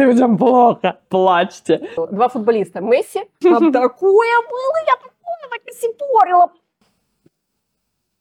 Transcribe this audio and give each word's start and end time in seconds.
Людям 0.00 0.38
плохо, 0.38 1.00
плачьте. 1.08 1.90
Два 1.96 2.28
футболиста. 2.28 2.80
Месси. 2.80 3.20
Там 3.40 3.72
такое 3.72 4.32
было, 4.48 4.76
я 4.86 4.94
такое 4.94 5.48
так 5.50 5.74
сипорила. 5.74 6.52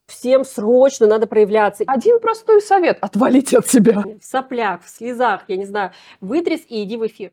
Всем 0.08 0.44
срочно 0.44 1.06
надо 1.06 1.28
проявляться. 1.28 1.84
Один 1.86 2.20
простой 2.20 2.62
совет. 2.62 2.98
Отвалите 3.02 3.60
от 3.60 3.68
себя. 3.68 4.04
В 4.20 4.26
соплях, 4.26 4.84
в 4.84 4.90
слезах, 4.90 5.44
я 5.48 5.58
не 5.58 5.66
знаю. 5.66 5.92
Вытряс 6.20 6.62
и 6.68 6.84
иди 6.84 6.98
в 6.98 7.06
эфир. 7.06 7.32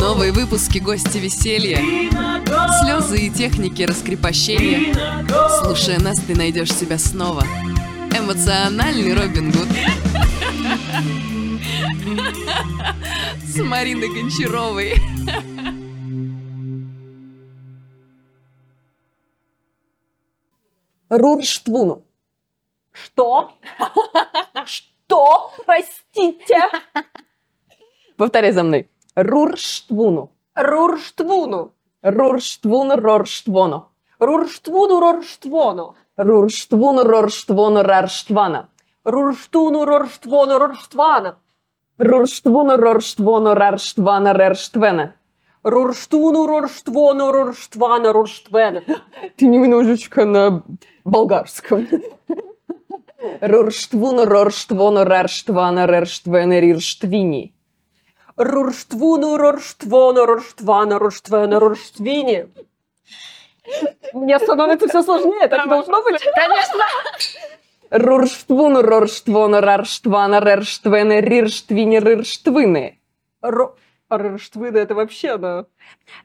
Новые 0.00 0.32
выпуски 0.32 0.78
«Гости 0.78 1.18
веселья». 1.18 1.78
Слезы 2.82 3.26
и 3.26 3.30
техники 3.30 3.82
раскрепощения. 3.82 4.94
Слушая 5.62 5.98
нас, 6.00 6.20
ты 6.20 6.34
найдешь 6.34 6.72
себя 6.72 6.96
снова. 6.96 7.42
Эмоциональный 8.16 9.14
Робин 9.14 9.50
Гуд. 9.50 9.68
С 12.04 13.62
Мариной 13.62 14.08
Гончаровой. 14.08 14.94
Рурштвуну. 21.08 22.04
Что? 22.92 23.52
Что? 24.66 25.52
Простите. 25.64 26.60
Повторяй 28.18 28.52
за 28.52 28.64
мной. 28.64 28.90
Рурштвуну. 29.14 30.32
Рурштвуну. 30.54 31.72
Рурштвуну, 32.02 32.96
рорштвону. 32.96 33.88
Рурштвуну, 34.18 35.00
рорштвону. 35.00 35.96
Рурштвуну, 36.18 37.02
рорштвону, 37.02 37.82
рарштвана. 37.82 38.68
Рурштуну, 39.04 39.86
рорштвону, 39.86 40.58
рорштвана. 40.58 41.38
Рурштвуну, 41.98 42.76
рорштвону, 42.76 43.54
рарштвана, 43.54 44.32
рерштвена. 44.34 45.14
Рурштуну, 45.62 46.46
рорштвону, 46.46 47.32
рорштвана, 47.32 48.12
рорштвена. 48.12 48.82
Ты 49.36 49.46
немножечко 49.46 50.24
на 50.24 50.62
болгарском. 51.04 51.86
Рурштвуну, 53.40 54.24
рорштвону, 54.24 55.04
рарштвана, 55.04 55.86
рерштвена, 55.86 56.60
рирштвини. 56.60 57.54
Рурштвуну, 58.36 59.36
рорштвону, 59.36 60.26
рорштвана, 60.26 60.98
рорштвена, 60.98 61.60
рорштвини. 61.60 62.46
Мне 64.12 64.38
становится 64.38 64.88
все 64.88 65.02
сложнее, 65.02 65.48
так 65.48 65.68
должно 65.68 66.02
быть? 66.02 66.22
Конечно. 66.34 66.84
Рурштвуну, 67.94 68.82
рорштвону, 68.82 69.60
рарштвана, 69.60 70.40
рерштвена, 70.40 71.20
рирштвини, 71.20 72.00
рирштвины. 72.00 72.98
Ро... 73.40 73.76
Это 74.10 74.94
вообще, 74.94 75.38
да. 75.38 75.66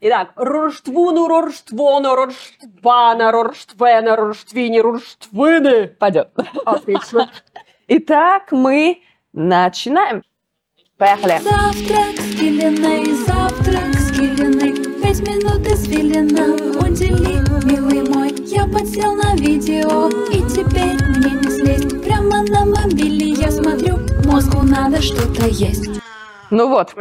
Итак, 0.02 0.31
рорштвуну, 0.36 1.28
рорштвону, 1.28 2.16
рорштвана, 2.16 3.31
рорштвена, 3.31 4.16
рорштвини, 4.16 4.80
рорштвыны. 4.80 5.88
Пойдет. 6.00 6.30
Отлично. 6.66 7.31
Итак, 7.88 8.52
мы 8.52 9.03
начинаем. 9.31 10.23
Поехали. 10.97 11.38
Завтрак 11.44 12.16
с 12.17 12.36
Килиной, 12.36 13.06
завтрак 13.14 13.94
с 13.94 14.12
Килиной 14.12 14.48
Пять 15.20 15.28
минут 15.28 15.67
извилина 15.67 16.53
удели, 16.80 17.39
милый 17.66 18.09
мой 18.09 18.31
Я 18.45 18.66
подсел 18.66 19.16
на 19.16 19.36
видео, 19.36 20.08
и 20.30 20.42
теперь 20.48 20.95
мне 21.17 21.31
не 21.42 21.50
слезть 21.50 22.03
Прямо 22.03 22.44
на 22.44 22.66
мобиле 22.66 23.31
я 23.31 23.52
смотрю, 23.52 23.97
мозгу 24.25 24.62
надо 24.62 25.02
что-то 25.02 25.45
есть 25.47 25.90
Ну 26.52 26.70
вот. 26.70 26.95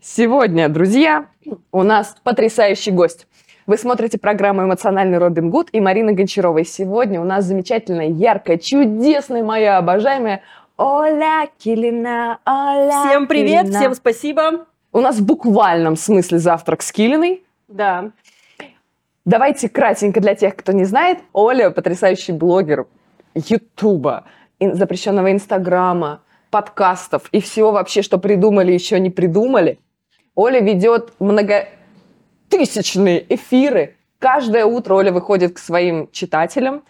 Сегодня, 0.00 0.68
друзья, 0.68 1.26
у 1.72 1.82
нас 1.82 2.16
потрясающий 2.22 2.92
гость. 2.92 3.26
Вы 3.66 3.76
смотрите 3.78 4.18
программу 4.18 4.62
«Эмоциональный 4.62 5.18
Робин 5.18 5.50
Гуд» 5.50 5.70
и 5.72 5.80
Марина 5.80 6.12
Гончарова. 6.12 6.58
И 6.58 6.64
сегодня 6.64 7.20
у 7.20 7.24
нас 7.24 7.46
замечательная, 7.46 8.08
яркая, 8.08 8.58
чудесная 8.58 9.42
моя 9.42 9.78
обожаемая 9.78 10.42
Оля 10.76 11.48
Килина. 11.58 12.38
Оля 12.46 13.06
Всем 13.08 13.26
привет, 13.26 13.62
Килина. 13.62 13.78
всем 13.80 13.94
спасибо. 13.94 14.66
У 14.94 15.00
нас 15.00 15.16
в 15.16 15.26
буквальном 15.26 15.96
смысле 15.96 16.38
завтрак 16.38 16.80
с 16.80 16.92
Килиной. 16.92 17.42
Да. 17.66 18.12
Давайте 19.24 19.68
кратенько 19.68 20.20
для 20.20 20.36
тех, 20.36 20.54
кто 20.54 20.70
не 20.70 20.84
знает. 20.84 21.18
Оля 21.32 21.70
потрясающий 21.70 22.30
блогер 22.30 22.86
Ютуба, 23.34 24.22
запрещенного 24.60 25.32
Инстаграма, 25.32 26.20
подкастов 26.50 27.28
и 27.32 27.40
всего 27.40 27.72
вообще, 27.72 28.02
что 28.02 28.18
придумали, 28.18 28.70
еще 28.70 29.00
не 29.00 29.10
придумали. 29.10 29.80
Оля 30.36 30.60
ведет 30.60 31.12
многотысячные 31.18 33.26
эфиры. 33.34 33.96
Каждое 34.20 34.64
утро 34.64 34.94
Оля 34.94 35.10
выходит 35.10 35.54
к 35.54 35.58
своим 35.58 36.08
читателям 36.12 36.84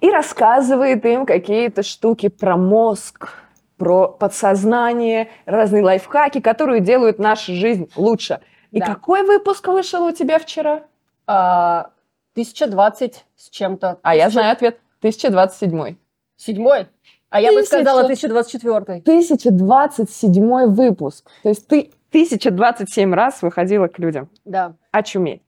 и 0.00 0.08
рассказывает 0.08 1.04
им 1.04 1.26
какие-то 1.26 1.82
штуки 1.82 2.30
про 2.30 2.56
мозг, 2.56 3.34
про 3.80 4.08
подсознание, 4.08 5.30
разные 5.46 5.82
лайфхаки, 5.82 6.40
которые 6.42 6.80
делают 6.82 7.18
нашу 7.18 7.54
жизнь 7.54 7.88
лучше. 7.96 8.40
И 8.72 8.78
Да. 8.78 8.84
какой 8.84 9.22
выпуск 9.22 9.66
вышел 9.68 10.04
у 10.04 10.12
тебя 10.12 10.38
вчера? 10.38 10.82
А, 11.26 11.88
1020 12.34 13.24
с 13.36 13.48
чем-то. 13.48 13.98
А 14.02 14.14
я 14.14 14.28
знаю 14.28 14.52
ответ. 14.52 14.78
1027. 15.00 15.96
Седьмой? 16.36 16.88
А 17.30 17.40
я 17.40 17.52
бы 17.52 17.62
сказала 17.62 18.02
1024. 18.02 19.00
1027 19.00 20.66
выпуск. 20.66 21.24
То 21.42 21.48
есть 21.48 21.66
ты 21.66 21.90
1027 22.10 23.14
раз 23.14 23.40
выходила 23.40 23.86
к 23.88 23.98
людям. 23.98 24.28
Да. 24.44 24.74
Очуметь. 24.92 25.40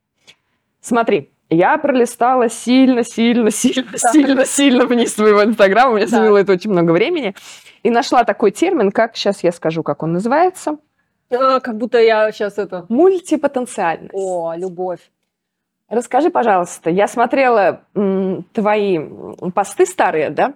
Смотри, 0.80 1.30
я 1.50 1.76
пролистала 1.76 2.48
сильно, 2.48 3.04
сильно, 3.04 3.50
сильно, 3.50 3.98
сильно, 3.98 4.46
сильно 4.46 4.86
вниз 4.86 5.14
своего 5.14 5.44
инстаграма. 5.44 5.92
У 5.92 5.96
меня 5.96 6.06
Так. 6.06 6.14
заняло 6.18 6.38
это 6.38 6.52
очень 6.52 6.70
много 6.70 6.92
времени. 6.92 7.34
И 7.82 7.90
нашла 7.90 8.24
такой 8.24 8.50
термин, 8.52 8.92
как, 8.92 9.16
сейчас 9.16 9.42
я 9.42 9.52
скажу, 9.52 9.82
как 9.82 10.02
он 10.02 10.12
называется. 10.12 10.78
А, 11.30 11.60
как 11.60 11.78
будто 11.78 11.98
я 11.98 12.30
сейчас 12.32 12.58
это... 12.58 12.86
Мультипотенциальность. 12.88 14.12
О, 14.14 14.54
любовь. 14.54 15.00
Расскажи, 15.88 16.30
пожалуйста, 16.30 16.90
я 16.90 17.06
смотрела 17.08 17.82
м, 17.94 18.44
твои 18.52 18.98
посты 19.54 19.84
старые, 19.84 20.30
да? 20.30 20.54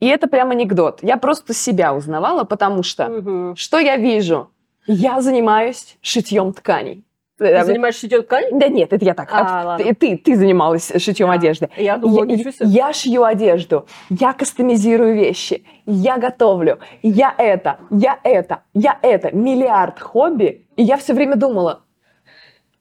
И 0.00 0.06
это 0.06 0.28
прям 0.28 0.50
анекдот. 0.50 1.02
Я 1.02 1.16
просто 1.16 1.52
себя 1.54 1.94
узнавала, 1.94 2.44
потому 2.44 2.82
что 2.82 3.08
Мгм. 3.08 3.56
что 3.56 3.78
я 3.78 3.96
вижу? 3.96 4.50
Я 4.86 5.20
занимаюсь 5.20 5.98
шитьем 6.00 6.52
тканей. 6.52 7.04
Ты 7.38 7.64
занимаешься 7.64 8.00
шитьем 8.02 8.22
ткани? 8.22 8.58
Да 8.58 8.68
нет, 8.68 8.92
это 8.92 9.04
я 9.04 9.12
так. 9.14 9.28
А, 9.30 9.62
ладно. 9.64 9.84
ты, 9.84 9.94
ты, 9.94 10.16
ты 10.16 10.36
занималась 10.36 10.90
шитьем 10.98 11.26
Да. 11.28 11.34
одежды. 11.34 11.68
Я 11.76 11.98
думала, 11.98 12.24
Я- 12.24 12.36
ничего 12.36 12.50
себе. 12.50 12.66
я 12.68 12.92
шью 12.94 13.24
одежду, 13.24 13.86
я 14.08 14.32
кастомизирую 14.32 15.14
вещи, 15.14 15.64
я 15.84 16.16
готовлю, 16.16 16.78
я 17.02 17.34
это, 17.36 17.78
я 17.90 18.18
это, 18.22 18.62
я 18.72 18.98
это. 19.02 19.30
Миллиард 19.36 20.00
хобби. 20.00 20.66
И 20.76 20.82
я 20.82 20.96
все 20.96 21.12
время 21.12 21.36
думала, 21.36 21.82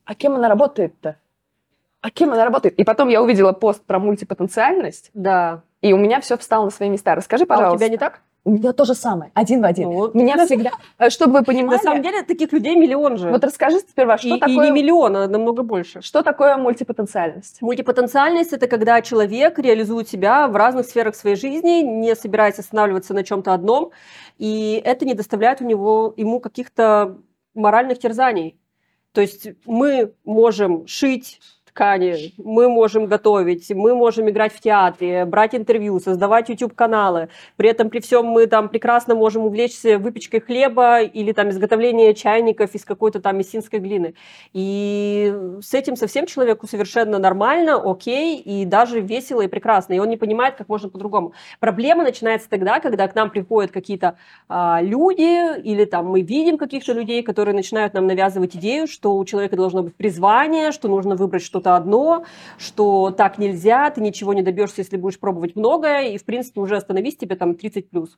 а 0.06 0.16
кем 0.16 0.36
она 0.36 0.48
работает-то? 0.48 1.18
А 2.02 2.10
кем 2.12 2.32
она 2.32 2.46
работает? 2.46 2.76
И 2.76 2.84
потом 2.84 3.10
я 3.10 3.22
увидела 3.22 3.52
пост 3.52 3.84
про 3.86 4.00
мультипотенциальность, 4.00 5.10
Да. 5.14 5.64
и 5.82 5.92
у 5.92 5.98
меня 5.98 6.22
все 6.22 6.38
встало 6.38 6.66
на 6.66 6.72
свои 6.72 6.88
места. 6.90 7.16
Расскажи, 7.16 7.44
А 7.44 7.48
пожалуйста. 7.48 7.76
у 7.76 7.78
тебя 7.80 7.90
не 7.90 7.98
так? 7.98 8.22
У 8.45 8.51
меня 8.51 8.73
то 8.73 8.85
же 8.85 8.94
самое, 8.94 9.31
один 9.33 9.61
в 9.61 9.66
один. 9.66 9.89
Вот. 9.89 10.13
Меня 10.13 10.45
всегда... 10.45 10.69
Чтобы 11.09 11.39
вы 11.39 11.44
понимали... 11.44 11.78
На 11.78 11.81
самом 11.81 12.03
деле 12.03 12.22
таких 12.22 12.53
людей 12.53 12.75
миллион 12.75 13.17
же. 13.17 13.31
Вот 13.31 13.44
расскажи 13.44 13.79
сперва, 13.79 14.19
что 14.19 14.28
и, 14.28 14.38
и 14.38 14.39
такое... 14.39 14.67
не 14.67 14.72
миллион, 14.72 15.16
а 15.17 15.28
намного 15.28 15.63
больше. 15.63 16.01
Что 16.01 16.22
такое 16.22 16.56
мультипотенциальность? 16.56 17.59
Мультипотенциальность– 17.63 18.53
это 18.53 18.67
когда 18.67 19.01
человек 19.01 19.57
реализует 19.57 20.07
себя 20.07 20.47
в 20.47 20.56
разных 20.56 20.85
сферах 20.85 21.16
своей 21.16 21.35
жизни, 21.35 21.81
не 21.81 22.16
собираясь 22.16 22.59
останавливаться 22.59 23.16
на 23.16 23.23
чем-то 23.23 23.51
одном, 23.51 23.89
и 24.38 24.80
это 24.86 25.06
не 25.06 25.15
доставляет 25.15 25.62
у 25.62 25.65
него, 25.65 26.13
ему 26.15 26.39
каких-то 26.39 27.18
моральных 27.56 27.98
терзаний. 27.98 28.59
То 29.12 29.21
есть 29.21 29.48
мы 29.65 30.13
можем 30.24 30.86
шить 30.86 31.39
ткани, 31.75 32.33
мы 32.38 32.69
можем 32.69 33.06
готовить, 33.06 33.69
мы 33.72 33.94
можем 33.95 34.30
играть 34.30 34.54
в 34.54 34.62
театре, 34.62 35.25
брать 35.25 35.54
интервью, 35.54 36.00
создавать 36.00 36.48
YouTube-каналы. 36.48 37.27
При 37.57 37.69
этом 37.69 37.89
при 37.89 38.00
всем 38.00 38.25
мы 38.25 38.48
там 38.48 38.69
прекрасно 38.69 39.13
можем 39.13 39.45
увлечься 39.45 40.00
выпечкой 40.00 40.39
хлеба 40.39 41.01
или 41.01 41.33
там 41.33 41.50
изготовлением 41.50 42.16
чайников 42.16 42.74
из 42.75 42.86
какой-то 42.86 43.19
там 43.19 43.38
мессинской 43.38 43.80
глины. 43.80 44.13
И 44.54 45.36
с 45.62 45.74
этим 45.74 45.98
совсем 45.98 46.25
человеку 46.27 46.66
совершенно 46.66 47.19
нормально, 47.19 47.75
окей, 47.83 48.39
и 48.39 48.63
даже 48.63 49.01
весело 49.01 49.42
и 49.42 49.48
прекрасно. 49.48 49.94
И 49.95 50.00
он 50.00 50.10
не 50.10 50.18
понимает, 50.18 50.56
как 50.56 50.69
можно 50.69 50.88
по-другому. 50.88 51.33
Проблема 51.60 52.04
начинается 52.04 52.50
тогда, 52.50 52.80
когда 52.80 53.06
к 53.10 53.16
нам 53.16 53.30
приходят 53.30 53.72
какие-то 53.72 54.18
а, 54.48 54.80
люди, 54.81 55.60
или 55.62 55.83
там 55.83 56.06
мы 56.06 56.22
видим 56.22 56.57
каких-то 56.57 56.94
людей, 56.94 57.22
которые 57.22 57.54
начинают 57.54 57.94
нам 57.94 58.07
навязывать 58.07 58.56
идею, 58.56 58.88
что 58.88 59.18
у 59.18 59.25
человека 59.25 59.57
должно 59.57 59.83
быть 59.83 59.95
призвание, 59.95 60.72
что 60.72 60.88
нужно 60.88 61.16
выбрать 61.16 61.44
что-то 61.44 61.64
одно, 61.73 62.25
что 62.57 63.12
так 63.12 63.38
нельзя, 63.38 63.89
ты 63.89 64.01
ничего 64.01 64.33
не 64.33 64.44
добьешься, 64.44 64.81
если 64.81 64.97
будешь 64.97 65.19
пробовать 65.19 65.56
многое, 65.56 66.09
и, 66.09 66.17
в 66.17 66.25
принципе, 66.25 66.62
уже 66.62 66.75
остановись 66.75 67.17
тебе 67.17 67.35
там 67.35 67.56
30 67.56 67.89
плюс. 67.89 68.17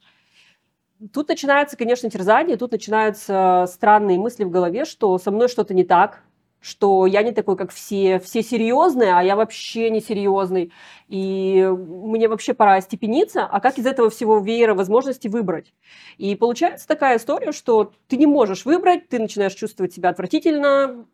тут 1.14 1.30
начинается, 1.30 1.78
конечно, 1.78 2.10
терзание, 2.10 2.58
тут 2.58 2.72
начинаются 2.72 3.66
странные 3.68 4.20
мысли 4.20 4.44
в 4.44 4.50
голове, 4.50 4.84
что 4.86 5.18
со 5.18 5.32
мной 5.32 5.48
что-то 5.48 5.74
не 5.74 5.84
так, 5.84 6.24
что 6.60 7.06
я 7.06 7.22
не 7.24 7.32
такой, 7.32 7.56
как 7.56 7.72
все, 7.72 8.20
все 8.20 8.42
серьезные, 8.42 9.14
а 9.14 9.24
я 9.24 9.36
вообще 9.36 9.90
не 9.90 10.02
серьезный, 10.02 10.74
и 11.08 11.66
мне 11.66 12.28
вообще 12.28 12.54
пора 12.54 12.82
степениться, 12.82 13.46
а 13.46 13.60
как 13.60 13.78
из 13.78 13.86
этого 13.86 14.10
всего 14.10 14.40
веера 14.40 14.74
возможности 14.74 15.28
выбрать? 15.28 15.74
И 16.18 16.36
получается 16.36 16.88
такая 16.88 17.18
история, 17.18 17.52
что 17.52 17.92
ты 18.08 18.18
не 18.18 18.26
можешь 18.26 18.66
выбрать, 18.66 19.08
ты 19.08 19.20
начинаешь 19.20 19.54
чувствовать 19.54 19.94
себя 19.94 20.10
отвратительно, 20.10 21.06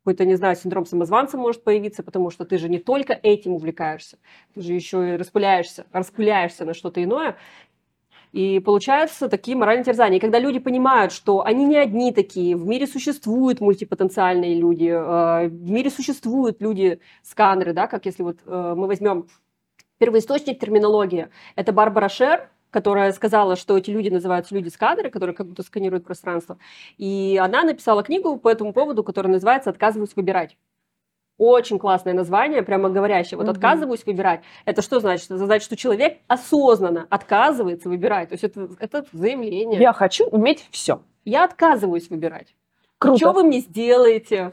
какой-то, 0.00 0.24
не 0.24 0.36
знаю, 0.36 0.56
синдром 0.56 0.86
самозванца 0.86 1.36
может 1.36 1.64
появиться, 1.64 2.02
потому 2.02 2.30
что 2.30 2.44
ты 2.44 2.58
же 2.58 2.68
не 2.68 2.78
только 2.78 3.12
этим 3.12 3.52
увлекаешься, 3.52 4.18
ты 4.54 4.62
же 4.62 4.72
еще 4.72 5.14
и 5.14 5.16
распыляешься, 5.16 5.86
распыляешься 5.92 6.64
на 6.64 6.74
что-то 6.74 7.02
иное, 7.02 7.36
и 8.32 8.60
получаются 8.60 9.28
такие 9.28 9.56
моральные 9.56 9.84
терзания. 9.84 10.18
И 10.18 10.20
когда 10.20 10.38
люди 10.38 10.58
понимают, 10.58 11.12
что 11.12 11.44
они 11.44 11.64
не 11.64 11.76
одни 11.76 12.12
такие, 12.12 12.56
в 12.56 12.66
мире 12.66 12.86
существуют 12.86 13.60
мультипотенциальные 13.60 14.54
люди, 14.54 14.88
э, 14.88 15.48
в 15.48 15.70
мире 15.70 15.90
существуют 15.90 16.60
люди-сканеры, 16.60 17.72
да, 17.72 17.86
как 17.86 18.06
если 18.06 18.22
вот 18.22 18.38
э, 18.44 18.74
мы 18.76 18.86
возьмем 18.86 19.26
первоисточник 19.98 20.60
терминологии, 20.60 21.28
это 21.56 21.72
Барбара 21.72 22.08
Шер, 22.08 22.50
которая 22.70 23.12
сказала, 23.12 23.56
что 23.56 23.76
эти 23.76 23.90
люди 23.90 24.08
называются 24.08 24.54
люди-сканеры, 24.54 25.10
которые 25.10 25.34
как 25.34 25.46
будто 25.46 25.62
сканируют 25.62 26.04
пространство. 26.04 26.58
И 26.96 27.40
она 27.42 27.62
написала 27.62 28.02
книгу 28.02 28.36
по 28.38 28.48
этому 28.48 28.72
поводу, 28.72 29.02
которая 29.02 29.32
называется 29.32 29.70
«Отказываюсь 29.70 30.14
выбирать». 30.16 30.56
Очень 31.38 31.78
классное 31.78 32.14
название, 32.14 32.62
прямо 32.62 32.88
говорящее. 32.88 33.38
Вот 33.38 33.44
угу. 33.44 33.52
отказываюсь 33.52 34.04
выбирать. 34.04 34.40
Это 34.64 34.82
что 34.82 34.98
значит? 34.98 35.30
Это 35.30 35.46
значит, 35.46 35.64
что 35.64 35.76
человек 35.76 36.18
осознанно 36.26 37.06
отказывается 37.10 37.88
выбирать. 37.88 38.30
То 38.30 38.32
есть 38.34 38.42
это, 38.42 38.68
это 38.80 39.04
заявление. 39.12 39.80
Я 39.80 39.92
хочу 39.92 40.26
уметь 40.26 40.66
все. 40.72 41.00
Я 41.24 41.44
отказываюсь 41.44 42.10
выбирать. 42.10 42.56
Круто. 42.98 43.18
Что 43.18 43.32
вы 43.32 43.44
мне 43.44 43.60
сделаете? 43.60 44.52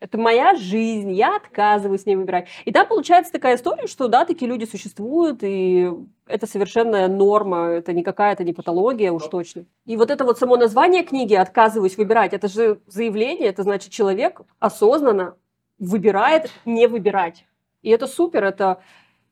Это 0.00 0.16
моя 0.16 0.54
жизнь, 0.54 1.10
я 1.10 1.34
отказываюсь 1.36 2.02
с 2.02 2.06
ней 2.06 2.14
выбирать. 2.14 2.46
И 2.64 2.72
там 2.72 2.86
получается 2.86 3.32
такая 3.32 3.56
история, 3.56 3.88
что 3.88 4.06
да, 4.06 4.24
такие 4.24 4.48
люди 4.48 4.64
существуют, 4.64 5.40
и 5.42 5.90
это 6.26 6.46
совершенная 6.46 7.08
норма, 7.08 7.70
это 7.70 7.92
не 7.92 8.04
какая-то 8.04 8.44
не 8.44 8.52
патология 8.52 9.10
уж 9.10 9.24
точно. 9.24 9.64
И 9.86 9.96
вот 9.96 10.10
это 10.10 10.24
вот 10.24 10.38
само 10.38 10.56
название 10.56 11.02
книги 11.02 11.34
«Отказываюсь 11.34 11.96
выбирать», 11.96 12.32
это 12.32 12.46
же 12.46 12.80
заявление, 12.86 13.48
это 13.48 13.64
значит 13.64 13.90
человек 13.90 14.42
осознанно 14.60 15.34
выбирает 15.80 16.52
не 16.64 16.86
выбирать. 16.86 17.44
И 17.82 17.90
это 17.90 18.06
супер, 18.06 18.44
это, 18.44 18.80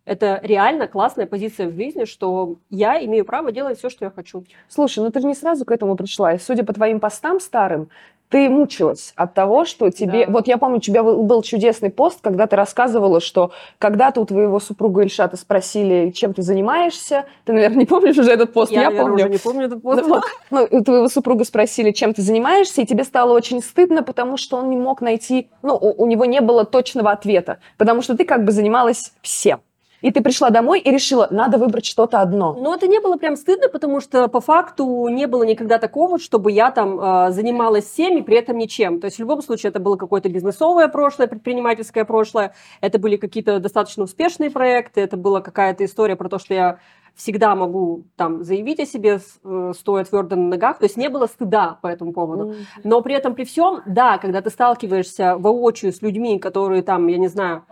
это 0.04 0.40
реально 0.42 0.88
классная 0.88 1.26
позиция 1.26 1.68
в 1.68 1.74
жизни, 1.74 2.06
что 2.06 2.56
я 2.70 3.04
имею 3.04 3.24
право 3.24 3.52
делать 3.52 3.78
все, 3.78 3.88
что 3.88 4.04
я 4.04 4.10
хочу. 4.10 4.44
Слушай, 4.68 5.04
ну 5.04 5.12
ты 5.12 5.20
же 5.20 5.26
не 5.28 5.34
сразу 5.34 5.64
к 5.64 5.70
этому 5.70 5.94
пришла. 5.96 6.34
И 6.34 6.38
судя 6.38 6.64
по 6.64 6.72
твоим 6.72 6.98
постам 6.98 7.38
старым, 7.38 7.88
ты 8.28 8.48
мучилась 8.48 9.12
от 9.16 9.34
того, 9.34 9.64
что 9.64 9.90
тебе... 9.90 10.26
Да. 10.26 10.32
Вот 10.32 10.48
я 10.48 10.58
помню, 10.58 10.78
у 10.78 10.80
тебя 10.80 11.02
был 11.02 11.42
чудесный 11.42 11.90
пост, 11.90 12.18
когда 12.20 12.46
ты 12.46 12.56
рассказывала, 12.56 13.20
что 13.20 13.52
когда-то 13.78 14.20
у 14.20 14.26
твоего 14.26 14.58
супруга 14.58 15.02
Ильшата 15.02 15.36
спросили, 15.36 16.10
чем 16.10 16.34
ты 16.34 16.42
занимаешься. 16.42 17.26
Ты, 17.44 17.52
наверное, 17.52 17.78
не 17.80 17.86
помнишь 17.86 18.18
уже 18.18 18.32
этот 18.32 18.52
пост, 18.52 18.72
я, 18.72 18.82
я 18.82 18.90
наверное, 18.90 19.10
помню. 19.10 19.24
уже 19.24 19.32
не 19.32 19.38
помню 19.38 19.66
этот 19.66 19.82
пост. 19.82 20.02
Ну, 20.06 20.20
ну, 20.50 20.68
у 20.70 20.82
твоего 20.82 21.08
супруга 21.08 21.44
спросили, 21.44 21.92
чем 21.92 22.14
ты 22.14 22.22
занимаешься, 22.22 22.82
и 22.82 22.86
тебе 22.86 23.04
стало 23.04 23.32
очень 23.32 23.62
стыдно, 23.62 24.02
потому 24.02 24.36
что 24.36 24.56
он 24.56 24.70
не 24.70 24.76
мог 24.76 25.00
найти... 25.00 25.48
Ну, 25.62 25.74
у, 25.74 26.02
у 26.02 26.06
него 26.06 26.24
не 26.24 26.40
было 26.40 26.64
точного 26.64 27.12
ответа, 27.12 27.58
потому 27.78 28.02
что 28.02 28.16
ты 28.16 28.24
как 28.24 28.44
бы 28.44 28.52
занималась 28.52 29.12
всем. 29.22 29.60
И 30.02 30.10
ты 30.10 30.22
пришла 30.22 30.50
домой 30.50 30.80
и 30.80 30.90
решила, 30.90 31.26
надо 31.30 31.58
выбрать 31.58 31.86
что-то 31.86 32.20
одно. 32.20 32.54
Ну, 32.54 32.74
это 32.74 32.86
не 32.86 33.00
было 33.00 33.16
прям 33.16 33.36
стыдно, 33.36 33.68
потому 33.68 34.00
что 34.00 34.28
по 34.28 34.40
факту 34.40 35.08
не 35.08 35.26
было 35.26 35.42
никогда 35.42 35.78
такого, 35.78 36.18
чтобы 36.18 36.52
я 36.52 36.70
там 36.70 37.00
э, 37.00 37.30
занималась 37.30 37.86
всем 37.86 38.18
и 38.18 38.22
при 38.22 38.36
этом 38.36 38.58
ничем. 38.58 39.00
То 39.00 39.06
есть 39.06 39.16
в 39.16 39.20
любом 39.20 39.42
случае 39.42 39.70
это 39.70 39.80
было 39.80 39.96
какое-то 39.96 40.28
бизнесовое 40.28 40.88
прошлое, 40.88 41.26
предпринимательское 41.28 42.04
прошлое, 42.04 42.54
это 42.80 42.98
были 42.98 43.16
какие-то 43.16 43.58
достаточно 43.58 44.04
успешные 44.04 44.50
проекты, 44.50 45.00
это 45.00 45.16
была 45.16 45.40
какая-то 45.40 45.84
история 45.84 46.16
про 46.16 46.28
то, 46.28 46.38
что 46.38 46.54
я 46.54 46.78
всегда 47.14 47.56
могу 47.56 48.04
там 48.16 48.44
заявить 48.44 48.78
о 48.78 48.86
себе, 48.86 49.18
э, 49.44 49.72
стоя 49.74 50.04
твердо 50.04 50.36
на 50.36 50.48
ногах. 50.48 50.78
То 50.78 50.84
есть 50.84 50.98
не 50.98 51.08
было 51.08 51.26
стыда 51.26 51.78
по 51.80 51.86
этому 51.86 52.12
поводу. 52.12 52.54
Но 52.84 53.00
при 53.00 53.14
этом 53.14 53.34
при 53.34 53.44
всем, 53.44 53.80
да, 53.86 54.18
когда 54.18 54.42
ты 54.42 54.50
сталкиваешься 54.50 55.36
воочию 55.38 55.92
с 55.92 56.02
людьми, 56.02 56.38
которые 56.38 56.82
там, 56.82 57.06
я 57.06 57.16
не 57.16 57.28
знаю, 57.28 57.64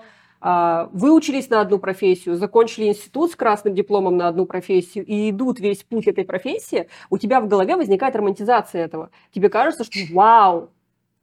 выучились 0.44 1.49
на 1.49 1.62
одну 1.62 1.79
профессию, 1.79 2.37
закончили 2.37 2.88
институт 2.88 3.32
с 3.32 3.37
красным 3.37 3.75
дипломом 3.75 4.19
на 4.19 4.29
одну 4.29 4.44
профессию 4.44 5.05
и 5.06 5.31
идут 5.31 5.58
весь 5.58 5.82
путь 5.82 6.06
этой 6.06 6.25
профессии, 6.25 6.88
у 7.08 7.17
тебя 7.17 7.41
в 7.41 7.49
голове 7.49 7.76
возникает 7.76 8.14
романтизация 8.14 8.85
этого. 8.85 9.11
Тебе 9.35 9.49
кажется, 9.49 9.85
что 9.85 9.99
вау, 10.12 10.69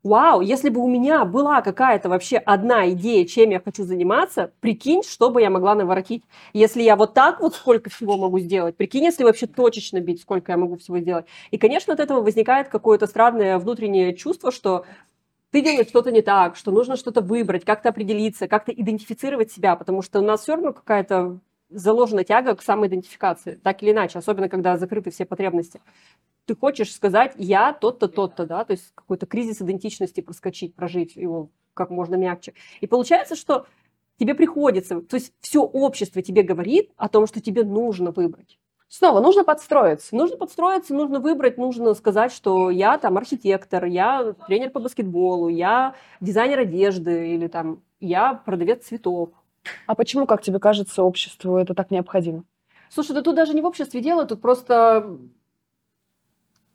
вау, 0.04 0.42
если 0.42 0.70
бы 0.70 0.82
у 0.82 0.88
меня 0.90 1.24
была 1.26 1.62
какая-то 1.62 2.10
вообще 2.10 2.38
одна 2.38 2.90
идея, 2.90 3.26
чем 3.26 3.52
я 3.52 3.60
хочу 3.60 3.84
заниматься, 3.84 4.52
прикинь, 4.60 5.04
что 5.04 5.30
бы 5.30 5.42
я 5.42 5.52
могла 5.52 5.76
наворотить. 5.76 6.24
Если 6.54 6.82
я 6.82 6.96
вот 6.96 7.14
так 7.14 7.42
вот 7.42 7.54
сколько 7.54 7.92
всего 7.92 8.18
могу 8.18 8.40
сделать, 8.40 8.76
прикинь, 8.76 9.04
если 9.04 9.24
вообще 9.24 9.46
точечно 9.46 10.00
бить, 10.00 10.22
сколько 10.22 10.52
я 10.52 10.58
могу 10.58 10.78
всего 10.78 10.98
сделать. 10.98 11.26
И, 11.52 11.60
конечно, 11.60 11.94
от 11.94 12.00
этого 12.00 12.22
возникает 12.22 12.70
какое-то 12.70 13.06
странное 13.06 13.60
внутреннее 13.60 14.16
чувство, 14.16 14.52
что 14.52 14.86
ты 15.52 15.62
делаешь 15.62 15.88
что-то 15.88 16.12
не 16.12 16.22
так, 16.22 16.56
что 16.56 16.72
нужно 16.72 16.96
что-то 16.96 17.22
выбрать, 17.22 17.66
как-то 17.66 17.90
определиться, 17.90 18.48
как-то 18.48 18.72
идентифицировать 18.72 19.52
себя, 19.52 19.76
потому 19.76 20.02
что 20.02 20.20
у 20.20 20.24
нас 20.24 20.42
все 20.42 20.56
равно 20.56 20.74
какая-то 20.74 21.40
заложена 21.70 22.24
тяга 22.24 22.56
к 22.56 22.62
самоидентификации, 22.62 23.60
так 23.64 23.82
или 23.84 23.92
иначе, 23.92 24.20
особенно 24.20 24.50
когда 24.50 24.78
закрыты 24.78 25.12
все 25.12 25.26
потребности. 25.26 25.82
Ты 26.46 26.56
хочешь 26.56 26.94
сказать, 26.94 27.34
я 27.38 27.74
тот-то, 27.74 28.08
тот-то, 28.08 28.46
да, 28.46 28.66
то 28.66 28.72
есть 28.72 28.92
какой-то 28.96 29.26
кризис 29.26 29.62
идентичности 29.62 30.22
проскочить, 30.22 30.76
прожить 30.76 31.16
его 31.16 31.50
как 31.74 31.90
можно 31.90 32.16
мягче. 32.16 32.54
И 32.82 32.88
получается, 32.88 33.36
что 33.36 33.68
тебе 34.18 34.36
приходится, 34.36 35.02
то 35.02 35.16
есть 35.16 35.34
все 35.40 35.62
общество 35.62 36.22
тебе 36.22 36.44
говорит 36.44 36.92
о 36.98 37.10
том, 37.10 37.28
что 37.28 37.42
тебе 37.42 37.64
нужно 37.64 38.12
выбрать. 38.12 38.60
Снова 38.92 39.22
нужно 39.22 39.46
подстроиться. 39.46 40.14
Нужно 40.14 40.36
подстроиться, 40.36 40.94
нужно 40.94 41.22
выбрать, 41.22 41.58
нужно 41.58 41.94
сказать, 41.94 42.34
что 42.34 42.70
я 42.70 42.98
там 42.98 43.18
архитектор, 43.18 43.86
я 43.86 44.36
тренер 44.48 44.70
по 44.70 44.82
баскетболу, 44.82 45.48
я 45.48 45.96
дизайнер 46.20 46.60
одежды 46.60 47.30
или 47.34 47.48
там 47.48 47.84
я 48.02 48.34
продавец 48.34 48.88
цветов. 48.88 49.30
А 49.88 49.96
почему, 49.96 50.26
как 50.26 50.42
тебе 50.42 50.60
кажется, 50.60 51.04
обществу 51.04 51.56
это 51.56 51.74
так 51.74 51.90
необходимо? 51.90 52.44
Слушай, 52.90 53.14
да 53.14 53.22
тут 53.22 53.34
даже 53.34 53.54
не 53.54 53.62
в 53.62 53.66
обществе 53.66 54.02
дело, 54.02 54.26
тут 54.26 54.42
просто 54.42 55.18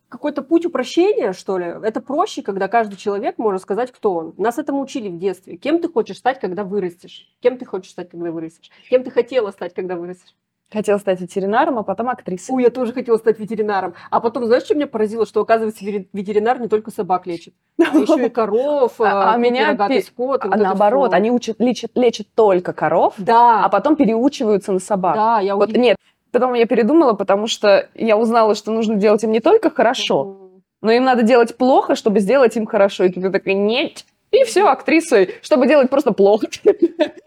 какой-то 0.08 0.40
путь 0.40 0.64
упрощения, 0.64 1.34
что 1.34 1.58
ли. 1.58 1.66
Это 1.66 2.00
проще, 2.00 2.40
когда 2.40 2.66
каждый 2.66 2.96
человек 2.96 3.36
может 3.36 3.60
сказать, 3.60 3.92
кто 3.92 4.14
он. 4.14 4.34
Нас 4.38 4.56
этому 4.56 4.80
учили 4.80 5.10
в 5.10 5.18
детстве. 5.18 5.58
Кем 5.58 5.82
ты 5.82 5.90
хочешь 5.90 6.16
стать, 6.16 6.40
когда 6.40 6.64
вырастешь? 6.64 7.28
Кем 7.40 7.58
ты 7.58 7.66
хочешь 7.66 7.90
стать, 7.90 8.08
когда 8.08 8.30
вырастешь? 8.30 8.70
Кем 8.88 9.04
ты 9.04 9.10
хотела 9.10 9.50
стать, 9.50 9.74
когда 9.74 9.96
вырастешь? 9.96 10.34
Хотела 10.72 10.98
стать 10.98 11.20
ветеринаром, 11.20 11.78
а 11.78 11.84
потом 11.84 12.08
актрисой. 12.08 12.56
Ой, 12.56 12.64
я 12.64 12.70
тоже 12.70 12.92
хотела 12.92 13.16
стать 13.18 13.38
ветеринаром. 13.38 13.94
А 14.10 14.20
потом, 14.20 14.46
знаешь, 14.46 14.64
что 14.64 14.74
меня 14.74 14.88
поразило? 14.88 15.24
Что, 15.24 15.40
оказывается, 15.40 15.84
ветеринар 15.84 16.60
не 16.60 16.66
только 16.66 16.90
собак 16.90 17.26
лечит, 17.26 17.54
а 17.78 17.96
еще 17.96 18.26
и 18.26 18.28
коров, 18.28 19.00
а, 19.00 19.34
а 19.34 19.36
меня 19.36 19.76
пи... 19.88 20.02
скот. 20.02 20.44
А 20.44 20.48
вот 20.48 20.56
наоборот, 20.56 21.14
они 21.14 21.30
учат, 21.30 21.60
лечат, 21.60 21.92
лечат 21.94 22.26
только 22.34 22.72
коров, 22.72 23.14
да. 23.18 23.64
а 23.64 23.68
потом 23.68 23.94
переучиваются 23.94 24.72
на 24.72 24.80
собак. 24.80 25.14
Да, 25.14 25.40
я 25.40 25.54
вот, 25.54 25.70
Нет, 25.70 25.96
потом 26.32 26.54
я 26.54 26.66
передумала, 26.66 27.12
потому 27.12 27.46
что 27.46 27.88
я 27.94 28.16
узнала, 28.16 28.56
что 28.56 28.72
нужно 28.72 28.96
делать 28.96 29.22
им 29.22 29.30
не 29.30 29.40
только 29.40 29.70
хорошо, 29.70 30.50
но 30.82 30.90
им 30.90 31.04
надо 31.04 31.22
делать 31.22 31.56
плохо, 31.56 31.94
чтобы 31.94 32.18
сделать 32.18 32.56
им 32.56 32.66
хорошо. 32.66 33.04
И 33.04 33.08
ты 33.10 33.30
такая, 33.30 33.54
нет, 33.54 34.04
и 34.32 34.42
все, 34.42 34.66
актрисой, 34.66 35.36
чтобы 35.42 35.68
делать 35.68 35.90
просто 35.90 36.10
плохо. 36.10 36.48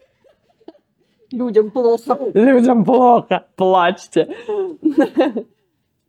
Людям 1.31 1.71
плохо. 1.71 2.17
Людям 2.33 2.83
плохо. 2.83 3.45
Плачьте. 3.55 4.35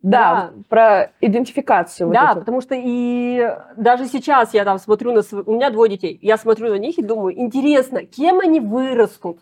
Да, 0.02 0.52
про 0.70 1.12
идентификацию. 1.20 2.10
Да, 2.10 2.34
потому 2.34 2.62
что 2.62 2.74
и 2.74 3.54
даже 3.76 4.06
сейчас 4.06 4.54
я 4.54 4.64
там 4.64 4.78
смотрю 4.78 5.12
на... 5.12 5.20
У 5.44 5.52
меня 5.52 5.70
двое 5.70 5.90
детей. 5.90 6.18
Я 6.22 6.38
смотрю 6.38 6.70
на 6.70 6.78
них 6.78 6.98
и 6.98 7.02
думаю, 7.02 7.38
интересно, 7.38 8.04
кем 8.06 8.40
они 8.40 8.60
вырастут? 8.60 9.40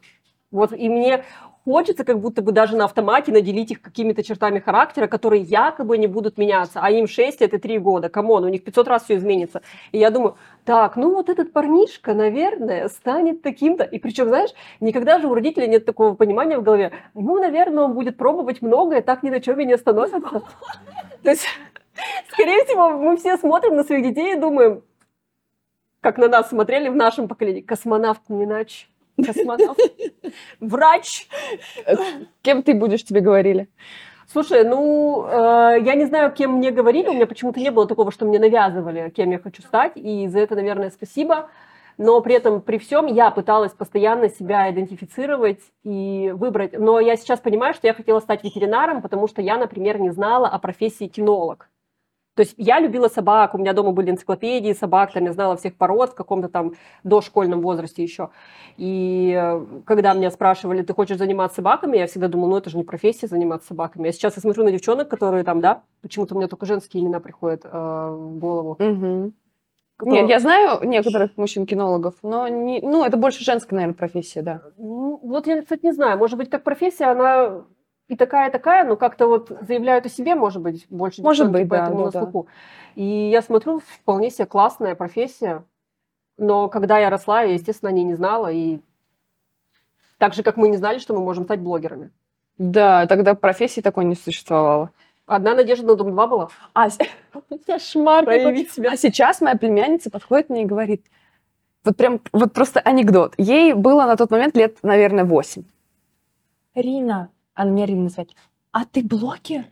Вот 0.51 0.73
и 0.73 0.89
мне 0.89 1.23
хочется 1.69 2.03
как 2.03 2.19
будто 2.19 2.41
бы 2.41 2.53
даже 2.53 2.77
на 2.77 2.87
автомате 2.87 3.31
наделить 3.31 3.71
их 3.71 3.83
какими-то 3.83 4.23
чертами 4.23 4.59
характера, 4.59 5.07
которые 5.07 5.43
якобы 5.43 5.99
не 5.99 6.07
будут 6.07 6.39
меняться, 6.39 6.81
а 6.83 6.91
им 6.91 7.07
6 7.07 7.43
лет 7.43 7.53
и 7.53 7.59
3 7.59 7.79
года, 7.79 8.09
come 8.09 8.29
on, 8.29 8.45
у 8.45 8.49
них 8.49 8.65
500 8.65 8.89
раз 8.89 9.05
все 9.05 9.17
изменится. 9.17 9.61
И 9.93 9.99
я 9.99 10.11
думаю, 10.11 10.37
так, 10.65 10.97
ну 10.97 11.15
вот 11.15 11.29
этот 11.29 11.53
парнишка, 11.53 12.15
наверное, 12.15 12.89
станет 12.89 13.43
таким-то. 13.43 13.85
И 13.85 13.99
причем, 13.99 14.29
знаешь, 14.29 14.51
никогда 14.81 15.19
же 15.19 15.29
у 15.29 15.35
родителей 15.35 15.69
нет 15.69 15.85
такого 15.85 16.15
понимания 16.15 16.59
в 16.59 16.63
голове, 16.63 16.93
ну, 17.13 17.39
наверное, 17.39 17.85
он 17.85 17.93
будет 17.93 18.17
пробовать 18.17 18.63
многое, 18.63 19.03
так 19.03 19.23
ни 19.23 19.29
на 19.29 19.41
чем 19.41 19.61
и 19.61 19.67
не 19.67 19.75
остановится. 19.75 20.21
То 21.23 21.31
есть, 21.31 21.47
скорее 22.33 22.65
всего, 22.65 22.89
мы 22.91 23.19
все 23.19 23.37
смотрим 23.37 23.77
на 23.77 23.85
своих 23.85 24.05
детей 24.05 24.37
и 24.37 24.41
думаем, 24.41 24.83
как 26.01 26.17
на 26.17 26.29
нас 26.29 26.49
смотрели 26.49 26.89
в 26.89 26.97
нашем 26.97 27.29
поколении, 27.29 27.61
космонавт 27.61 28.23
не 28.31 28.45
иначе. 28.45 28.88
Космонавт. 29.25 29.81
Врач. 30.61 31.29
Кем 32.43 32.63
ты 32.63 32.75
будешь, 32.75 33.05
тебе 33.05 33.21
говорили? 33.21 33.69
Слушай, 34.31 34.65
ну, 34.65 35.27
э, 35.27 35.81
я 35.83 35.95
не 35.95 36.05
знаю, 36.05 36.31
кем 36.33 36.53
мне 36.53 36.71
говорили, 36.71 37.09
у 37.09 37.15
меня 37.15 37.27
почему-то 37.27 37.61
не 37.61 37.71
было 37.71 37.87
такого, 37.87 38.13
что 38.13 38.27
мне 38.27 38.39
навязывали, 38.39 39.09
кем 39.09 39.31
я 39.31 39.39
хочу 39.39 39.63
стать, 39.63 39.93
и 39.95 40.29
за 40.29 40.41
это, 40.41 40.55
наверное, 40.55 40.91
спасибо. 40.91 41.49
Но 41.97 42.21
при 42.21 42.35
этом, 42.35 42.61
при 42.61 42.79
всем, 42.79 43.07
я 43.07 43.31
пыталась 43.31 43.73
постоянно 43.73 44.29
себя 44.29 44.71
идентифицировать 44.71 45.61
и 45.83 46.31
выбрать. 46.35 46.79
Но 46.79 47.01
я 47.01 47.17
сейчас 47.17 47.41
понимаю, 47.41 47.75
что 47.75 47.87
я 47.87 47.95
хотела 47.95 48.21
стать 48.21 48.45
ветеринаром, 48.45 49.03
потому 49.03 49.27
что 49.29 49.43
я, 49.43 49.57
например, 49.57 49.99
не 49.99 50.11
знала 50.11 50.47
о 50.47 50.59
профессии 50.59 51.09
кинолог. 51.09 51.69
То 52.39 52.43
есть 52.43 52.55
я 52.57 52.79
любила 52.79 53.09
собак, 53.09 53.57
у 53.57 53.59
меня 53.59 53.73
дома 53.73 53.91
были 53.91 54.13
энциклопедии 54.13 54.73
собак, 54.73 55.13
там 55.13 55.25
я 55.25 55.33
знала 55.33 55.57
всех 55.57 55.75
пород 55.75 56.11
в 56.11 56.15
каком-то 56.15 56.49
там 56.49 56.75
дошкольном 57.03 57.61
возрасте 57.63 58.05
еще. 58.05 58.31
И 58.77 59.37
э, 59.37 59.67
когда 59.85 60.15
меня 60.15 60.31
спрашивали, 60.31 60.83
ты 60.83 60.95
хочешь 60.95 61.19
заниматься 61.19 61.57
собаками, 61.57 61.97
я 61.97 62.07
всегда 62.07 62.29
думала, 62.29 62.51
ну 62.51 62.57
это 62.59 62.71
же 62.71 62.77
не 62.77 62.85
профессия 62.85 63.27
заниматься 63.27 63.67
собаками. 63.67 64.07
Я 64.07 64.13
сейчас 64.13 64.37
я 64.37 64.41
смотрю 64.41 64.63
на 64.63 64.71
девчонок, 64.71 65.09
которые 65.09 65.43
там, 65.43 65.61
да, 65.61 65.83
почему-то 66.01 66.37
у 66.37 66.39
меня 66.39 66.47
только 66.47 66.65
женские 66.65 67.03
имена 67.03 67.19
приходят 67.19 67.65
э, 67.65 67.69
в 67.73 68.39
голову. 68.39 68.77
Мгм. 68.79 69.35
Нет, 70.03 70.29
я 70.29 70.39
знаю 70.39 70.87
некоторых 70.87 71.37
мужчин-кинологов, 71.37 72.15
но 72.23 72.47
не, 72.47 72.81
ну, 72.83 73.05
это 73.05 73.17
больше 73.17 73.43
женская, 73.43 73.75
наверное, 73.75 73.97
профессия, 73.97 74.43
да. 74.43 74.63
Ну, 74.77 75.19
вот 75.25 75.49
я, 75.49 75.61
кстати, 75.61 75.85
не 75.87 75.93
знаю, 75.93 76.19
может 76.19 76.39
быть, 76.39 76.51
как 76.51 76.63
профессия, 76.63 77.07
она 77.07 77.65
и 78.09 78.17
такая, 78.17 78.49
и 78.49 78.53
такая, 78.53 78.85
но 78.85 78.97
как-то 78.97 79.27
вот 79.27 79.53
заявляют 79.61 80.07
о 80.07 80.09
себе, 80.09 80.35
может 80.35 80.63
быть, 80.63 80.87
больше 80.89 81.23
Может 81.23 81.51
быть, 81.51 81.69
да, 81.69 81.77
поэтому 81.77 81.99
ну 81.99 82.05
на 82.07 82.11
да. 82.11 82.23
слуху. 82.23 82.49
И 82.95 83.05
я 83.05 83.43
смотрю, 83.43 83.81
вполне 83.81 84.31
себе 84.31 84.47
классная 84.47 84.95
профессия, 84.95 85.65
но 86.39 86.69
когда 86.69 86.99
я 86.99 87.11
росла, 87.11 87.43
я, 87.43 87.53
естественно, 87.53 87.91
о 87.91 87.93
ней 87.93 88.05
не 88.05 88.15
знала, 88.15 88.51
и 88.51 88.81
так 90.17 90.35
же, 90.35 90.43
как 90.43 90.57
мы 90.57 90.69
не 90.69 90.77
знали, 90.77 90.99
что 90.99 91.15
мы 91.15 91.21
можем 91.21 91.45
стать 91.45 91.61
блогерами. 91.61 92.11
Да, 92.57 93.07
тогда 93.07 93.35
профессии 93.35 93.81
такой 93.81 94.05
не 94.05 94.17
существовало. 94.17 94.91
Одна 95.27 95.55
надежда 95.55 95.87
на 95.87 95.95
Дом-2 95.95 96.29
была. 96.29 96.49
А, 96.73 96.89
кошмар. 97.67 98.25
Проявить 98.25 98.73
себя. 98.73 98.93
А 98.93 98.97
сейчас 98.97 99.43
моя 99.43 99.57
племянница 99.57 100.11
подходит 100.11 100.49
мне 100.49 100.63
и 100.63 100.67
говорит, 100.67 101.05
вот 101.85 101.97
прям, 101.97 102.21
вот 102.33 102.53
просто 102.53 102.81
анекдот. 102.81 103.35
Ей 103.37 103.75
было 103.75 104.07
на 104.07 104.17
тот 104.17 104.31
момент 104.31 104.57
лет, 104.57 104.79
наверное, 104.83 105.25
8. 105.25 105.63
Рина, 106.75 107.31
она 107.59 107.71
меня 107.71 107.87
Рина 107.87 108.05
называет, 108.05 108.31
а 108.73 108.85
ты 108.85 109.03
блогер? 109.03 109.65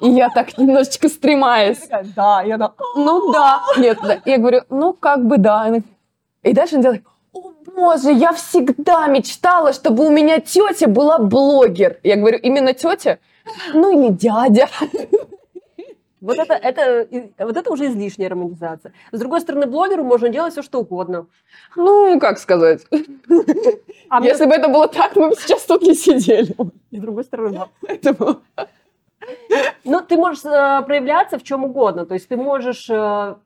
И 0.00 0.08
я 0.10 0.28
так 0.30 0.58
немножечко 0.58 1.08
стремаюсь. 1.08 1.88
Да, 2.16 2.42
я 2.42 2.56
да. 2.56 2.72
Ну 2.96 3.32
да. 3.32 3.62
Нет, 3.76 3.98
да. 4.02 4.20
Я 4.24 4.38
говорю, 4.38 4.62
ну 4.70 4.92
как 4.92 5.24
бы 5.26 5.38
да. 5.38 5.70
И 6.42 6.52
дальше 6.52 6.74
она 6.76 6.82
делает, 6.82 7.04
о 7.32 7.52
боже, 7.76 8.10
я 8.12 8.32
всегда 8.32 9.06
мечтала, 9.06 9.72
чтобы 9.72 10.06
у 10.06 10.10
меня 10.10 10.40
тетя 10.40 10.88
была 10.88 11.18
блогер. 11.18 12.00
Я 12.02 12.16
говорю, 12.16 12.38
именно 12.38 12.72
тетя? 12.72 13.18
Ну 13.72 13.92
не 13.92 14.10
дядя. 14.10 14.68
Вот 16.20 16.38
это, 16.38 16.54
это, 16.54 17.08
вот 17.38 17.56
это 17.56 17.70
уже 17.72 17.86
излишняя 17.86 18.28
романтизация. 18.28 18.92
С 19.10 19.18
другой 19.18 19.40
стороны, 19.40 19.66
блогеру 19.66 20.04
можно 20.04 20.28
делать 20.28 20.52
все, 20.52 20.62
что 20.62 20.80
угодно. 20.80 21.26
Ну, 21.76 22.18
как 22.20 22.38
сказать. 22.38 22.84
А 24.10 24.20
Если 24.22 24.44
бы 24.44 24.52
это 24.52 24.68
было 24.68 24.86
так, 24.88 25.16
мы 25.16 25.30
бы 25.30 25.34
сейчас 25.36 25.64
тут 25.64 25.82
не 25.82 25.94
сидели. 25.94 26.54
с 26.90 26.98
другой 26.98 27.24
стороны, 27.24 27.50
да. 27.58 27.68
Поэтому... 27.80 28.40
Ну, 29.84 30.00
ты 30.00 30.16
можешь 30.16 30.44
э, 30.44 30.82
проявляться 30.86 31.38
в 31.38 31.42
чем 31.42 31.64
угодно. 31.64 32.04
То 32.04 32.14
есть 32.14 32.28
ты 32.28 32.36
можешь... 32.36 32.88
э, 32.90 33.36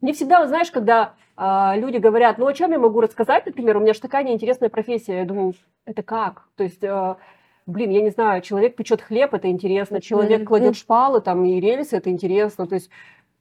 Не 0.00 0.12
всегда, 0.12 0.46
знаешь, 0.46 0.70
когда 0.70 1.14
э, 1.36 1.72
люди 1.80 1.96
говорят, 1.96 2.38
ну, 2.38 2.46
о 2.46 2.54
чем 2.54 2.72
я 2.72 2.78
могу 2.78 3.00
рассказать, 3.00 3.46
например, 3.46 3.76
у 3.76 3.80
меня 3.80 3.94
же 3.94 4.00
такая 4.00 4.24
неинтересная 4.24 4.68
профессия. 4.68 5.18
Я 5.18 5.24
думаю, 5.24 5.54
это 5.84 6.02
как? 6.02 6.44
То 6.56 6.64
есть... 6.64 6.82
э, 6.84 7.16
Блин, 7.68 7.90
я 7.90 8.00
не 8.00 8.08
знаю, 8.08 8.40
человек 8.40 8.76
печет 8.76 9.02
хлеб, 9.02 9.34
это 9.34 9.50
интересно, 9.50 10.00
человек 10.00 10.38
Мгм. 10.40 10.46
кладет 10.46 10.74
шпалы 10.74 11.20
там 11.20 11.44
и 11.44 11.60
рельсы, 11.60 11.98
это 11.98 12.08
интересно. 12.08 12.66
То 12.66 12.76
есть 12.76 12.88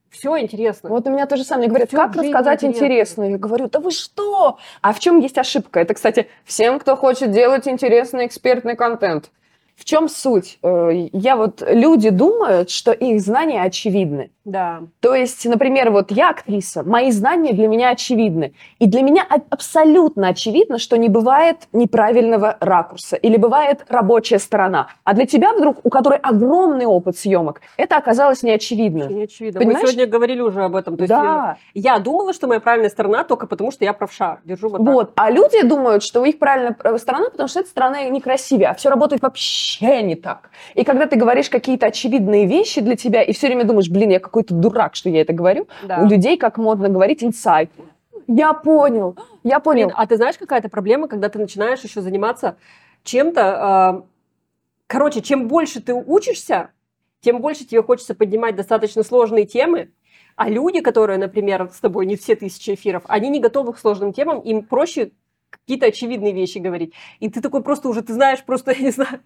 все 0.09 0.37
интересно. 0.37 0.89
Вот 0.89 1.07
у 1.07 1.11
меня 1.11 1.25
то 1.27 1.37
же 1.37 1.45
самое. 1.45 1.69
Говорят, 1.69 1.91
как 1.91 2.13
рассказать 2.13 2.61
интересно? 2.65 3.23
Я 3.23 3.37
говорю, 3.37 3.69
да 3.69 3.79
вы 3.79 3.91
что? 3.91 4.57
А 4.81 4.91
в 4.91 4.99
чем 4.99 5.19
есть 5.19 5.37
ошибка? 5.37 5.79
Это, 5.79 5.93
кстати, 5.93 6.27
всем, 6.43 6.77
кто 6.77 6.97
хочет 6.97 7.31
делать 7.31 7.69
интересный 7.69 8.25
экспертный 8.25 8.75
контент. 8.75 9.31
В 9.77 9.85
чем 9.85 10.09
суть? 10.09 10.57
Э, 10.63 10.89
Я 11.13 11.35
вот, 11.35 11.61
люди 11.65 12.09
думают, 12.09 12.71
что 12.71 12.91
их 12.91 13.21
знания 13.21 13.61
очевидны. 13.61 14.31
Да. 14.43 14.83
То 15.01 15.13
есть, 15.13 15.45
например, 15.45 15.91
вот 15.91 16.09
я 16.09 16.29
актриса, 16.29 16.81
мои 16.83 17.11
знания 17.11 17.51
для 17.53 17.67
меня 17.67 17.89
очевидны. 17.89 18.53
И 18.79 18.87
для 18.87 19.01
меня 19.01 19.25
а- 19.29 19.41
абсолютно 19.49 20.29
очевидно, 20.29 20.79
что 20.79 20.97
не 20.97 21.09
бывает 21.09 21.67
неправильного 21.73 22.55
ракурса 22.61 23.17
или 23.17 23.35
бывает 23.35 23.85
рабочая 23.89 24.39
сторона. 24.39 24.87
А 25.03 25.13
для 25.13 25.25
тебя 25.25 25.51
вдруг, 25.53 25.79
у 25.83 25.89
которой 25.89 26.17
огромный 26.19 26.85
опыт 26.85 27.17
съемок, 27.17 27.59
это 27.75 27.97
оказалось 27.97 28.41
неочевидно. 28.41 29.03
Не 29.09 29.23
очевидно. 29.23 29.59
Понимаешь? 29.59 29.81
Мы 29.81 29.87
сегодня 29.89 30.07
говорили 30.07 30.39
уже 30.39 30.63
об 30.63 30.75
этом. 30.77 30.95
То 30.95 31.03
есть 31.03 31.09
Да. 31.13 31.57
я 31.73 31.99
думала, 31.99 32.31
что 32.33 32.47
моя 32.47 32.61
правильная 32.61 32.89
сторона 32.89 33.25
только 33.25 33.47
потому, 33.47 33.71
что 33.71 33.83
я 33.83 33.91
правша. 33.91 34.39
Держу 34.45 34.69
вот 34.69 34.77
так. 34.77 34.87
Вот. 34.93 35.11
А 35.17 35.29
люди 35.29 35.61
думают, 35.63 36.03
что 36.03 36.21
у 36.21 36.25
них 36.25 36.39
правильная 36.39 36.75
сторона, 36.97 37.29
потому 37.29 37.49
что 37.49 37.59
эта 37.59 37.69
сторона 37.69 38.03
некрасивее, 38.05 38.69
а 38.69 38.73
все 38.75 38.89
работает 38.89 39.21
вообще 39.21 39.66
не 39.81 40.15
так. 40.15 40.49
И 40.75 40.83
когда 40.83 41.07
ты 41.07 41.15
говоришь 41.17 41.49
какие-то 41.49 41.87
очевидные 41.87 42.45
вещи 42.45 42.81
для 42.81 42.95
тебя, 42.95 43.21
и 43.21 43.33
все 43.33 43.47
время 43.47 43.65
думаешь, 43.65 43.89
блин, 43.89 44.09
я 44.09 44.19
какой-то 44.19 44.53
дурак, 44.53 44.95
что 44.95 45.09
я 45.09 45.21
это 45.21 45.33
говорю, 45.33 45.67
Да. 45.83 45.99
у 46.01 46.07
людей, 46.07 46.37
как 46.37 46.57
модно 46.57 46.89
говорить, 46.89 47.23
инсайт. 47.23 47.69
Я 48.27 48.53
понял, 48.53 49.15
я 49.43 49.59
понял. 49.59 49.87
Блин, 49.87 49.95
а 49.97 50.05
ты 50.07 50.17
знаешь, 50.17 50.37
какая-то 50.37 50.69
проблема, 50.69 51.07
когда 51.07 51.29
ты 51.29 51.39
начинаешь 51.39 51.81
еще 51.81 52.01
заниматься 52.01 52.57
чем-то... 53.03 54.01
э, 54.03 54.07
Короче, 54.87 55.21
чем 55.21 55.47
больше 55.49 55.81
ты 55.81 55.93
учишься, 55.93 56.69
тем 57.19 57.41
больше 57.41 57.65
тебе 57.65 57.83
хочется 57.83 58.15
поднимать 58.15 58.55
достаточно 58.55 59.03
сложные 59.03 59.45
темы, 59.45 59.91
а 60.37 60.49
люди, 60.49 60.79
которые, 60.79 61.17
например, 61.19 61.69
с 61.73 61.79
тобой 61.81 62.05
не 62.05 62.15
все 62.15 62.35
тысячи 62.35 62.73
эфиров, 62.73 63.03
они 63.07 63.29
не 63.29 63.39
готовы 63.41 63.73
к 63.73 63.79
сложным 63.79 64.13
темам, 64.13 64.39
им 64.39 64.63
проще 64.63 65.11
какие-то 65.49 65.87
очевидные 65.87 66.33
вещи 66.33 66.59
говорить. 66.59 66.93
И 67.19 67.29
ты 67.29 67.41
такой 67.41 67.61
просто 67.61 67.89
уже, 67.89 68.01
ты 68.01 68.13
знаешь, 68.13 68.43
просто, 68.43 68.71
я 68.77 68.79
не 68.79 68.91
знаю, 68.91 69.19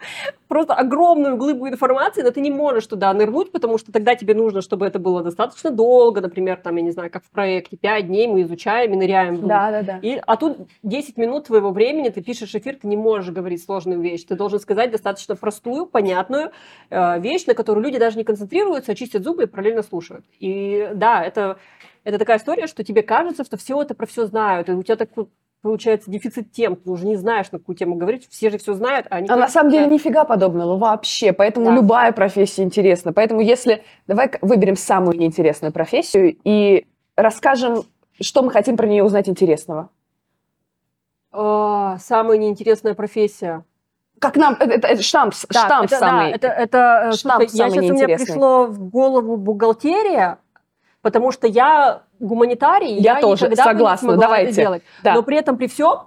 просто 0.48 0.74
огромную 0.74 1.38
глыбу 1.38 1.68
информации, 1.68 2.22
но 2.22 2.32
ты 2.32 2.42
не 2.42 2.52
можешь 2.52 2.88
туда 2.88 3.14
нырнуть, 3.14 3.52
потому 3.52 3.78
что 3.78 3.92
тогда 3.92 4.16
тебе 4.16 4.34
нужно, 4.34 4.62
чтобы 4.62 4.86
это 4.86 5.00
было 5.00 5.24
достаточно 5.24 5.72
долго, 5.72 6.22
например, 6.22 6.58
там, 6.58 6.76
я 6.78 6.82
не 6.84 6.92
знаю, 6.92 7.12
как 7.12 7.24
в 7.24 7.30
проекте, 7.30 7.78
5 7.78 8.08
дней 8.08 8.28
мы 8.28 8.42
изучаем 8.42 8.94
и 8.94 8.96
ныряем. 8.96 9.38
в 9.38 9.48
Да, 9.48 9.72
да, 9.72 9.82
да. 9.84 10.00
и, 10.02 10.20
а 10.26 10.38
тут 10.38 10.58
10 10.84 11.18
минут 11.18 11.48
твоего 11.48 11.72
времени, 11.72 12.10
ты 12.10 12.22
пишешь 12.22 12.54
эфир, 12.56 12.76
ты 12.76 12.88
не 12.88 12.98
можешь 12.98 13.34
говорить 13.34 13.64
сложную 13.64 14.00
вещь. 14.00 14.24
Ты 14.26 14.36
должен 14.36 14.60
сказать 14.60 14.92
достаточно 14.92 15.36
простую, 15.36 15.86
понятную 15.86 16.52
э, 16.90 17.20
вещь, 17.20 17.46
на 17.46 17.54
которую 17.54 17.84
люди 17.84 17.98
даже 17.98 18.18
не 18.18 18.24
концентрируются, 18.24 18.92
а 18.92 18.96
чистят 18.96 19.24
зубы 19.24 19.44
и 19.44 19.46
параллельно 19.48 19.84
слушают. 19.84 20.26
И 20.40 20.90
да, 20.94 21.24
это, 21.24 21.58
это 22.04 22.18
такая 22.18 22.38
история, 22.38 22.68
что 22.68 22.84
тебе 22.84 23.04
кажется, 23.04 23.44
что 23.44 23.58
все 23.58 23.82
это 23.82 23.94
про 23.94 24.06
все 24.06 24.26
знают, 24.26 24.70
и 24.70 24.74
у 24.74 24.84
тебя 24.84 24.96
такой 24.96 25.28
получается 25.62 26.10
дефицит 26.10 26.52
тем, 26.52 26.76
ты 26.76 26.90
уже 26.90 27.06
не 27.06 27.16
знаешь, 27.16 27.52
на 27.52 27.60
какую 27.60 27.76
тему 27.76 27.96
говорить, 27.96 28.28
все 28.30 28.50
же 28.50 28.58
все 28.58 28.74
знают, 28.74 29.08
а 29.10 29.16
они 29.18 29.30
А 29.30 29.36
на 29.36 29.48
самом 29.48 29.70
деле 29.72 29.86
знают. 29.86 30.02
нифига 30.04 30.26
подобного 30.26 30.78
вообще. 30.78 31.34
Поэтому 31.34 31.68
Да. 31.68 31.76
любая 31.76 32.12
профессия 32.12 32.64
интересна. 32.64 33.14
Поэтому 33.14 33.42
если... 33.42 33.84
Давай 34.08 34.32
выберем 34.42 34.76
самую 34.76 35.18
неинтересную 35.18 35.72
профессию 35.72 36.36
и 36.44 36.88
расскажем, 37.16 37.84
что 38.20 38.42
мы 38.42 38.52
хотим 38.52 38.76
про 38.78 38.88
нее 38.88 39.04
узнать 39.04 39.30
интересного. 39.30 39.90
А, 41.32 41.98
самая 42.00 42.38
неинтересная 42.38 42.94
профессия. 42.94 43.64
Как 44.20 44.36
нам... 44.36 44.54
Это, 44.60 44.66
это- 44.76 44.88
это 44.88 45.02
штамп, 45.04 45.34
Да, 45.50 45.66
штамп 45.66 45.86
это, 45.86 45.98
самый... 45.98 46.30
Да, 46.32 46.36
это, 46.36 46.48
это 46.48 47.02
э, 47.06 47.12
штамп 47.14 47.50
слушай, 47.50 47.58
я 47.58 47.70
самый 47.70 47.72
сейчас 47.88 47.90
у 47.92 47.94
меня 47.94 48.18
пришло 48.18 48.66
в 48.68 48.90
голову 48.90 49.38
бухгалтерия, 49.38 50.38
потому 51.02 51.32
что 51.32 51.48
я 51.48 52.04
гуманитарий, 52.22 52.96
Я 53.00 53.20
тоже, 53.20 53.46
никогда 53.46 53.64
не 53.64 53.70
согласна, 53.70 54.08
смогла 54.10 54.24
давайте. 54.26 54.52
это 54.52 54.56
делать. 54.62 54.84
Да. 55.04 55.14
Но 55.16 55.24
при 55.24 55.38
этом 55.38 55.58
при 55.58 55.68
всем 55.68 56.00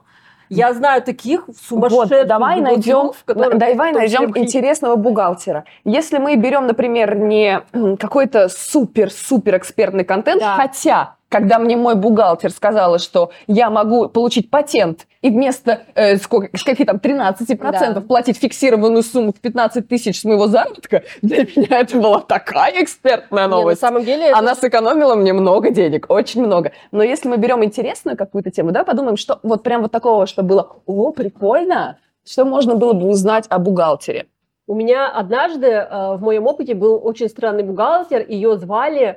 я 0.49 0.73
знаю 0.75 1.03
таких 1.03 1.49
сумасшедших 1.69 2.19
Вот, 2.19 2.27
давай 2.27 2.61
найдем, 2.61 3.13
которые 3.25 3.59
давай 3.59 3.93
найдем 3.93 4.37
интересного 4.37 4.97
бухгалтера. 4.97 5.65
Если 5.85 6.19
мы 6.19 6.37
берем, 6.37 6.67
например, 6.67 7.17
не 7.17 7.63
какой-то 7.99 8.49
супер-супер 8.49 9.57
экспертный 9.57 10.05
контент, 10.05 10.41
Да. 10.41 10.55
хотя, 10.55 11.17
когда 11.35 11.59
мне 11.59 11.77
мой 11.77 11.97
бухгалтер 11.97 12.53
сказала, 12.53 13.01
что 13.01 13.33
я 13.49 13.69
могу 13.69 14.09
получить 14.09 14.51
патент 14.51 15.09
и 15.21 15.31
вместо 15.31 15.81
э, 15.97 16.17
сколько, 16.19 16.57
скольки 16.57 16.85
там 16.85 16.99
13% 16.99 17.93
Да. 17.95 18.01
платить 18.01 18.39
фиксированную 18.39 19.03
сумму 19.03 19.33
в 19.33 19.41
15 19.41 19.89
тысяч 19.89 20.21
с 20.21 20.25
моего 20.25 20.47
заработка, 20.47 21.03
для 21.23 21.39
меня 21.39 21.81
это 21.81 21.99
была 21.99 22.21
такая 22.21 22.81
экспертная 22.85 23.47
Не, 23.47 23.49
на 23.51 23.57
новость. 23.57 23.81
самом 23.81 24.05
деле 24.05 24.27
это- 24.29 24.39
Она 24.39 24.55
сэкономила 24.55 25.17
мне 25.17 25.33
много 25.33 25.71
денег, 25.71 26.07
очень 26.09 26.41
много. 26.45 26.71
Но 26.93 27.03
если 27.03 27.29
мы 27.29 27.37
берем 27.37 27.65
интересную 27.65 28.17
какую-то 28.17 28.53
тему, 28.53 28.71
да, 28.71 28.85
подумаем, 28.85 29.17
что 29.17 29.41
вот 29.43 29.65
прям 29.65 29.83
вот 29.83 29.91
такого, 29.91 30.29
что 30.29 30.45
было, 30.45 30.77
о, 30.87 31.11
прикольно, 31.11 31.99
что 32.25 32.45
можно 32.45 32.77
было 32.77 32.93
бы 32.93 33.09
узнать 33.09 33.47
о 33.49 33.59
бухгалтере. 33.59 34.27
У 34.69 34.75
меня 34.77 35.09
однажды 35.11 35.67
э, 35.67 36.15
в 36.17 36.23
моем 36.23 36.47
опыте 36.47 36.75
был 36.77 37.01
очень 37.05 37.29
странный 37.29 37.65
бухгалтер, 37.65 38.25
ее 38.29 38.57
звали, 38.57 39.03
э, 39.07 39.15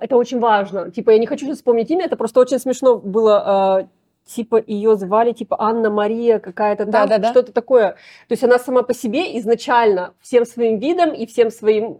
это 0.00 0.16
очень 0.16 0.38
важно, 0.38 0.90
типа 0.90 1.10
я 1.10 1.18
не 1.18 1.26
хочу 1.26 1.46
сейчас 1.46 1.58
вспомнить 1.58 1.90
имя, 1.90 2.06
это 2.06 2.16
просто 2.16 2.40
очень 2.40 2.58
смешно 2.58 2.96
было. 2.96 3.80
э, 3.82 3.86
типа 4.24 4.62
ее 4.66 4.96
звали 4.96 5.32
типа 5.32 5.56
Анна 5.58 5.90
Мария 5.90 6.38
какая-то 6.38 6.84
там, 6.84 6.92
Да-да-да. 6.92 7.30
что-то 7.30 7.52
такое. 7.52 7.90
То 8.28 8.32
есть 8.32 8.44
она 8.44 8.58
сама 8.58 8.82
по 8.82 8.94
себе 8.94 9.38
изначально 9.38 10.14
всем 10.20 10.44
своим 10.46 10.78
видом 10.78 11.10
и 11.12 11.26
всем 11.26 11.50
своим 11.50 11.98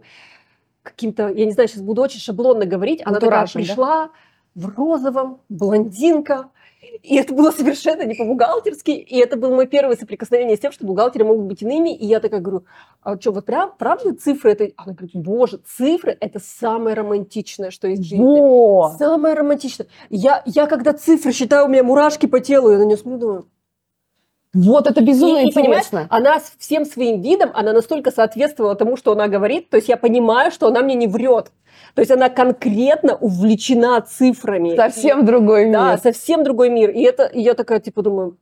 каким-то, 0.83 1.29
я 1.29 1.45
не 1.45 1.51
знаю, 1.51 1.69
сейчас 1.69 1.81
буду 1.81 2.01
очень 2.01 2.19
шаблонно 2.19 2.65
говорить, 2.65 3.01
она 3.05 3.19
такая 3.19 3.41
Антуражем, 3.41 3.61
да? 3.61 3.67
пришла 3.67 4.09
в 4.55 4.77
розовом, 4.77 5.39
блондинка, 5.49 6.49
и 7.01 7.15
это 7.15 7.33
было 7.33 7.51
совершенно 7.51 8.03
не 8.03 8.15
по-бухгалтерски, 8.15 8.91
и 8.91 9.17
это 9.17 9.37
было 9.37 9.55
мое 9.55 9.65
первое 9.65 9.95
соприкосновение 9.95 10.57
с 10.57 10.59
тем, 10.59 10.71
что 10.71 10.85
бухгалтеры 10.85 11.25
могут 11.25 11.45
быть 11.45 11.61
иными, 11.61 11.95
и 11.95 12.05
я 12.05 12.19
такая 12.19 12.39
говорю, 12.39 12.65
а 13.01 13.19
что, 13.19 13.31
вот 13.31 13.45
прям, 13.45 13.73
правда 13.77 14.13
цифры 14.15 14.51
это... 14.51 14.69
Она 14.77 14.93
говорит, 14.93 15.15
боже, 15.15 15.59
цифры 15.65 16.17
это 16.19 16.39
самое 16.39 16.95
романтичное, 16.95 17.71
что 17.71 17.87
есть 17.87 18.01
в 18.01 18.05
жизни. 18.05 18.23
Во! 18.23 18.95
Самое 18.97 19.35
романтичное. 19.35 19.87
Я, 20.09 20.43
я 20.45 20.67
когда 20.67 20.93
цифры 20.93 21.31
считаю, 21.31 21.65
у 21.65 21.67
меня 21.69 21.83
мурашки 21.83 22.25
по 22.25 22.39
телу, 22.39 22.71
я 22.71 22.77
на 22.77 22.83
нее 22.83 22.97
смотрю, 22.97 23.19
думаю. 23.19 23.47
Вот 24.53 24.87
это 24.87 25.01
безумно 25.01 25.39
И- 25.39 25.43
и, 25.43 25.45
интересно. 25.49 26.05
она 26.09 26.39
с 26.39 26.53
всем 26.59 26.85
своим 26.85 27.21
видом, 27.21 27.49
она 27.53 27.73
настолько 27.73 28.11
соответствовала 28.11 28.75
тому, 28.75 28.97
что 28.97 29.11
она 29.13 29.27
говорит, 29.27 29.69
то 29.69 29.77
есть 29.77 29.89
я 29.89 29.97
понимаю, 29.97 30.51
что 30.51 30.67
она 30.67 30.81
мне 30.81 30.95
не 30.95 31.07
врет. 31.07 31.51
То 31.95 32.01
есть 32.01 32.11
она 32.11 32.29
конкретно 32.29 33.15
увлечена 33.15 34.01
цифрами. 34.01 34.75
Совсем 34.75 35.25
другой 35.25 35.65
мир. 35.65 35.73
Да, 35.73 35.97
совсем 35.97 36.43
другой 36.43 36.69
мир. 36.69 36.89
И 36.91 37.01
это, 37.01 37.25
и 37.25 37.41
я 37.41 37.53
такая, 37.55 37.79
типа, 37.79 38.01
думаю, 38.01 38.37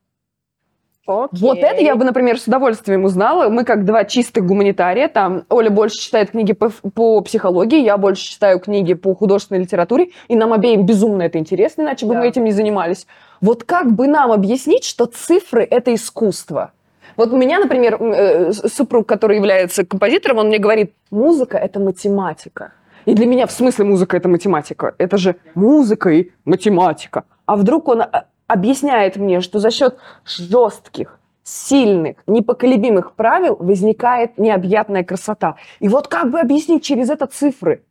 окей. 1.06 1.40
Вот 1.40 1.58
это 1.58 1.82
я 1.82 1.96
бы, 1.96 2.04
например, 2.04 2.38
с 2.38 2.46
удовольствием 2.46 3.04
узнала. 3.04 3.48
Мы 3.48 3.64
как 3.64 3.84
два 3.84 4.04
чистых 4.04 4.46
гуманитария. 4.46 5.08
Там 5.08 5.44
Оля 5.48 5.70
больше 5.70 5.98
читает 5.98 6.30
книги 6.30 6.52
по, 6.52 6.70
по 6.94 7.20
психологии, 7.22 7.82
я 7.82 7.96
больше 7.98 8.24
читаю 8.24 8.58
книги 8.60 8.94
по 8.94 9.14
художественной 9.14 9.62
литературе. 9.62 10.10
И 10.28 10.36
нам 10.36 10.52
обеим 10.52 10.86
безумно 10.86 11.22
это 11.22 11.38
интересно, 11.38 11.82
иначе 11.82 12.06
бы 12.06 12.14
Да. 12.14 12.20
мы 12.20 12.28
этим 12.28 12.44
не 12.44 12.52
занимались. 12.52 13.06
Вот 13.42 13.64
как 13.64 13.92
бы 13.92 14.06
нам 14.06 14.30
объяснить, 14.30 14.84
что 14.84 15.06
цифры— 15.06 15.66
это 15.70 15.92
искусство? 15.92 16.72
Вот 17.16 17.32
у 17.32 17.36
меня, 17.36 17.58
например, 17.58 18.00
э, 18.00 18.52
супруг, 18.52 19.08
который 19.08 19.36
является 19.36 19.84
композитором, 19.84 20.38
он 20.38 20.46
мне 20.46 20.58
говорит, 20.58 20.94
музыка— 21.10 21.58
это 21.58 21.80
математика. 21.80 22.72
И 23.04 23.14
для 23.14 23.26
меня 23.26 23.48
в 23.48 23.52
смысле 23.52 23.84
музыка— 23.84 24.16
это 24.18 24.28
математика? 24.28 24.94
Это 24.96 25.16
же 25.16 25.34
музыка 25.56 26.10
и 26.10 26.30
математика. 26.44 27.24
А 27.44 27.56
вдруг 27.56 27.88
он 27.88 28.02
а, 28.02 28.26
объясняет 28.46 29.16
мне, 29.16 29.40
что 29.40 29.58
за 29.58 29.72
счет 29.72 29.98
жестких, 30.24 31.18
сильных, 31.42 32.18
непоколебимых 32.28 33.12
правил 33.14 33.56
возникает 33.58 34.38
необъятная 34.38 35.02
красота. 35.02 35.56
И 35.80 35.88
вот 35.88 36.06
как 36.06 36.30
бы 36.30 36.38
объяснить 36.38 36.84
через 36.84 37.10
это 37.10 37.26
цифры? 37.26 37.82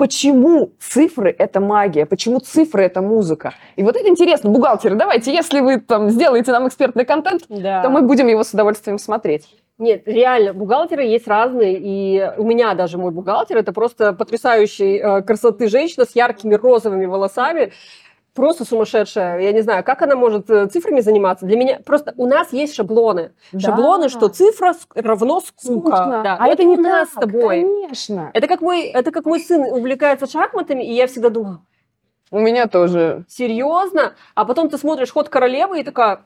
Почему 0.00 0.72
цифры– 0.78 1.28
это 1.38 1.60
магия? 1.60 2.06
Почему 2.06 2.38
цифры– 2.38 2.82
это 2.84 3.02
музыка? 3.02 3.52
И 3.76 3.82
вот 3.82 3.96
это 3.96 4.08
интересно. 4.08 4.48
Бухгалтеры, 4.48 4.94
давайте, 4.94 5.30
если 5.30 5.60
вы 5.60 5.78
там 5.78 6.08
сделаете 6.08 6.52
нам 6.52 6.66
экспертный 6.66 7.04
контент, 7.04 7.42
Да. 7.50 7.82
то 7.82 7.90
мы 7.90 8.00
будем 8.00 8.26
его 8.26 8.42
с 8.42 8.54
удовольствием 8.54 8.98
смотреть. 8.98 9.54
Нет, 9.76 10.04
реально, 10.06 10.54
бухгалтеры 10.54 11.02
есть 11.04 11.28
разные, 11.28 11.78
и 11.78 12.32
у 12.38 12.44
меня 12.44 12.72
даже 12.72 12.96
мой 12.96 13.10
бухгалтер, 13.10 13.58
это 13.58 13.74
просто 13.74 14.14
потрясающей 14.14 14.96
э, 14.98 15.20
красоты 15.20 15.68
женщина 15.68 16.06
с 16.06 16.16
яркими 16.16 16.54
розовыми 16.54 17.04
волосами, 17.04 17.72
просто 18.34 18.64
сумасшедшая. 18.64 19.40
Я 19.40 19.52
не 19.52 19.60
знаю, 19.60 19.84
как 19.84 20.02
она 20.02 20.16
может 20.16 20.48
э, 20.50 20.66
цифрами 20.66 21.00
заниматься. 21.00 21.46
Для 21.46 21.56
меня 21.56 21.80
просто 21.84 22.14
у 22.16 22.26
нас 22.26 22.52
есть 22.52 22.74
шаблоны. 22.74 23.32
Шаблоны, 23.56 24.08
что 24.08 24.28
цифра 24.28 24.74
равно 24.94 25.40
скука. 25.40 25.96
Скучно. 25.96 26.20
Да. 26.22 26.36
А 26.38 26.44
Вот 26.44 26.52
это 26.52 26.64
не 26.64 26.76
у 26.76 26.80
нас 26.80 27.08
так, 27.08 27.24
с 27.24 27.26
тобой. 27.26 27.60
Конечно. 27.62 28.30
Это 28.34 28.46
как, 28.46 28.60
мой, 28.60 28.82
это 28.86 29.10
как 29.10 29.24
мой 29.24 29.40
сын 29.40 29.62
увлекается 29.62 30.26
шахматами, 30.26 30.82
и 30.82 30.92
я 30.94 31.06
всегда 31.06 31.28
думаю, 31.30 31.66
У 32.30 32.38
меня 32.38 32.66
тоже. 32.66 33.24
серьезно? 33.28 34.14
А 34.34 34.44
потом 34.44 34.68
ты 34.68 34.78
смотришь 34.78 35.10
«Ход 35.12 35.28
королевы» 35.28 35.80
и 35.80 35.84
такая, 35.84 36.22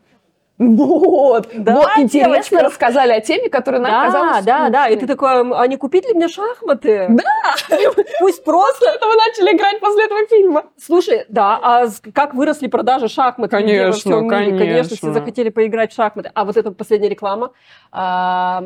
Вот, 0.56 1.48
Да, 1.52 1.74
вот 1.74 1.90
интересно 1.96 2.30
девочка. 2.32 2.62
рассказали 2.62 3.12
о 3.12 3.20
теме, 3.20 3.48
которая 3.48 3.80
нам 3.82 3.90
да, 3.90 4.06
казалась 4.06 4.44
да, 4.44 4.68
да. 4.68 4.86
И 4.86 4.92
скучной. 4.92 5.00
ты 5.00 5.06
такой, 5.14 5.52
а 5.58 5.66
не 5.66 5.76
купить 5.76 6.06
ли 6.06 6.14
мне 6.14 6.28
шахматы? 6.28 7.08
Да. 7.10 7.24
Пусть 8.20 8.44
просто 8.44 8.86
Это 8.94 9.04
мы 9.06 9.16
начали 9.16 9.56
играть 9.56 9.80
после 9.80 10.04
этого 10.04 10.24
фильма. 10.26 10.64
Слушай, 10.80 11.24
да, 11.28 11.58
а 11.60 11.86
как 12.12 12.34
выросли 12.34 12.68
продажи 12.68 13.08
шахмат 13.08 13.50
Конечно, 13.50 14.20
мире? 14.20 14.28
Конечно, 14.28 14.96
все 14.96 15.00
конечно. 15.00 15.12
захотели 15.12 15.48
поиграть 15.48 15.92
в 15.92 15.96
шахматы. 15.96 16.30
А 16.34 16.44
вот 16.44 16.56
эта 16.56 16.70
последняя 16.70 17.08
реклама, 17.08 17.50
а, 17.90 18.64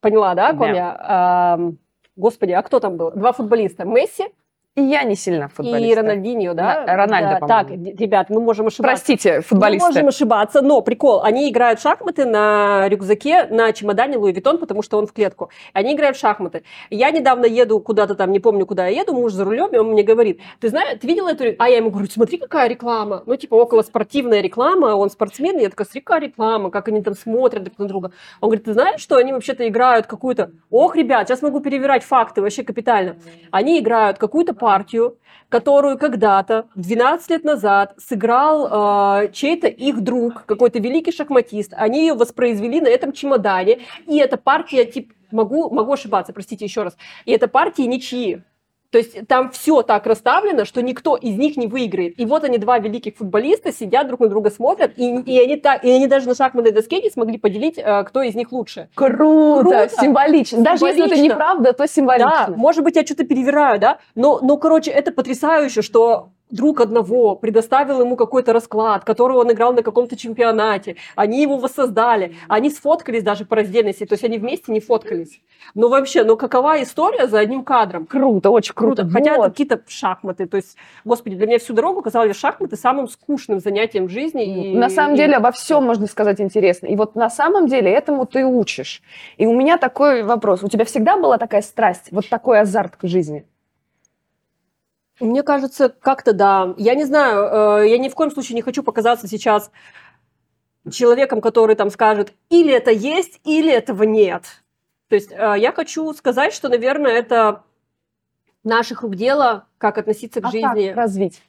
поняла, 0.00 0.34
да, 0.34 0.48
о 0.48 0.52
ком 0.52 0.60
Да. 0.60 0.72
я? 0.72 0.96
А, 1.00 1.58
господи, 2.16 2.52
а 2.52 2.62
кто 2.62 2.80
там 2.80 2.96
был? 2.96 3.10
Два 3.10 3.32
футболиста. 3.32 3.84
Месси 3.84 4.24
И 4.76 4.82
я 4.82 5.04
не 5.04 5.14
сильно 5.14 5.48
футболист. 5.48 5.96
и 5.96 6.00
Рональдинho, 6.00 6.52
да? 6.52 6.84
Да, 6.84 6.96
Рональдо, 6.96 7.38
Да, 7.42 7.46
Так, 7.46 7.70
ребят, 7.70 8.28
мы 8.28 8.40
можем 8.40 8.66
ошибаться. 8.66 8.82
Простите, 8.82 9.36
Мы 9.36 9.42
футболисты. 9.42 9.86
можем 9.86 10.08
ошибаться, 10.08 10.62
но 10.62 10.80
прикол, 10.80 11.22
они 11.22 11.48
играют 11.48 11.78
в 11.78 11.82
шахматы 11.82 12.24
на 12.24 12.88
рюкзаке, 12.88 13.46
на 13.50 13.72
чемодане 13.72 14.16
Луи 14.16 14.32
Виттон, 14.32 14.58
потому 14.58 14.82
что 14.82 14.98
он 14.98 15.06
в 15.06 15.12
клетку. 15.12 15.50
Они 15.74 15.94
играют 15.94 16.16
в 16.16 16.20
шахматы. 16.20 16.64
Я 16.90 17.12
недавно 17.12 17.46
еду 17.46 17.78
куда-то 17.78 18.16
там, 18.16 18.32
не 18.32 18.40
помню, 18.40 18.66
куда 18.66 18.88
я 18.88 19.02
еду, 19.02 19.14
муж 19.14 19.32
за 19.32 19.44
рулем, 19.44 19.68
и 19.68 19.76
он 19.76 19.92
мне 19.92 20.02
говорит, 20.02 20.40
ты 20.58 20.70
знаешь, 20.70 20.98
ты 21.00 21.06
видела 21.06 21.28
эту... 21.28 21.44
ре-?» 21.44 21.56
А 21.60 21.68
я 21.68 21.76
ему 21.76 21.90
говорю, 21.90 22.08
смотри, 22.10 22.38
какая 22.38 22.68
реклама. 22.68 23.22
Ну, 23.26 23.36
типа, 23.36 23.54
около 23.54 23.82
спортивная 23.82 24.40
реклама, 24.40 24.86
он 24.96 25.08
спортсмен, 25.08 25.56
и 25.56 25.62
я 25.62 25.70
такая, 25.70 25.84
смотри, 25.84 26.00
какая 26.00 26.20
реклама, 26.22 26.70
как 26.70 26.88
они 26.88 27.00
там 27.00 27.14
смотрят 27.14 27.62
друг 27.62 27.78
на 27.78 27.86
друга. 27.86 28.10
Он 28.40 28.48
говорит, 28.48 28.64
ты 28.64 28.72
знаешь, 28.72 29.00
что 29.00 29.18
они 29.18 29.32
вообще-то 29.32 29.68
играют 29.68 30.08
какую-то... 30.08 30.50
Ох, 30.70 30.96
ребят, 30.96 31.28
сейчас 31.28 31.42
могу 31.42 31.60
перевирать 31.60 32.02
факты, 32.02 32.42
вообще 32.42 32.64
капитально. 32.64 33.18
Они 33.52 33.78
играют 33.78 34.18
какую-то 34.18 34.63
партию, 34.64 35.18
которую 35.50 35.98
когда-то, 35.98 36.64
12 36.74 37.30
лет 37.30 37.44
назад, 37.44 37.94
сыграл 37.98 39.20
э, 39.20 39.28
чей-то 39.30 39.66
их 39.66 40.00
друг, 40.00 40.46
какой-то 40.46 40.78
великий 40.78 41.12
шахматист. 41.12 41.74
Они 41.76 42.06
ее 42.06 42.14
воспроизвели 42.14 42.80
на 42.80 42.88
этом 42.88 43.12
чемодане. 43.12 43.80
И 44.06 44.16
эта 44.16 44.38
партия, 44.38 44.86
типа, 44.86 45.12
могу, 45.30 45.68
могу 45.68 45.92
ошибаться, 45.92 46.32
простите 46.32 46.64
еще 46.64 46.82
раз. 46.82 46.96
И 47.26 47.32
эта 47.32 47.46
партия 47.46 47.86
ничьи. 47.86 48.42
То 48.94 48.98
есть 48.98 49.26
там 49.26 49.50
все 49.50 49.82
так 49.82 50.06
расставлено, 50.06 50.64
что 50.64 50.80
никто 50.80 51.16
из 51.16 51.36
них 51.36 51.56
не 51.56 51.66
выиграет. 51.66 52.16
И 52.16 52.24
вот 52.24 52.44
они, 52.44 52.58
два 52.58 52.78
великих 52.78 53.16
футболиста, 53.16 53.72
сидят 53.72 54.06
друг 54.06 54.20
на 54.20 54.28
друга 54.28 54.52
смотрят, 54.52 54.92
и, 54.96 55.16
и, 55.16 55.40
они, 55.40 55.56
так, 55.56 55.82
и 55.82 55.90
они 55.90 56.06
даже 56.06 56.28
на 56.28 56.36
шахматной 56.36 56.70
доске 56.70 57.00
не 57.02 57.10
смогли 57.10 57.38
поделить, 57.38 57.76
э, 57.76 58.04
кто 58.04 58.22
из 58.22 58.36
них 58.36 58.52
лучше. 58.52 58.88
Круто, 58.94 59.62
Круто. 59.62 59.90
символично. 60.00 60.62
Даже 60.62 60.86
если 60.86 61.06
это 61.06 61.20
неправда, 61.20 61.72
то 61.72 61.78
Да, 61.78 61.86
символично. 61.88 62.54
может 62.56 62.84
быть, 62.84 62.94
я 62.94 63.04
что-то 63.04 63.24
перевираю, 63.24 63.80
да, 63.80 63.98
но, 64.14 64.38
но, 64.40 64.58
короче, 64.58 64.92
это 64.92 65.10
потрясающе, 65.10 65.82
что 65.82 66.28
друг 66.50 66.80
одного 66.80 67.34
предоставил 67.36 68.00
ему 68.00 68.16
какой-то 68.16 68.52
расклад, 68.52 69.04
который 69.04 69.36
он 69.36 69.50
играл 69.50 69.72
на 69.72 69.82
каком-то 69.82 70.16
чемпионате, 70.16 70.96
они 71.16 71.42
его 71.42 71.56
воссоздали, 71.56 72.36
они 72.48 72.70
сфоткались 72.70 73.22
даже 73.22 73.44
по 73.44 73.56
раздельности, 73.56 74.04
то 74.06 74.12
есть 74.14 74.24
они 74.24 74.38
вместе 74.38 74.70
не 74.72 74.80
фоткались. 74.80 75.40
Ну 75.74 75.88
вообще, 75.88 76.22
ну 76.24 76.36
какова 76.36 76.82
история 76.82 77.26
за 77.26 77.38
одним 77.40 77.64
кадром? 77.64 78.06
Круто, 78.06 78.50
очень 78.50 78.74
круто. 78.74 79.02
Круто. 79.02 79.12
Хотя 79.18 79.30
это 79.32 79.40
Вот. 79.40 79.50
какие-то 79.50 79.80
шахматы. 79.88 80.46
То 80.46 80.56
есть, 80.58 80.76
господи, 81.04 81.36
для 81.36 81.46
меня 81.46 81.58
всю 81.58 81.72
дорогу 81.72 82.02
казались 82.02 82.36
шахматы 82.36 82.76
самым 82.76 83.08
скучным 83.08 83.60
занятием 83.60 84.06
в 84.06 84.10
жизни. 84.10 84.72
и- 84.72 84.76
На 84.76 84.90
самом 84.90 85.14
и- 85.14 85.16
деле 85.16 85.36
обо 85.36 85.50
всем 85.52 85.84
можно 85.84 86.06
сказать 86.06 86.40
интересно. 86.40 86.86
И 86.86 86.96
вот 86.96 87.14
на 87.16 87.30
самом 87.30 87.66
деле 87.66 87.90
этому 87.90 88.26
ты 88.26 88.44
учишь. 88.44 89.02
И 89.38 89.46
у 89.46 89.54
меня 89.54 89.78
такой 89.78 90.22
вопрос. 90.22 90.62
У 90.62 90.68
тебя 90.68 90.84
всегда 90.84 91.16
была 91.16 91.38
такая 91.38 91.62
страсть, 91.62 92.08
вот 92.10 92.28
такой 92.28 92.60
азарт 92.60 92.96
к 92.96 93.06
жизни? 93.08 93.44
Мне 95.20 95.42
кажется, 95.42 95.88
как-то 95.88 96.32
да. 96.32 96.74
Я 96.76 96.94
не 96.94 97.04
знаю, 97.04 97.82
э, 97.82 97.88
я 97.90 97.98
ни 97.98 98.08
в 98.08 98.14
коем 98.14 98.30
случае 98.30 98.56
не 98.56 98.62
хочу 98.62 98.82
показаться 98.82 99.28
сейчас 99.28 99.70
человеком, 100.90 101.40
который 101.40 101.76
там 101.76 101.90
скажет, 101.90 102.32
или 102.50 102.72
это 102.72 102.90
есть, 102.90 103.40
или 103.44 103.72
этого 103.72 104.02
нет. 104.02 104.62
То 105.08 105.14
есть 105.14 105.30
э, 105.32 105.54
я 105.58 105.72
хочу 105.72 106.12
сказать, 106.14 106.52
что, 106.52 106.68
наверное, 106.68 107.12
это 107.12 107.62
наших 108.64 109.02
рук 109.02 109.14
дело, 109.14 109.66
как 109.78 109.98
относиться 109.98 110.40
к 110.40 110.46
А 110.46 110.50
жизни. 110.50 110.88
как 110.88 110.96
развить? 110.96 111.42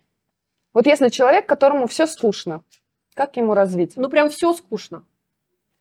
Вот 0.74 0.86
если 0.86 1.10
человек, 1.10 1.48
которому 1.48 1.88
все 1.88 2.06
скучно, 2.06 2.64
как 3.14 3.38
ему 3.38 3.54
развить? 3.54 3.94
Ну, 3.96 4.10
прям 4.10 4.30
все 4.30 4.54
скучно. 4.54 5.04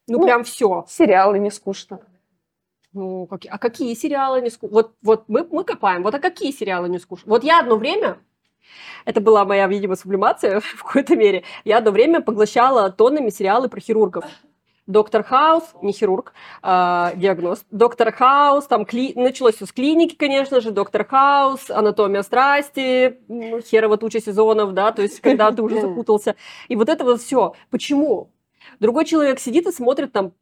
Ну, 0.07 0.19
Ну, 0.19 0.25
прям 0.25 0.45
все. 0.45 0.85
Сериалы 0.89 1.39
не 1.39 1.51
скучно. 1.51 2.01
Ну, 2.95 3.27
какие- 3.27 3.51
а 3.53 3.59
какие 3.59 3.95
сериалы 3.95 4.41
не 4.41 4.51
скучно? 4.51 4.75
Вот, 4.75 4.95
вот 5.03 5.25
мы, 5.29 5.47
мы 5.51 5.65
копаем. 5.65 6.03
Вот 6.03 6.15
а 6.15 6.19
какие 6.21 6.53
сериалы 6.53 6.89
не 6.89 6.99
скучно? 6.99 7.29
Вот 7.29 7.43
я 7.45 7.59
одно 7.61 7.77
время, 7.77 8.19
это 9.05 9.21
была 9.21 9.45
моя, 9.45 9.67
видимо, 9.67 9.97
сублимация 9.97 10.61
в 10.61 10.85
какой-то 10.85 11.17
мере, 11.17 11.43
я 11.65 11.79
одно 11.79 11.91
время 11.91 12.21
поглощала 12.21 12.91
тоннами 12.91 13.31
сериалы 13.31 13.69
про 13.69 13.81
хирургов. 13.81 14.25
Доктор 14.87 15.25
Хаус, 15.25 15.65
не 15.81 15.93
хирург, 15.93 16.35
а, 16.63 17.13
диагноз. 17.17 17.65
Доктор 17.71 18.13
Хаус, 18.13 18.67
там 18.67 18.85
кли... 18.85 19.15
началось 19.17 19.55
все 19.55 19.65
с 19.65 19.73
клиники, 19.73 20.15
конечно 20.15 20.61
же. 20.61 20.73
Доктор 20.73 21.07
Хаус, 21.07 21.71
анатомия 21.71 22.23
страсти, 22.23 23.19
м, 23.31 23.63
херово 23.63 23.97
туча 23.97 24.21
сезонов, 24.21 24.75
да, 24.75 24.93
то 24.93 25.01
есть 25.01 25.21
когда 25.23 25.51
ты 25.53 25.63
уже 25.63 25.81
запутался. 25.81 26.37
И 26.69 26.77
вот 26.77 26.91
это 26.91 27.03
вот 27.03 27.23
все. 27.23 27.55
Почему? 27.71 28.31
Другой 28.79 29.07
человек 29.07 29.41
сидит 29.41 29.67
и 29.67 29.73
смотрит 29.73 30.13
там 30.13 30.33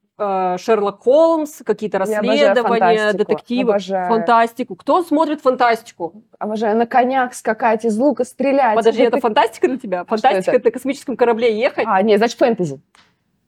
Шерлок 0.59 1.01
Холмс, 1.03 1.63
какие-то 1.65 1.99
расследования, 1.99 3.13
детективы, 3.13 3.71
обожаю. 3.73 4.09
фантастику. 4.09 4.77
Кто 4.77 5.03
смотрит 5.03 5.41
фантастику? 5.41 6.23
Обожаю 6.39 6.77
на 6.77 6.87
конях 6.87 7.35
скакать, 7.35 7.85
из 7.85 7.97
лука 7.97 8.25
стрелять. 8.25 8.77
Подожди, 8.77 9.03
это 9.03 9.17
Это- 9.17 9.23
фантастика 9.23 9.69
для 9.69 9.79
тебя? 9.79 10.05
Фантастика 10.05 10.51
это? 10.51 10.59
это 10.59 10.65
на 10.67 10.71
космическом 10.71 11.17
корабле 11.17 11.59
ехать? 11.59 11.85
А, 11.89 12.03
нет, 12.03 12.19
значит, 12.19 12.39
фэнтези. 12.39 12.81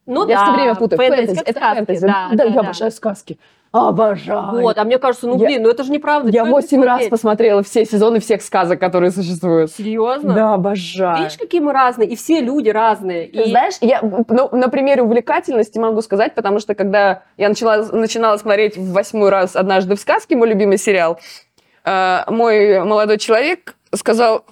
Ну 0.07 0.29
я 0.29 0.37
да, 0.37 0.45
все 0.45 0.53
время 0.55 0.75
путаю. 0.75 0.99
фэнтези, 0.99 1.41
это 1.41 1.53
сказки, 1.53 1.77
фэнтези. 1.77 2.07
Да, 2.07 2.29
да, 2.31 2.37
да, 2.37 2.45
я 2.45 2.51
да. 2.51 2.61
обожаю 2.61 2.91
сказки. 2.91 3.39
Обожаю. 3.73 4.63
Вот, 4.63 4.79
а 4.79 4.85
мне 4.85 4.99
кажется, 4.99 5.27
ну 5.27 5.37
Я- 5.37 5.47
блин, 5.47 5.63
ну 5.65 5.69
это 5.69 5.83
же 5.83 5.91
неправда. 5.91 6.31
Я 6.31 6.45
восемь 6.45 6.81
раз 6.81 6.93
смотреть? 6.93 7.11
посмотрела 7.11 7.63
все 7.65 7.85
сезоны 7.85 8.21
всех 8.21 8.41
сказок, 8.43 8.79
которые 8.79 9.11
существуют. 9.11 9.73
Серьезно? 9.73 10.33
Да, 10.33 10.55
обожаю. 10.55 11.19
Видишь, 11.25 11.37
какие 11.37 11.61
мы 11.61 11.73
разные, 11.73 12.09
и 12.09 12.15
все 12.15 12.41
люди 12.41 12.69
разные. 12.69 13.27
Ты 13.27 13.43
И 13.43 13.51
Знаешь, 13.51 13.75
я 13.81 14.01
ну, 14.01 14.49
на 14.53 14.69
примере 14.69 15.03
увлекательности 15.03 15.79
могу 15.79 16.03
сказать, 16.03 16.37
потому 16.37 16.61
что 16.61 16.77
когда 16.77 17.23
я 17.37 17.49
начала, 17.49 17.79
начинала 17.91 18.37
смотреть 18.37 18.77
в 18.77 18.93
восьмой 18.93 19.31
раз 19.31 19.57
«Однажды 19.57 19.97
в 19.97 19.99
сказке», 19.99 20.37
мой 20.37 20.49
любимый 20.49 20.79
сериал, 20.79 21.19
э, 21.85 22.19
мой 22.29 22.85
молодой 22.85 23.19
человек 23.19 23.75
сказал, 23.93 24.45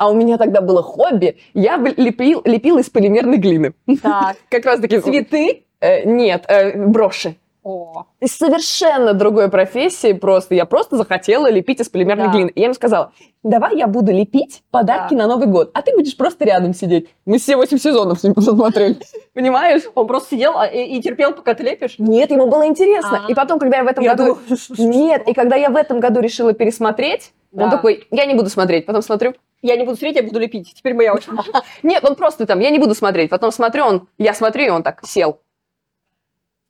а 0.00 0.08
у 0.08 0.14
меня 0.14 0.38
тогда 0.38 0.62
было 0.62 0.82
хобби, 0.82 1.36
я 1.52 1.76
лепил, 1.76 2.40
лепил 2.46 2.78
из 2.78 2.88
полимерной 2.88 3.36
глины. 3.36 3.74
так, 4.02 4.36
Как 4.48 4.64
раз 4.64 4.80
таки... 4.80 4.98
цветы. 4.98 5.64
Э, 5.78 6.04
нет, 6.08 6.46
э, 6.48 6.86
броши. 6.86 7.36
О, 7.62 8.04
Из 8.20 8.34
совершенно 8.34 9.12
другой 9.12 9.50
профессии 9.50 10.14
просто. 10.14 10.54
Я 10.54 10.64
просто 10.64 10.96
захотела 10.96 11.50
лепить 11.50 11.80
из 11.80 11.90
полимерной 11.90 12.28
Да. 12.28 12.32
глины. 12.32 12.48
И 12.54 12.60
я 12.60 12.64
ему 12.64 12.74
сказала, 12.74 13.12
давай 13.42 13.76
я 13.76 13.86
буду 13.86 14.10
лепить 14.10 14.62
подарки 14.70 15.12
Да. 15.14 15.24
на 15.24 15.26
Новый 15.34 15.46
год, 15.48 15.70
а 15.74 15.82
ты 15.82 15.94
будешь 15.94 16.16
просто 16.16 16.46
рядом 16.46 16.72
сидеть. 16.72 17.10
Мы 17.26 17.36
все 17.36 17.56
восемь 17.56 17.76
сезонов 17.76 18.20
с 18.20 18.24
ним 18.24 18.32
посмотрели. 18.32 18.96
Понимаешь? 19.34 19.82
он 19.94 20.06
просто 20.06 20.30
сидел 20.36 20.56
а, 20.56 20.66
и, 20.66 20.96
и 20.96 21.02
терпел, 21.02 21.34
пока 21.34 21.52
ты 21.52 21.62
лепишь? 21.62 21.96
Нет, 21.98 22.30
ему 22.30 22.46
было 22.46 22.66
интересно. 22.66 23.26
А. 23.28 23.30
И 23.30 23.34
потом, 23.34 23.58
когда 23.58 23.76
я 23.76 23.84
в 23.84 23.88
этом 23.88 24.02
Я 24.02 24.14
году... 24.14 24.38
думала, 24.48 24.78
Нет, 24.78 25.28
и 25.28 25.34
когда 25.34 25.56
я 25.56 25.68
в 25.68 25.76
этом 25.76 26.00
году 26.00 26.20
решила 26.20 26.54
пересмотреть, 26.54 27.32
он 27.52 27.64
Да. 27.64 27.70
такой, 27.70 28.06
я 28.10 28.24
не 28.24 28.32
буду 28.34 28.48
смотреть. 28.48 28.86
Потом 28.86 29.02
смотрю, 29.02 29.34
Я 29.62 29.76
не 29.76 29.84
буду 29.84 29.96
смотреть, 29.96 30.16
я 30.16 30.22
буду 30.22 30.38
лепить. 30.38 30.74
Теперь 30.74 30.94
моя 30.94 31.12
очередь. 31.14 31.38
нет, 31.82 32.04
он 32.04 32.14
просто 32.14 32.46
там, 32.46 32.60
я 32.60 32.70
не 32.70 32.78
буду 32.78 32.94
смотреть. 32.94 33.30
Потом 33.30 33.52
смотрю, 33.52 33.84
он, 33.84 34.08
я 34.18 34.34
смотрю, 34.34 34.64
и 34.64 34.70
он 34.70 34.82
так 34.82 35.00
сел. 35.04 35.40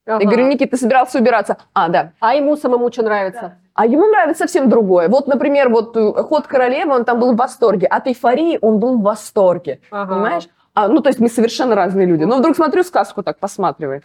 Я 0.06 0.16
Ага. 0.16 0.24
говорю, 0.24 0.46
Никит, 0.46 0.70
ты 0.70 0.76
собирался 0.76 1.18
убираться? 1.18 1.58
А, 1.72 1.88
да. 1.88 2.12
А 2.20 2.34
ему 2.34 2.56
самому 2.56 2.90
что 2.90 3.02
нравится? 3.02 3.58
А 3.74 3.86
ему 3.86 4.06
нравится 4.06 4.44
совсем 4.44 4.68
другое. 4.68 5.08
Вот, 5.08 5.28
например, 5.28 5.68
вот 5.68 5.96
э, 5.96 6.12
«Ход 6.22 6.46
королевы», 6.46 6.92
он 6.92 7.04
там 7.04 7.20
был 7.20 7.32
в 7.32 7.36
восторге. 7.36 7.86
От 7.86 8.08
«Эйфории» 8.08 8.58
он 8.60 8.80
был 8.80 8.98
в 8.98 9.02
восторге. 9.02 9.80
Ага. 9.90 10.14
Понимаешь? 10.14 10.48
А, 10.74 10.88
ну, 10.88 11.00
то 11.00 11.08
есть 11.10 11.20
мы 11.20 11.28
совершенно 11.28 11.74
разные 11.74 12.06
люди. 12.06 12.24
Но 12.24 12.38
вдруг 12.38 12.56
смотрю 12.56 12.82
сказку, 12.82 13.22
так 13.22 13.38
посматривает. 13.38 14.04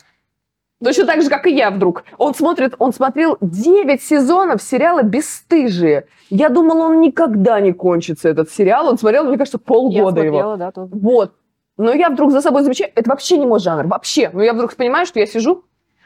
Точно 0.85 1.05
так 1.05 1.21
же, 1.23 1.29
как 1.29 1.47
и 1.47 1.55
я 1.55 1.71
вдруг. 1.71 2.03
Он 2.19 2.35
смотрит, 2.35 2.75
он 2.77 2.93
смотрел 2.93 3.37
9 3.41 4.01
сезонов 4.03 4.61
сериала 4.61 5.01
«Бесстыжие». 5.01 6.05
Я 6.29 6.49
думала, 6.49 6.85
он 6.85 7.01
никогда 7.01 7.59
не 7.59 7.73
кончится, 7.73 8.29
этот 8.29 8.51
сериал. 8.51 8.87
Он 8.87 8.97
смотрел, 8.99 9.23
мне 9.25 9.37
кажется, 9.37 9.57
Я 9.59 9.65
полгода 9.67 10.21
его. 10.21 10.37
смотрела, 10.37 10.57
да, 10.57 10.71
тоже. 10.71 10.91
Вот. 10.93 11.33
Но 11.77 11.91
я 11.91 12.09
вдруг 12.09 12.31
за 12.31 12.41
собой 12.41 12.61
замечаю, 12.61 12.91
это 12.95 13.09
вообще 13.09 13.37
не 13.37 13.47
мой 13.47 13.59
жанр, 13.59 13.87
вообще. 13.87 14.29
Но 14.31 14.43
я 14.43 14.53
вдруг 14.53 14.75
понимаю, 14.75 15.07
что 15.07 15.19
я 15.19 15.25
сижу, 15.25 15.63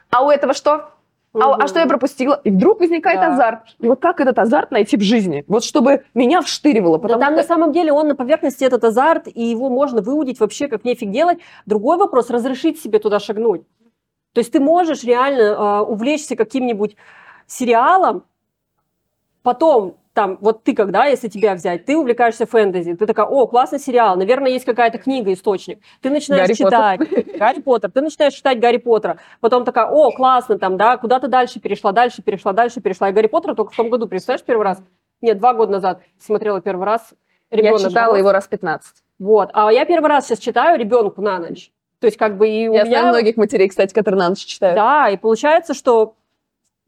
а 0.10 0.26
у 0.26 0.30
этого 0.30 0.54
что? 0.54 0.92
А, 1.34 1.56
а 1.56 1.68
что 1.68 1.80
я 1.80 1.86
пропустила? 1.86 2.40
И 2.44 2.50
вдруг 2.50 2.80
возникает 2.80 3.20
Да. 3.20 3.34
азарт. 3.34 3.60
И 3.80 3.88
вот 3.88 4.02
как 4.02 4.20
этот 4.22 4.40
азарт 4.40 4.72
найти 4.72 4.98
в 4.98 5.02
жизни? 5.02 5.44
Вот 5.48 5.64
чтобы 5.64 6.04
меня 6.16 6.42
вштыривало. 6.42 6.98
Да 6.98 7.02
Потому 7.04 7.22
там 7.22 7.36
на 7.36 7.44
что... 7.44 7.48
самом 7.50 7.72
деле 7.72 7.92
он 7.92 8.08
на 8.08 8.16
поверхности 8.16 8.64
этот 8.64 8.84
азарт, 8.84 9.28
и 9.28 9.44
его 9.44 9.70
можно 9.70 10.02
выудить 10.02 10.40
вообще 10.40 10.68
как 10.68 10.86
нефиг 10.86 11.12
делать. 11.12 11.38
Другой 11.68 11.98
вопрос– 11.98 12.30
разрешить 12.32 12.82
себе 12.82 12.98
туда 12.98 13.20
шагнуть. 13.20 13.62
То 14.34 14.40
есть 14.40 14.52
ты 14.52 14.60
можешь 14.60 15.04
реально 15.04 15.42
э, 15.42 15.80
увлечься 15.82 16.36
каким-нибудь 16.36 16.96
сериалом, 17.48 18.24
потом 19.44 19.98
там, 20.14 20.38
вот 20.42 20.64
ты 20.64 20.76
когда, 20.76 21.06
если 21.06 21.30
тебя 21.30 21.56
взять, 21.56 21.86
ты 21.86 21.98
увлекаешься 21.98 22.46
фэнтези, 22.46 22.94
ты 22.96 23.06
такая, 23.06 23.26
о, 23.26 23.48
классный 23.48 23.80
сериал, 23.80 24.18
наверное, 24.18 24.52
есть 24.52 24.66
какая-то 24.66 24.98
книга, 24.98 25.32
источник. 25.32 25.80
Ты 26.02 26.10
начинаешь 26.10 26.48
Гарри 26.48 26.54
читать 26.54 27.38
Гарри 27.38 27.62
Поттер, 27.62 27.92
ты 27.92 28.02
начинаешь 28.02 28.34
читать 28.34 28.60
Гарри 28.60 28.78
Поттера, 28.78 29.20
потом 29.40 29.64
такая, 29.64 29.86
о, 29.86 30.12
классно, 30.12 30.60
там, 30.60 30.78
да, 30.78 30.98
куда-то 30.98 31.28
дальше 31.30 31.60
перешла, 31.60 31.94
дальше 31.94 32.22
перешла, 32.22 32.52
дальше 32.52 32.82
перешла. 32.82 33.10
И 33.10 33.14
Гарри 33.14 33.28
Поттера 33.28 33.56
только 33.56 33.72
в 33.72 33.76
том 33.76 33.90
году, 33.90 34.08
представляешь, 34.08 34.46
первый 34.46 34.64
раз? 34.64 34.82
Нет, 35.22 35.38
два 35.38 35.54
года 35.54 35.72
назад 35.72 36.02
смотрела 36.20 36.60
первый 36.60 36.86
раз. 36.86 37.14
Я 37.52 37.58
Ребенок 37.58 37.82
читала 37.82 38.12
был. 38.12 38.20
его 38.20 38.32
раз 38.32 38.48
15. 38.48 38.96
Вот. 39.20 39.50
А 39.54 39.72
я 39.72 39.86
первый 39.86 40.08
раз 40.08 40.28
сейчас 40.28 40.40
читаю 40.40 40.80
ребенку 40.80 41.22
на 41.22 41.40
ночь. 41.40 41.72
То 42.00 42.08
есть 42.08 42.18
как 42.18 42.38
бы 42.38 42.48
и 42.48 42.68
у 42.68 42.74
Я 42.74 42.84
меня... 42.84 43.00
знаю 43.00 43.08
многих 43.10 43.38
матерей, 43.38 43.68
кстати, 43.68 43.94
которые 43.94 44.20
на 44.20 44.30
ночь 44.30 44.46
читают. 44.46 44.76
Да, 44.76 45.10
и 45.10 45.18
получается, 45.18 45.74
что 45.74 46.16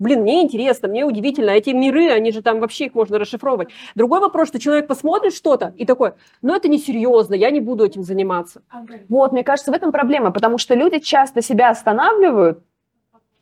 Блин, 0.01 0.21
мне 0.23 0.41
интересно, 0.41 0.87
мне 0.87 1.05
удивительно. 1.05 1.51
Эти 1.51 1.69
миры, 1.69 2.09
они 2.09 2.31
же 2.31 2.41
там 2.41 2.59
вообще 2.59 2.85
их 2.85 2.95
можно 2.95 3.19
расшифровывать. 3.19 3.69
Другой 3.93 4.19
вопрос, 4.19 4.47
что 4.47 4.57
человек 4.59 4.87
посмотрит 4.87 5.31
что-то 5.31 5.75
и 5.77 5.85
такой, 5.85 6.13
ну 6.41 6.55
это 6.55 6.67
несерьезно, 6.67 7.35
я 7.35 7.51
не 7.51 7.59
буду 7.59 7.85
этим 7.85 8.01
заниматься. 8.01 8.63
Вот, 9.09 9.31
мне 9.31 9.43
кажется, 9.43 9.71
в 9.71 9.75
этом 9.75 9.91
проблема, 9.91 10.31
потому 10.31 10.57
что 10.57 10.73
люди 10.73 10.97
часто 10.97 11.43
себя 11.43 11.69
останавливают 11.69 12.63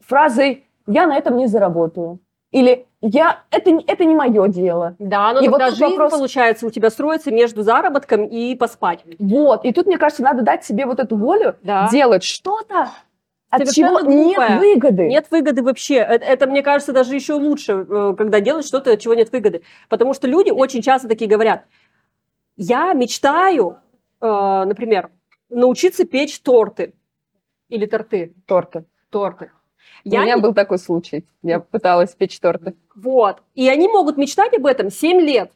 фразой 0.01 0.65
«я 0.85 1.07
на 1.07 1.15
этом 1.15 1.37
не 1.37 1.47
заработаю». 1.47 2.19
Или 2.51 2.87
я, 3.01 3.43
это, 3.51 3.79
это 3.85 4.05
не 4.05 4.15
мое 4.15 4.47
дело. 4.47 4.95
Да, 4.97 5.33
но 5.33 5.39
И 5.41 5.47
вот 5.47 5.59
тогда 5.59 5.69
тут 5.69 5.77
жизнь, 5.77 5.93
вопрос- 5.97 6.11
получается, 6.11 6.65
у 6.65 6.71
тебя 6.71 6.89
строится 6.89 7.31
между 7.31 7.61
заработком 7.61 8.25
и 8.25 8.55
поспать. 8.55 9.03
Вот, 9.19 9.65
и 9.65 9.71
тут, 9.71 9.85
мне 9.85 9.97
кажется, 9.97 10.23
надо 10.23 10.41
дать 10.41 10.63
себе 10.65 10.85
вот 10.85 10.99
эту 10.99 11.15
волю 11.15 11.55
Да. 11.61 11.87
делать 11.91 12.23
что-то, 12.23 12.89
от 13.51 13.71
чего 13.71 13.99
нет 14.01 14.59
выгоды. 14.59 15.07
Нет 15.07 15.27
выгоды 15.31 15.63
вообще. 15.63 15.95
Это, 15.95 16.25
это, 16.25 16.47
мне 16.47 16.61
кажется, 16.61 16.91
даже 16.91 17.15
еще 17.15 17.33
лучше, 17.33 17.85
э, 17.89 18.13
когда 18.17 18.39
делать 18.41 18.65
что-то, 18.65 18.93
от 18.93 18.99
чего 18.99 19.13
нет 19.13 19.31
выгоды. 19.31 19.61
Потому 19.87 20.13
что 20.13 20.27
люди 20.27 20.49
очень 20.51 20.81
часто 20.81 21.07
такие 21.07 21.29
говорят, 21.29 21.65
я 22.57 22.93
мечтаю, 22.93 23.77
э, 24.21 24.63
например, 24.65 25.09
научиться 25.49 26.05
печь 26.05 26.39
торты. 26.41 26.93
Или 27.69 27.85
торты. 27.85 28.33
торты. 28.45 28.85
Торты. 29.09 29.51
У 30.05 30.09
Я 30.09 30.23
меня 30.23 30.35
не- 30.35 30.41
был 30.41 30.53
такой 30.53 30.79
случай. 30.79 31.25
Я 31.43 31.59
пыталась 31.59 32.15
печь 32.15 32.39
торты. 32.39 32.75
Вот. 32.95 33.37
И 33.55 33.67
они 33.69 33.87
могут 33.87 34.17
мечтать 34.17 34.53
об 34.53 34.65
этом 34.65 34.89
7 34.89 35.19
лет. 35.19 35.51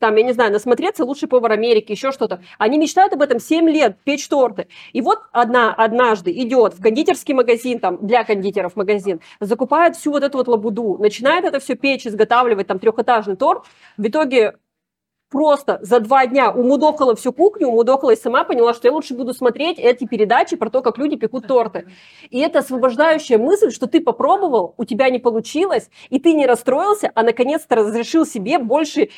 Там, 0.00 0.14
я 0.14 0.22
не 0.22 0.32
знаю, 0.32 0.52
насмотреться 0.52 1.04
лучший 1.04 1.28
повар 1.28 1.50
Америки, 1.52 1.90
еще 1.90 2.12
что-то. 2.12 2.40
Они 2.56 2.78
мечтают 2.78 3.12
об 3.14 3.22
этом 3.22 3.40
7 3.40 3.68
лет, 3.68 3.96
печь 4.04 4.28
торты. 4.28 4.68
И 4.92 5.00
вот 5.00 5.18
одна 5.32 5.74
однажды 5.74 6.30
идет 6.30 6.74
в 6.74 6.80
кондитерский 6.80 7.34
магазин, 7.34 7.80
там, 7.80 8.06
для 8.06 8.22
кондитеров 8.22 8.76
магазин, 8.76 9.20
закупает 9.40 9.96
всю 9.96 10.12
вот 10.12 10.22
эту 10.22 10.38
вот 10.38 10.46
лабуду, 10.46 10.98
начинает 11.00 11.44
это 11.44 11.58
все 11.58 11.74
печь, 11.74 12.06
изготавливать, 12.06 12.68
там, 12.68 12.78
трехэтажный 12.78 13.34
торт. 13.36 13.64
В 13.96 14.06
итоге 14.06 14.54
просто 15.30 15.78
за 15.82 16.00
два 16.00 16.26
дня 16.26 16.50
умудохала 16.50 17.14
всю 17.14 17.32
кухню, 17.32 17.68
умудохала 17.68 18.10
и 18.12 18.16
сама 18.16 18.44
поняла, 18.44 18.74
что 18.74 18.88
я 18.88 18.92
лучше 18.92 19.14
буду 19.14 19.34
смотреть 19.34 19.78
эти 19.78 20.04
передачи 20.06 20.56
про 20.56 20.70
то, 20.70 20.82
как 20.82 20.98
люди 20.98 21.16
пекут 21.16 21.46
торты. 21.46 21.88
И 22.30 22.38
это 22.38 22.60
освобождающая 22.60 23.38
мысль, 23.38 23.70
что 23.70 23.86
ты 23.86 24.00
попробовал, 24.00 24.74
у 24.76 24.84
тебя 24.84 25.10
не 25.10 25.18
получилось, 25.18 25.90
и 26.10 26.18
ты 26.18 26.34
не 26.34 26.46
расстроился, 26.46 27.10
а 27.14 27.22
наконец-то 27.22 27.76
разрешил 27.76 28.26
себе 28.26 28.58
больше 28.58 29.10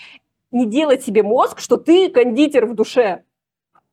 не 0.51 0.67
делать 0.67 1.05
себе 1.05 1.23
мозг, 1.23 1.61
что 1.61 1.77
ты 1.77 2.09
кондитер 2.09 2.67
в 2.67 2.75
душе. 2.75 3.23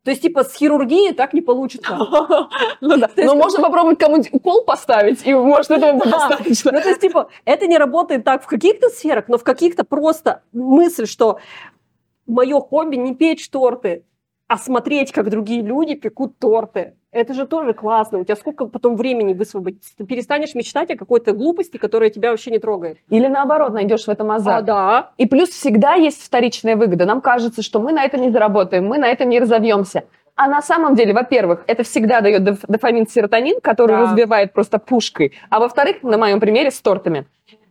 То 0.07 0.11
есть, 0.11 0.21
типа, 0.21 0.45
с 0.45 0.53
хирургией 0.53 1.13
так 1.13 1.33
не 1.33 1.41
получится. 1.41 1.97
Ну 2.79 2.97
да. 2.97 3.09
Но 3.17 3.35
можно 3.35 3.61
попробовать 3.61 3.99
кому-нибудь 3.99 4.29
укол 4.31 4.63
поставить, 4.63 5.25
и 5.25 5.33
может 5.33 5.69
этого 5.69 5.93
будет 5.93 6.11
достаточно. 6.11 6.71
Ну, 6.71 6.79
то 6.79 6.89
есть, 6.89 7.01
типа, 7.01 7.27
это 7.43 7.67
не 7.67 7.77
работает 7.77 8.23
так 8.23 8.43
в 8.43 8.47
каких-то 8.47 8.89
сферах, 8.89 9.25
но 9.27 9.37
в 9.37 9.43
каких-то 9.43 9.83
просто 9.83 10.43
мысль, 10.53 11.07
что 11.07 11.39
мое 12.27 12.59
хобби 12.59 12.95
не 12.95 13.15
печь 13.15 13.49
торты, 13.49 14.03
а 14.47 14.57
смотреть, 14.57 15.11
как 15.11 15.29
другие 15.29 15.61
люди 15.61 15.95
пекут 15.95 16.37
торты. 16.39 16.93
Это 17.11 17.33
же 17.33 17.47
тоже 17.47 17.73
классно. 17.73 18.19
У 18.19 18.23
тебя 18.23 18.35
сколько 18.35 18.65
потом 18.65 18.95
времени 18.95 19.33
высвободится? 19.33 19.95
Ты 19.97 20.05
перестанешь 20.05 20.53
мечтать 20.55 20.91
о 20.91 20.97
какой-то 20.97 21.31
глупости, 21.31 21.77
которая 21.77 22.09
тебя 22.11 22.29
вообще 22.31 22.51
не 22.51 22.59
трогает. 22.59 22.99
Или 23.09 23.27
наоборот, 23.27 23.73
найдешь 23.73 24.03
в 24.05 24.09
этом 24.09 24.29
А, 24.29 24.35
азарт. 24.35 24.65
да. 24.65 25.11
И 25.17 25.25
плюс 25.25 25.49
всегда 25.49 25.95
есть 25.95 26.21
вторичная 26.21 26.75
выгода. 26.75 27.05
Нам 27.05 27.21
кажется, 27.21 27.61
что 27.63 27.79
мы 27.79 27.91
на 27.91 28.03
этом 28.03 28.21
не 28.21 28.29
заработаем, 28.29 28.85
мы 28.85 28.99
на 28.99 29.07
этом 29.07 29.29
не 29.29 29.39
разовьемся. 29.39 30.03
А 30.37 30.47
на 30.47 30.61
самом 30.61 30.95
деле, 30.95 31.13
во-первых, 31.13 31.63
это 31.67 31.83
всегда 31.83 32.21
дает 32.21 32.43
доф- 32.43 32.63
дофамин, 32.67 33.07
серотонин, 33.07 33.59
который 33.59 33.95
Да. 33.97 34.01
разбивает 34.03 34.53
просто 34.53 34.77
пушкой. 34.79 35.33
А 35.49 35.59
во-вторых, 35.59 36.03
на 36.03 36.17
моем 36.17 36.39
примере 36.39 36.69
с 36.71 36.79
тортами. 36.79 37.25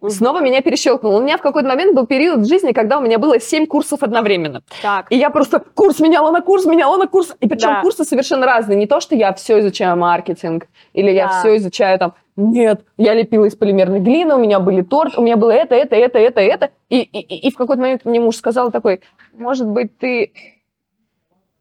Снова 0.09 0.41
меня 0.41 0.61
перещелкнуло. 0.61 1.19
У 1.19 1.23
меня 1.23 1.39
в 1.39 1.41
какой-то 1.43 1.69
момент 1.69 1.95
был 1.97 2.07
период 2.07 2.41
в 2.41 2.45
жизни, 2.49 2.73
когда 2.73 2.99
у 2.99 3.01
меня 3.01 3.19
было 3.19 3.41
7 3.41 3.67
курсов 3.67 4.03
одновременно. 4.03 4.61
Так. 4.83 5.07
И 5.11 5.17
я 5.17 5.31
просто 5.31 5.63
курс 5.75 6.01
меняла 6.01 6.31
на 6.33 6.43
курс, 6.43 6.67
меняла 6.67 6.97
на 6.99 7.07
курс. 7.07 7.35
И 7.41 7.49
причем 7.49 7.69
Да. 7.69 7.81
курсы 7.81 8.05
совершенно 8.05 8.47
разные. 8.47 8.77
Не 8.77 8.87
то, 8.87 9.01
что 9.01 9.15
я 9.17 9.33
все 9.33 9.59
изучаю 9.61 9.97
маркетинг, 9.97 10.67
или 10.93 11.11
я 11.11 11.27
Да. 11.29 11.39
все 11.41 11.57
изучаю 11.57 11.99
там... 11.99 12.15
Нет, 12.37 12.83
я 12.99 13.15
лепила 13.15 13.47
из 13.47 13.57
полимерной 13.57 14.01
глины, 14.01 14.35
у 14.35 14.39
меня 14.39 14.61
были 14.61 14.83
торт, 14.83 15.17
у 15.17 15.23
меня 15.23 15.39
было 15.39 15.53
это, 15.53 15.75
это, 15.75 15.97
это, 15.97 16.19
это, 16.19 16.41
это. 16.41 16.71
И, 16.91 17.01
и, 17.01 17.49
и 17.49 17.51
в 17.51 17.57
какой-то 17.57 17.81
момент 17.81 18.05
мне 18.05 18.21
муж 18.21 18.37
сказал 18.37 18.71
такой, 18.71 19.01
может 19.33 19.67
быть, 19.67 19.97
ты 19.99 20.33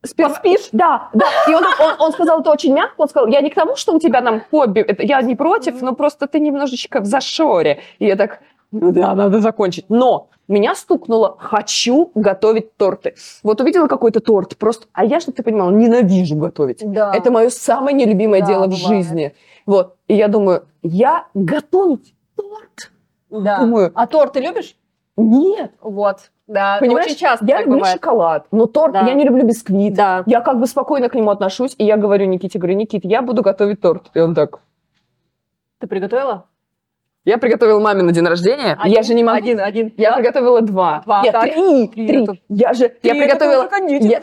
сперва- 0.06 0.30
Поспишь? 0.34 0.70
Да, 0.72 1.10
да. 1.14 1.26
И 1.50 1.54
он, 1.54 1.64
он, 1.64 1.94
он 2.00 2.12
сказал 2.12 2.42
это 2.42 2.52
очень 2.52 2.74
мягко. 2.74 3.02
Он 3.02 3.10
сказал, 3.10 3.28
я 3.28 3.42
не 3.42 3.50
к 3.50 3.56
тому, 3.56 3.76
что 3.76 3.94
у 3.94 4.00
тебя 4.00 4.22
там 4.22 4.42
хобби, 4.52 4.80
это, 4.82 5.04
я 5.04 5.22
не 5.22 5.36
против, 5.36 5.82
но 5.82 5.94
просто 5.94 6.28
ты 6.28 6.40
немножечко 6.40 7.00
в 7.02 7.06
зашоре. 7.06 7.80
И 8.00 8.06
я 8.06 8.16
так, 8.16 8.40
ну 8.72 8.92
да, 8.92 9.14
надо 9.16 9.40
закончить. 9.40 9.86
Но 9.90 10.30
меня 10.48 10.76
стукнуло, 10.76 11.36
хочу 11.40 12.12
готовить 12.16 12.76
торты. 12.78 13.16
Вот 13.44 13.62
увидела 13.62 13.88
какой-то 13.88 14.20
торт, 14.20 14.58
просто, 14.58 14.88
а 14.94 15.04
я, 15.06 15.20
чтобы 15.20 15.36
ты 15.38 15.44
понимала, 15.44 15.72
ненавижу 15.72 16.36
готовить. 16.36 16.80
Да. 16.84 17.14
Это 17.16 17.32
мое 17.32 17.50
самое 17.50 17.96
нелюбимое 17.96 18.42
Да, 18.42 18.48
дело 18.48 18.66
в 18.68 18.70
бывает. 18.70 18.88
жизни. 18.88 19.36
Вот. 19.66 19.96
И 20.08 20.16
я 20.16 20.28
думаю, 20.28 20.66
я 20.84 21.26
готовить 21.34 22.14
торт? 22.36 22.92
Да. 23.32 23.60
Думаю, 23.60 23.92
А 23.96 24.06
торт 24.08 24.34
ты 24.34 24.40
любишь? 24.40 24.76
Нет. 25.18 25.72
Вот. 25.82 26.32
Да, 26.48 26.78
Понимаешь, 26.80 27.08
очень 27.08 27.18
часто 27.18 27.44
я 27.46 27.62
люблю 27.62 27.78
бывает. 27.78 27.96
шоколад, 27.96 28.46
но 28.52 28.68
торт, 28.68 28.94
Да. 28.94 29.02
я 29.02 29.14
не 29.16 29.24
люблю 29.24 29.44
бисквит. 29.48 29.96
Да. 29.96 30.24
Я 30.28 30.42
как 30.42 30.60
бы 30.60 30.68
спокойно 30.68 31.10
к 31.10 31.16
нему 31.16 31.32
отношусь, 31.32 31.74
и 31.80 31.84
я 31.86 31.98
говорю 31.98 32.26
Никите, 32.28 32.60
говорю, 32.60 32.76
Никит, 32.78 33.04
я 33.04 33.22
буду 33.24 33.42
готовить 33.42 33.82
торт. 33.82 34.12
И 34.14 34.20
он 34.20 34.36
так, 34.36 34.60
Ты 35.80 35.88
приготовила? 35.88 36.46
я 37.24 37.40
приготовила 37.40 37.80
маме 37.80 38.04
на 38.04 38.12
день 38.12 38.26
рождения, 38.28 38.78
я 38.86 39.02
же 39.02 39.16
не 39.16 39.24
могу. 39.24 39.38
Один, 39.40 39.60
один. 39.60 39.92
Я 39.98 40.14
приготовила 40.14 40.62
два. 40.62 41.02
Два, 41.06 41.24
Нет, 41.24 41.34
так. 41.34 41.44
три, 41.52 41.88
Три 41.88 42.08
три. 42.28 42.44
Я 42.50 42.74
же, 42.74 42.84
я 43.02 43.14
Ты 43.14 43.20
приготовила... 43.20 43.68
Я... 43.90 44.22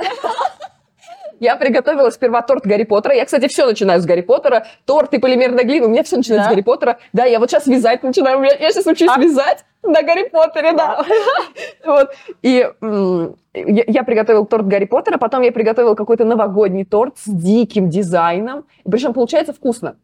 я 1.43 1.57
приготовила 1.57 2.11
сперва 2.11 2.41
торт 2.43 2.65
Гарри 2.65 2.85
Поттера. 2.85 3.15
Я, 3.15 3.25
кстати, 3.25 3.49
все 3.49 3.67
начинаю 3.67 4.01
с 4.01 4.07
Гарри 4.07 4.21
Поттера. 4.23 4.65
Торт 4.87 5.13
и 5.15 5.19
полимерная 5.19 5.65
глина. 5.65 5.87
У 5.87 5.89
меня 5.91 6.03
все 6.05 6.17
начинается 6.17 6.45
Да? 6.49 6.51
с 6.51 6.55
Гарри 6.55 6.63
Поттера. 6.63 6.99
Да, 7.13 7.25
я 7.25 7.41
вот 7.41 7.51
сейчас 7.51 7.67
вязать 7.67 8.03
начинаю. 8.03 8.39
Меня- 8.39 8.57
Я 8.59 8.71
сейчас 8.71 8.87
учусь 8.87 9.09
А? 9.13 9.19
вязать 9.21 9.65
на 9.83 10.03
Гарри 10.03 10.29
Поттере, 10.29 10.73
да. 10.73 11.05
Вот. 11.85 12.11
И 12.43 12.67
я, 12.81 13.85
я 13.87 14.03
приготовила 14.05 14.47
торт 14.47 14.67
Гарри 14.69 14.85
Поттера, 14.85 15.19
потом 15.19 15.43
я 15.43 15.51
приготовила 15.53 15.95
какой-то 15.97 16.25
новогодний 16.25 16.85
торт 16.85 17.19
с 17.19 17.29
диким 17.29 17.89
дизайном. 17.91 18.65
Причем 18.89 19.13
получается 19.13 19.53
вкусно. 19.53 19.97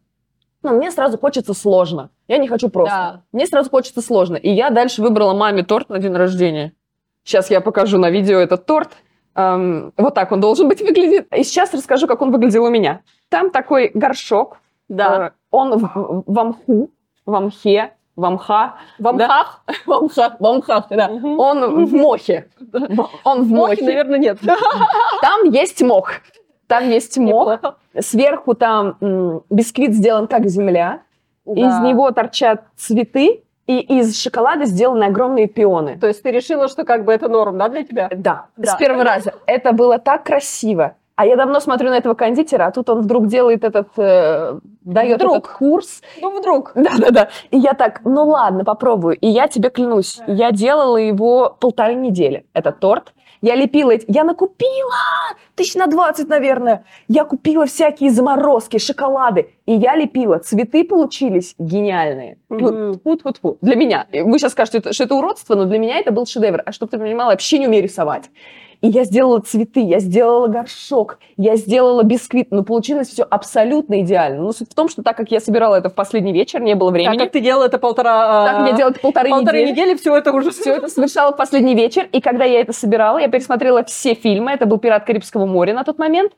Но 0.61 0.71
мне 0.71 0.91
сразу 0.91 1.17
хочется 1.17 1.53
сложно. 1.53 2.09
Я 2.27 2.37
не 2.37 2.49
хочу 2.49 2.67
просто. 2.69 2.93
Да. 2.93 3.21
Мне 3.31 3.47
сразу 3.47 3.69
хочется 3.69 4.01
сложно. 4.01 4.35
И 4.35 4.49
я 4.49 4.71
дальше 4.71 5.01
выбрала 5.01 5.33
маме 5.33 5.63
торт 5.63 5.87
на 5.89 5.99
день 5.99 6.13
рождения. 6.13 6.73
Сейчас 7.23 7.49
я 7.49 7.61
покажу 7.61 7.97
на 7.97 8.09
видео 8.09 8.39
этот 8.39 8.65
торт. 8.65 8.89
Эм, 9.35 9.93
вот 9.97 10.13
так 10.15 10.31
он 10.31 10.39
должен 10.39 10.67
быть 10.67 10.81
выглядит. 10.81 11.27
И 11.33 11.43
сейчас 11.43 11.73
расскажу, 11.73 12.07
как 12.07 12.21
он 12.21 12.31
выглядел 12.31 12.65
у 12.65 12.69
меня. 12.69 13.01
Там 13.29 13.51
такой 13.51 13.91
горшок. 13.93 14.57
Да. 14.87 15.27
Э, 15.27 15.31
он 15.51 15.77
в, 15.77 16.23
в 16.25 16.39
амху, 16.39 16.91
в 17.25 17.35
амхе, 17.35 17.93
в 18.15 18.25
амха. 18.25 18.75
В 18.97 19.07
амхах? 19.07 19.63
В 19.85 19.91
амхах, 19.93 20.39
в 20.39 20.45
амхах, 20.45 20.87
да. 20.89 21.07
Мгм. 21.07 21.39
Он 21.39 21.85
в 21.85 21.93
мохе. 21.93 22.49
Он 23.23 23.43
в 23.43 23.49
мохе. 23.49 23.83
наверное, 23.83 24.19
нет. 24.19 24.39
Там 25.21 25.45
есть 25.45 25.81
мох. 25.81 26.11
Там 26.67 26.89
есть 26.89 27.17
мох. 27.17 27.59
Сверху 27.99 28.53
там 28.53 28.95
бисквит 29.49 29.95
сделан 29.95 30.27
как 30.27 30.47
земля. 30.47 31.01
Да. 31.45 31.53
Из 31.53 31.79
него 31.79 32.11
торчат 32.11 32.63
цветы. 32.75 33.43
И 33.69 33.81
из 33.81 34.19
шоколада 34.19 34.65
сделаны 34.65 35.03
огромные 35.03 35.47
пионы. 35.47 35.99
То 35.99 36.07
есть 36.07 36.23
ты 36.23 36.31
решила, 36.31 36.67
что 36.69 36.85
как 36.85 37.05
бы 37.05 37.13
это 37.13 37.27
норм, 37.27 37.59
да, 37.59 37.69
для 37.69 37.83
тебя? 37.83 38.09
Да, 38.11 38.47
Да. 38.57 38.71
с 38.71 38.75
первого 38.77 39.03
раза. 39.03 39.35
Это 39.45 39.73
было 39.73 39.99
так 39.99 40.23
красиво. 40.23 40.95
А 41.19 41.25
я 41.25 41.35
давно 41.35 41.59
смотрю 41.59 41.89
на 41.89 41.97
этого 41.97 42.13
кондитера, 42.13 42.67
а 42.67 42.71
тут 42.71 42.89
он 42.89 43.01
вдруг 43.01 43.27
делает 43.27 43.65
этот, 43.65 43.89
э, 43.97 44.57
дает 44.85 45.17
Вдруг. 45.17 45.37
этот 45.39 45.51
курс. 45.51 46.01
Ну, 46.21 46.39
вдруг. 46.39 46.71
Да-да-да. 46.75 47.27
И 47.51 47.57
я 47.57 47.73
так, 47.73 47.99
ну 48.05 48.23
ладно, 48.25 48.63
попробую. 48.63 49.17
И 49.17 49.27
я 49.27 49.49
тебе 49.49 49.69
клянусь, 49.69 50.21
я 50.27 50.51
делала 50.51 50.95
его 50.95 51.57
полторы 51.59 51.95
недели, 51.95 52.45
этот 52.53 52.79
торт. 52.79 53.13
Я 53.41 53.55
лепила 53.55 53.91
эти... 53.91 54.05
Я 54.07 54.23
накупила 54.23 54.95
тысяч 55.55 55.75
на 55.75 55.87
20, 55.87 56.29
наверное. 56.29 56.85
Я 57.09 57.25
купила 57.25 57.65
всякие 57.65 58.11
заморозки, 58.11 58.77
шоколады. 58.77 59.49
И 59.65 59.73
я 59.73 59.95
лепила. 59.97 60.39
Цветы 60.39 60.85
получились 60.85 61.53
гениальные. 61.59 62.37
Ну, 62.49 62.71
Мгм. 62.71 62.93
тьфу-тьфу-тьфу. 62.99 63.57
Для 63.61 63.75
меня. 63.75 64.07
Вы 64.13 64.39
сейчас 64.39 64.53
скажете, 64.53 64.79
что 64.79 64.89
это- 64.89 64.93
что 64.93 65.03
это 65.05 65.15
уродство, 65.15 65.55
но 65.55 65.65
для 65.65 65.79
меня 65.79 65.99
это 65.99 66.11
был 66.11 66.25
шедевр. 66.25 66.61
А 66.65 66.71
чтобы 66.71 66.89
ты 66.91 66.97
понимала, 66.97 67.29
я 67.31 67.33
вообще 67.33 67.59
не 67.59 67.67
умею 67.67 67.83
рисовать. 67.83 68.29
И 68.81 68.87
я 68.87 69.03
сделала 69.03 69.39
цветы, 69.39 69.81
я 69.81 69.99
сделала 69.99 70.47
горшок, 70.47 71.19
я 71.35 71.57
сделала 71.57 72.03
бисквит. 72.03 72.47
Ну, 72.51 72.63
получилось 72.63 73.09
все 73.09 73.23
абсолютно 73.23 73.99
идеально. 74.01 74.41
Ну, 74.41 74.51
суть 74.53 74.71
в 74.71 74.73
том, 74.73 74.87
что 74.87 75.03
так 75.03 75.17
как 75.17 75.31
я 75.31 75.41
собирала 75.41 75.75
это 75.75 75.89
в 75.89 75.93
последний 75.95 76.31
вечер, 76.31 76.61
не 76.61 76.75
было 76.75 76.89
Так 76.89 76.93
времени. 76.93 77.17
как 77.17 77.31
ты 77.31 77.41
делала 77.41 77.65
это 77.65 77.77
полтора... 77.77 78.45
Так, 78.45 78.67
я 78.69 78.73
делала 78.77 78.91
это 78.91 78.99
полторы, 79.01 79.29
полторы 79.29 79.61
недели. 79.63 79.71
недели, 79.71 79.97
все 79.97 80.15
это 80.15 80.31
уже 80.31 80.51
Все 80.51 80.75
это 80.75 80.87
совершала 80.87 81.33
в 81.33 81.37
последний 81.37 81.75
вечер, 81.75 82.07
и 82.11 82.21
когда 82.21 82.45
я 82.45 82.61
это 82.61 82.71
собирала, 82.71 83.17
я 83.17 83.27
пересмотрела 83.27 83.83
все 83.83 84.13
фильмы. 84.13 84.51
Это 84.51 84.65
был 84.65 84.77
«Пират 84.77 85.05
Карибского 85.05 85.45
моря» 85.45 85.73
на 85.73 85.83
тот 85.83 85.99
момент. 85.99 86.31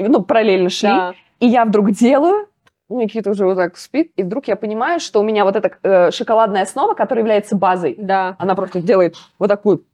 Ну, 0.00 0.22
параллельно 0.22 0.70
шли. 0.70 0.88
Да. 0.88 1.14
И 1.38 1.46
я 1.46 1.64
вдруг 1.64 1.92
делаю, 1.92 2.48
Никита 2.88 3.30
уже 3.30 3.44
вот 3.44 3.56
так 3.56 3.76
спит, 3.76 4.10
и 4.16 4.22
вдруг 4.24 4.48
я 4.48 4.56
понимаю, 4.56 4.98
что 5.00 5.20
у 5.20 5.22
меня 5.22 5.44
вот 5.44 5.56
эта 5.56 5.70
э, 5.82 6.10
шоколадная 6.10 6.62
основа, 6.62 6.94
которая 6.94 7.22
является 7.22 7.54
базой, 7.56 7.94
Да. 7.98 8.34
она 8.38 8.54
просто 8.54 8.80
делает 8.80 9.16
вот 9.38 9.48
такую 9.48 9.84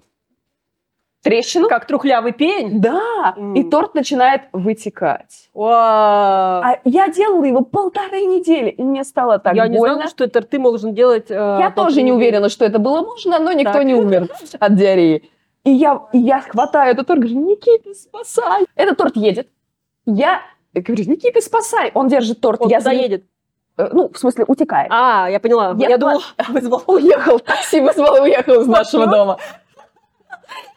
трещину. 1.23 1.69
Как 1.69 1.87
трухлявый 1.87 2.33
пень. 2.33 2.81
Да, 2.81 3.35
М. 3.37 3.55
и 3.55 3.63
торт 3.65 3.95
начинает 3.95 4.43
вытекать. 4.53 5.51
Вау. 5.55 6.63
А 6.63 6.79
я 6.85 7.09
делала 7.09 7.45
его 7.45 7.61
полторы 7.63 8.23
недели, 8.23 8.71
и 8.71 8.83
мне 8.83 9.05
стало 9.05 9.39
так 9.39 9.55
я 9.55 9.69
не 9.69 9.79
больно. 9.79 9.95
знала, 9.97 10.11
что 10.11 10.25
это 10.25 10.41
ты 10.43 10.59
должен 10.59 10.95
делать... 10.95 11.31
э, 11.31 11.35
Я 11.35 11.71
тоже 11.71 12.03
не 12.03 12.13
уверена, 12.13 12.49
что 12.49 12.65
это 12.65 12.79
было 12.79 13.03
можно, 13.03 13.39
но 13.39 13.53
никто 13.53 13.75
Так. 13.75 13.85
не 13.85 13.95
умер 13.95 14.29
от 14.59 14.75
диареи. 14.77 15.31
И 15.65 15.71
я, 15.71 16.01
и 16.13 16.19
я 16.19 16.41
хватаю 16.41 16.93
этот 16.93 17.07
торт, 17.07 17.21
говорю, 17.21 17.39
Никита, 17.41 17.93
спасай. 17.95 18.65
Этот 18.77 18.97
торт 18.97 19.15
едет. 19.17 19.49
Я 20.07 20.41
говорю, 20.75 21.05
Никита, 21.07 21.41
спасай. 21.43 21.91
Он 21.95 22.09
держит 22.09 22.41
торт. 22.41 22.63
Он 22.63 22.69
я 22.71 22.79
ним- 22.81 22.91
едет. 22.93 23.25
э, 23.77 23.89
Ну, 23.93 24.09
в 24.09 24.19
смысле, 24.19 24.45
утекает. 24.49 24.89
А, 24.91 25.29
я 25.29 25.39
поняла. 25.39 25.75
Я 25.79 25.91
Я, 25.91 25.99
думала, 25.99 26.23
вызвал. 26.49 26.83
Уехал, 26.87 27.39
такси 27.41 27.81
вызвал 27.81 28.17
и 28.17 28.21
уехал 28.21 28.63
из 28.63 28.67
нашего 28.67 29.07
дома. 29.07 29.37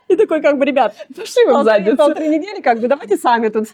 И 0.08 0.16
такой, 0.16 0.42
как 0.42 0.58
бы, 0.58 0.66
ребят, 0.66 0.94
Пошли 1.16 1.46
вы 1.46 1.52
в 1.52 1.54
полторы, 1.56 1.78
задницу. 1.78 1.98
полторы 1.98 2.28
недели, 2.28 2.62
как 2.62 2.80
бы, 2.80 2.88
давайте 2.88 3.18
сами 3.18 3.50
тут 3.50 3.68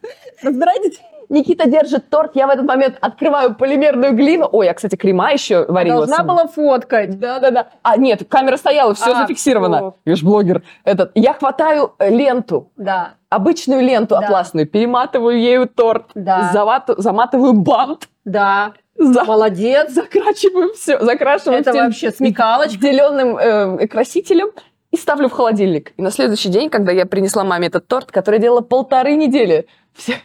разбирайтесь. 0.44 1.00
Никита 1.30 1.70
держит 1.70 2.10
торт, 2.10 2.32
я 2.36 2.48
в 2.48 2.50
этот 2.50 2.65
момент 2.65 2.98
открываю 3.02 3.54
полимерную 3.54 4.13
глину. 4.15 4.50
Ой, 4.52 4.65
я, 4.65 4.74
кстати, 4.74 4.96
крема 4.96 5.32
еще 5.32 5.63
варила. 5.68 6.08
Должна 6.08 6.24
была 6.24 6.48
фоткать. 6.48 7.20
Да-да-да. 7.20 7.68
А, 7.84 7.98
нет, 7.98 8.24
камера 8.28 8.58
стояла, 8.58 8.96
все 8.96 9.12
А, 9.12 9.22
зафиксировано. 9.22 9.94
Я 10.06 10.15
ж 10.15 10.24
блогер. 10.24 10.63
Этот. 10.86 11.12
Я 11.13 11.34
хватаю 11.34 11.94
э, 12.00 12.10
ленту, 12.10 12.72
Да. 12.78 13.12
обычную 13.30 13.82
ленту 13.82 14.15
Да. 14.20 14.26
атласную, 14.26 14.65
перематываю 14.68 15.39
ею 15.39 15.68
торт, 15.68 16.06
Да. 16.15 16.50
завату- 16.52 16.96
заматываю 17.00 17.54
бант, 17.54 18.10
Да. 18.26 18.74
за- 18.96 19.24
Молодец. 19.24 19.92
закрачиваю 19.92 20.74
все, 20.74 21.00
закрашиваю 21.00 21.60
Это 21.60 21.70
всем 21.72 21.86
вообще 21.86 22.10
смекалочка. 22.12 22.82
зеленым 22.82 23.38
э, 23.38 23.88
красителем 23.88 24.48
и 24.91 24.97
ставлю 24.97 25.30
в 25.30 25.32
холодильник. 25.32 25.93
И 25.97 26.02
на 26.02 26.12
следующий 26.12 26.49
день, 26.49 26.69
когда 26.69 26.91
я 26.91 27.06
принесла 27.06 27.43
маме 27.43 27.67
этот 27.67 27.88
торт, 27.88 28.12
который 28.12 28.39
делала 28.39 28.62
полторы 28.62 29.15
недели, 29.15 29.67
все... 29.93 30.15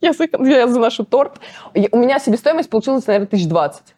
я, 0.00 0.12
я 0.40 0.68
заношу 0.68 1.04
торт, 1.04 1.40
у 1.74 1.96
меня 1.96 2.18
себестоимость 2.18 2.70
получилась, 2.70 3.06
наверное, 3.06 3.28
тысяч 3.28 3.46
двадцать. 3.46 3.94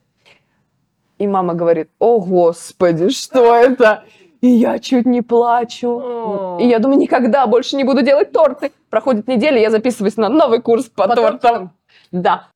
И 1.18 1.26
мама 1.26 1.54
говорит, 1.54 1.90
о, 1.98 2.18
господи, 2.20 3.10
что 3.10 3.54
это? 3.54 4.04
И 4.40 4.48
я 4.48 4.78
чуть 4.78 5.04
не 5.04 5.20
плачу. 5.20 6.56
И 6.58 6.66
я 6.66 6.78
думаю, 6.78 6.98
никогда 6.98 7.46
больше 7.46 7.76
не 7.76 7.84
буду 7.84 8.00
делать 8.00 8.32
торты. 8.32 8.72
Проходит 8.88 9.28
неделя, 9.28 9.60
я 9.60 9.70
записываюсь 9.70 10.16
на 10.16 10.30
новый 10.30 10.62
курс 10.62 10.86
по, 10.86 11.06
По 11.06 11.14
тортам. 11.14 11.38
тортикам? 11.38 11.72
Да. 12.10 12.48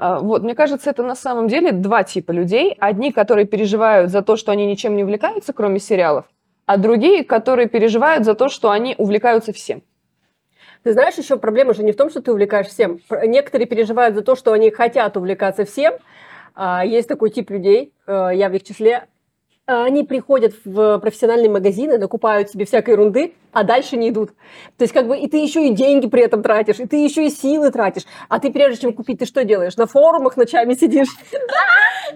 Вот, 0.00 0.42
мне 0.42 0.54
кажется, 0.54 0.88
это 0.88 1.02
на 1.02 1.14
самом 1.14 1.46
деле 1.48 1.72
два 1.72 2.04
типа 2.04 2.32
людей. 2.32 2.74
Одни, 2.80 3.12
которые 3.12 3.46
переживают 3.46 4.10
за 4.10 4.22
то, 4.22 4.36
что 4.36 4.50
они 4.50 4.64
ничем 4.66 4.96
не 4.96 5.04
увлекаются, 5.04 5.52
кроме 5.52 5.78
сериалов, 5.78 6.24
а 6.64 6.78
другие, 6.78 7.22
которые 7.22 7.68
переживают 7.68 8.24
за 8.24 8.34
то, 8.34 8.48
что 8.48 8.70
они 8.70 8.94
увлекаются 8.96 9.52
всем. 9.52 9.82
Ты 10.82 10.94
знаешь, 10.94 11.16
еще 11.16 11.36
проблема 11.36 11.74
же 11.74 11.82
не 11.82 11.92
в 11.92 11.96
том, 11.96 12.08
что 12.08 12.22
ты 12.22 12.32
увлекаешь 12.32 12.68
всем. 12.68 13.00
Некоторые 13.24 13.66
переживают 13.66 14.14
за 14.14 14.22
то, 14.22 14.34
что 14.34 14.52
они 14.52 14.70
хотят 14.70 15.16
увлекаться 15.16 15.66
всем. 15.66 15.94
А, 16.54 16.84
Есть 16.84 17.08
такой 17.08 17.30
тип 17.30 17.50
людей, 17.50 17.92
э, 18.06 18.30
я 18.34 18.48
в 18.48 18.54
их 18.54 18.62
числе. 18.62 19.06
А, 19.66 19.84
Они 19.84 20.04
приходят 20.04 20.54
в 20.64 20.98
профессиональные 20.98 21.50
магазины, 21.50 21.98
накупают 21.98 22.50
себе 22.50 22.64
всякой 22.64 22.92
ерунды, 22.92 23.34
а 23.52 23.64
дальше 23.64 23.96
не 23.96 24.10
идут. 24.10 24.30
То 24.76 24.84
есть 24.84 24.92
как 24.92 25.08
бы 25.08 25.18
и 25.18 25.28
ты 25.28 25.38
еще 25.38 25.68
и 25.68 25.70
деньги 25.70 26.06
при 26.06 26.22
этом 26.22 26.42
тратишь, 26.42 26.80
и 26.80 26.86
ты 26.86 26.96
еще 26.96 27.26
и 27.26 27.30
силы 27.30 27.70
тратишь. 27.70 28.04
А 28.28 28.38
ты 28.38 28.50
прежде 28.52 28.82
чем 28.82 28.92
купить, 28.92 29.18
ты 29.18 29.26
что 29.26 29.44
делаешь? 29.44 29.76
На 29.76 29.86
форумах 29.86 30.36
ночами 30.36 30.74
сидишь. 30.74 31.08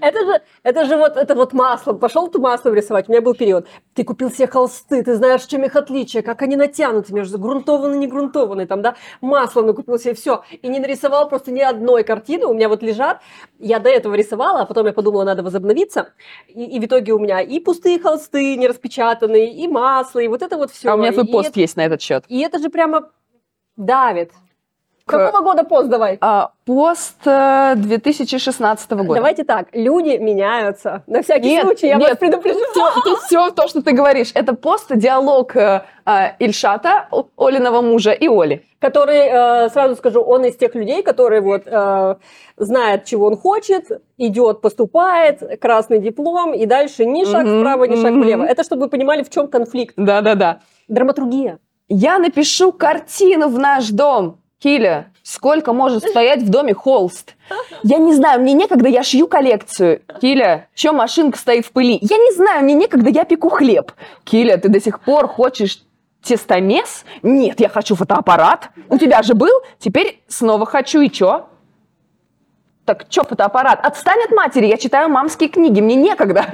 Это 0.00 0.24
же, 0.24 0.42
это 0.62 0.84
же 0.86 0.96
вот, 0.96 1.16
это 1.16 1.34
вот 1.34 1.52
масло. 1.52 1.92
Пошел 1.92 2.28
ты 2.28 2.38
маслом 2.38 2.74
рисовать, 2.74 3.08
у 3.08 3.12
меня 3.12 3.20
был 3.20 3.34
период. 3.34 3.66
Ты 3.94 4.04
купил 4.04 4.30
себе 4.30 4.48
холсты, 4.48 5.02
ты 5.02 5.14
знаешь, 5.14 5.42
в 5.42 5.48
чем 5.48 5.64
их 5.64 5.76
отличие, 5.76 6.22
как 6.22 6.42
они 6.42 6.56
натянуты 6.56 7.14
между 7.14 7.38
грунтованные, 7.38 7.98
не 7.98 8.06
грунтованные, 8.06 8.66
там, 8.66 8.82
да, 8.82 8.96
маслом 9.20 9.66
накупил 9.66 9.98
себе 9.98 10.14
все. 10.14 10.42
И 10.62 10.68
не 10.68 10.80
нарисовал 10.80 11.28
просто 11.28 11.52
ни 11.52 11.60
одной 11.60 12.02
картины, 12.02 12.46
у 12.46 12.54
меня 12.54 12.68
вот 12.68 12.82
лежат. 12.82 13.20
Я 13.58 13.78
до 13.78 13.88
этого 13.88 14.14
рисовала, 14.14 14.62
а 14.62 14.66
потом 14.66 14.86
я 14.86 14.92
подумала, 14.92 15.24
надо 15.24 15.42
возобновиться. 15.42 16.12
И, 16.48 16.64
и 16.64 16.80
в 16.80 16.84
итоге 16.84 17.12
у 17.12 17.18
меня 17.18 17.40
и 17.40 17.60
пустые 17.60 18.00
холсты 18.00 18.56
нераспечатанные, 18.56 19.52
и 19.52 19.68
масло, 19.68 20.18
и 20.18 20.28
вот 20.28 20.42
это 20.42 20.56
вот 20.56 20.70
все. 20.70 20.90
А 20.90 20.94
у 20.94 20.98
меня 20.98 21.10
и 21.10 21.23
пост 21.26 21.50
это, 21.50 21.60
есть 21.60 21.76
на 21.76 21.84
этот 21.84 22.00
счет. 22.00 22.24
И 22.28 22.40
это 22.40 22.58
же 22.58 22.70
прямо 22.70 23.10
давит. 23.76 24.32
Какого 25.06 25.42
года 25.42 25.64
пост 25.64 25.88
давай? 25.88 26.16
А, 26.22 26.52
пост 26.64 27.26
э, 27.26 27.74
2016 27.76 28.90
года. 28.92 29.14
Давайте 29.14 29.44
так, 29.44 29.68
люди 29.72 30.16
меняются. 30.16 31.02
На 31.06 31.22
всякий 31.22 31.48
Нет, 31.48 31.64
случай 31.64 31.88
я 31.88 31.96
нет. 31.96 32.08
вас 32.08 32.18
предупрежу. 32.18 32.58
Все, 33.26 33.50
то, 33.50 33.68
что 33.68 33.82
ты 33.82 33.92
говоришь, 33.92 34.30
это 34.34 34.54
пост, 34.54 34.86
диалог 34.96 35.54
э, 35.56 35.82
э, 36.06 36.36
Ильшата, 36.38 37.08
Олиного 37.36 37.82
мужа 37.82 38.12
и 38.12 38.28
Оли. 38.28 38.64
Который, 38.78 39.66
э, 39.66 39.68
сразу 39.68 39.94
скажу, 39.96 40.22
он 40.22 40.46
из 40.46 40.56
тех 40.56 40.74
людей, 40.74 41.02
которые 41.02 41.42
вот 41.42 41.64
э, 41.66 42.14
знает, 42.56 43.04
чего 43.04 43.26
он 43.26 43.36
хочет, 43.36 44.00
идет, 44.16 44.62
поступает, 44.62 45.60
красный 45.60 45.98
диплом, 45.98 46.54
и 46.54 46.64
дальше 46.64 47.04
ни 47.04 47.24
шаг 47.24 47.44
Мгм, 47.44 47.60
вправо, 47.60 47.84
ни 47.84 47.96
шаг 48.00 48.12
влево. 48.12 48.44
Это 48.44 48.64
чтобы 48.64 48.84
вы 48.84 48.88
понимали, 48.88 49.22
в 49.22 49.28
чем 49.28 49.48
конфликт. 49.48 49.94
Да-да-да. 49.98 50.60
Драматургия. 50.88 51.58
Я 51.88 52.18
напишу 52.18 52.72
картину 52.72 53.48
в 53.48 53.58
наш 53.58 53.90
дом. 53.90 54.38
Киля, 54.64 55.12
сколько 55.22 55.74
может 55.74 56.04
стоять 56.04 56.40
в 56.40 56.48
доме 56.48 56.72
холст? 56.72 57.34
Я 57.82 57.98
не 57.98 58.14
знаю, 58.14 58.40
мне 58.40 58.54
некогда, 58.54 58.88
я 58.88 59.02
шью 59.02 59.28
коллекцию. 59.28 60.00
Киля, 60.22 60.68
чё 60.74 60.94
машинка 60.94 61.36
стоит 61.36 61.66
в 61.66 61.72
пыли? 61.72 61.98
Я 62.00 62.16
не 62.16 62.32
знаю, 62.32 62.64
мне 62.64 62.72
некогда, 62.72 63.10
я 63.10 63.24
пеку 63.26 63.50
хлеб. 63.50 63.92
Киля, 64.24 64.56
ты 64.56 64.70
до 64.70 64.80
сих 64.80 65.00
пор 65.00 65.28
хочешь 65.28 65.84
тестомес? 66.22 67.04
Нет, 67.22 67.60
я 67.60 67.68
хочу 67.68 67.94
фотоаппарат. 67.94 68.70
У 68.88 68.96
тебя 68.96 69.22
же 69.22 69.34
был, 69.34 69.52
теперь 69.78 70.22
снова 70.28 70.64
хочу, 70.64 71.02
и 71.02 71.10
чё? 71.10 71.44
Так 72.86 73.06
чё 73.10 73.22
фотоаппарат? 73.22 73.84
Отстань 73.84 74.22
от 74.24 74.30
матери, 74.30 74.64
я 74.64 74.78
читаю 74.78 75.10
мамские 75.10 75.50
книги, 75.50 75.82
мне 75.82 75.94
некогда. 75.94 76.46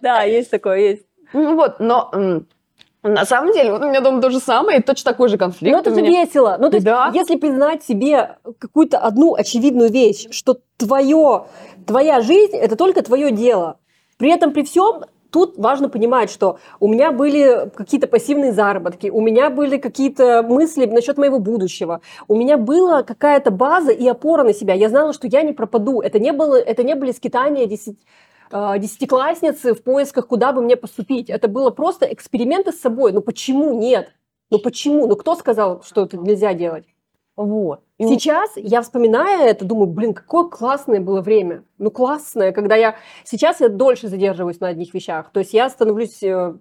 Да, 0.00 0.22
есть 0.22 0.50
такое, 0.50 0.78
есть. 0.78 1.02
Ну 1.34 1.56
вот, 1.56 1.78
но 1.78 2.10
на 3.02 3.24
самом 3.24 3.52
деле, 3.52 3.72
вот 3.72 3.82
у 3.82 3.88
меня 3.88 4.00
дома 4.00 4.20
то 4.20 4.30
же 4.30 4.40
самое, 4.40 4.78
и 4.78 4.82
точно 4.82 5.12
такой 5.12 5.28
же 5.28 5.38
конфликт. 5.38 5.72
Но 5.74 5.80
это 5.80 5.90
у 5.90 5.94
же 5.94 6.02
меня. 6.02 6.24
весело. 6.24 6.56
Ну, 6.60 6.68
то 6.70 6.76
есть, 6.76 6.84
Да. 6.86 7.10
если 7.14 7.36
признать 7.36 7.82
себе 7.82 8.36
какую-то 8.58 8.98
одну 8.98 9.34
очевидную 9.34 9.90
вещь, 9.90 10.26
что 10.30 10.58
твое, 10.76 11.44
твоя 11.86 12.20
жизнь– 12.20 12.56
это 12.58 12.76
только 12.76 13.02
твое 13.02 13.30
дело. 13.30 13.76
При 14.18 14.30
этом, 14.30 14.52
при 14.52 14.64
всем, 14.64 15.04
тут 15.30 15.56
важно 15.56 15.88
понимать, 15.88 16.30
что 16.30 16.58
у 16.80 16.88
меня 16.88 17.12
были 17.12 17.70
какие-то 17.74 18.06
пассивные 18.06 18.52
заработки, 18.52 19.08
у 19.08 19.20
меня 19.20 19.48
были 19.48 19.76
какие-то 19.78 20.42
мысли 20.42 20.86
насчет 20.86 21.16
моего 21.18 21.38
будущего, 21.38 22.00
у 22.28 22.34
меня 22.36 22.56
была 22.56 23.02
какая-то 23.02 23.50
база 23.50 23.92
и 23.92 24.06
опора 24.08 24.42
на 24.42 24.52
себя. 24.52 24.74
Я 24.74 24.88
знала, 24.88 25.12
что 25.12 25.26
я 25.26 25.42
не 25.42 25.52
пропаду. 25.52 26.00
Это 26.00 26.18
не, 26.18 26.32
было, 26.32 26.56
это 26.56 26.82
не 26.82 26.94
были 26.94 27.12
скитания 27.12 27.66
десять- 27.66 27.96
э, 27.96 27.96
десятиклассницы 28.50 29.74
в 29.74 29.82
поисках, 29.82 30.26
куда 30.26 30.52
бы 30.52 30.62
мне 30.62 30.76
поступить. 30.76 31.30
Это 31.30 31.48
было 31.48 31.70
просто 31.70 32.06
эксперименты 32.06 32.72
с 32.72 32.80
собой. 32.80 33.12
Ну 33.12 33.20
почему 33.20 33.78
нет? 33.78 34.12
Ну 34.50 34.58
почему? 34.58 35.06
Ну 35.06 35.16
кто 35.16 35.34
сказал, 35.36 35.82
что 35.82 36.02
это 36.02 36.16
нельзя 36.16 36.54
делать? 36.54 36.84
Вот. 37.36 37.80
И 37.98 38.06
Сейчас 38.06 38.50
я 38.56 38.82
вспоминаю 38.82 39.42
это, 39.42 39.64
думаю, 39.64 39.86
блин, 39.86 40.12
какое 40.14 40.44
классное 40.48 41.00
было 41.00 41.20
время. 41.22 41.64
Ну 41.78 41.90
классное, 41.90 42.52
когда 42.52 42.76
я... 42.76 42.96
Сейчас 43.24 43.60
я 43.60 43.68
дольше 43.68 44.08
задерживаюсь 44.08 44.60
на 44.60 44.68
одних 44.68 44.92
вещах. 44.92 45.30
То 45.32 45.40
есть 45.40 45.54
я 45.54 45.70
становлюсь... 45.70 46.22
э, 46.22 46.54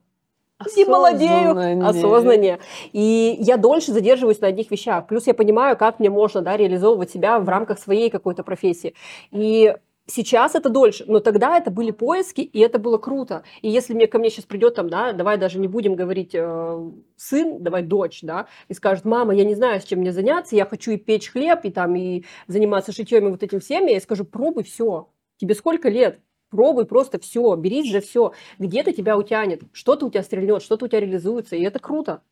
И 0.78 0.86
молодею 0.86 1.86
осознаннее. 1.86 2.60
И 2.94 3.38
я 3.40 3.58
дольше 3.58 3.92
задерживаюсь 3.92 4.40
на 4.40 4.48
одних 4.48 4.72
вещах. 4.72 5.08
Плюс 5.08 5.28
я 5.28 5.34
понимаю, 5.34 5.76
как 5.76 6.00
мне 6.00 6.10
можно 6.10 6.42
да, 6.42 6.56
реализовывать 6.56 7.12
себя 7.12 7.40
в 7.40 7.50
рамках 7.50 7.80
своей 7.80 8.10
какой-то 8.10 8.44
профессии. 8.44 8.94
И 9.32 9.76
сейчас 10.10 10.56
это 10.56 10.70
дольше, 10.70 11.06
но 11.08 11.20
тогда 11.20 11.58
это 11.58 11.72
были 11.72 11.92
поиски, 11.92 12.42
и 12.42 12.60
это 12.60 12.80
было 12.80 12.98
круто. 12.98 13.44
И 13.62 13.70
если 13.70 13.94
мне 13.94 14.08
ко 14.08 14.20
мне 14.20 14.30
сейчас 14.30 14.46
придет 14.46 14.76
там, 14.76 14.90
да, 14.90 15.14
давай 15.14 15.38
даже 15.38 15.60
не 15.60 15.68
будем 15.68 15.96
говорить 15.96 16.32
э, 16.34 16.92
сын, 17.16 17.64
давай 17.64 17.84
дочь, 17.84 18.20
да, 18.22 18.48
и 18.68 18.74
скажет, 18.74 19.06
мама, 19.06 19.36
я 19.36 19.44
не 19.44 19.56
знаю, 19.56 19.80
с 19.82 19.86
чем 19.86 20.00
мне 20.00 20.12
заняться, 20.12 20.56
я 20.56 20.66
хочу 20.66 20.92
и 20.92 20.98
печь 20.98 21.30
хлеб, 21.30 21.62
и 21.64 21.72
там, 21.72 21.96
и 21.96 22.24
заниматься 22.48 22.92
шитьем, 22.92 23.28
и 23.28 23.32
вот 23.32 23.44
этим 23.44 23.60
всем, 23.60 23.86
я 23.86 23.94
ей 23.94 24.02
скажу, 24.02 24.26
пробуй 24.26 24.64
все. 24.64 25.10
Тебе 25.38 25.56
сколько 25.56 25.90
лет? 25.90 26.20
Пробуй 26.50 26.86
просто 26.86 27.20
все, 27.20 27.56
берись 27.56 27.92
за 27.92 28.02
все. 28.02 28.34
Где-то 28.58 28.92
тебя 28.92 29.18
утянет, 29.18 29.62
что-то 29.72 30.08
у 30.08 30.10
тебя 30.10 30.24
стрельнет, 30.24 30.64
что-то 30.64 30.86
у 30.86 30.88
тебя 30.88 31.00
реализуется, 31.00 31.56
и 31.56 31.64
это 31.64 31.80
круто. 31.80 32.24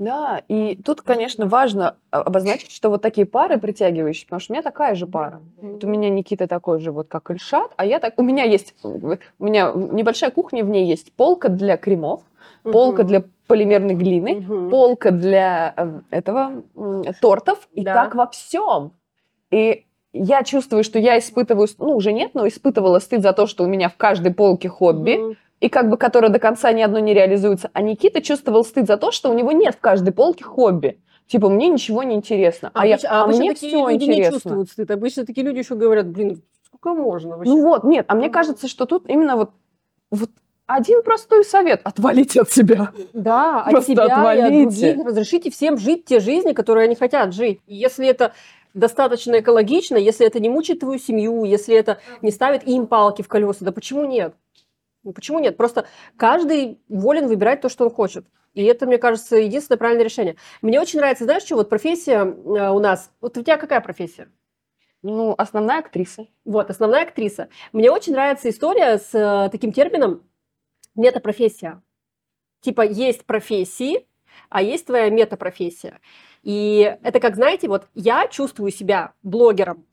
Да, 0.00 0.40
и 0.48 0.76
тут, 0.82 1.02
конечно, 1.02 1.46
важно 1.46 1.94
а, 2.10 2.22
обозначить, 2.22 2.72
что 2.72 2.88
вот 2.88 3.02
такие 3.02 3.26
пары 3.26 3.58
притягивающие, 3.58 4.24
потому 4.24 4.40
что 4.40 4.52
у 4.52 4.54
меня 4.54 4.62
такая 4.62 4.94
же 4.94 5.06
пара. 5.06 5.42
Вот 5.60 5.84
у 5.84 5.86
меня 5.86 6.08
Никита 6.08 6.48
такой 6.48 6.80
же, 6.80 6.90
вот 6.90 7.08
как 7.08 7.30
Ильшат, 7.30 7.72
а 7.76 7.84
я 7.84 7.98
так... 8.00 8.14
У 8.16 8.22
меня 8.22 8.44
есть... 8.44 8.74
У 8.82 9.44
меня 9.44 9.70
небольшая 9.74 10.30
кухня, 10.30 10.64
в 10.64 10.70
ней 10.70 10.86
есть 10.86 11.12
полка 11.12 11.50
для 11.50 11.76
кремов, 11.76 12.22
полка 12.62 13.04
для 13.04 13.24
полимерной 13.46 13.94
глины, 13.94 14.42
полка 14.70 15.10
для 15.10 15.74
э, 15.76 16.00
этого 16.10 16.62
тортов, 17.20 17.68
и 17.74 17.82
Да. 17.84 17.92
так 17.92 18.14
во 18.14 18.26
всем. 18.26 18.92
И 19.50 19.84
я 20.14 20.42
чувствую, 20.44 20.82
что 20.82 20.98
я 20.98 21.18
испытываю, 21.18 21.68
ну, 21.78 21.94
уже 21.94 22.14
нет, 22.14 22.30
но 22.32 22.48
испытывала 22.48 23.00
стыд 23.00 23.20
за 23.20 23.34
то, 23.34 23.46
что 23.46 23.64
у 23.64 23.66
меня 23.66 23.90
в 23.90 23.96
каждой 23.98 24.32
полке 24.32 24.70
хобби. 24.70 25.36
И 25.60 25.68
как 25.68 25.88
бы 25.90 25.96
которое 25.96 26.28
до 26.30 26.38
конца 26.38 26.72
ни 26.72 26.82
одно 26.82 26.98
не 26.98 27.14
реализуется. 27.14 27.70
А 27.72 27.82
Никита 27.82 28.20
чувствовал 28.22 28.64
стыд 28.64 28.86
за 28.86 28.96
то, 28.96 29.12
что 29.12 29.30
у 29.30 29.34
него 29.34 29.52
нет 29.52 29.74
в 29.76 29.80
каждой 29.80 30.12
полке 30.12 30.44
хобби. 30.44 31.00
Типа, 31.26 31.48
мне 31.48 31.68
ничего 31.68 32.02
не 32.02 32.16
интересно. 32.16 32.70
А, 32.74 32.86
я, 32.86 32.94
обычно- 32.96 33.10
а 33.10 33.22
обычно 33.24 33.40
мне 33.40 33.52
такие 33.54 33.68
все 33.70 33.88
люди 33.88 34.04
не 34.04 34.10
интересно. 34.12 34.32
чувствуют 34.32 34.70
стыд. 34.70 34.90
Обычно 34.90 35.26
такие 35.26 35.46
люди 35.46 35.58
еще 35.58 35.76
говорят, 35.76 36.08
блин, 36.08 36.42
сколько 36.66 36.94
можно 36.94 37.36
вообще? 37.36 37.52
Ну 37.52 37.62
вот, 37.62 37.84
нет, 37.84 38.04
а 38.08 38.14
мне 38.14 38.30
кажется, 38.30 38.66
что 38.66 38.84
тут 38.86 39.08
именно 39.08 39.36
вот, 39.36 39.50
вот 40.10 40.30
один 40.66 41.02
простой 41.02 41.44
совет. 41.44 41.82
Отвалите 41.84 42.40
от 42.40 42.50
себя. 42.50 42.90
Да, 43.12 43.62
от 43.62 43.70
Просто 43.70 43.92
себя 43.92 44.04
и 44.04 44.06
от 44.06 44.12
отвалите. 44.18 44.92
других. 44.94 45.06
Разрешите 45.06 45.50
всем 45.50 45.76
жить 45.78 46.04
те 46.04 46.18
жизни, 46.20 46.52
которые 46.52 46.84
они 46.84 46.94
хотят 46.96 47.32
жить. 47.32 47.60
И 47.66 47.74
если 47.76 48.08
это 48.08 48.32
достаточно 48.74 49.38
экологично, 49.40 49.96
если 49.96 50.26
это 50.26 50.40
не 50.40 50.48
мучает 50.48 50.80
твою 50.80 50.98
семью, 50.98 51.44
если 51.44 51.74
это 51.76 51.98
не 52.22 52.30
ставит 52.30 52.66
им 52.66 52.86
палки 52.86 53.22
в 53.22 53.28
колеса, 53.28 53.64
да 53.64 53.72
почему 53.72 54.04
нет? 54.04 54.34
Ну, 55.10 55.14
почему 55.14 55.40
нет? 55.40 55.56
Просто 55.56 55.88
каждый 56.16 56.78
волен 56.88 57.26
выбирать 57.26 57.60
то, 57.60 57.68
что 57.68 57.84
он 57.84 57.90
хочет. 57.90 58.26
И 58.54 58.62
это, 58.62 58.86
мне 58.86 58.96
кажется, 58.96 59.36
единственное 59.36 59.76
правильное 59.76 60.04
решение. 60.04 60.36
Мне 60.62 60.80
очень 60.80 61.00
нравится, 61.00 61.24
знаешь, 61.24 61.42
что 61.42 61.56
вот 61.56 61.68
профессия 61.68 62.18
э, 62.18 62.70
у 62.70 62.78
нас... 62.78 63.10
Вот 63.20 63.36
у 63.36 63.42
тебя 63.42 63.56
какая 63.56 63.80
профессия? 63.80 64.30
Ну, 65.02 65.34
основная 65.36 65.80
актриса. 65.80 66.28
Вот, 66.44 66.70
основная 66.70 67.02
актриса. 67.02 67.48
Мне 67.72 67.90
очень 67.90 68.12
нравится 68.12 68.48
история 68.50 68.98
с 68.98 69.12
э, 69.12 69.48
таким 69.50 69.72
термином 69.72 70.22
метапрофессия. 70.94 71.82
Типа 72.60 72.82
есть 72.82 73.24
профессии, 73.26 74.06
а 74.48 74.62
есть 74.62 74.86
твоя 74.86 75.10
метапрофессия. 75.10 75.98
И 76.44 76.96
это 77.02 77.18
как, 77.18 77.34
знаете, 77.34 77.66
вот 77.66 77.88
я 77.94 78.28
чувствую 78.28 78.70
себя 78.70 79.14
блогером. 79.24 79.86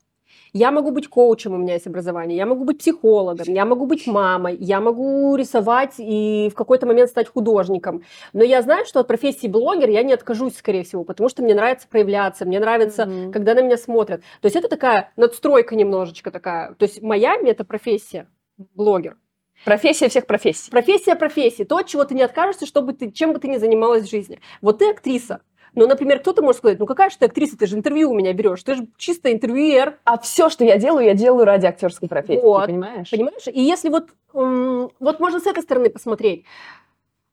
Я 0.52 0.70
могу 0.70 0.90
быть 0.90 1.08
коучем, 1.08 1.54
у 1.54 1.56
меня 1.58 1.74
есть 1.74 1.86
образование, 1.86 2.36
я 2.36 2.46
могу 2.46 2.64
быть 2.64 2.78
психологом, 2.78 3.46
я 3.48 3.64
могу 3.64 3.86
быть 3.86 4.06
мамой, 4.06 4.56
я 4.58 4.80
могу 4.80 5.36
рисовать 5.36 5.94
и 5.98 6.48
в 6.52 6.54
какой-то 6.54 6.86
момент 6.86 7.10
стать 7.10 7.28
художником. 7.28 8.02
Но 8.32 8.42
я 8.44 8.62
знаю, 8.62 8.86
что 8.86 9.00
от 9.00 9.08
профессии 9.08 9.46
блогер 9.46 9.88
я 9.90 10.02
не 10.02 10.12
откажусь, 10.12 10.56
скорее 10.56 10.84
всего, 10.84 11.04
потому 11.04 11.28
что 11.28 11.42
мне 11.42 11.54
нравится 11.54 11.86
проявляться, 11.88 12.44
мне 12.44 12.60
нравится 12.60 13.06
Мгм. 13.06 13.32
когда 13.32 13.54
на 13.54 13.62
меня 13.62 13.76
смотрят. 13.76 14.20
То 14.40 14.46
есть 14.46 14.56
это 14.56 14.68
такая 14.68 15.12
надстройка 15.16 15.76
немножечко 15.76 16.30
такая. 16.30 16.74
То 16.74 16.84
есть 16.84 17.02
моя 17.02 17.36
метапрофессия– 17.38 18.28
блогер. 18.74 19.16
Профессия 19.64 20.08
всех 20.08 20.26
профессий. 20.26 20.70
Профессия 20.70 21.16
профессии. 21.16 21.64
То, 21.64 21.78
от 21.78 21.86
чего 21.88 22.04
ты 22.04 22.14
не 22.14 22.22
откажешься, 22.22 22.64
чтобы 22.64 22.92
ты, 22.92 23.10
чем 23.10 23.32
бы 23.32 23.40
ты 23.40 23.48
ни 23.48 23.56
занималась 23.56 24.04
в 24.04 24.10
жизни. 24.10 24.40
Вот 24.62 24.78
ты 24.78 24.88
актриса. 24.90 25.40
Но, 25.74 25.86
например, 25.86 26.20
кто-то 26.20 26.42
может 26.42 26.58
сказать, 26.58 26.78
ну 26.78 26.86
какая 26.86 27.10
же 27.10 27.18
ты 27.18 27.26
актриса, 27.26 27.56
ты 27.56 27.66
же 27.66 27.76
интервью 27.76 28.10
у 28.10 28.14
меня 28.14 28.32
берешь, 28.32 28.62
ты 28.62 28.74
же 28.74 28.88
чисто 28.96 29.32
интервьюер, 29.32 29.98
А 30.04 30.18
все, 30.18 30.48
что 30.48 30.64
я 30.64 30.78
делаю, 30.78 31.06
я 31.06 31.14
делаю 31.14 31.44
ради 31.44 31.66
актерской 31.66 32.08
профессии, 32.08 32.42
Вот. 32.42 32.66
понимаешь? 32.66 33.10
понимаешь? 33.10 33.46
И 33.46 33.60
если 33.60 33.88
вот, 33.88 34.08
вот 34.32 35.20
можно 35.20 35.40
с 35.40 35.46
этой 35.46 35.62
стороны 35.62 35.90
посмотреть, 35.90 36.44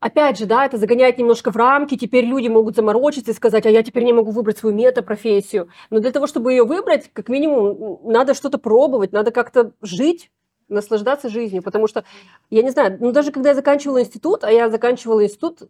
Опять 0.02 0.38
же, 0.38 0.46
да, 0.46 0.66
это 0.66 0.78
загоняет 0.78 1.18
немножко 1.18 1.52
в 1.52 1.56
рамки, 1.56 1.98
теперь 1.98 2.26
люди 2.26 2.48
могут 2.48 2.76
заморочиться 2.76 3.32
и 3.32 3.34
сказать, 3.34 3.66
а 3.66 3.72
я 3.72 3.82
теперь 3.82 4.04
не 4.04 4.14
могу 4.14 4.30
выбрать 4.30 4.58
свою 4.58 4.76
метапрофессию. 4.76 5.70
Но 5.90 6.00
для 6.00 6.12
того, 6.12 6.28
чтобы 6.28 6.52
ее 6.52 6.64
выбрать, 6.64 7.10
как 7.12 7.28
минимум, 7.28 8.02
надо 8.04 8.36
что-то 8.36 8.60
пробовать, 8.60 9.14
надо 9.14 9.32
как-то 9.32 9.72
жить, 9.82 10.30
наслаждаться 10.68 11.30
жизнью. 11.30 11.64
Потому 11.64 11.88
что, 11.88 12.04
я 12.52 12.62
не 12.62 12.70
знаю, 12.70 12.98
ну 13.00 13.12
даже 13.12 13.32
когда 13.32 13.50
я 13.50 13.56
заканчивала 13.56 14.02
институт, 14.02 14.44
а 14.44 14.52
я 14.52 14.70
заканчивала 14.70 15.24
институт 15.24 15.70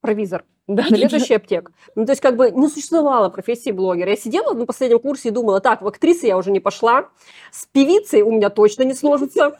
провизор, 0.00 0.44
Да, 0.68 0.84
заведующий 0.88 1.34
аптек. 1.34 1.72
Ну, 1.96 2.06
то 2.06 2.12
есть, 2.12 2.22
как 2.22 2.36
бы 2.36 2.52
не 2.52 2.68
существовало 2.68 3.30
профессии 3.30 3.72
блогера. 3.72 4.10
Я 4.10 4.16
сидела 4.16 4.54
на 4.54 4.64
последнем 4.64 5.00
курсе 5.00 5.28
и 5.28 5.32
думала, 5.32 5.60
так, 5.60 5.82
в 5.82 5.88
актрисы 5.88 6.26
я 6.26 6.36
уже 6.36 6.52
не 6.52 6.60
пошла, 6.60 7.08
с 7.50 7.66
певицей 7.66 8.22
у 8.22 8.30
меня 8.30 8.48
точно 8.48 8.84
не 8.84 8.94
сложится, 8.94 9.58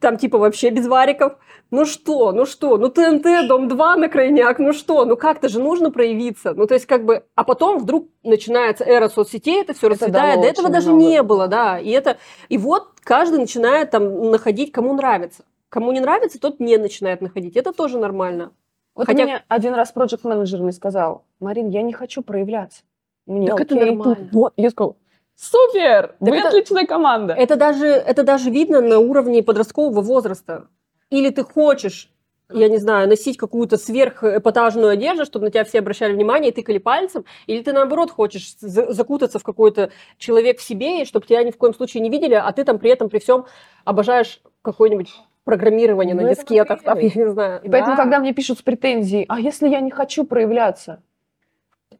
там 0.00 0.16
типа 0.16 0.38
вообще 0.38 0.70
без 0.70 0.86
вариков. 0.86 1.34
Ну 1.70 1.84
что, 1.84 2.32
ну 2.32 2.46
что, 2.46 2.78
ну 2.78 2.88
ТНТ, 2.88 3.46
Дом-2 3.46 3.96
на 3.96 4.08
крайняк, 4.08 4.58
ну 4.58 4.72
что, 4.72 5.04
ну 5.04 5.18
как-то 5.18 5.50
же 5.50 5.60
нужно 5.60 5.90
проявиться. 5.90 6.54
Ну, 6.54 6.66
то 6.66 6.72
есть, 6.72 6.86
как 6.86 7.04
бы, 7.04 7.24
а 7.34 7.44
потом 7.44 7.78
вдруг 7.78 8.08
начинается 8.22 8.84
эра 8.84 9.10
соцсетей, 9.10 9.60
это 9.60 9.74
все 9.74 9.90
расцветает. 9.90 10.40
До 10.40 10.46
этого 10.46 10.70
даже 10.70 10.88
много. 10.90 11.04
не 11.04 11.22
было, 11.22 11.46
да. 11.46 11.78
И 11.78 11.90
это, 11.90 12.16
и 12.48 12.56
вот 12.56 12.88
каждый 13.04 13.38
начинает 13.38 13.90
там 13.90 14.30
находить, 14.30 14.72
кому 14.72 14.94
нравится. 14.94 15.44
Кому 15.68 15.92
не 15.92 16.00
нравится, 16.00 16.40
тот 16.40 16.58
не 16.58 16.78
начинает 16.78 17.20
находить. 17.20 17.54
Это 17.54 17.74
тоже 17.74 17.98
нормально. 17.98 18.52
Вот 18.98 19.06
Хотя- 19.06 19.22
мне 19.22 19.44
один 19.46 19.74
раз 19.74 19.92
проект 19.92 20.24
менеджер 20.24 20.60
мне 20.60 20.72
сказал, 20.72 21.24
Марин, 21.38 21.68
я 21.68 21.82
не 21.82 21.92
хочу 21.92 22.20
проявляться. 22.20 22.82
Мне 23.26 23.46
Так 23.46 23.60
это 23.60 23.74
окей, 23.76 23.90
нормально. 23.90 24.16
тут 24.16 24.32
вот. 24.32 24.52
Я 24.56 24.70
сказала, 24.70 24.96
супер, 25.36 26.16
вы 26.18 26.36
это- 26.36 26.48
отличная 26.48 26.84
команда. 26.84 27.32
Это 27.32 27.54
даже, 27.54 27.86
это 27.86 28.24
даже 28.24 28.50
видно 28.50 28.80
на 28.80 28.98
уровне 28.98 29.44
подросткового 29.44 30.00
возраста. 30.00 30.66
Или 31.10 31.30
ты 31.30 31.44
хочешь, 31.44 32.10
я 32.52 32.68
не 32.68 32.78
знаю, 32.78 33.08
носить 33.08 33.36
какую-то 33.36 33.76
сверхэпатажную 33.76 34.88
одежду, 34.90 35.24
чтобы 35.26 35.44
на 35.44 35.50
тебя 35.52 35.62
все 35.64 35.78
обращали 35.78 36.12
внимание 36.12 36.50
и 36.50 36.54
тыкали 36.54 36.78
пальцем, 36.78 37.24
или 37.46 37.62
ты 37.62 37.72
наоборот 37.72 38.10
хочешь 38.10 38.56
за- 38.58 38.92
закутаться 38.92 39.38
в 39.38 39.44
какой-то 39.44 39.90
человек 40.18 40.58
в 40.58 40.62
себе, 40.64 41.02
и 41.02 41.04
чтобы 41.04 41.24
тебя 41.24 41.44
ни 41.44 41.52
в 41.52 41.56
коем 41.56 41.72
случае 41.72 42.02
не 42.02 42.10
видели, 42.10 42.34
а 42.34 42.50
ты 42.50 42.64
там 42.64 42.80
при 42.80 42.90
этом 42.90 43.08
при 43.10 43.20
всем 43.20 43.46
обожаешь 43.84 44.40
какое-нибудь 44.62 45.14
программирование 45.48 46.14
Ну, 46.14 46.20
на 46.24 46.34
дискетах, 46.34 46.82
там, 46.82 46.98
я 46.98 47.10
не 47.14 47.30
знаю. 47.30 47.62
И 47.62 47.70
поэтому, 47.70 47.96
Да. 47.96 48.02
когда 48.02 48.18
мне 48.18 48.34
пишут 48.34 48.58
с 48.58 48.62
претензией, 48.62 49.24
а 49.30 49.40
если 49.40 49.66
я 49.66 49.80
не 49.80 49.90
хочу 49.90 50.24
проявляться? 50.24 51.00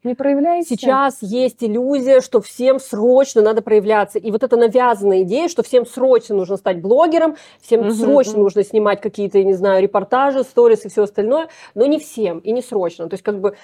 Не 0.04 0.14
проявляйся. 0.14 0.68
Сейчас 0.68 1.22
есть 1.22 1.64
иллюзия, 1.64 2.20
что 2.20 2.42
всем 2.42 2.78
срочно 2.78 3.40
надо 3.40 3.62
проявляться. 3.62 4.18
И 4.18 4.30
вот 4.30 4.42
эта 4.42 4.58
навязанная 4.58 5.22
идея, 5.22 5.48
что 5.48 5.62
всем 5.62 5.86
срочно 5.86 6.36
нужно 6.36 6.58
стать 6.58 6.82
блогером, 6.82 7.36
всем 7.58 7.80
Мгм, 7.80 7.92
срочно 7.92 8.32
мгм. 8.34 8.42
нужно 8.42 8.64
снимать 8.64 9.00
какие-то, 9.00 9.38
я 9.38 9.44
не 9.44 9.54
знаю, 9.54 9.82
репортажи, 9.82 10.44
сторис 10.44 10.84
и 10.84 10.90
все 10.90 11.04
остальное. 11.04 11.48
Но 11.74 11.86
не 11.86 11.98
всем 11.98 12.40
и 12.40 12.52
не 12.52 12.60
срочно. 12.60 13.08
То 13.08 13.14
есть 13.14 13.24
как 13.24 13.40
бы 13.40 13.56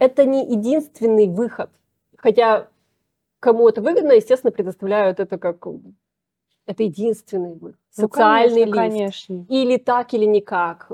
это 0.00 0.24
не 0.24 0.44
единственный 0.50 1.28
выход. 1.28 1.70
Хотя 2.16 2.66
кому 3.38 3.68
это 3.68 3.80
выгодно, 3.82 4.12
естественно, 4.12 4.50
предоставляют 4.50 5.20
это 5.20 5.38
как 5.38 5.64
это 6.66 6.82
единственный 6.82 7.54
выход. 7.54 7.76
Ну, 7.96 8.04
Социальный 8.08 8.64
конечно, 8.64 8.64
лифт. 8.64 8.76
конечно. 8.76 9.46
Или 9.48 9.76
так, 9.76 10.14
или 10.14 10.24
никак. 10.24 10.90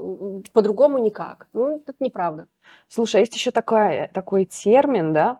По-другому 0.53 0.99
никак. 0.99 1.47
Ну, 1.53 1.77
это 1.77 1.93
неправда. 2.01 2.47
Слушай, 2.89 3.17
а 3.17 3.21
есть 3.21 3.35
еще 3.35 3.51
такой, 3.51 4.09
такой 4.13 4.45
термин, 4.45 5.13
да, 5.13 5.39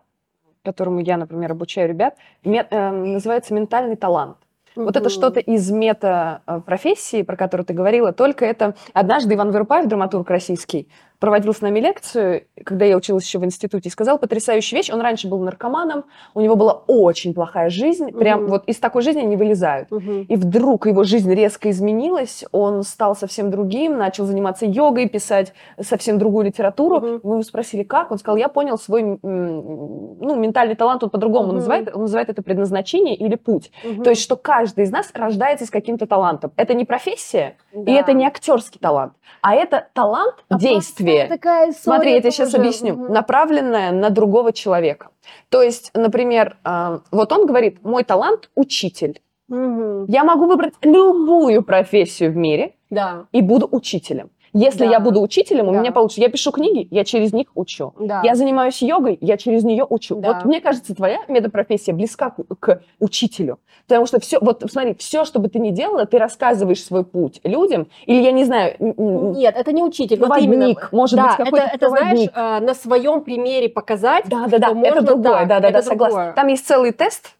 которому 0.63 0.99
я, 0.99 1.17
например, 1.17 1.51
обучаю 1.51 1.89
ребят, 1.89 2.15
ме- 2.43 2.67
э, 2.69 2.91
называется 2.91 3.53
ментальный 3.53 3.95
талант. 3.95 4.37
Вот 4.75 4.95
это 4.95 5.09
что-то 5.09 5.39
из 5.39 5.69
мета-профессии, 5.71 7.23
про 7.23 7.35
которую 7.35 7.65
ты 7.65 7.73
говорила, 7.73 8.13
только 8.13 8.45
это... 8.45 8.75
Однажды 8.93 9.33
Иван 9.33 9.51
Верупаев, 9.51 9.87
драматург 9.87 10.29
российский, 10.29 10.87
проводил 11.19 11.53
с 11.53 11.61
нами 11.61 11.79
лекцию, 11.79 12.43
когда 12.63 12.85
я 12.85 12.95
училась 12.95 13.25
еще 13.25 13.39
в 13.39 13.45
институте, 13.45 13.89
и 13.89 13.91
сказал 13.91 14.17
потрясающую 14.17 14.77
вещь. 14.77 14.89
Он 14.89 15.01
раньше 15.01 15.27
был 15.27 15.39
наркоманом, 15.39 16.05
у 16.33 16.41
него 16.41 16.55
была 16.55 16.81
очень 16.87 17.33
плохая 17.33 17.69
жизнь, 17.69 18.11
прям 18.11 18.41
Мгм. 18.43 18.49
вот 18.51 18.63
из 18.67 18.77
такой 18.79 19.01
жизни 19.01 19.21
они 19.21 19.35
вылезают. 19.35 19.91
Мгм. 19.91 20.21
И 20.23 20.35
вдруг 20.35 20.87
его 20.87 21.03
жизнь 21.03 21.33
резко 21.33 21.69
изменилась, 21.69 22.45
он 22.51 22.83
стал 22.83 23.15
совсем 23.15 23.51
другим, 23.51 23.97
начал 23.97 24.25
заниматься 24.25 24.65
йогой, 24.65 25.09
писать 25.09 25.53
совсем 25.81 26.17
другую 26.17 26.45
литературу. 26.45 26.99
Мгм. 26.99 27.19
Мы 27.23 27.33
его 27.35 27.43
спросили, 27.43 27.83
как? 27.83 28.11
Он 28.11 28.17
сказал, 28.17 28.37
я 28.37 28.47
понял 28.47 28.77
свой 28.77 29.19
ну, 29.21 30.35
ментальный 30.35 30.75
талант, 30.75 31.03
он 31.03 31.09
по-другому 31.09 31.47
Мгм. 31.47 31.55
называет, 31.55 31.95
он 31.95 32.01
называет 32.01 32.29
это 32.29 32.41
предназначение 32.41 33.15
или 33.15 33.35
путь. 33.35 33.71
Мгм. 33.83 34.03
То 34.03 34.09
есть, 34.11 34.21
что 34.21 34.35
каждый 34.35 34.85
из 34.85 34.91
нас 34.91 35.09
рождается 35.13 35.65
с 35.65 35.69
каким-то 35.69 36.07
талантом. 36.07 36.51
Это 36.55 36.73
не 36.73 36.85
профессия, 36.85 37.57
и 37.73 37.83
Да. 37.83 37.91
это 37.91 38.13
не 38.13 38.25
актерский 38.25 38.79
талант, 38.79 39.13
а 39.41 39.55
это 39.55 39.87
талант 39.93 40.35
действия. 40.49 41.08
Такая 41.27 41.71
Смотри, 41.71 42.13
я 42.13 42.19
тебе 42.19 42.31
сейчас 42.31 42.53
объясню. 42.53 42.95
Направленная 42.95 43.91
на 43.91 44.09
другого 44.09 44.53
человека. 44.53 45.09
То 45.49 45.61
есть, 45.61 45.91
например, 45.93 46.57
а, 46.63 47.01
вот 47.11 47.31
он 47.31 47.45
говорит, 47.45 47.83
мой 47.83 48.03
талант– 48.03 48.49
учитель. 48.55 49.21
Я 49.49 50.23
могу 50.23 50.45
выбрать 50.45 50.73
любую 50.81 51.63
профессию 51.63 52.31
в 52.31 52.35
мире 52.35 52.75
Да, 52.89 53.25
и 53.31 53.41
буду 53.41 53.67
учителем. 53.71 54.29
Если 54.53 54.85
Да. 54.85 54.91
я 54.91 54.99
буду 54.99 55.21
учителем, 55.21 55.67
у 55.67 55.73
Да. 55.73 55.79
меня 55.79 55.91
получится. 55.91 56.21
Я 56.21 56.29
пишу 56.29 56.51
книги, 56.51 56.87
я 56.91 57.03
через 57.03 57.33
них 57.33 57.47
учу. 57.55 57.93
да. 57.99 58.21
Я 58.23 58.35
занимаюсь 58.35 58.81
йогой, 58.81 59.17
я 59.21 59.37
через 59.37 59.63
нее 59.63 59.85
учу. 59.87 60.15
Да. 60.15 60.33
Вот 60.33 60.45
мне 60.45 60.61
кажется, 60.61 60.95
твоя 60.95 61.19
метапрофессия 61.27 61.93
близка 61.93 62.31
к, 62.31 62.55
к 62.59 62.81
учителю. 62.99 63.59
Потому 63.87 64.05
что 64.05 64.19
все, 64.19 64.39
вот 64.39 64.63
смотри, 64.69 64.95
все, 64.95 65.25
что 65.25 65.39
бы 65.39 65.49
ты 65.49 65.59
ни 65.59 65.71
делала, 65.71 66.05
ты 66.05 66.17
рассказываешь 66.19 66.83
свой 66.83 67.03
путь 67.03 67.41
людям, 67.43 67.87
или 68.05 68.21
я 68.21 68.31
не 68.31 68.43
знаю, 68.45 68.75
Нет, 68.79 69.55
это 69.57 69.71
не 69.71 69.83
учитель. 69.83 70.19
Вот 70.19 70.37
именно. 70.37 70.73
может 70.91 71.17
да, 71.17 71.27
быть, 71.27 71.35
какой-то 71.37 71.65
это, 71.65 71.75
это 71.75 71.89
знаешь, 71.89 72.29
э, 72.33 72.59
на 72.59 72.73
своем 72.73 73.21
примере 73.21 73.69
показать. 73.69 74.25
Да, 74.27 74.47
да, 74.47 74.57
да, 74.59 74.73
это 74.83 75.01
другое, 75.01 75.45
да, 75.45 75.59
да, 75.59 75.71
да, 75.71 75.81
согласна. 75.81 76.33
Там 76.35 76.47
есть 76.47 76.65
целый 76.67 76.91
тест, 76.91 77.31
а, 77.31 77.38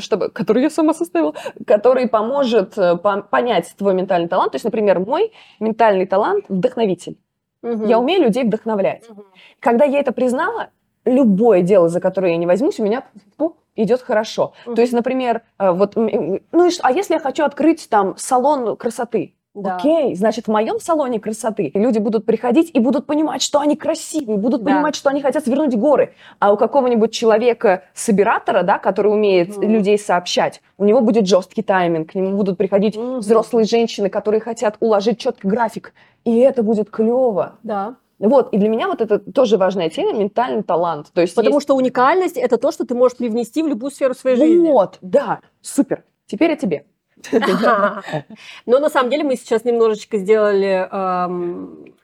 чтобы, 0.00 0.30
который 0.30 0.62
я 0.62 0.70
сама 0.70 0.94
составила, 0.94 1.34
который 1.66 2.08
поможет 2.08 2.78
э, 2.78 2.96
по- 2.96 3.22
понять 3.22 3.74
твой 3.76 3.94
ментальный 3.94 4.28
талант. 4.28 4.52
То 4.52 4.56
есть, 4.56 4.64
например, 4.64 5.00
мой 5.00 5.32
ментальный 5.60 6.06
талант– 6.06 6.44
вдохновитель. 6.48 7.16
Мгм. 7.62 7.86
Я 7.86 7.98
умею 7.98 8.22
людей 8.22 8.44
вдохновлять. 8.44 9.08
Мгм. 9.08 9.24
Когда 9.60 9.84
я 9.84 10.00
это 10.00 10.12
признала, 10.12 10.68
любое 11.04 11.62
дело, 11.62 11.88
за 11.88 12.00
которое 12.00 12.32
я 12.32 12.36
не 12.38 12.46
возьмусь, 12.46 12.80
у 12.80 12.84
меня 12.84 13.04
фу, 13.38 13.56
идет 13.76 14.02
хорошо. 14.02 14.52
Мгм. 14.66 14.74
То 14.74 14.80
есть, 14.82 14.92
например, 14.92 15.42
э, 15.58 15.70
вот, 15.70 15.96
ну 15.96 16.66
и 16.66 16.70
что, 16.70 16.82
а 16.82 16.92
если 16.92 17.14
я 17.14 17.20
хочу 17.20 17.44
открыть 17.44 17.88
там 17.88 18.14
салон 18.16 18.76
красоты? 18.76 19.34
Да. 19.56 19.76
Окей, 19.76 20.14
значит, 20.14 20.46
в 20.46 20.50
моем 20.50 20.78
салоне 20.78 21.18
красоты 21.18 21.70
люди 21.74 21.98
будут 21.98 22.26
приходить 22.26 22.70
и 22.74 22.78
будут 22.78 23.06
понимать, 23.06 23.40
что 23.42 23.58
они 23.58 23.74
красивые, 23.74 24.36
будут 24.38 24.62
Да. 24.62 24.70
понимать, 24.72 24.94
что 24.94 25.08
они 25.10 25.22
хотят 25.22 25.44
свернуть 25.44 25.74
горы. 25.74 26.12
А 26.38 26.52
у 26.52 26.56
какого-нибудь 26.56 27.10
человека-собиратора, 27.12 28.62
да, 28.62 28.78
который 28.78 29.08
умеет 29.12 29.56
Мгм. 29.56 29.68
людей 29.70 29.98
сообщать, 29.98 30.60
у 30.78 30.84
него 30.84 31.00
будет 31.00 31.26
жесткий 31.26 31.62
тайминг, 31.62 32.12
к 32.12 32.14
нему 32.14 32.36
будут 32.36 32.58
приходить 32.58 32.96
Мгм. 32.96 33.18
взрослые 33.20 33.64
женщины, 33.66 34.08
которые 34.10 34.40
хотят 34.40 34.76
уложить 34.80 35.18
четкий 35.18 35.48
график. 35.48 35.92
И 36.24 36.38
это 36.38 36.62
будет 36.62 36.90
клево. 36.90 37.56
Да. 37.62 37.96
Вот, 38.18 38.52
и 38.54 38.56
для 38.58 38.68
меня 38.68 38.88
вот 38.88 39.00
это 39.02 39.18
тоже 39.18 39.58
важная 39.58 39.90
тема, 39.90 40.12
ментальный 40.14 40.62
талант. 40.62 41.08
То 41.12 41.20
есть 41.20 41.34
Потому 41.34 41.56
есть- 41.56 41.66
что 41.66 41.76
уникальность 41.76 42.36
это 42.38 42.56
то, 42.56 42.72
что 42.72 42.86
ты 42.86 42.94
можешь 42.94 43.16
привнести 43.18 43.62
в 43.62 43.66
любую 43.68 43.90
сферу 43.90 44.14
своей 44.14 44.36
жизни. 44.36 44.66
Вот, 44.70 44.98
да, 45.02 45.40
супер. 45.60 46.04
Теперь 46.26 46.52
о 46.52 46.56
тебе. 46.56 46.84
Но 48.66 48.78
на 48.78 48.88
самом 48.90 49.10
деле 49.10 49.24
мы 49.24 49.36
сейчас 49.36 49.64
немножечко 49.64 50.18
сделали, 50.18 50.88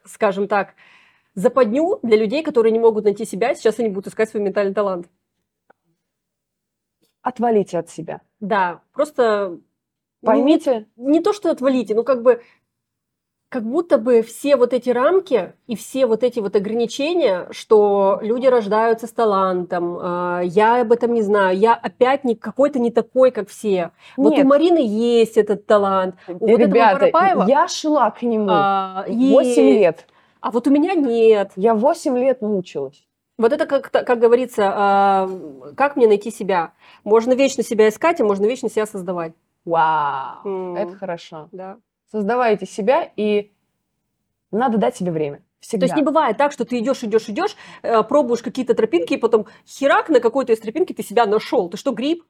скажем 0.06 0.48
так, 0.48 0.74
западню 1.34 1.98
для 2.02 2.16
людей, 2.16 2.42
которые 2.42 2.72
не 2.72 2.78
могут 2.78 3.04
найти 3.04 3.24
себя, 3.24 3.54
сейчас 3.54 3.78
они 3.78 3.88
будут 3.88 4.08
искать 4.08 4.28
свой 4.30 4.42
ментальный 4.42 4.74
талант. 4.74 5.08
Отвалите 7.22 7.78
от 7.78 7.88
себя. 7.88 8.20
Да, 8.40 8.82
просто 8.92 9.58
не- 10.22 10.26
Поймите, 10.26 10.86
не 10.96 11.20
то, 11.20 11.32
что 11.32 11.50
отвалите, 11.50 11.94
но 11.94 12.02
как 12.02 12.22
бы 12.22 12.42
как 13.52 13.64
будто 13.64 13.98
бы 13.98 14.22
все 14.22 14.56
вот 14.56 14.72
эти 14.72 14.88
рамки 14.88 15.52
и 15.66 15.76
все 15.76 16.06
вот 16.06 16.22
эти 16.22 16.40
вот 16.40 16.56
ограничения, 16.56 17.48
что 17.50 18.18
люди 18.22 18.46
рождаются 18.46 19.06
с 19.06 19.10
талантом, 19.10 19.98
а, 20.00 20.40
я 20.40 20.80
об 20.80 20.90
этом 20.90 21.12
не 21.12 21.20
знаю, 21.20 21.58
я 21.58 21.74
опять 21.74 22.24
не 22.24 22.34
какой-то 22.34 22.78
не 22.78 22.90
такой, 22.90 23.30
как 23.30 23.50
все. 23.50 23.90
Вот 24.16 24.32
Нет. 24.32 24.46
у 24.46 24.48
Марины 24.48 24.78
есть 24.78 25.36
этот 25.36 25.66
талант, 25.66 26.14
у 26.28 26.48
вот 26.48 26.58
ребята, 26.58 26.98
Воропаева, 26.98 27.44
я 27.46 27.68
шла 27.68 28.10
к 28.10 28.22
нему 28.22 28.46
а, 28.48 29.04
8 29.06 29.12
есть, 29.20 29.58
лет. 29.58 30.06
а 30.40 30.50
вот 30.50 30.66
у 30.66 30.70
меня 30.70 30.94
нет. 30.94 31.52
Я 31.56 31.74
8 31.74 32.16
лет 32.16 32.40
мучилась. 32.40 33.06
Вот 33.36 33.52
это, 33.52 33.66
как, 33.66 33.90
как 33.90 34.18
говорится, 34.18 34.72
а, 34.74 35.30
как 35.76 35.96
мне 35.96 36.06
найти 36.06 36.30
себя? 36.30 36.72
Можно 37.04 37.34
вечно 37.34 37.62
себя 37.62 37.90
искать, 37.90 38.18
а 38.18 38.24
можно 38.24 38.46
вечно 38.46 38.70
себя 38.70 38.86
создавать. 38.86 39.34
Вау, 39.66 40.38
М, 40.46 40.74
это 40.76 40.96
хорошо. 40.96 41.50
да. 41.52 41.76
Создавайте 42.12 42.66
себя, 42.66 43.10
и 43.16 43.52
надо 44.50 44.76
дать 44.76 44.94
себе 44.94 45.10
время. 45.10 45.42
Всегда. 45.60 45.86
То 45.86 45.92
есть 45.92 45.96
не 45.96 46.02
бывает 46.02 46.36
так, 46.36 46.52
что 46.52 46.66
ты 46.66 46.78
идешь, 46.78 47.02
идешь, 47.02 47.26
идешь, 47.30 47.56
э, 47.82 48.02
пробуешь 48.02 48.42
какие-то 48.42 48.74
тропинки, 48.74 49.14
и 49.14 49.16
потом 49.16 49.46
херак 49.66 50.10
на 50.10 50.20
какой-то 50.20 50.52
из 50.52 50.60
тропинки 50.60 50.92
ты 50.92 51.02
себя 51.02 51.24
нашел. 51.24 51.70
Ты 51.70 51.78
что, 51.78 51.92
гриб? 51.92 52.22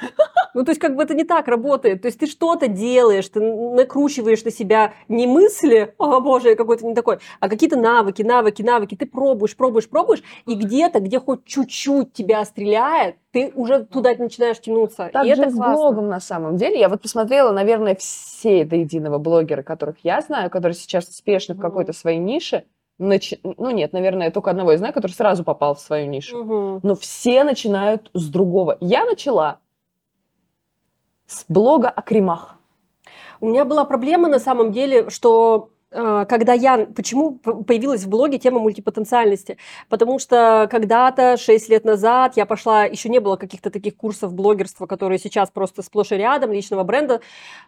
Ну, 0.52 0.64
то 0.64 0.72
есть, 0.72 0.80
как 0.80 0.96
бы 0.96 1.04
это 1.04 1.14
не 1.14 1.22
так 1.22 1.46
работает. 1.46 2.02
То 2.02 2.06
есть, 2.08 2.18
ты 2.18 2.26
что-то 2.26 2.66
делаешь, 2.66 3.28
ты 3.28 3.40
накручиваешь 3.40 4.42
на 4.44 4.50
себя 4.50 4.94
не 5.08 5.28
мысли, 5.28 5.94
о 5.96 6.18
боже, 6.20 6.56
какой-то 6.56 6.84
не 6.86 6.94
такой, 6.94 7.18
а 7.38 7.48
какие-то 7.48 7.76
навыки, 7.76 8.22
навыки, 8.22 8.60
навыки. 8.60 8.96
Ты 8.96 9.06
пробуешь, 9.06 9.56
пробуешь, 9.56 9.88
пробуешь, 9.88 10.24
и 10.46 10.56
где-то, 10.56 10.98
где 10.98 11.20
хоть 11.20 11.44
чуть-чуть 11.44 12.12
тебя 12.12 12.44
стреляет, 12.44 13.14
ты 13.30 13.52
уже 13.54 13.84
туда 13.84 14.12
начинаешь 14.18 14.60
тянуться. 14.60 15.08
Так 15.12 15.24
и 15.24 15.34
же 15.36 15.42
это 15.42 15.50
с 15.52 15.54
классно. 15.54 15.74
блогом 15.76 16.08
на 16.08 16.18
самом 16.18 16.56
деле. 16.56 16.80
Я 16.80 16.88
вот 16.88 17.00
посмотрела, 17.00 17.52
наверное, 17.52 17.94
все 17.94 18.64
до 18.64 18.74
единого 18.74 19.18
блогера, 19.18 19.62
которых 19.62 19.98
я 20.02 20.20
знаю, 20.20 20.50
которые 20.50 20.74
сейчас 20.74 21.06
успешны 21.08 21.54
в 21.54 21.58
Мгм. 21.58 21.66
какой-то 21.68 21.92
своей 21.92 22.18
нише. 22.18 22.64
начи- 23.00 23.38
Ну 23.44 23.70
нет, 23.70 23.92
наверное, 23.92 24.26
я 24.26 24.30
только 24.32 24.50
одного 24.50 24.72
я 24.72 24.78
знаю, 24.78 24.92
который 24.92 25.12
сразу 25.12 25.42
попал 25.44 25.74
в 25.74 25.80
свою 25.80 26.06
нишу. 26.08 26.42
Мгм. 26.44 26.80
Но 26.82 26.94
все 26.96 27.44
начинают 27.44 28.10
с 28.14 28.28
другого. 28.28 28.76
Я 28.80 29.04
начала 29.06 29.60
с 31.30 31.44
блога 31.48 31.88
о 31.88 32.02
кремах. 32.02 32.56
У 33.40 33.48
меня 33.48 33.64
была 33.64 33.84
проблема 33.84 34.28
на 34.28 34.38
самом 34.38 34.72
деле, 34.72 35.08
что 35.10 35.70
а, 35.92 36.24
когда 36.24 36.52
я... 36.52 36.86
Почему 36.86 37.38
появилась 37.38 38.02
в 38.02 38.08
блоге 38.08 38.38
тема 38.38 38.58
мультипотенциальности? 38.58 39.56
Потому 39.88 40.18
что 40.18 40.68
когда-то, 40.70 41.36
6 41.36 41.68
лет 41.68 41.84
назад, 41.84 42.36
я 42.36 42.46
пошла... 42.46 42.84
Еще 42.84 43.08
не 43.08 43.20
было 43.20 43.36
каких-то 43.36 43.70
таких 43.70 43.96
курсов 43.96 44.34
блогерства, 44.34 44.86
которые 44.86 45.18
сейчас 45.18 45.50
просто 45.50 45.82
сплошь 45.82 46.12
и 46.12 46.16
рядом, 46.16 46.52
личного 46.52 46.82
бренда. 46.82 47.20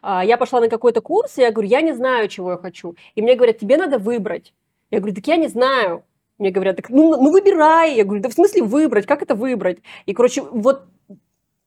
А, 0.02 0.24
я 0.24 0.36
пошла 0.36 0.60
на 0.60 0.68
какой-то 0.68 1.00
курс, 1.00 1.38
и 1.38 1.42
я 1.42 1.52
говорю, 1.52 1.68
я 1.68 1.80
не 1.82 1.94
знаю, 1.94 2.28
чего 2.28 2.52
я 2.52 2.56
хочу. 2.56 2.96
И 3.14 3.22
мне 3.22 3.36
говорят, 3.36 3.58
тебе 3.58 3.76
надо 3.76 3.98
выбрать. 3.98 4.52
Я 4.90 4.98
говорю, 4.98 5.14
так 5.14 5.26
я 5.26 5.36
не 5.36 5.48
знаю. 5.48 6.02
Мне 6.38 6.50
говорят, 6.50 6.76
так, 6.76 6.90
ну, 6.90 7.16
ну 7.16 7.30
выбирай. 7.30 7.94
Я 7.94 8.04
говорю, 8.04 8.22
да 8.22 8.28
в 8.28 8.34
смысле 8.34 8.64
выбрать? 8.64 9.06
Как 9.06 9.22
это 9.22 9.36
выбрать? 9.36 9.78
И, 10.06 10.12
короче, 10.12 10.42
вот 10.42 10.82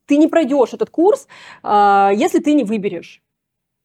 ты 0.05 0.17
не 0.17 0.27
пройдешь 0.27 0.73
этот 0.73 0.89
курс, 0.89 1.27
а, 1.63 2.11
если 2.13 2.39
ты 2.39 2.53
не 2.53 2.63
выберешь. 2.63 3.21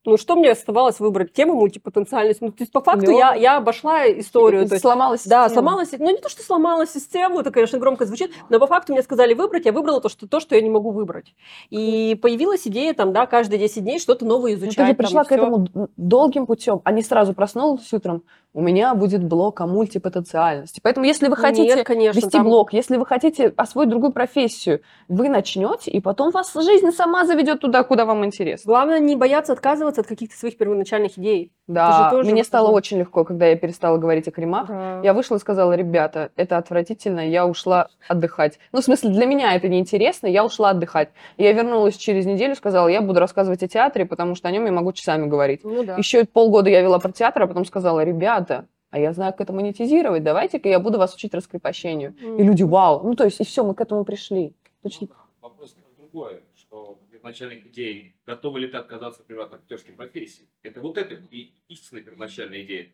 Ну, 0.06 0.16
что 0.16 0.34
мне 0.34 0.50
оставалось 0.50 0.98
выбрать? 0.98 1.34
Тему 1.34 1.54
мультипотенциальность. 1.56 2.40
Ну, 2.40 2.48
то 2.48 2.62
есть, 2.62 2.72
по 2.72 2.80
факту, 2.80 3.10
я, 3.10 3.34
я 3.34 3.58
обошла 3.58 4.08
историю. 4.08 4.66
То 4.66 4.74
есть, 4.74 4.82
сломала 4.82 5.18
систему. 5.18 5.42
Да, 5.42 5.48
сломала 5.50 5.84
Ну, 5.98 6.10
не 6.10 6.16
то, 6.16 6.30
что 6.30 6.42
сломала 6.42 6.86
систему, 6.86 7.40
это, 7.40 7.50
конечно, 7.50 7.78
громко 7.78 8.06
звучит, 8.06 8.32
но 8.48 8.58
по 8.58 8.66
факту 8.66 8.92
мне 8.94 9.02
сказали 9.02 9.34
выбрать, 9.34 9.66
я 9.66 9.72
выбрала 9.72 10.00
то, 10.00 10.08
что, 10.08 10.26
то, 10.26 10.40
что 10.40 10.54
я 10.54 10.62
не 10.62 10.70
могу 10.70 10.90
выбрать. 10.90 11.34
И 11.68 12.18
появилась 12.22 12.66
идея, 12.66 12.94
там, 12.94 13.12
да, 13.12 13.26
каждые 13.26 13.58
10 13.58 13.82
дней 13.84 13.98
что-то 13.98 14.24
новое 14.24 14.54
изучать. 14.54 14.78
Но 14.78 14.84
ты 14.84 14.90
же 14.90 14.94
пришла 14.94 15.24
к 15.24 15.32
этому 15.32 15.68
долгим 15.98 16.46
путем, 16.46 16.80
а 16.84 16.92
не 16.92 17.02
сразу 17.02 17.34
проснулась 17.34 17.92
утром, 17.92 18.22
у 18.52 18.60
меня 18.60 18.94
будет 18.94 19.22
блок 19.22 19.60
о 19.60 19.66
мультипотенциальности. 19.66 20.80
Поэтому, 20.82 21.06
если 21.06 21.28
вы 21.28 21.36
хотите 21.36 21.76
Нет, 21.76 21.86
конечно, 21.86 22.18
вести 22.18 22.30
там... 22.30 22.44
блог, 22.44 22.72
если 22.72 22.96
вы 22.96 23.06
хотите 23.06 23.52
освоить 23.56 23.88
другую 23.88 24.12
профессию, 24.12 24.80
вы 25.08 25.28
начнете, 25.28 25.90
и 25.90 26.00
потом 26.00 26.30
вас 26.30 26.52
жизнь 26.52 26.90
сама 26.90 27.24
заведет 27.24 27.60
туда, 27.60 27.84
куда 27.84 28.04
вам 28.04 28.24
интересно. 28.24 28.68
Главное 28.68 28.98
не 28.98 29.14
бояться 29.14 29.52
отказываться 29.52 30.00
от 30.00 30.08
каких-то 30.08 30.36
своих 30.36 30.56
первоначальных 30.56 31.16
идей. 31.16 31.52
Да, 31.68 32.10
мне 32.24 32.42
стало 32.42 32.70
очень 32.70 32.98
легко, 32.98 33.24
когда 33.24 33.46
я 33.46 33.56
перестала 33.56 33.96
говорить 33.96 34.26
о 34.26 34.32
кремах. 34.32 34.66
Да. 34.66 35.00
Я 35.04 35.14
вышла 35.14 35.36
и 35.36 35.38
сказала, 35.38 35.74
ребята, 35.74 36.32
это 36.34 36.56
отвратительно, 36.56 37.20
я 37.20 37.46
ушла 37.46 37.86
отдыхать. 38.08 38.58
Ну, 38.72 38.80
в 38.80 38.84
смысле, 38.84 39.10
для 39.10 39.26
меня 39.26 39.54
это 39.54 39.68
неинтересно, 39.68 40.26
я 40.26 40.44
ушла 40.44 40.70
отдыхать. 40.70 41.10
Я 41.36 41.52
вернулась 41.52 41.96
через 41.96 42.26
неделю, 42.26 42.56
сказала, 42.56 42.88
я 42.88 43.00
буду 43.00 43.20
рассказывать 43.20 43.62
о 43.62 43.68
театре, 43.68 44.04
потому 44.04 44.34
что 44.34 44.48
о 44.48 44.50
нем 44.50 44.66
я 44.66 44.72
могу 44.72 44.92
часами 44.92 45.26
говорить. 45.26 45.60
Ну, 45.62 45.84
да. 45.84 45.94
Еще 45.94 46.24
полгода 46.24 46.68
я 46.68 46.80
вела 46.80 46.98
про 46.98 47.12
театр, 47.12 47.44
а 47.44 47.46
потом 47.46 47.64
сказала, 47.64 48.02
ребята, 48.02 48.39
ребята, 48.40 48.68
а 48.90 48.98
я 48.98 49.12
знаю, 49.12 49.32
как 49.32 49.42
это 49.42 49.52
монетизировать, 49.52 50.22
давайте-ка 50.24 50.68
я 50.68 50.80
буду 50.80 50.98
вас 50.98 51.14
учить 51.14 51.34
раскрепощению. 51.34 52.12
Mm. 52.12 52.40
И 52.40 52.42
люди, 52.42 52.62
вау, 52.62 53.02
ну 53.02 53.14
то 53.14 53.24
есть, 53.24 53.40
и 53.40 53.44
все, 53.44 53.64
мы 53.64 53.74
к 53.74 53.80
этому 53.80 54.04
пришли. 54.04 54.54
Точно. 54.82 55.08
Вопрос 55.40 55.76
другой, 55.96 56.42
что 56.56 56.98
первоначальных 57.10 57.66
идей, 57.66 58.14
готовы 58.26 58.60
ли 58.60 58.68
ты 58.68 58.78
отказаться, 58.78 59.20
например, 59.20 59.44
от 59.44 59.54
актерской 59.54 59.94
профессии? 59.94 60.48
Это 60.62 60.80
вот 60.80 60.98
это 60.98 61.14
и 61.30 61.52
истинная 61.68 62.02
первоначальная 62.02 62.62
идея. 62.62 62.88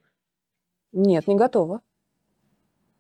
Нет, 0.93 1.27
не 1.27 1.37
готова. 1.37 1.81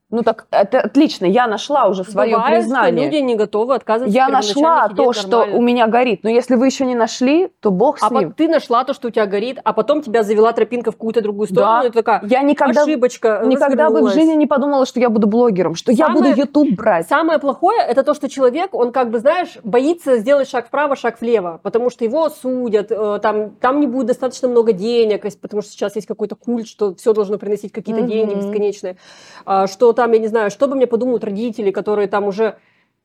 Ну 0.08 0.22
так 0.22 0.46
это 0.52 0.82
отлично, 0.82 1.26
я 1.26 1.48
нашла 1.48 1.88
уже 1.88 2.04
свое 2.04 2.36
Бывает, 2.36 2.60
признание. 2.60 2.92
Что 2.92 3.16
люди 3.16 3.24
не 3.24 3.34
готовы 3.34 3.74
отказываться. 3.74 4.16
Я 4.16 4.28
нашла 4.28 4.88
то, 4.88 5.12
что 5.12 5.44
у 5.52 5.60
меня 5.60 5.88
горит, 5.88 6.20
но 6.22 6.30
если 6.30 6.54
вы 6.54 6.66
еще 6.66 6.86
не 6.86 6.94
нашли, 6.94 7.48
то 7.58 7.72
бог 7.72 7.98
с 7.98 8.04
а 8.04 8.10
ним. 8.10 8.28
А 8.28 8.32
ты 8.32 8.46
нашла 8.46 8.84
то, 8.84 8.94
что 8.94 9.08
у 9.08 9.10
тебя 9.10 9.26
горит, 9.26 9.58
а 9.64 9.72
потом 9.72 10.02
тебя 10.02 10.22
завела 10.22 10.52
тропинка 10.52 10.92
в 10.92 10.94
какую-то 10.94 11.22
другую 11.22 11.48
сторону, 11.48 11.82
да. 11.82 11.88
и 11.88 11.90
такая 11.90 12.22
я 12.24 12.42
никогда, 12.42 12.82
ошибочка. 12.82 13.42
Никогда 13.44 13.90
бы 13.90 14.02
в 14.02 14.12
жизни 14.12 14.34
не 14.34 14.46
подумала, 14.46 14.86
что 14.86 15.00
я 15.00 15.10
буду 15.10 15.26
блогером, 15.26 15.74
что 15.74 15.92
самое, 15.92 16.14
я 16.14 16.34
буду 16.34 16.40
YouTube 16.40 16.76
брать. 16.76 17.08
Самое 17.08 17.40
плохое 17.40 17.80
это 17.82 18.04
то, 18.04 18.14
что 18.14 18.28
человек, 18.28 18.74
он 18.74 18.92
как 18.92 19.10
бы 19.10 19.18
знаешь, 19.18 19.58
боится 19.64 20.18
сделать 20.18 20.48
шаг 20.48 20.68
вправо, 20.68 20.94
шаг 20.94 21.20
влево, 21.20 21.58
потому 21.64 21.90
что 21.90 22.04
его 22.04 22.30
судят, 22.30 22.92
э, 22.92 23.18
там 23.20 23.50
там 23.60 23.80
не 23.80 23.88
будет 23.88 24.06
достаточно 24.06 24.46
много 24.46 24.72
денег, 24.72 25.26
потому 25.40 25.62
что 25.62 25.72
сейчас 25.72 25.96
есть 25.96 26.06
какой-то 26.06 26.36
культ, 26.36 26.68
что 26.68 26.94
все 26.94 27.12
должно 27.12 27.38
приносить 27.38 27.72
какие-то 27.72 28.02
mm-hmm. 28.02 28.06
деньги 28.06 28.34
бесконечные, 28.34 28.96
а, 29.44 29.66
что 29.66 29.95
там 29.96 30.12
я 30.12 30.18
не 30.20 30.28
знаю, 30.28 30.50
чтобы 30.50 30.76
мне 30.76 30.86
подумают 30.86 31.24
родители, 31.24 31.72
которые 31.72 32.06
там 32.06 32.24
уже 32.24 32.56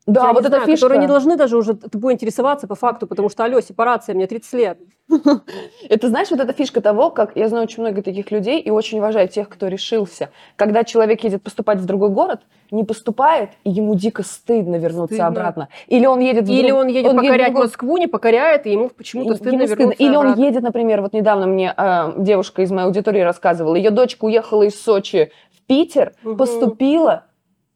да, 0.08 0.28
я 0.28 0.34
вот 0.34 0.39
эта 0.39 0.50
знаю, 0.50 0.66
фишка. 0.66 0.86
Которые 0.86 1.02
не 1.02 1.08
должны 1.08 1.38
даже 1.38 1.58
уже 1.58 1.76
тобой 1.76 2.14
интересоваться 2.14 2.68
по 2.68 2.74
факту, 2.74 3.06
потому 3.06 3.30
что, 3.30 3.44
алло, 3.44 3.62
сепарация, 3.62 4.16
мне 4.16 4.26
30 4.26 4.54
лет. 4.54 4.80
Это, 5.89 6.08
знаешь, 6.08 6.32
вот 6.32 6.39
эта 6.39 6.54
фишка 6.54 6.82
того, 6.82 7.12
как 7.12 7.34
я 7.36 7.48
знаю 7.50 7.66
очень 7.66 7.84
много 7.84 8.02
таких 8.02 8.32
людей 8.32 8.60
и 8.60 8.72
очень 8.72 8.98
уважаю 8.98 9.28
тех, 9.28 9.48
кто 9.48 9.68
решился. 9.68 10.32
Когда 10.56 10.84
человек 10.84 11.24
едет 11.24 11.44
поступать 11.44 11.80
в 11.80 11.86
другой 11.86 12.10
город, 12.10 12.42
не 12.72 12.84
поступает, 12.84 13.52
и 13.64 13.70
ему 13.70 13.94
дико 13.96 14.24
стыдно 14.24 14.78
вернуться 14.78 15.16
стыдно. 15.16 15.28
обратно. 15.28 15.70
Или 15.88 16.06
он 16.06 16.20
едет... 16.20 16.50
Или 16.50 16.72
он 16.72 16.88
едет 16.88 17.12
он 17.12 17.18
покорять 17.18 17.50
едет 17.50 17.60
Москву, 17.60 17.98
не 17.98 18.08
покоряет, 18.08 18.66
и 18.66 18.72
ему 18.72 18.89
почему-то 18.89 19.36
стыдно 19.36 19.64
вернуться 19.66 19.76
стыдно. 19.76 19.92
Или 19.92 20.16
он 20.16 20.34
едет, 20.36 20.64
например, 20.64 21.02
вот 21.02 21.14
недавно 21.14 21.46
мне 21.46 21.74
э, 21.76 22.14
девушка 22.18 22.64
из 22.64 22.72
моей 22.72 22.88
аудитории 22.88 23.22
рассказывала, 23.22 23.76
ее 23.76 23.92
дочка 23.92 24.26
уехала 24.26 24.64
из 24.64 24.82
Сочи 24.82 25.32
в 25.51 25.51
Питер, 25.72 26.13
угу. 26.26 26.36
поступила, 26.36 27.24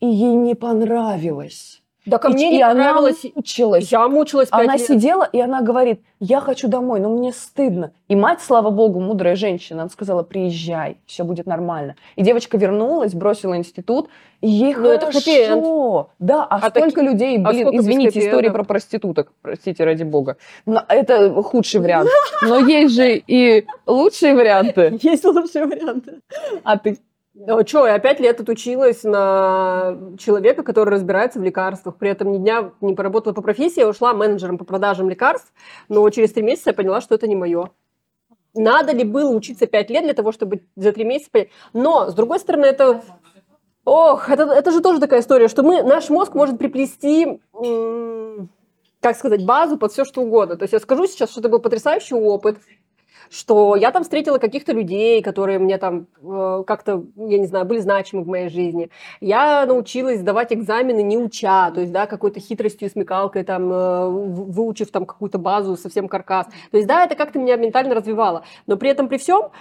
и 0.01 0.07
ей 0.07 0.35
не 0.35 0.53
понравилось. 0.53 1.81
Да 2.05 2.17
ко 2.17 2.29
мне 2.29 2.51
и, 2.51 2.57
не 2.57 2.63
понравилось. 2.63 3.23
Она 3.23 3.31
мучилась. 3.35 3.91
Я 3.91 4.07
мучилась 4.09 4.49
Она 4.51 4.73
лет. 4.75 4.81
сидела, 4.81 5.23
и 5.23 5.39
она 5.39 5.61
говорит, 5.61 6.01
я 6.19 6.41
хочу 6.41 6.67
домой, 6.67 6.99
но 6.99 7.09
мне 7.09 7.31
стыдно. 7.31 7.93
И 8.09 8.15
мать, 8.17 8.41
слава 8.41 8.69
богу, 8.69 8.99
мудрая 8.99 9.37
женщина, 9.37 9.83
она 9.83 9.89
сказала, 9.89 10.23
приезжай, 10.23 10.97
все 11.05 11.23
будет 11.23 11.47
нормально. 11.47 11.95
И 12.17 12.21
девочка 12.21 12.57
вернулась, 12.57 13.13
бросила 13.13 13.55
институт, 13.55 14.09
и 14.41 14.49
ей 14.49 14.75
но 14.75 14.81
ну, 14.81 14.99
хорошо. 14.99 15.19
Это 15.31 16.09
да, 16.19 16.43
а, 16.43 16.57
а 16.57 16.69
сколько 16.69 16.91
таки... 16.91 17.01
людей, 17.01 17.37
блин, 17.37 17.69
а 17.69 17.75
извините, 17.75 18.19
истории 18.19 18.49
про 18.49 18.65
проституток, 18.65 19.31
простите, 19.41 19.85
ради 19.85 20.03
бога. 20.03 20.35
Но 20.65 20.83
это 20.89 21.31
худший 21.41 21.79
вариант. 21.79 22.09
Но 22.43 22.59
есть 22.59 22.93
же 22.93 23.15
и 23.25 23.65
лучшие 23.87 24.35
варианты. 24.35 24.99
Есть 25.01 25.23
лучшие 25.23 25.65
варианты. 25.65 26.19
А 26.63 26.77
ты 26.77 26.99
что, 27.65 27.87
я 27.87 27.99
пять 27.99 28.19
лет 28.19 28.39
отучилась 28.39 29.03
на 29.03 29.97
человека, 30.17 30.63
который 30.63 30.91
разбирается 30.91 31.39
в 31.39 31.43
лекарствах. 31.43 31.97
При 31.97 32.09
этом 32.09 32.31
ни 32.31 32.37
дня 32.37 32.71
не 32.81 32.95
поработала 32.95 33.33
по 33.33 33.41
профессии, 33.41 33.81
я 33.81 33.89
ушла 33.89 34.13
менеджером 34.13 34.57
по 34.57 34.65
продажам 34.65 35.09
лекарств, 35.09 35.51
но 35.89 36.09
через 36.09 36.31
три 36.31 36.43
месяца 36.43 36.69
я 36.69 36.73
поняла, 36.73 37.01
что 37.01 37.15
это 37.15 37.27
не 37.27 37.35
мое. 37.35 37.69
Надо 38.53 38.93
ли 38.93 39.03
было 39.03 39.35
учиться 39.35 39.67
пять 39.67 39.89
лет 39.89 40.05
для 40.05 40.13
того, 40.13 40.31
чтобы 40.31 40.63
за 40.77 40.93
три 40.93 41.03
месяца? 41.03 41.47
Но, 41.73 42.09
с 42.09 42.13
другой 42.13 42.39
стороны, 42.39 42.65
это... 42.65 43.01
Ох, 43.83 44.29
это, 44.29 44.43
это 44.45 44.71
же 44.71 44.81
тоже 44.81 44.99
такая 44.99 45.19
история, 45.19 45.47
что 45.47 45.61
мы, 45.61 45.83
наш 45.83 46.09
мозг 46.09 46.33
может 46.33 46.57
приплести, 46.57 47.39
как 49.01 49.15
сказать, 49.15 49.45
базу 49.45 49.77
под 49.77 49.91
все, 49.91 50.05
что 50.05 50.21
угодно. 50.21 50.55
То 50.55 50.63
есть 50.63 50.73
я 50.73 50.79
скажу 50.79 51.05
сейчас, 51.05 51.29
что 51.29 51.41
это 51.41 51.49
был 51.49 51.59
потрясающий 51.59 52.15
опыт, 52.15 52.57
что 53.29 53.75
я 53.75 53.91
там 53.91 54.03
встретила 54.03 54.37
каких-то 54.37 54.71
людей, 54.71 55.21
которые 55.21 55.59
мне 55.59 55.77
там 55.77 56.07
э, 56.21 56.63
как-то, 56.65 57.05
я 57.15 57.37
не 57.37 57.47
знаю, 57.47 57.65
были 57.65 57.79
значимы 57.79 58.23
в 58.23 58.27
моей 58.27 58.49
жизни. 58.49 58.89
Я 59.21 59.65
научилась 59.65 60.19
сдавать 60.19 60.53
экзамены 60.53 61.01
не 61.03 61.17
уча, 61.17 61.71
то 61.71 61.81
есть, 61.81 61.91
да, 61.91 62.05
какой-то 62.05 62.39
хитростью 62.39 62.89
смекалкой, 62.89 63.43
там, 63.43 63.71
э, 63.71 64.09
выучив 64.09 64.91
там 64.91 65.05
какую-то 65.05 65.37
базу, 65.37 65.77
совсем 65.77 66.07
каркас. 66.07 66.47
То 66.71 66.77
есть, 66.77 66.87
да, 66.87 67.05
это 67.05 67.15
как-то 67.15 67.39
меня 67.39 67.55
ментально 67.55 67.95
развивало. 67.95 68.43
Но 68.67 68.77
при 68.77 68.89
этом, 68.89 69.07
при 69.07 69.17
всем, 69.17 69.51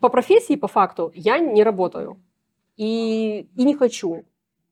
по 0.00 0.08
профессии, 0.08 0.56
по 0.56 0.68
факту, 0.68 1.12
я 1.14 1.38
не 1.38 1.62
работаю. 1.62 2.18
И, 2.76 3.48
и 3.56 3.64
не 3.64 3.74
хочу. 3.74 4.24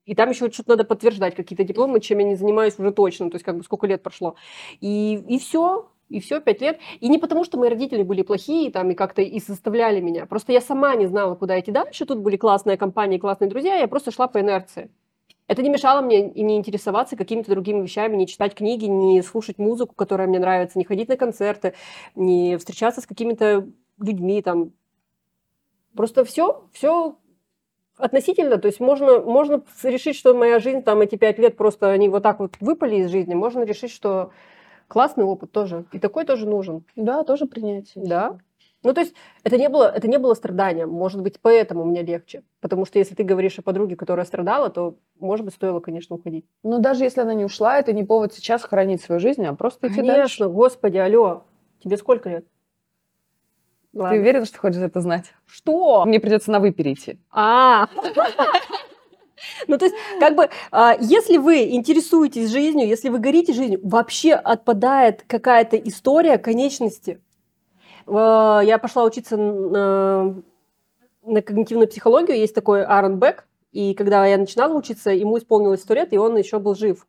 И 0.05 0.13
там 0.13 0.29
еще 0.29 0.51
что-то 0.51 0.71
надо 0.71 0.83
подтверждать, 0.83 1.35
какие-то 1.35 1.63
дипломы, 1.63 1.99
чем 1.99 2.19
я 2.19 2.25
не 2.25 2.35
занимаюсь 2.35 2.77
уже 2.77 2.91
точно, 2.91 3.29
то 3.29 3.35
есть 3.35 3.45
как 3.45 3.57
бы 3.57 3.63
сколько 3.63 3.87
лет 3.87 4.03
прошло. 4.03 4.35
И, 4.79 5.15
и 5.27 5.39
все, 5.39 5.89
и 6.09 6.19
все, 6.19 6.39
пять 6.39 6.61
лет. 6.61 6.79
И 6.99 7.07
не 7.09 7.17
потому, 7.17 7.43
что 7.43 7.57
мои 7.57 7.69
родители 7.69 8.03
были 8.03 8.21
плохие 8.21 8.71
там 8.71 8.91
и 8.91 8.95
как-то 8.95 9.21
и 9.21 9.39
составляли 9.39 10.01
меня. 10.01 10.25
Просто 10.25 10.51
я 10.51 10.61
сама 10.61 10.95
не 10.95 11.07
знала, 11.07 11.35
куда 11.35 11.59
идти 11.59 11.71
дальше. 11.71 12.05
Тут 12.05 12.19
были 12.19 12.37
классные 12.37 12.77
компании, 12.77 13.17
классные 13.17 13.49
друзья, 13.49 13.75
я 13.75 13.87
просто 13.87 14.11
шла 14.11 14.27
по 14.27 14.39
инерции. 14.39 14.89
Это 15.47 15.61
не 15.61 15.69
мешало 15.69 16.01
мне 16.01 16.27
и 16.27 16.41
не 16.41 16.57
интересоваться 16.57 17.15
какими-то 17.15 17.51
другими 17.51 17.83
вещами, 17.83 18.15
не 18.15 18.25
читать 18.25 18.55
книги, 18.55 18.85
не 18.85 19.21
слушать 19.21 19.59
музыку, 19.59 19.93
которая 19.95 20.27
мне 20.27 20.39
нравится, 20.39 20.79
не 20.79 20.85
ходить 20.85 21.07
на 21.07 21.17
концерты, 21.17 21.75
не 22.15 22.57
встречаться 22.57 23.01
с 23.01 23.05
какими-то 23.05 23.67
людьми 23.99 24.41
там. 24.41 24.71
Просто 25.95 26.25
все, 26.25 26.67
все 26.73 27.17
относительно, 27.97 28.57
то 28.57 28.67
есть 28.67 28.79
можно, 28.79 29.21
можно 29.21 29.63
решить, 29.83 30.17
что 30.17 30.33
моя 30.33 30.59
жизнь, 30.59 30.81
там 30.81 31.01
эти 31.01 31.15
пять 31.15 31.39
лет 31.39 31.55
просто 31.55 31.91
они 31.91 32.09
вот 32.09 32.23
так 32.23 32.39
вот 32.39 32.55
выпали 32.59 32.97
из 32.97 33.11
жизни, 33.11 33.35
можно 33.35 33.63
решить, 33.63 33.91
что 33.91 34.31
Классный 34.87 35.23
опыт 35.23 35.51
тоже. 35.51 35.85
И 35.91 35.99
такой 35.99 36.25
тоже 36.25 36.47
нужен. 36.47 36.85
Да, 36.95 37.23
тоже 37.23 37.45
принятие. 37.45 38.05
Да. 38.05 38.37
Ну, 38.83 38.93
то 38.93 39.01
есть 39.01 39.15
это 39.43 39.57
не, 39.57 39.67
было, 39.67 39.85
это 39.85 40.07
не 40.07 40.19
было 40.19 40.35
страданием. 40.35 40.89
Может 40.89 41.21
быть, 41.21 41.39
поэтому 41.41 41.85
мне 41.85 42.03
легче. 42.03 42.43
Потому 42.61 42.85
что 42.85 42.99
если 42.99 43.15
ты 43.15 43.23
говоришь 43.23 43.57
о 43.57 43.63
подруге, 43.63 43.95
которая 43.95 44.27
страдала, 44.27 44.69
то, 44.69 44.97
может 45.19 45.43
быть, 45.43 45.55
стоило, 45.55 45.79
конечно, 45.79 46.15
уходить. 46.15 46.45
Но 46.61 46.77
даже 46.77 47.03
если 47.03 47.21
она 47.21 47.33
не 47.33 47.45
ушла, 47.45 47.79
это 47.79 47.93
не 47.93 48.03
повод 48.03 48.33
сейчас 48.33 48.61
хранить 48.63 49.01
свою 49.01 49.19
жизнь, 49.19 49.43
а 49.43 49.55
просто 49.55 49.87
идти 49.87 49.95
конечно, 49.95 50.15
дальше. 50.15 50.49
господи, 50.49 50.97
алло. 50.97 51.45
Тебе 51.83 51.97
сколько 51.97 52.29
лет? 52.29 52.45
Ладно. 53.95 54.15
Ты 54.15 54.21
уверена, 54.21 54.45
что 54.45 54.59
хочешь 54.59 54.81
это 54.81 54.99
знать? 54.99 55.33
Что? 55.47 56.05
Мне 56.05 56.19
придется 56.19 56.51
на 56.51 56.59
вы 56.59 56.71
перейти. 56.71 57.17
А, 57.31 57.87
Ну, 59.67 59.77
то 59.77 59.85
есть, 59.85 59.95
как 60.19 60.35
бы, 60.35 60.49
а, 60.71 60.95
если 60.99 61.37
вы 61.37 61.71
интересуетесь 61.71 62.51
жизнью, 62.51 62.87
если 62.87 63.09
вы 63.09 63.19
горите 63.19 63.53
жизнью, 63.53 63.79
вообще 63.83 64.33
отпадает 64.33 65.23
какая-то 65.27 65.77
история 65.77 66.37
конечности. 66.37 67.21
А, 68.07 68.61
я 68.61 68.77
пошла 68.77 69.03
учиться 69.03 69.37
на 69.37 71.41
когнитивную 71.41 71.87
психологию 71.87 72.37
есть 72.37 72.53
такой 72.53 72.83
Аарон 72.83 73.19
Бек, 73.19 73.47
и 73.71 73.93
когда 73.93 74.25
я 74.25 74.37
начинала 74.37 74.73
учиться, 74.73 75.11
ему 75.11 75.37
исполнилось 75.37 75.81
100 75.81 75.93
лет, 75.95 76.13
и 76.13 76.17
он 76.17 76.37
еще 76.37 76.59
был 76.59 76.75
жив. 76.75 77.07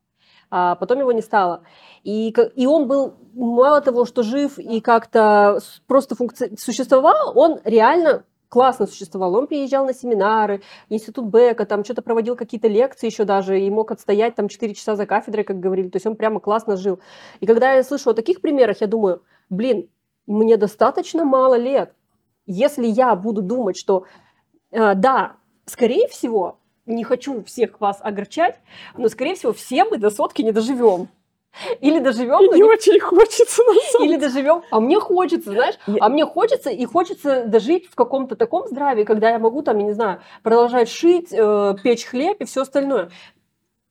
А 0.51 0.75
потом 0.77 1.01
его 1.01 1.13
не 1.13 1.23
стало. 1.23 1.63
И, 2.03 2.35
и 2.55 2.67
он 2.67 2.89
был 2.89 3.15
мало 3.35 3.81
того, 3.81 4.05
что 4.05 4.23
жив 4.23 4.59
и 4.59 4.81
как-то 4.81 5.61
просто 5.87 6.15
функци- 6.15 6.57
существовал, 6.59 7.37
он 7.37 7.61
реально 7.65 8.25
классно 8.49 8.87
существовал. 8.87 9.35
Он 9.35 9.47
приезжал 9.47 9.87
на 9.87 9.95
семинары, 9.95 10.63
институт 10.89 11.27
Бека, 11.27 11.67
там 11.67 11.85
что-то 11.85 12.03
проводил 12.03 12.37
какие-то 12.37 12.69
лекции 12.69 13.07
еще 13.07 13.25
даже, 13.25 13.61
и 13.61 13.71
мог 13.71 13.91
отстоять 13.91 14.35
там 14.35 14.49
4 14.49 14.75
часа 14.75 14.97
за 14.97 15.07
кафедрой, 15.07 15.45
как 15.45 15.61
говорили. 15.61 15.89
То 15.89 15.97
есть 15.97 16.07
он 16.07 16.17
прямо 16.17 16.41
классно 16.41 16.77
жил. 16.77 17.01
И 17.41 17.47
когда 17.47 17.73
я 17.73 17.83
слышу 17.83 18.11
о 18.11 18.15
таких 18.15 18.41
примерах, 18.41 18.81
я 18.81 18.87
думаю, 18.87 19.23
блин, 19.51 19.89
мне 20.27 20.57
достаточно 20.57 21.25
мало 21.25 21.57
лет. 21.57 21.95
Если 22.47 22.87
я 22.87 23.15
буду 23.17 23.43
думать, 23.43 23.77
что 23.77 24.05
э, 24.71 24.95
да, 24.95 25.37
скорее 25.65 26.09
всего, 26.09 26.59
не 26.87 27.03
хочу 27.05 27.43
всех 27.45 27.81
вас 27.81 27.99
огорчать, 28.01 28.61
но, 28.97 29.09
скорее 29.09 29.35
всего, 29.35 29.53
все 29.53 29.85
мы 29.85 29.99
до 29.99 30.11
сотки 30.11 30.43
не 30.43 30.53
доживем. 30.53 31.09
Или 31.81 31.99
доживем, 32.01 32.39
но 32.45 32.53
Не 32.53 32.61
не- 32.61 32.65
очень 32.65 33.01
хочется, 33.01 33.63
на 33.65 33.75
самом 33.93 34.09
или 34.09 34.17
доживем, 34.17 34.63
а 34.71 34.81
мне 34.81 34.99
хочется, 35.01 35.51
знаешь, 35.53 35.75
Я- 35.87 35.99
а 36.01 36.09
мне 36.09 36.25
хочется, 36.27 36.71
и 36.71 36.85
хочется 36.85 37.45
дожить 37.47 37.87
в 37.91 37.95
каком-то 37.95 38.37
таком 38.37 38.67
здравии, 38.69 39.05
когда 39.05 39.31
я 39.31 39.39
могу 39.39 39.63
там, 39.63 39.79
я 39.79 39.85
не 39.85 39.93
знаю, 39.93 40.21
продолжать 40.43 40.89
шить, 40.89 41.29
э, 41.33 41.75
печь 41.83 42.05
хлеб 42.05 42.41
и 42.41 42.45
все 42.45 42.63
остальное. 42.63 43.11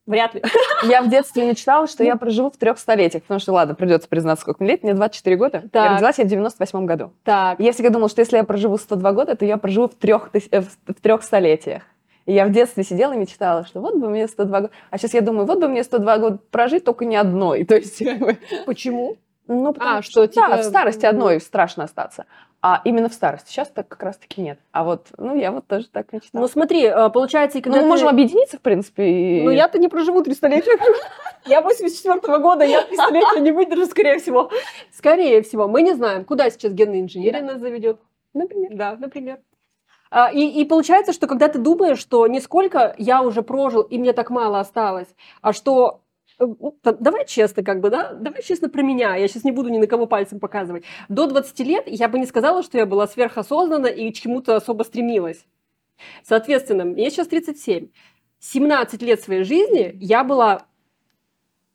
Вряд 0.06 0.36
ли. 0.36 0.44
Я 0.84 1.02
в 1.02 1.10
детстве 1.10 1.50
мечтала, 1.50 1.88
что 1.88 2.04
я 2.04 2.16
проживу 2.16 2.52
в 2.52 2.58
трех 2.58 2.78
столетиях, 2.78 3.24
потому 3.24 3.40
что, 3.40 3.54
ладно, 3.54 3.74
придется 3.74 4.08
признаться, 4.08 4.42
сколько 4.44 4.62
мне 4.64 4.74
лет, 4.74 4.84
мне 4.84 4.94
24 4.94 5.36
года. 5.36 5.64
Так. 5.72 5.84
Я 5.86 5.94
родилась 5.96 6.20
я 6.20 6.26
в 6.26 6.28
98 6.28 6.86
году. 6.86 7.12
Так, 7.24 7.60
Я 7.60 7.72
всегда 7.72 7.90
думала, 7.90 8.08
что 8.08 8.22
если 8.22 8.38
я 8.38 8.44
проживу 8.44 8.78
102 8.78 9.12
года, 9.14 9.36
то 9.36 9.46
я 9.46 9.58
проживу 9.58 9.88
в 9.88 9.96
трех, 9.96 10.30
в 10.32 11.02
трех 11.02 11.24
столетиях. 11.24 11.82
И 12.26 12.34
я 12.34 12.46
в 12.48 12.52
детстве 12.52 12.84
сидела 12.84 13.14
и 13.14 13.18
мечтала, 13.18 13.66
что 13.66 13.82
вот 13.82 13.96
бы 13.96 14.10
мне 14.10 14.28
102 14.28 14.62
года. 14.62 14.74
А 14.90 14.98
сейчас 14.98 15.14
я 15.14 15.22
думаю, 15.22 15.46
вот 15.46 15.60
бы 15.60 15.68
мне 15.68 15.84
102 15.84 16.18
года 16.18 16.40
прожить, 16.52 16.84
только 16.84 17.06
не 17.06 17.16
одной. 17.16 17.64
То 17.66 17.76
есть, 17.76 18.02
почему? 18.66 19.18
ну, 19.48 19.74
потому 19.74 19.98
А, 19.98 20.02
что, 20.02 20.22
да, 20.22 20.28
типа, 20.28 20.58
в 20.58 20.64
старости 20.64 21.06
одной 21.06 21.40
страшно 21.40 21.84
остаться. 21.84 22.26
А 22.64 22.82
именно 22.84 23.10
в 23.10 23.14
старости. 23.14 23.52
Сейчас 23.52 23.68
так 23.70 23.88
как 23.88 24.02
раз-таки 24.02 24.42
нет. 24.42 24.58
А 24.72 24.84
вот, 24.84 25.10
ну, 25.20 25.36
я 25.36 25.52
вот 25.52 25.68
тоже 25.68 25.88
так 25.88 26.12
мечтала. 26.12 26.42
Ну 26.42 26.48
смотри, 26.48 26.84
э, 26.84 27.10
получается, 27.12 27.62
когда 27.62 27.78
Ну, 27.78 27.84
мы 27.84 27.84
ты- 27.84 27.90
можем 27.90 28.08
объединиться, 28.08 28.58
в 28.58 28.62
принципе. 28.62 29.04
и- 29.08 29.44
Ну, 29.44 29.52
я-то 29.52 29.78
не 29.78 29.88
проживу 29.88 30.24
300 30.24 30.48
лет. 30.48 30.66
Я 31.46 31.62
84 31.62 32.40
года, 32.40 32.64
я 32.66 32.82
300 32.82 33.14
лет 33.14 33.40
не 33.40 33.52
выдержу, 33.52 33.86
скорее 33.86 34.18
всего. 34.18 34.50
Скорее 34.92 35.44
всего. 35.44 35.68
Мы 35.68 35.84
не 35.84 35.94
знаем, 35.94 36.26
куда 36.26 36.50
сейчас 36.50 36.74
генная 36.74 37.02
инженерия 37.02 37.44
нас 37.44 37.60
заведет. 37.60 38.00
Например. 38.34 38.72
Да, 38.74 38.96
например. 38.98 39.38
А, 40.16 40.32
И, 40.32 40.62
и 40.62 40.64
получается, 40.64 41.12
что 41.12 41.28
когда 41.28 41.50
ты 41.50 41.60
думаешь, 41.60 42.00
что 42.00 42.26
не 42.28 42.40
сколько 42.40 42.96
я 42.98 43.22
уже 43.22 43.42
прожил, 43.42 43.82
и 43.82 43.98
мне 43.98 44.14
так 44.14 44.30
мало 44.30 44.62
осталось, 44.62 45.10
а 45.42 45.52
что 45.52 46.04
э, 46.40 46.46
ну, 46.46 46.78
давай 46.82 47.26
честно, 47.26 47.66
как 47.66 47.82
бы, 47.82 47.90
да, 47.90 48.14
давай 48.14 48.42
честно 48.42 48.70
про 48.70 48.82
меня, 48.82 49.18
я 49.18 49.28
сейчас 49.28 49.44
не 49.44 49.52
буду 49.52 49.68
ни 49.68 49.78
на 49.78 49.88
кого 49.88 50.06
пальцем 50.06 50.40
показывать. 50.40 50.86
До 51.10 51.28
20 51.28 51.60
лет 51.60 51.84
я 51.88 52.08
бы 52.08 52.18
не 52.18 52.26
сказала, 52.28 52.64
что 52.64 52.78
я 52.78 52.86
была 52.86 53.08
сверхосознанна 53.08 53.88
и 53.88 54.10
к 54.10 54.16
чему-то 54.16 54.56
особо 54.56 54.84
стремилась. 54.84 55.46
Соответственно, 56.24 56.86
мне 56.86 57.10
сейчас 57.10 57.28
37. 57.28 57.90
17 58.40 59.02
лет 59.02 59.20
своей 59.20 59.44
жизни 59.44 59.98
я 60.00 60.24
была 60.24 60.66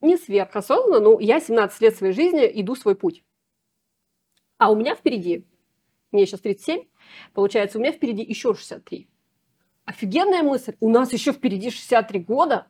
не 0.01 0.17
сверхосознанна, 0.17 1.01
но 1.01 1.21
я 1.21 1.41
17 1.41 1.79
лет 1.83 1.95
своей 1.95 2.15
жизни 2.15 2.51
иду 2.55 2.75
свой 2.75 2.95
путь. 2.95 3.23
А 4.57 4.71
у 4.71 4.77
меня 4.77 4.95
впереди, 4.95 5.47
мне 6.11 6.25
сейчас 6.25 6.41
37, 6.41 6.85
Получается, 7.35 7.79
у 7.79 7.81
меня 7.81 7.93
впереди 7.93 8.23
еще 8.23 8.55
63. 8.55 9.09
Офигенная 9.85 10.43
мысль. 10.43 10.77
У 10.81 10.89
нас 10.89 11.13
еще 11.13 11.33
впереди 11.33 11.71
63 11.71 12.21
года. 12.21 12.67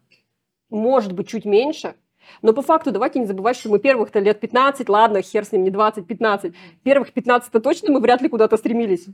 Может 0.68 1.12
быть, 1.12 1.28
чуть 1.28 1.45
меньше. 1.45 1.97
Но 2.42 2.52
по 2.52 2.62
факту 2.62 2.90
давайте 2.90 3.18
не 3.18 3.26
забывать, 3.26 3.56
что 3.56 3.68
мы 3.68 3.78
первых-то 3.78 4.18
лет 4.18 4.40
15, 4.40 4.88
ладно, 4.88 5.22
хер 5.22 5.44
с 5.44 5.52
ним, 5.52 5.64
не 5.64 5.70
20, 5.70 6.06
15. 6.06 6.54
Первых 6.82 7.12
15-то 7.12 7.60
точно 7.60 7.92
мы 7.92 8.00
вряд 8.00 8.22
ли 8.22 8.28
куда-то 8.28 8.56
стремились. 8.56 9.06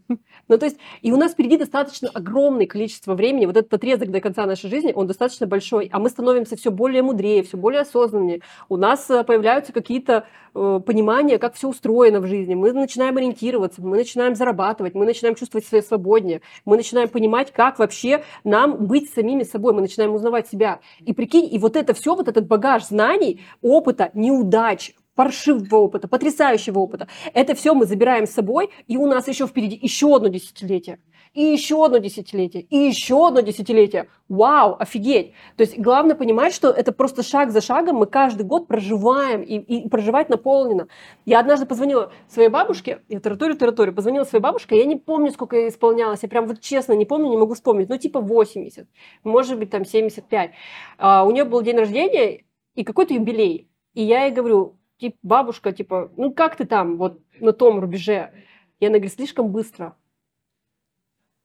Ну, 0.48 0.58
то 0.58 0.66
есть, 0.66 0.78
и 1.02 1.10
у 1.10 1.16
нас 1.16 1.32
впереди 1.32 1.56
достаточно 1.56 2.08
огромное 2.14 2.66
количество 2.66 3.14
времени. 3.14 3.46
Вот 3.46 3.56
этот 3.56 3.74
отрезок 3.74 4.10
до 4.10 4.20
конца 4.20 4.46
нашей 4.46 4.70
жизни, 4.70 4.92
он 4.94 5.06
достаточно 5.06 5.46
большой. 5.46 5.88
А 5.92 5.98
мы 5.98 6.08
становимся 6.08 6.56
все 6.56 6.70
более 6.70 7.02
мудрее, 7.02 7.42
все 7.42 7.56
более 7.56 7.80
осознаннее. 7.80 8.42
У 8.68 8.76
нас 8.76 9.10
э, 9.10 9.24
появляются 9.24 9.72
какие-то 9.72 10.26
э, 10.54 10.80
понимания, 10.86 11.38
как 11.38 11.54
все 11.54 11.68
устроено 11.68 12.20
в 12.20 12.26
жизни. 12.26 12.54
Мы 12.54 12.72
начинаем 12.72 13.16
ориентироваться, 13.16 13.82
мы 13.82 13.96
начинаем 13.96 14.34
зарабатывать, 14.34 14.94
мы 14.94 15.04
начинаем 15.04 15.34
чувствовать 15.34 15.66
себя 15.66 15.82
свободнее, 15.82 16.42
мы 16.64 16.76
начинаем 16.76 17.08
понимать, 17.08 17.52
как 17.52 17.78
вообще 17.78 18.22
нам 18.44 18.86
быть 18.86 19.10
самими 19.10 19.42
собой, 19.42 19.72
мы 19.72 19.80
начинаем 19.80 20.14
узнавать 20.14 20.48
себя. 20.48 20.80
И 21.00 21.12
прикинь, 21.12 21.52
и 21.52 21.58
вот 21.58 21.76
это 21.76 21.94
все, 21.94 22.14
вот 22.14 22.28
этот 22.28 22.46
багаж 22.46 22.84
знаний, 22.96 23.42
опыта, 23.60 24.10
неудач, 24.14 24.94
паршивого 25.14 25.76
опыта, 25.76 26.08
потрясающего 26.08 26.78
опыта, 26.78 27.08
это 27.34 27.54
все 27.54 27.74
мы 27.74 27.84
забираем 27.84 28.26
с 28.26 28.30
собой, 28.30 28.70
и 28.86 28.96
у 28.96 29.06
нас 29.06 29.28
еще 29.28 29.46
впереди 29.46 29.78
еще 29.80 30.14
одно 30.16 30.28
десятилетие. 30.28 30.98
И 31.34 31.42
еще 31.42 31.84
одно 31.84 31.98
десятилетие, 31.98 32.62
и 32.62 32.76
еще 32.78 33.28
одно 33.28 33.40
десятилетие. 33.40 34.08
Вау, 34.26 34.74
офигеть. 34.78 35.34
То 35.56 35.64
есть 35.64 35.78
главное 35.78 36.16
понимать, 36.16 36.54
что 36.54 36.70
это 36.70 36.92
просто 36.92 37.22
шаг 37.22 37.50
за 37.50 37.60
шагом 37.60 37.96
мы 37.96 38.06
каждый 38.06 38.44
год 38.44 38.66
проживаем 38.66 39.42
и, 39.42 39.58
и 39.58 39.86
проживать 39.86 40.30
наполнено. 40.30 40.88
Я 41.26 41.40
однажды 41.40 41.66
позвонила 41.66 42.10
своей 42.26 42.48
бабушке, 42.48 43.02
я 43.08 43.20
тараторю, 43.20 43.54
тараторю, 43.54 43.92
позвонила 43.92 44.24
своей 44.24 44.42
бабушке, 44.42 44.78
я 44.78 44.86
не 44.86 44.96
помню, 44.96 45.30
сколько 45.30 45.56
ей 45.56 45.68
исполнялось, 45.68 46.22
я 46.22 46.28
прям 46.30 46.46
вот 46.46 46.62
честно 46.62 46.94
не 46.94 47.04
помню, 47.04 47.28
не 47.28 47.36
могу 47.36 47.52
вспомнить, 47.52 47.90
ну 47.90 47.98
типа 47.98 48.22
80, 48.22 48.88
может 49.22 49.58
быть 49.58 49.68
там 49.68 49.84
75. 49.84 50.52
А, 50.96 51.24
у 51.24 51.30
нее 51.32 51.44
был 51.44 51.60
день 51.60 51.76
рождения 51.76 52.45
и 52.76 52.84
какой-то 52.84 53.14
юбилей. 53.14 53.68
И 53.94 54.02
я 54.02 54.26
ей 54.26 54.32
говорю, 54.32 54.76
типа, 54.98 55.16
бабушка, 55.22 55.72
типа, 55.72 56.12
ну 56.16 56.32
как 56.32 56.56
ты 56.56 56.64
там 56.64 56.96
вот 56.98 57.20
на 57.40 57.52
том 57.52 57.80
рубеже? 57.80 58.32
И 58.78 58.86
она 58.86 58.98
говорит, 58.98 59.14
слишком 59.14 59.50
быстро. 59.50 59.96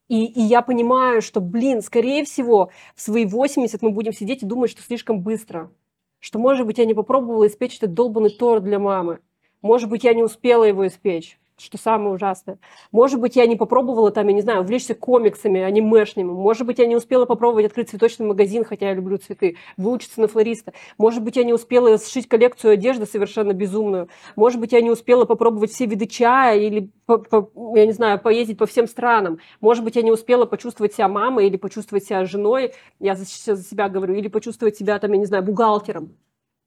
И, 0.09 0.25
и 0.25 0.41
я 0.41 0.61
понимаю, 0.61 1.21
что, 1.21 1.39
блин, 1.39 1.81
скорее 1.81 2.25
всего, 2.25 2.69
в 2.95 3.01
свои 3.01 3.25
80 3.25 3.81
мы 3.81 3.91
будем 3.91 4.11
сидеть 4.11 4.43
и 4.43 4.45
думать, 4.45 4.69
что 4.69 4.81
слишком 4.81 5.21
быстро. 5.21 5.71
Что, 6.19 6.37
может 6.37 6.67
быть, 6.67 6.77
я 6.77 6.85
не 6.85 6.93
попробовала 6.93 7.47
испечь 7.47 7.77
этот 7.77 7.93
долбанный 7.93 8.29
торт 8.29 8.63
для 8.63 8.77
мамы. 8.77 9.21
Может 9.61 9.89
быть, 9.89 10.03
я 10.03 10.13
не 10.13 10.21
успела 10.21 10.65
его 10.65 10.85
испечь, 10.85 11.39
что 11.61 11.77
самое 11.77 12.15
ужасное. 12.15 12.59
Может 12.91 13.19
быть, 13.19 13.35
я 13.35 13.45
не 13.45 13.55
попробовала 13.55 14.11
там, 14.11 14.27
я 14.27 14.33
не 14.33 14.41
знаю, 14.41 14.61
увлечься 14.61 14.95
комиксами, 14.95 15.61
анимешными. 15.61 16.29
Может 16.29 16.65
быть, 16.65 16.79
я 16.79 16.87
не 16.87 16.95
успела 16.95 17.25
попробовать 17.25 17.65
открыть 17.65 17.89
цветочный 17.89 18.25
магазин, 18.25 18.63
хотя 18.63 18.89
я 18.89 18.93
люблю 18.93 19.17
цветы, 19.17 19.57
выучиться 19.77 20.19
на 20.21 20.27
флориста. 20.27 20.73
Может 20.97 21.23
быть, 21.23 21.35
я 21.35 21.43
не 21.43 21.53
успела 21.53 21.97
сшить 21.97 22.27
коллекцию 22.27 22.73
одежды 22.73 23.05
совершенно 23.05 23.53
безумную. 23.53 24.09
Может 24.35 24.59
быть, 24.59 24.71
я 24.71 24.81
не 24.81 24.91
успела 24.91 25.25
попробовать 25.25 25.71
все 25.71 25.85
виды 25.85 26.07
чая 26.07 26.59
или, 26.59 26.91
по- 27.05 27.19
по- 27.19 27.77
я 27.77 27.85
не 27.85 27.93
знаю, 27.93 28.19
поездить 28.19 28.57
по 28.57 28.65
всем 28.65 28.87
странам. 28.87 29.39
Может 29.59 29.83
быть, 29.83 29.95
я 29.95 30.01
не 30.01 30.11
успела 30.11 30.45
почувствовать 30.45 30.93
себя 30.93 31.07
мамой 31.07 31.47
или 31.47 31.57
почувствовать 31.57 32.05
себя 32.05 32.25
женой, 32.25 32.73
я 32.99 33.15
за, 33.15 33.25
за 33.55 33.63
себя 33.63 33.89
говорю, 33.89 34.15
или 34.15 34.27
почувствовать 34.27 34.75
себя, 34.77 34.99
там, 34.99 35.11
я 35.11 35.17
не 35.17 35.25
знаю, 35.25 35.43
бухгалтером. 35.43 36.15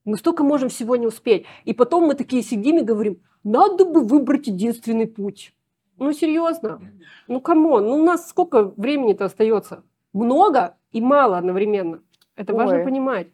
Мы 0.04 0.18
столько 0.18 0.44
можем 0.44 0.68
всего 0.68 0.96
не 0.96 1.06
успеть. 1.06 1.46
И 1.64 1.72
потом 1.72 2.04
мы 2.04 2.14
такие 2.14 2.42
сидим 2.42 2.78
и 2.78 2.82
говорим, 2.82 3.22
надо 3.44 3.84
бы 3.84 4.02
выбрать 4.02 4.46
единственный 4.46 5.06
путь. 5.06 5.52
Ну, 5.98 6.12
серьезно? 6.12 6.80
Ну, 7.28 7.40
come 7.40 7.66
on, 7.66 7.86
ну, 7.86 7.94
у 7.96 8.04
нас 8.04 8.28
сколько 8.28 8.64
времени-то 8.76 9.26
остается? 9.26 9.82
Много 10.12 10.76
и 10.92 11.00
мало 11.00 11.38
одновременно. 11.38 12.00
Это 12.36 12.52
важно 12.54 12.78
Ой. 12.78 12.84
понимать. 12.84 13.28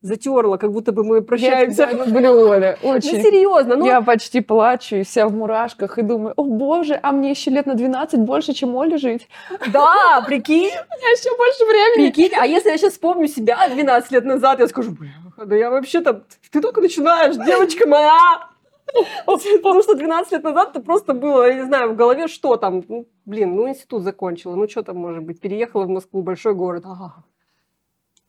Затерла, 0.00 0.58
как 0.58 0.70
будто 0.72 0.92
бы 0.92 1.02
мы 1.02 1.22
прощаемся. 1.22 1.82
Я 1.90 2.04
люблю, 2.04 2.48
Оля, 2.48 2.78
Ну, 2.84 2.90
очень. 2.90 3.20
серьезно, 3.20 3.74
ну, 3.74 3.84
Я 3.86 4.00
почти 4.00 4.40
плачу 4.40 4.96
и 4.96 5.02
вся 5.02 5.26
в 5.26 5.34
мурашках 5.34 5.98
и 5.98 6.02
думаю, 6.02 6.34
о 6.36 6.44
боже, 6.44 6.98
а 7.02 7.10
мне 7.10 7.30
еще 7.30 7.50
лет 7.50 7.66
на 7.66 7.74
12 7.74 8.20
больше, 8.20 8.52
чем 8.52 8.76
Оле 8.76 8.96
жить. 8.96 9.28
да, 9.72 10.22
прикинь, 10.24 10.68
У 10.68 10.98
меня 10.98 11.10
еще 11.10 11.36
больше 11.36 11.64
времени. 11.64 12.10
прикинь. 12.12 12.32
А 12.40 12.46
если 12.46 12.70
я 12.70 12.78
сейчас 12.78 12.92
вспомню 12.92 13.26
себя 13.26 13.58
12 13.68 14.12
лет 14.12 14.24
назад, 14.24 14.60
я 14.60 14.68
скажу, 14.68 14.92
бля, 14.92 15.10
да 15.44 15.56
я 15.56 15.68
вообще-то, 15.70 16.22
ты 16.52 16.60
только 16.60 16.80
начинаешь, 16.80 17.34
девочка 17.34 17.88
моя. 17.88 18.48
Потому 19.26 19.82
что 19.82 19.94
12 19.94 20.32
лет 20.32 20.44
назад 20.44 20.72
ты 20.72 20.80
просто 20.80 21.14
было, 21.14 21.48
я 21.48 21.54
не 21.54 21.64
знаю, 21.64 21.92
в 21.92 21.96
голове 21.96 22.28
что 22.28 22.56
там, 22.56 22.84
ну, 22.88 23.06
блин, 23.24 23.54
ну 23.54 23.68
институт 23.68 24.02
закончила, 24.02 24.54
ну 24.54 24.68
что 24.68 24.82
там 24.82 24.96
может 24.96 25.22
быть, 25.24 25.40
переехала 25.40 25.84
в 25.84 25.88
Москву, 25.88 26.22
большой 26.22 26.54
город. 26.54 26.84
Ага. 26.86 27.24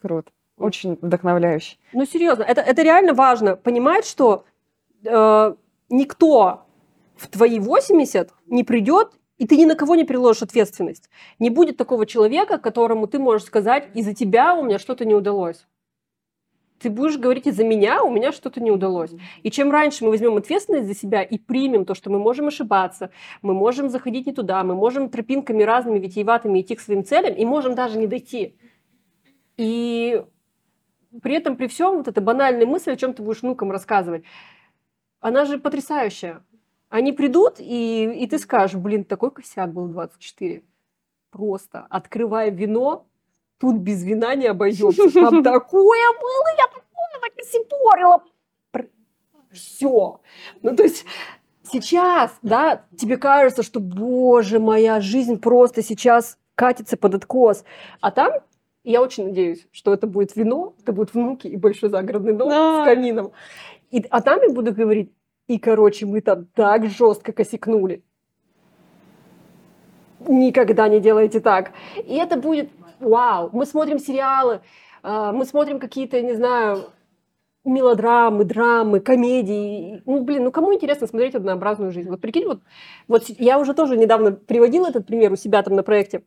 Круто. 0.01 0.31
Очень 0.57 0.97
вдохновляюще. 1.01 1.77
Ну, 1.93 2.05
серьезно, 2.05 2.43
это, 2.43 2.61
это 2.61 2.81
реально 2.81 3.13
важно. 3.13 3.55
Понимать, 3.55 4.05
что 4.05 4.43
э, 5.05 5.55
никто 5.89 6.65
в 7.15 7.27
твои 7.27 7.59
80 7.59 8.29
не 8.47 8.63
придет, 8.63 9.13
и 9.37 9.47
ты 9.47 9.55
ни 9.55 9.65
на 9.65 9.75
кого 9.75 9.95
не 9.95 10.03
переложишь 10.03 10.43
ответственность. 10.43 11.09
Не 11.39 11.49
будет 11.49 11.77
такого 11.77 12.05
человека, 12.05 12.57
которому 12.57 13.07
ты 13.07 13.19
можешь 13.19 13.47
сказать, 13.47 13.89
из-за 13.93 14.13
тебя 14.13 14.53
у 14.53 14.63
меня 14.63 14.79
что-то 14.79 15.05
не 15.05 15.15
удалось. 15.15 15.65
Ты 16.79 16.89
будешь 16.89 17.17
говорить 17.17 17.47
из-за 17.47 17.63
меня, 17.63 18.03
у 18.03 18.11
меня 18.11 18.31
что-то 18.31 18.61
не 18.61 18.71
удалось. 18.71 19.11
И 19.43 19.51
чем 19.51 19.71
раньше 19.71 20.03
мы 20.03 20.11
возьмем 20.11 20.37
ответственность 20.37 20.87
за 20.87 20.95
себя 20.95 21.21
и 21.21 21.37
примем 21.37 21.85
то, 21.85 21.93
что 21.93 22.09
мы 22.09 22.19
можем 22.19 22.47
ошибаться, 22.47 23.11
мы 23.41 23.53
можем 23.53 23.89
заходить 23.89 24.25
не 24.25 24.33
туда, 24.33 24.63
мы 24.63 24.75
можем 24.75 25.09
тропинками 25.09 25.63
разными 25.63 25.99
витиеватыми 25.99 26.61
идти 26.61 26.75
к 26.75 26.79
своим 26.79 27.03
целям 27.03 27.33
и 27.35 27.45
можем 27.45 27.75
даже 27.75 27.97
не 27.97 28.07
дойти. 28.07 28.55
И 29.57 30.23
при 31.21 31.35
этом, 31.35 31.57
при 31.57 31.67
всем, 31.67 31.97
вот 31.97 32.07
эта 32.07 32.21
банальная 32.21 32.65
мысль, 32.65 32.91
о 32.91 32.95
чем 32.95 33.13
ты 33.13 33.23
будешь 33.23 33.41
внукам 33.41 33.71
рассказывать, 33.71 34.23
она 35.19 35.45
же 35.45 35.59
потрясающая. 35.59 36.43
Они 36.89 37.11
придут, 37.11 37.59
и, 37.59 38.03
и 38.03 38.27
ты 38.27 38.39
скажешь, 38.39 38.79
блин, 38.79 39.03
такой 39.03 39.31
косяк 39.31 39.73
был 39.73 39.87
24. 39.87 40.63
Просто 41.29 41.85
открывая 41.89 42.49
вино, 42.49 43.08
тут 43.59 43.77
без 43.77 44.03
вина 44.03 44.35
не 44.35 44.47
обойдется. 44.47 45.09
Там 45.11 45.43
такое 45.43 46.07
было, 46.21 46.47
я 46.57 46.67
такое 46.67 47.21
накосипорила. 47.21 48.23
Все. 49.51 50.21
Ну, 50.61 50.75
то 50.75 50.83
есть 50.83 51.05
сейчас, 51.63 52.31
да, 52.43 52.83
тебе 52.97 53.17
кажется, 53.17 53.63
что, 53.63 53.79
боже, 53.79 54.59
моя 54.59 55.01
жизнь 55.01 55.39
просто 55.39 55.81
сейчас 55.81 56.37
катится 56.55 56.97
под 56.97 57.15
откос. 57.15 57.63
А 57.99 58.11
там 58.11 58.31
я 58.83 59.01
очень 59.01 59.25
надеюсь, 59.25 59.67
что 59.71 59.93
это 59.93 60.05
будет 60.07 60.35
вино, 60.35 60.73
это 60.81 60.93
будут 60.93 61.13
внуки 61.13 61.47
и 61.47 61.57
большой 61.57 61.89
загородный 61.89 62.33
дом 62.33 62.49
Да. 62.49 62.83
с 62.83 62.85
камином. 62.85 63.31
И, 63.89 64.05
а 64.09 64.21
там 64.21 64.39
я 64.41 64.49
буду 64.49 64.71
говорить, 64.71 65.11
и, 65.47 65.57
короче, 65.57 66.05
мы 66.05 66.21
там 66.21 66.45
так 66.53 66.87
жестко 66.87 67.33
косякнули. 67.33 68.03
Никогда 70.27 70.87
не 70.89 70.99
делайте 70.99 71.39
так. 71.39 71.71
И 71.95 72.15
это 72.17 72.37
будет 72.37 72.69
вау. 72.99 73.49
Мы 73.53 73.65
смотрим 73.65 73.99
сериалы, 73.99 74.61
а, 75.03 75.31
мы 75.31 75.45
смотрим 75.45 75.79
какие-то, 75.79 76.21
не 76.21 76.33
знаю, 76.33 76.85
мелодрамы, 77.65 78.45
драмы, 78.45 78.99
комедии. 78.99 80.01
Ну, 80.05 80.23
блин, 80.23 80.45
ну 80.45 80.51
кому 80.51 80.73
интересно 80.73 81.07
смотреть 81.07 81.35
однообразную 81.35 81.91
жизнь? 81.91 82.09
Вот 82.09 82.21
прикинь, 82.21 82.45
вот, 82.45 82.61
вот 83.07 83.23
я 83.27 83.59
уже 83.59 83.73
тоже 83.73 83.97
недавно 83.97 84.31
приводила 84.31 84.87
этот 84.87 85.07
пример 85.07 85.31
у 85.31 85.35
себя 85.35 85.61
там 85.63 85.75
на 85.75 85.83
проекте. 85.83 86.23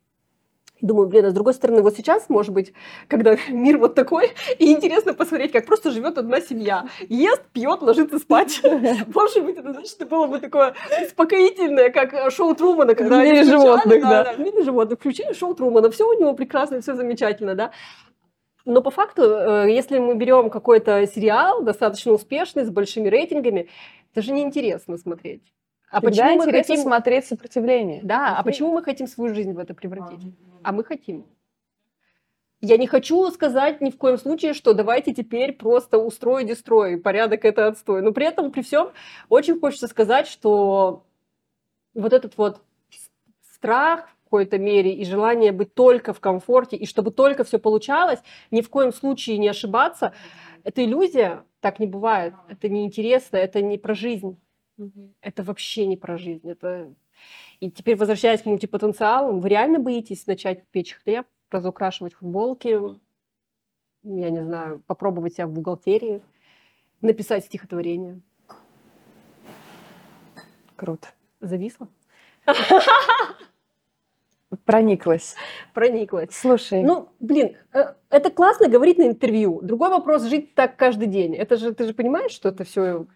Думаю, 0.82 1.08
блин, 1.08 1.24
а 1.26 1.30
с 1.30 1.32
другой 1.32 1.54
стороны, 1.54 1.80
вот 1.80 1.96
сейчас, 1.96 2.28
может 2.28 2.52
быть, 2.52 2.72
когда 3.06 3.36
мир 3.48 3.78
вот 3.78 3.94
такой, 3.94 4.32
и 4.58 4.72
интересно 4.72 5.14
посмотреть, 5.14 5.52
как 5.52 5.64
просто 5.64 5.92
живет 5.92 6.18
одна 6.18 6.40
семья. 6.40 6.86
Ест, 7.08 7.42
пьет, 7.52 7.82
ложится 7.82 8.18
спать. 8.18 8.60
Может 9.14 9.44
быть, 9.44 9.56
это 9.56 9.72
значит, 9.72 10.08
было 10.08 10.26
бы 10.26 10.40
такое 10.40 10.74
успокоительное, 11.04 11.90
как 11.90 12.32
шоу 12.32 12.54
Трумана, 12.54 12.94
когда 12.94 13.20
В 13.20 13.24
мире 13.24 13.44
животных, 13.44 14.02
да. 14.02 14.32
в 14.32 14.40
мире 14.40 14.64
животных. 14.64 14.98
Включили 14.98 15.32
шоу 15.32 15.54
Трумана, 15.54 15.90
все 15.90 16.08
у 16.08 16.18
него 16.18 16.34
прекрасно, 16.34 16.80
все 16.80 16.94
замечательно, 16.94 17.54
да. 17.54 17.70
Но 18.64 18.82
по 18.82 18.90
факту, 18.90 19.22
э, 19.22 19.66
если 19.70 19.98
мы 19.98 20.14
берем 20.14 20.50
какой-то 20.50 21.06
сериал 21.06 21.62
достаточно 21.62 22.12
успешный, 22.12 22.64
с 22.64 22.70
большими 22.70 23.08
рейтингами, 23.08 23.68
это 24.12 24.22
же 24.22 24.32
неинтересно 24.32 24.98
смотреть. 24.98 25.42
А 25.92 26.00
Всегда 26.00 26.24
почему 26.24 26.36
мы 26.38 26.50
хотим... 26.50 26.76
смотреть 26.78 27.26
сопротивление. 27.26 28.00
Да, 28.02 28.38
а 28.38 28.42
почему 28.42 28.72
мы 28.72 28.82
хотим 28.82 29.06
свою 29.06 29.34
жизнь 29.34 29.52
в 29.52 29.58
это 29.58 29.74
превратить? 29.74 30.20
А 30.62 30.72
мы 30.72 30.84
хотим. 30.84 31.26
Я 32.62 32.78
не 32.78 32.86
хочу 32.86 33.30
сказать 33.30 33.82
ни 33.82 33.90
в 33.90 33.98
коем 33.98 34.16
случае, 34.16 34.54
что 34.54 34.72
давайте 34.72 35.12
теперь 35.12 35.52
просто 35.52 35.98
устрой 35.98 36.44
дестрой, 36.44 36.96
порядок 36.96 37.44
это 37.44 37.66
отстой. 37.66 38.00
Но 38.00 38.12
при 38.12 38.24
этом, 38.24 38.52
при 38.52 38.62
всем, 38.62 38.92
очень 39.28 39.60
хочется 39.60 39.86
сказать, 39.86 40.26
что 40.28 41.04
вот 41.92 42.14
этот 42.14 42.38
вот 42.38 42.62
страх 43.52 44.08
в 44.08 44.24
какой-то 44.24 44.58
мере 44.58 44.94
и 44.94 45.04
желание 45.04 45.52
быть 45.52 45.74
только 45.74 46.14
в 46.14 46.20
комфорте, 46.20 46.76
и 46.76 46.86
чтобы 46.86 47.10
только 47.10 47.44
все 47.44 47.58
получалось, 47.58 48.20
ни 48.50 48.62
в 48.62 48.70
коем 48.70 48.94
случае 48.94 49.36
не 49.36 49.48
ошибаться, 49.48 50.14
это 50.64 50.82
иллюзия, 50.82 51.44
так 51.60 51.80
не 51.80 51.86
бывает. 51.86 52.32
Это 52.48 52.70
неинтересно, 52.70 53.36
это 53.36 53.60
не 53.60 53.76
про 53.76 53.94
жизнь. 53.94 54.38
Это 55.20 55.42
вообще 55.42 55.86
не 55.86 55.96
про 55.96 56.18
жизнь. 56.18 56.48
Это... 56.48 56.92
И 57.60 57.70
теперь, 57.70 57.96
возвращаясь 57.96 58.42
к 58.42 58.46
мультипотенциалу, 58.46 59.38
вы 59.38 59.48
реально 59.48 59.78
боитесь 59.78 60.26
начать 60.26 60.66
печь 60.68 60.94
хлеб, 60.94 61.26
разукрашивать 61.50 62.14
футболки, 62.14 62.80
я 64.02 64.30
не 64.30 64.42
знаю, 64.42 64.82
попробовать 64.86 65.34
себя 65.34 65.46
в 65.46 65.52
бухгалтерии, 65.52 66.22
написать 67.00 67.44
стихотворение. 67.44 68.20
Круто. 70.76 71.08
Зависла? 71.40 71.88
Прониклась. 74.64 75.36
Прониклась. 75.72 76.30
Слушай, 76.32 76.82
Ну, 76.82 77.08
блин, 77.20 77.56
э, 77.72 77.94
это 78.10 78.30
классно 78.30 78.68
говорить 78.68 78.98
на 78.98 79.04
интервью. 79.04 79.60
Другой 79.62 79.88
вопрос 79.90 80.24
жить 80.24 80.54
так 80.54 80.76
каждый 80.76 81.06
день. 81.08 81.34
Это 81.34 81.56
же 81.56 81.72
ты 81.72 81.86
же 81.86 81.94
понимаешь, 81.94 82.32
что 82.32 82.50
это 82.50 82.64
все 82.64 83.06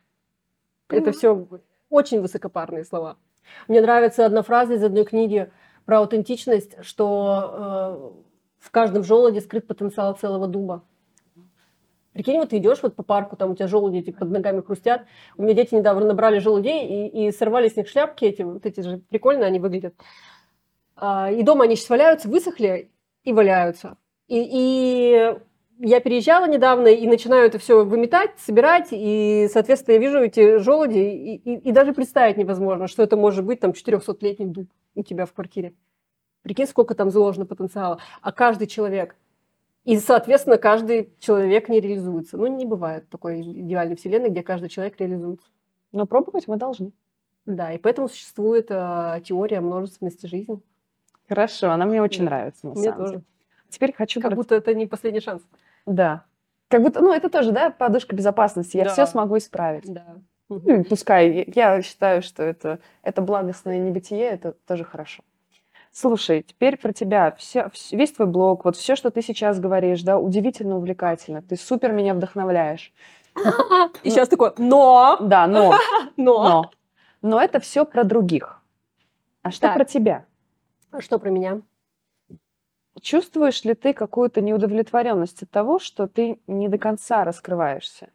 это 0.89 1.13
все 1.13 1.47
очень 1.91 2.21
высокопарные 2.21 2.85
слова. 2.85 3.17
Мне 3.69 3.81
нравится 3.81 4.27
одна 4.27 4.43
фраза 4.43 4.75
из 4.75 4.83
одной 4.83 5.05
книги 5.05 5.51
про 5.85 5.99
аутентичность, 5.99 6.83
что 6.85 8.15
э, 8.59 8.65
в 8.67 8.71
каждом 8.71 9.05
желуде 9.05 9.41
скрыт 9.41 9.67
потенциал 9.67 10.15
целого 10.17 10.49
дуба. 10.49 10.85
Прикинь, 12.13 12.39
вот 12.39 12.49
ты 12.49 12.57
идешь 12.57 12.83
вот 12.83 12.97
по 12.97 13.03
парку, 13.03 13.37
там 13.37 13.51
у 13.51 13.55
тебя 13.55 13.69
желуди 13.69 13.99
эти 13.99 14.11
под 14.11 14.31
ногами 14.31 14.63
хрустят. 14.63 15.03
У 15.37 15.43
меня 15.43 15.55
дети 15.55 15.75
недавно 15.75 16.07
набрали 16.07 16.39
желудей 16.39 17.09
и, 17.09 17.27
и 17.27 17.31
сорвали 17.31 17.69
с 17.69 17.77
них 17.77 17.89
шляпки 17.89 18.25
эти, 18.25 18.41
вот 18.41 18.65
эти 18.65 18.81
же 18.81 18.99
прикольно 18.99 19.45
они 19.45 19.59
выглядят. 19.59 19.95
А, 20.97 21.31
и 21.31 21.43
дома 21.43 21.65
они 21.65 21.77
сейчас 21.77 21.91
валяются, 21.91 22.29
высохли 22.29 22.91
и 23.23 23.33
валяются. 23.35 23.99
И, 24.29 24.43
и 24.51 25.39
я 25.79 26.01
переезжала 26.01 26.47
недавно 26.49 26.89
и 26.89 27.07
начинаю 27.07 27.47
это 27.47 27.59
все 27.59 27.85
выметать, 27.85 28.31
собирать, 28.39 28.89
и, 28.93 29.49
соответственно, 29.53 29.95
я 29.95 30.01
вижу 30.01 30.19
эти 30.19 30.59
желуди, 30.59 30.99
и, 30.99 31.37
и- 31.37 31.59
и 31.69 31.73
даже 31.73 31.93
представить 31.93 32.37
невозможно, 32.37 32.87
что 32.89 33.03
это 33.03 33.17
может 33.17 33.45
быть 33.45 33.61
там 33.61 33.73
400-летний 33.73 34.47
дуб 34.47 34.69
у 34.95 35.03
тебя 35.03 35.27
в 35.27 35.33
квартире. 35.33 35.75
Прикинь, 36.43 36.67
сколько 36.67 36.95
там 36.95 37.11
заложено 37.11 37.45
потенциала. 37.47 37.99
А 38.23 38.33
каждый 38.33 38.67
человек. 38.69 39.17
И, 39.85 39.99
соответственно, 39.99 40.57
каждый 40.59 41.11
человек 41.19 41.69
не 41.69 41.81
реализуется. 41.81 42.37
Ну, 42.37 42.47
не 42.47 42.65
бывает 42.67 43.09
такой 43.09 43.41
идеальной 43.41 43.97
вселенной, 43.97 44.31
где 44.31 44.43
каждый 44.43 44.69
человек 44.69 44.99
реализуется. 44.99 45.47
но 45.93 46.05
пробовать 46.07 46.47
мы 46.49 46.57
должны. 46.57 46.93
Да, 47.47 47.73
и 47.73 47.79
поэтому 47.79 48.09
существует 48.09 48.67
э, 48.71 49.21
теория 49.25 49.61
множественности 49.61 50.27
жизни. 50.27 50.61
Хорошо, 51.29 51.71
она 51.71 51.87
мне 51.87 52.03
очень 52.03 52.25
Да. 52.25 52.31
нравится, 52.31 52.67
на 52.67 52.73
Мне 52.73 52.83
самом 52.83 52.99
тоже. 52.99 53.13
деле. 53.13 53.25
Теперь 53.69 53.93
хочу... 53.93 54.21
Как 54.21 54.35
будто 54.35 54.55
это 54.57 54.75
не 54.75 54.87
последний 54.87 55.21
шанс. 55.21 55.43
Да. 55.87 56.25
Как 56.69 56.83
будто, 56.83 57.01
ну, 57.01 57.13
это 57.13 57.29
тоже, 57.31 57.53
да, 57.53 57.71
подушка 57.71 58.15
безопасности. 58.15 58.77
Я 58.77 58.85
Да. 58.85 58.91
все 58.93 59.07
смогу 59.07 59.39
исправить. 59.39 59.85
Да. 59.93 60.17
Ну, 60.49 60.85
пускай. 60.85 61.51
Я 61.55 61.81
считаю, 61.83 62.23
что 62.23 62.43
это, 62.43 62.79
это 63.03 63.23
благостное 63.23 63.79
небытие, 63.79 64.27
это 64.29 64.53
тоже 64.67 64.85
хорошо. 64.85 65.23
Слушай, 65.93 66.43
теперь 66.43 66.77
про 66.77 66.93
тебя. 66.93 67.33
Все, 67.39 67.61
вс- 67.73 67.97
весь 67.97 68.13
твой 68.13 68.29
блог, 68.29 68.65
вот 68.65 68.77
все, 68.77 68.97
что 68.97 69.11
ты 69.11 69.23
сейчас 69.23 69.59
говоришь, 69.59 70.03
да, 70.03 70.19
удивительно 70.19 70.77
увлекательно. 70.77 71.41
Ты 71.41 71.57
супер 71.57 71.93
меня 71.93 72.15
вдохновляешь. 72.15 72.93
И 74.03 74.11
сейчас 74.11 74.29
такое, 74.29 74.53
но, 74.59 75.17
Да, 75.21 75.47
но, 75.47 75.75
но. 76.17 76.71
но, 77.23 77.41
это 77.41 77.61
все 77.61 77.85
про 77.85 78.05
других. 78.05 78.61
А 79.43 79.51
что 79.51 79.73
про 79.73 79.85
тебя? 79.85 80.25
А 80.91 81.01
Что 81.01 81.19
про 81.19 81.31
меня? 81.31 81.61
Чувствуешь 83.01 83.63
ли 83.65 83.75
ты 83.75 83.93
какую-то 83.93 84.41
неудовлетворенность 84.41 85.43
от 85.43 85.51
того, 85.51 85.79
что 85.79 86.07
ты 86.07 86.41
не 86.47 86.69
до 86.69 86.79
конца 86.79 87.25
раскрываешься? 87.25 88.09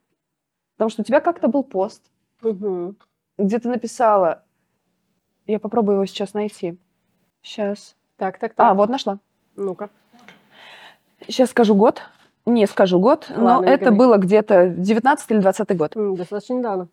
Потому 0.75 0.89
что 0.89 1.01
у 1.01 1.05
тебя 1.05 1.19
как-то 1.19 1.47
был 1.47 1.63
пост, 1.63 2.03
Мгм. 2.41 2.97
где 3.37 3.59
ты 3.59 3.69
написала, 3.69 4.43
я 5.45 5.59
попробую 5.59 5.95
его 5.95 6.05
сейчас 6.05 6.33
найти. 6.33 6.77
Сейчас. 7.43 7.95
Так, 8.17 8.39
так, 8.39 8.53
так. 8.53 8.67
А, 8.71 8.73
вот 8.73 8.89
нашла. 8.89 9.19
Ну-ка. 9.55 9.89
Сейчас 11.27 11.49
скажу 11.51 11.75
год. 11.75 12.01
Не 12.47 12.65
скажу 12.65 12.99
год, 12.99 13.27
но 13.35 13.43
Ладно, 13.45 13.65
не 13.67 13.71
это 13.71 13.85
говори. 13.85 13.97
было 13.99 14.17
где-то 14.17 14.69
19 14.69 15.29
или 15.31 15.39
20 15.39 15.77
год. 15.77 15.93
Достаточно 16.17 16.53
недавно. 16.55 16.87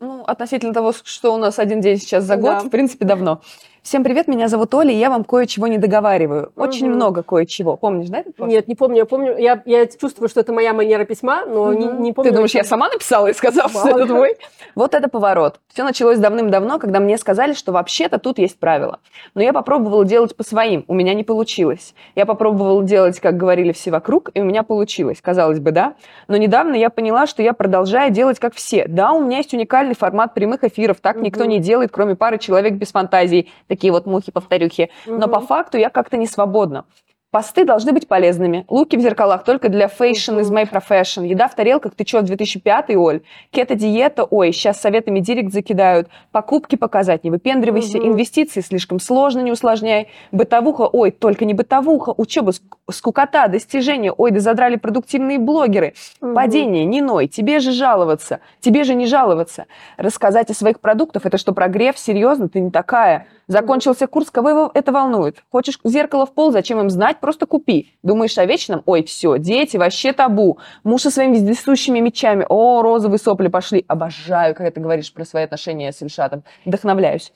Ну, 0.00 0.22
относительно 0.24 0.74
того, 0.74 0.92
что 1.04 1.34
у 1.34 1.38
нас 1.38 1.58
один 1.60 1.80
день 1.80 1.98
сейчас 1.98 2.24
за 2.24 2.36
год, 2.36 2.50
Да. 2.50 2.60
в 2.60 2.70
принципе, 2.70 3.04
давно. 3.04 3.40
Всем 3.82 4.04
привет, 4.04 4.28
меня 4.28 4.48
зовут 4.48 4.74
Оля, 4.74 4.92
и 4.92 4.96
я 4.96 5.08
вам 5.08 5.24
кое-чего 5.24 5.66
не 5.66 5.78
договариваю. 5.78 6.52
Очень 6.56 6.88
Мгм. 6.88 6.96
много 6.96 7.22
кое-чего. 7.22 7.76
Помнишь, 7.76 8.08
да, 8.08 8.18
этот 8.18 8.36
пост? 8.36 8.50
Нет, 8.50 8.68
не 8.68 8.74
помню. 8.74 8.98
Я 8.98 9.04
помню, 9.06 9.38
я, 9.38 9.62
я 9.64 9.86
чувствую, 9.86 10.28
что 10.28 10.40
это 10.40 10.52
моя 10.52 10.74
манера 10.74 11.04
письма, 11.04 11.46
но 11.46 11.72
не, 11.72 11.86
Мгм. 11.86 12.02
не 12.02 12.12
помню. 12.12 12.30
Ты 12.30 12.34
думаешь, 12.36 12.54
я 12.54 12.64
сама 12.64 12.88
написала 12.90 13.28
и 13.28 13.32
сказала, 13.32 13.68
что 13.70 13.78
Мало 13.78 13.88
это 13.90 13.98
ли. 14.00 14.06
твой? 14.08 14.36
Вот 14.74 14.94
это 14.94 15.08
поворот. 15.08 15.60
Все 15.72 15.84
началось 15.84 16.18
давным-давно, 16.18 16.78
когда 16.78 17.00
мне 17.00 17.16
сказали, 17.16 17.54
что 17.54 17.72
вообще-то 17.72 18.18
тут 18.18 18.38
есть 18.38 18.58
правила. 18.58 18.98
Но 19.34 19.42
я 19.42 19.52
попробовала 19.54 20.04
делать 20.04 20.36
по 20.36 20.42
своим, 20.44 20.84
у 20.88 20.94
меня 20.94 21.14
не 21.14 21.24
получилось. 21.24 21.94
Я 22.14 22.26
попробовала 22.26 22.82
делать, 22.84 23.20
как 23.20 23.36
говорили 23.38 23.72
все 23.72 23.90
вокруг, 23.90 24.30
и 24.34 24.40
у 24.40 24.44
меня 24.44 24.64
получилось. 24.64 25.20
Казалось 25.22 25.60
бы, 25.60 25.70
да? 25.70 25.94
Но 26.26 26.36
недавно 26.36 26.74
я 26.74 26.90
поняла, 26.90 27.26
что 27.26 27.42
я 27.42 27.52
продолжаю 27.54 28.10
делать 28.10 28.38
как 28.38 28.54
все. 28.54 28.86
Да, 28.86 29.12
у 29.12 29.24
меня 29.24 29.38
есть 29.38 29.54
уникальный 29.54 29.94
формат 29.94 30.34
прямых 30.34 30.64
эфиров, 30.64 30.98
так 31.00 31.16
никто 31.16 31.44
Мгм. 31.44 31.50
не 31.50 31.58
делает, 31.60 31.90
кроме 31.90 32.16
пары 32.16 32.38
человек 32.38 32.74
без 32.74 32.90
фантазий. 32.90 33.50
Такие 33.68 33.92
вот 33.92 34.06
мухи-повторюхи. 34.06 34.90
Но 35.06 35.18
Мгм. 35.26 35.30
по 35.30 35.40
факту 35.40 35.78
я 35.78 35.90
как-то 35.90 36.16
не 36.16 36.26
свободна. 36.26 36.84
Посты 37.30 37.66
должны 37.66 37.92
быть 37.92 38.08
полезными. 38.08 38.64
Луки 38.70 38.96
в 38.96 39.00
зеркалах 39.02 39.44
только 39.44 39.68
для 39.68 39.84
fashion 39.88 40.40
is 40.40 40.50
my 40.50 40.66
profession. 40.66 41.26
Еда 41.26 41.46
в 41.48 41.54
тарелках, 41.54 41.94
ты 41.94 42.04
чё, 42.04 42.20
в 42.20 42.24
2005 42.24 42.96
Оль? 42.96 43.20
Кето-диета, 43.50 44.24
ой, 44.24 44.50
сейчас 44.50 44.80
советами 44.80 45.20
директ 45.20 45.52
закидают. 45.52 46.08
Покупки 46.32 46.76
показать, 46.76 47.24
не 47.24 47.30
выпендривайся. 47.30 47.98
Мгм. 47.98 48.12
Инвестиции 48.12 48.62
слишком 48.62 48.98
сложно, 48.98 49.40
не 49.40 49.52
усложняй. 49.52 50.08
Бытовуха, 50.32 50.84
ой, 50.90 51.10
только 51.10 51.44
не 51.44 51.52
бытовуха. 51.52 52.14
Учеба, 52.16 52.52
ск- 52.52 52.62
скукота, 52.90 53.46
достижения. 53.48 54.10
Ой, 54.10 54.30
да 54.30 54.40
задрали 54.40 54.76
продуктивные 54.76 55.38
блогеры. 55.38 55.92
Падение, 56.22 56.86
не 56.86 57.02
ной, 57.02 57.26
тебе 57.28 57.60
же 57.60 57.72
жаловаться, 57.72 58.40
тебе 58.60 58.84
же 58.84 58.94
не 58.94 59.04
жаловаться. 59.04 59.66
Рассказать 59.98 60.48
о 60.50 60.54
своих 60.54 60.80
продуктах, 60.80 61.26
это 61.26 61.36
что, 61.36 61.52
прогрев? 61.52 61.98
Серьезно, 61.98 62.48
ты 62.48 62.60
не 62.60 62.70
такая. 62.70 63.26
Закончился 63.48 64.06
курс, 64.06 64.30
кого 64.30 64.70
это 64.74 64.92
волнует? 64.92 65.42
Хочешь 65.50 65.80
зеркало 65.82 66.26
в 66.26 66.34
пол, 66.34 66.52
зачем 66.52 66.80
им 66.80 66.90
знать? 66.90 67.18
Просто 67.18 67.46
купи. 67.46 67.94
Думаешь 68.02 68.36
о 68.36 68.44
вечном? 68.44 68.82
Ой, 68.84 69.02
все, 69.04 69.38
дети, 69.38 69.78
вообще 69.78 70.12
табу. 70.12 70.58
Муж 70.84 71.02
со 71.02 71.10
своими 71.10 71.32
вездесущими 71.34 71.98
мечами. 72.00 72.44
О, 72.46 72.82
розовые 72.82 73.18
сопли 73.18 73.48
пошли. 73.48 73.86
Обожаю, 73.88 74.54
когда 74.54 74.70
ты 74.70 74.80
говоришь 74.80 75.10
про 75.14 75.24
свои 75.24 75.44
отношения 75.44 75.92
с 75.92 76.02
Ильшатом. 76.02 76.44
Вдохновляюсь. 76.66 77.32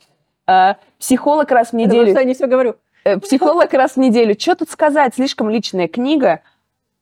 А, 0.47 0.77
психолог 0.99 1.51
раз 1.51 1.69
в 1.69 1.71
Потому 1.71 1.87
неделю. 1.87 2.11
что 2.11 2.21
я 2.21 2.27
не 2.27 2.35
все 2.35 2.47
говорю. 2.47 2.77
Э, 3.05 3.19
Психолог 3.19 3.73
раз 3.73 3.93
в 3.93 3.97
неделю. 3.97 4.37
Что 4.39 4.55
тут 4.55 4.71
сказать? 4.71 5.15
Слишком 5.15 5.49
личная 5.49 5.89
книга. 5.89 6.41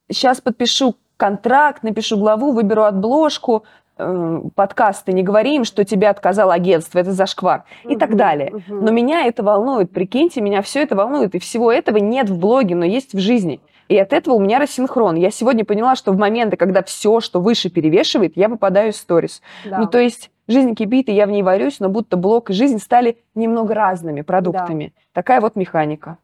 Сейчас 0.08 0.40
подпишу 0.40 0.94
контракт, 1.16 1.82
напишу 1.82 2.16
главу, 2.16 2.52
выберу 2.52 2.84
обложку. 2.84 3.64
Э, 4.01 4.40
Подкасты, 4.55 5.12
не 5.12 5.22
говори 5.22 5.57
им, 5.57 5.64
что 5.64 5.84
тебе 5.84 6.09
отказало 6.09 6.53
агентство, 6.55 6.98
это 6.98 7.12
зашквар. 7.12 7.64
И 7.84 7.96
так 7.96 8.16
далее. 8.16 8.51
мгм. 8.53 8.84
Но 8.84 8.90
меня 8.90 9.26
это 9.26 9.42
волнует. 9.42 9.92
Прикиньте, 9.92 10.40
меня 10.40 10.62
все 10.62 10.82
это 10.82 10.96
волнует. 10.96 11.34
И 11.34 11.38
всего 11.38 11.70
этого 11.70 11.98
нет 11.98 12.28
в 12.30 12.38
блоге, 12.38 12.74
но 12.74 12.84
есть 12.84 13.14
в 13.14 13.18
жизни. 13.18 13.61
И 13.88 13.98
от 13.98 14.12
этого 14.12 14.34
у 14.34 14.40
меня 14.40 14.61
рассинхрон. 14.61 15.16
Я 15.16 15.32
сегодня 15.32 15.64
поняла, 15.64 15.96
что 15.96 16.12
в 16.12 16.16
моменты, 16.16 16.57
когда 16.57 16.82
все, 16.82 17.18
что 17.20 17.40
выше 17.40 17.70
перевешивает, 17.70 18.36
я 18.36 18.48
выпадаю 18.48 18.90
из 18.90 18.96
сторис. 18.96 19.42
Да. 19.64 19.78
Ну, 19.78 19.86
то 19.88 19.98
есть 19.98 20.30
жизнь 20.46 20.76
кипит, 20.76 21.09
и 21.09 21.12
я 21.12 21.26
в 21.26 21.30
ней 21.30 21.42
варюсь, 21.42 21.80
но 21.80 21.88
будто 21.88 22.16
блог 22.16 22.51
и 22.51 22.53
жизнь 22.53 22.78
стали 22.78 23.18
немного 23.34 23.74
разными 23.74 24.20
продуктами. 24.20 24.94
Такая 25.12 25.40
вот 25.40 25.57
механика. 25.57 26.18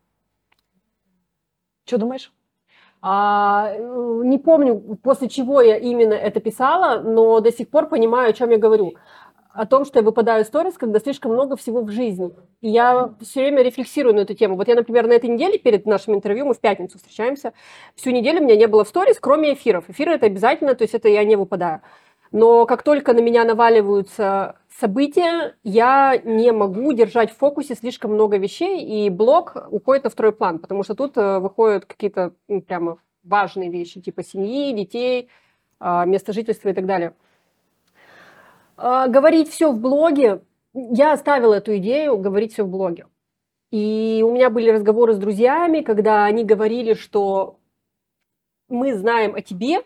Что 1.87 1.99
думаешь? 1.99 2.33
А, 3.03 3.71
э, 3.73 4.21
не 4.25 4.39
помню, 4.39 4.99
после 5.03 5.29
чего 5.29 5.61
я 5.61 5.77
именно 5.77 6.15
это 6.15 6.41
писала, 6.41 7.01
но 7.01 7.41
до 7.41 7.53
сих 7.53 7.69
пор 7.69 7.89
понимаю, 7.89 8.31
о 8.31 8.33
чем 8.33 8.51
я 8.51 8.59
говорю. 8.59 8.95
О 9.53 9.65
том, 9.65 9.85
что 9.85 10.01
я 10.01 10.03
выпадаю 10.03 10.43
из 10.43 10.49
сторис, 10.49 10.75
когда 10.75 10.99
слишком 10.99 11.33
много 11.33 11.57
всего 11.57 11.81
в 11.83 11.91
жизни. 11.91 12.31
И 12.61 12.69
я 12.69 13.15
все 13.23 13.41
время 13.41 13.63
рефлексирую 13.63 14.15
на 14.15 14.21
эту 14.21 14.35
тему. 14.35 14.57
Вот 14.57 14.69
я, 14.69 14.75
например, 14.75 15.07
на 15.07 15.13
этой 15.13 15.31
неделе 15.31 15.59
перед 15.59 15.87
нашим 15.87 16.15
интервью, 16.15 16.47
мы 16.47 16.55
в 16.55 16.61
пятницу 16.61 16.99
встречаемся, 16.99 17.53
всю 17.95 18.11
неделю 18.11 18.41
у 18.41 18.45
меня 18.45 18.57
не 18.57 18.67
было 18.67 18.85
в 18.85 18.89
сторис, 18.89 19.19
кроме 19.19 19.55
эфиров. 19.55 19.89
Эфиры 19.89 20.13
это 20.13 20.27
обязательно, 20.27 20.75
то 20.75 20.83
есть 20.83 20.95
это 20.95 21.09
я 21.09 21.25
не 21.25 21.37
выпадаю. 21.37 21.81
Но 22.33 22.67
как 22.67 22.83
только 22.83 23.13
на 23.13 23.21
меня 23.21 23.45
наваливаются 23.45 24.57
события, 24.79 25.57
я 25.63 26.17
не 26.25 26.53
могу 26.53 26.93
держать 26.93 27.31
в 27.31 27.37
фокусе 27.37 27.75
слишком 27.75 28.13
много 28.13 28.37
вещей, 28.37 28.85
и 28.85 29.11
блог 29.11 29.57
уходит 29.71 30.05
на 30.05 30.11
второй 30.11 30.33
план, 30.33 30.59
потому 30.59 30.83
что 30.83 30.95
тут 30.95 31.17
э, 31.17 31.39
выходят 31.39 31.87
какие-то 31.87 32.35
ну, 32.49 32.61
прямо 32.61 32.99
важные 33.25 33.71
вещи, 33.71 34.01
типа 34.01 34.23
семьи, 34.23 34.73
детей, 34.73 35.29
а, 35.79 36.05
место 36.05 36.33
жительства 36.33 36.69
и 36.69 36.73
так 36.73 36.87
далее. 36.87 37.15
А, 38.77 39.09
Говорить 39.09 39.49
все 39.49 39.73
в 39.73 39.81
блоге, 39.81 40.43
я 40.75 41.13
оставила 41.13 41.55
эту 41.55 41.77
идею 41.79 42.19
говорить 42.19 42.53
все 42.53 42.65
в 42.65 42.69
блоге. 42.69 43.07
И 43.71 44.23
у 44.25 44.33
меня 44.33 44.49
были 44.49 44.71
разговоры 44.71 45.15
с 45.15 45.19
друзьями, 45.19 45.81
когда 45.81 46.25
они 46.25 46.45
говорили, 46.45 46.95
что 46.95 47.59
мы 48.69 48.95
знаем 48.95 49.35
о 49.35 49.43
тебе 49.43 49.83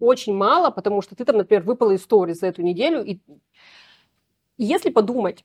очень 0.00 0.34
мало, 0.34 0.70
потому 0.70 1.02
что 1.02 1.14
ты 1.14 1.24
там, 1.24 1.36
например, 1.36 1.62
выпала 1.62 1.92
из 1.92 2.02
сторис 2.02 2.40
за 2.40 2.48
эту 2.48 2.62
неделю. 2.62 3.04
И 3.04 3.20
и 4.58 4.64
если 4.64 4.90
подумать, 4.90 5.44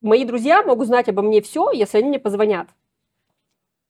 мои 0.00 0.24
друзья 0.24 0.62
могут 0.62 0.86
знать 0.86 1.08
обо 1.08 1.22
мне 1.22 1.40
все, 1.40 1.70
если 1.72 1.98
они 1.98 2.08
мне 2.08 2.18
позвонят. 2.18 2.68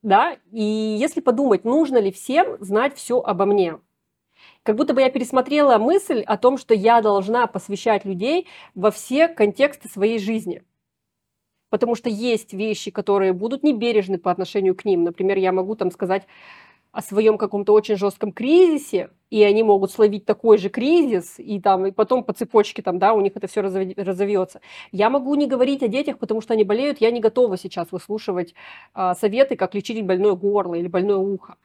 Да? 0.03 0.37
И 0.51 0.63
если 0.63 1.21
подумать, 1.21 1.65
нужно 1.65 1.99
ли 1.99 2.11
всем 2.11 2.57
знать 2.61 2.97
все 2.97 3.21
обо 3.21 3.45
мне. 3.45 3.79
Как 4.63 4.77
будто 4.77 4.95
бы 4.95 5.01
я 5.01 5.11
пересмотрела 5.11 5.79
мысль 5.79 6.23
о 6.23 6.37
том, 6.37 6.59
что 6.59 6.75
я 6.75 7.01
должна 7.01 7.47
посвящать 7.47 8.05
людей 8.05 8.47
во 8.75 8.91
все 8.91 9.29
контексты 9.29 9.89
своей 9.89 10.19
жизни. 10.19 10.63
Потому 11.69 11.95
что 11.95 12.09
есть 12.09 12.53
вещи, 12.53 12.91
которые 12.91 13.33
будут 13.33 13.63
небережны 13.63 14.19
по 14.19 14.31
отношению 14.31 14.75
к 14.75 14.85
ним. 14.85 15.05
Например, 15.05 15.39
я 15.39 15.53
могу 15.53 15.77
там 15.77 15.91
сказать 15.91 16.27
о 16.93 17.03
своем 17.03 17.39
каком-то 17.39 17.73
очень 17.73 17.97
жестком 17.97 18.33
кризисе, 18.33 19.11
и 19.31 19.43
они 19.45 19.63
могут 19.63 19.93
словить 19.93 20.25
такой 20.25 20.59
же 20.59 20.69
кризис, 20.69 21.35
и 21.39 21.61
там 21.61 21.87
и 21.87 21.93
потом 21.93 22.25
по 22.25 22.33
цепочке 22.33 22.83
там, 22.83 22.99
да, 22.99 23.13
у 23.13 23.21
них 23.21 23.37
это 23.37 23.47
все 23.47 23.61
разовьется. 23.61 24.61
Я 24.91 25.09
могу 25.09 25.35
не 25.37 25.47
говорить 25.47 25.85
о 25.85 25.89
детях, 25.89 26.19
потому 26.19 26.41
что 26.41 26.55
они 26.55 26.65
болеют, 26.65 27.01
я 27.01 27.13
не 27.13 27.21
готова 27.21 27.57
сейчас 27.57 27.93
выслушивать 27.93 28.55
а, 28.93 29.15
советы, 29.15 29.55
как 29.55 29.75
лечить 29.75 30.05
больное 30.05 30.35
горло 30.35 30.75
или 30.75 30.89
больное 30.89 31.17
ухо. 31.17 31.57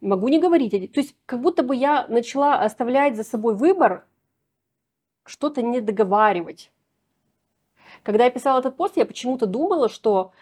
Могу 0.00 0.28
не 0.28 0.38
говорить 0.38 0.72
о 0.72 0.78
детях. 0.78 0.94
То 0.94 1.00
есть 1.00 1.14
как 1.26 1.42
будто 1.42 1.62
бы 1.62 1.76
я 1.76 2.06
начала 2.08 2.62
оставлять 2.62 3.16
за 3.16 3.24
собой 3.24 3.54
выбор 3.54 4.06
что-то 5.26 5.60
не 5.60 5.82
договаривать. 5.82 6.72
Когда 8.02 8.24
я 8.24 8.30
писала 8.30 8.60
этот 8.60 8.76
пост, 8.76 8.96
я 8.96 9.04
почему-то 9.04 9.44
думала, 9.44 9.90
что 9.90 10.32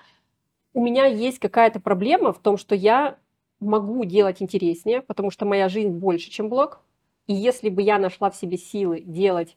у 0.75 0.81
меня 0.81 1.07
есть 1.07 1.41
какая-то 1.41 1.81
проблема 1.81 2.33
в 2.33 2.39
том, 2.39 2.57
что 2.57 2.77
я 2.77 3.19
могу 3.61 4.05
делать 4.05 4.43
интереснее, 4.43 5.03
потому 5.03 5.31
что 5.31 5.47
моя 5.47 5.69
жизнь 5.69 5.91
больше, 5.91 6.31
чем 6.31 6.49
блог. 6.49 6.81
И 7.27 7.35
если 7.35 7.69
бы 7.69 7.83
я 7.83 7.99
нашла 7.99 8.31
в 8.31 8.37
себе 8.37 8.57
силы 8.57 9.01
делать 9.01 9.57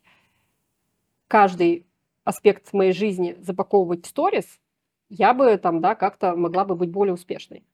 каждый 1.28 1.86
аспект 2.24 2.72
моей 2.72 2.92
жизни, 2.92 3.36
запаковывать 3.40 4.04
в 4.04 4.08
сторис, 4.08 4.60
я 5.08 5.34
бы 5.34 5.56
там, 5.56 5.80
да, 5.80 5.94
как-то 5.94 6.36
могла 6.36 6.64
бы 6.64 6.74
быть 6.74 6.90
более 6.90 7.14
успешной. 7.14 7.64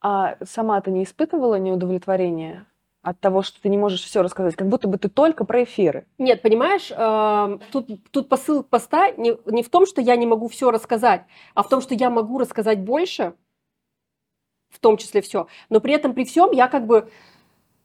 А 0.00 0.36
сама 0.44 0.80
ты 0.80 0.90
не 0.90 1.04
испытывала 1.04 1.56
неудовлетворения 1.56 2.66
от 3.02 3.20
того, 3.20 3.42
что 3.42 3.60
ты 3.60 3.68
не 3.68 3.78
можешь 3.78 4.02
все 4.02 4.22
рассказать, 4.22 4.56
как 4.56 4.68
будто 4.68 4.88
бы 4.88 4.98
ты 4.98 5.08
только 5.08 5.44
про 5.44 5.64
эфиры? 5.64 6.06
Нет, 6.18 6.42
понимаешь, 6.42 6.90
э, 6.90 7.58
тут, 7.72 7.88
тут 8.10 8.28
посыл 8.28 8.62
поста 8.62 9.10
не, 9.12 9.36
не 9.46 9.62
в 9.62 9.70
том, 9.70 9.86
что 9.86 10.00
я 10.00 10.16
не 10.16 10.26
могу 10.26 10.48
все 10.48 10.70
рассказать, 10.70 11.24
а 11.54 11.62
в 11.62 11.68
том, 11.68 11.80
что 11.80 11.94
я 11.94 12.10
могу 12.10 12.38
рассказать 12.38 12.80
больше, 12.80 13.34
в 14.70 14.78
том 14.80 14.96
числе 14.96 15.20
все. 15.20 15.46
Но 15.68 15.80
при 15.80 15.94
этом, 15.94 16.14
при 16.14 16.24
всем, 16.24 16.50
я 16.52 16.68
как 16.68 16.86
бы... 16.86 17.10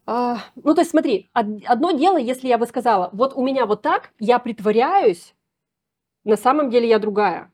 Э, 0.06 0.36
ну, 0.56 0.74
то 0.74 0.80
есть 0.80 0.90
смотри, 0.90 1.30
од- 1.34 1.64
одно 1.66 1.92
дело, 1.92 2.16
если 2.16 2.48
я 2.48 2.58
бы 2.58 2.66
сказала, 2.66 3.10
вот 3.12 3.34
у 3.34 3.42
меня 3.42 3.66
вот 3.66 3.82
так, 3.82 4.12
я 4.18 4.38
притворяюсь, 4.38 5.34
на 6.24 6.36
самом 6.36 6.70
деле 6.70 6.88
я 6.88 6.98
другая. 6.98 7.52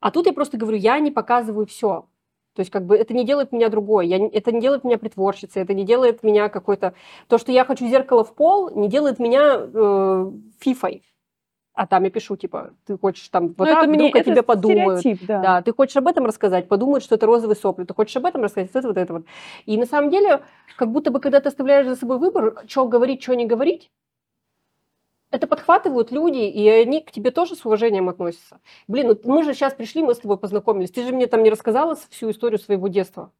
А 0.00 0.10
тут 0.10 0.26
я 0.26 0.32
просто 0.32 0.56
говорю, 0.56 0.78
я 0.78 0.98
не 0.98 1.10
показываю 1.10 1.66
все. 1.66 2.06
То 2.54 2.60
есть 2.60 2.70
как 2.70 2.86
бы 2.86 2.96
это 2.96 3.12
не 3.12 3.26
делает 3.26 3.52
меня 3.52 3.68
другой, 3.68 4.08
я, 4.08 4.16
это 4.28 4.50
не 4.50 4.62
делает 4.62 4.82
меня 4.82 4.96
притворщицей, 4.96 5.60
это 5.62 5.74
не 5.74 5.84
делает 5.84 6.22
меня 6.22 6.48
какой-то... 6.48 6.94
То, 7.28 7.36
что 7.36 7.52
я 7.52 7.66
хочу 7.66 7.86
зеркало 7.86 8.24
в 8.24 8.34
пол, 8.34 8.70
не 8.70 8.88
делает 8.88 9.18
меня 9.18 9.58
э, 9.58 10.30
фифой. 10.58 11.02
А 11.76 11.86
там 11.86 12.04
я 12.04 12.10
пишу, 12.10 12.36
типа, 12.36 12.70
ты 12.86 12.96
хочешь 12.96 13.28
там 13.28 13.48
вот 13.48 13.58
Ну, 13.58 13.64
так, 13.66 13.78
это 13.82 13.86
мне- 13.86 13.98
вдруг 13.98 14.16
о 14.16 14.18
это 14.18 14.30
тебе 14.30 14.42
подумают. 14.42 15.02
да. 15.28 15.42
Да, 15.42 15.62
ты 15.62 15.74
хочешь 15.74 15.96
об 15.98 16.06
этом 16.08 16.24
рассказать, 16.24 16.68
подумают, 16.68 17.04
что 17.04 17.16
это 17.16 17.26
розовые 17.26 17.54
сопли, 17.54 17.84
ты 17.84 17.92
хочешь 17.92 18.16
об 18.16 18.24
этом 18.24 18.42
рассказать, 18.42 18.70
это 18.72 18.88
вот 18.88 18.96
это 18.96 19.12
вот. 19.12 19.26
И 19.66 19.76
на 19.76 19.84
самом 19.84 20.08
деле, 20.10 20.42
как 20.78 20.90
будто 20.90 21.10
бы, 21.10 21.20
когда 21.20 21.38
ты 21.38 21.50
оставляешь 21.50 21.86
за 21.86 21.94
собой 21.94 22.18
выбор, 22.18 22.64
что 22.66 22.88
говорить, 22.88 23.22
что 23.22 23.34
не 23.36 23.44
говорить, 23.44 23.90
это 25.30 25.46
подхватывают 25.46 26.10
люди, 26.12 26.38
и 26.38 26.66
они 26.66 27.02
к 27.02 27.10
тебе 27.10 27.30
тоже 27.30 27.54
с 27.54 27.66
уважением 27.66 28.08
относятся. 28.08 28.58
Блин, 28.88 29.08
ну 29.08 29.34
мы 29.34 29.42
же 29.42 29.52
сейчас 29.52 29.74
пришли, 29.74 30.02
мы 30.02 30.14
с 30.14 30.18
тобой 30.18 30.38
познакомились. 30.38 30.90
Ты 30.90 31.02
же 31.06 31.12
мне 31.12 31.26
там 31.26 31.42
не 31.42 31.50
рассказала 31.50 31.94
всю 32.08 32.30
историю 32.30 32.58
своего 32.58 32.88
детства. 32.88 33.32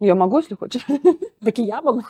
Я 0.00 0.14
могу, 0.14 0.36
если 0.36 0.54
хочешь. 0.54 0.84
Так 1.42 1.58
и 1.58 1.62
я 1.62 1.80
могу. 1.80 2.02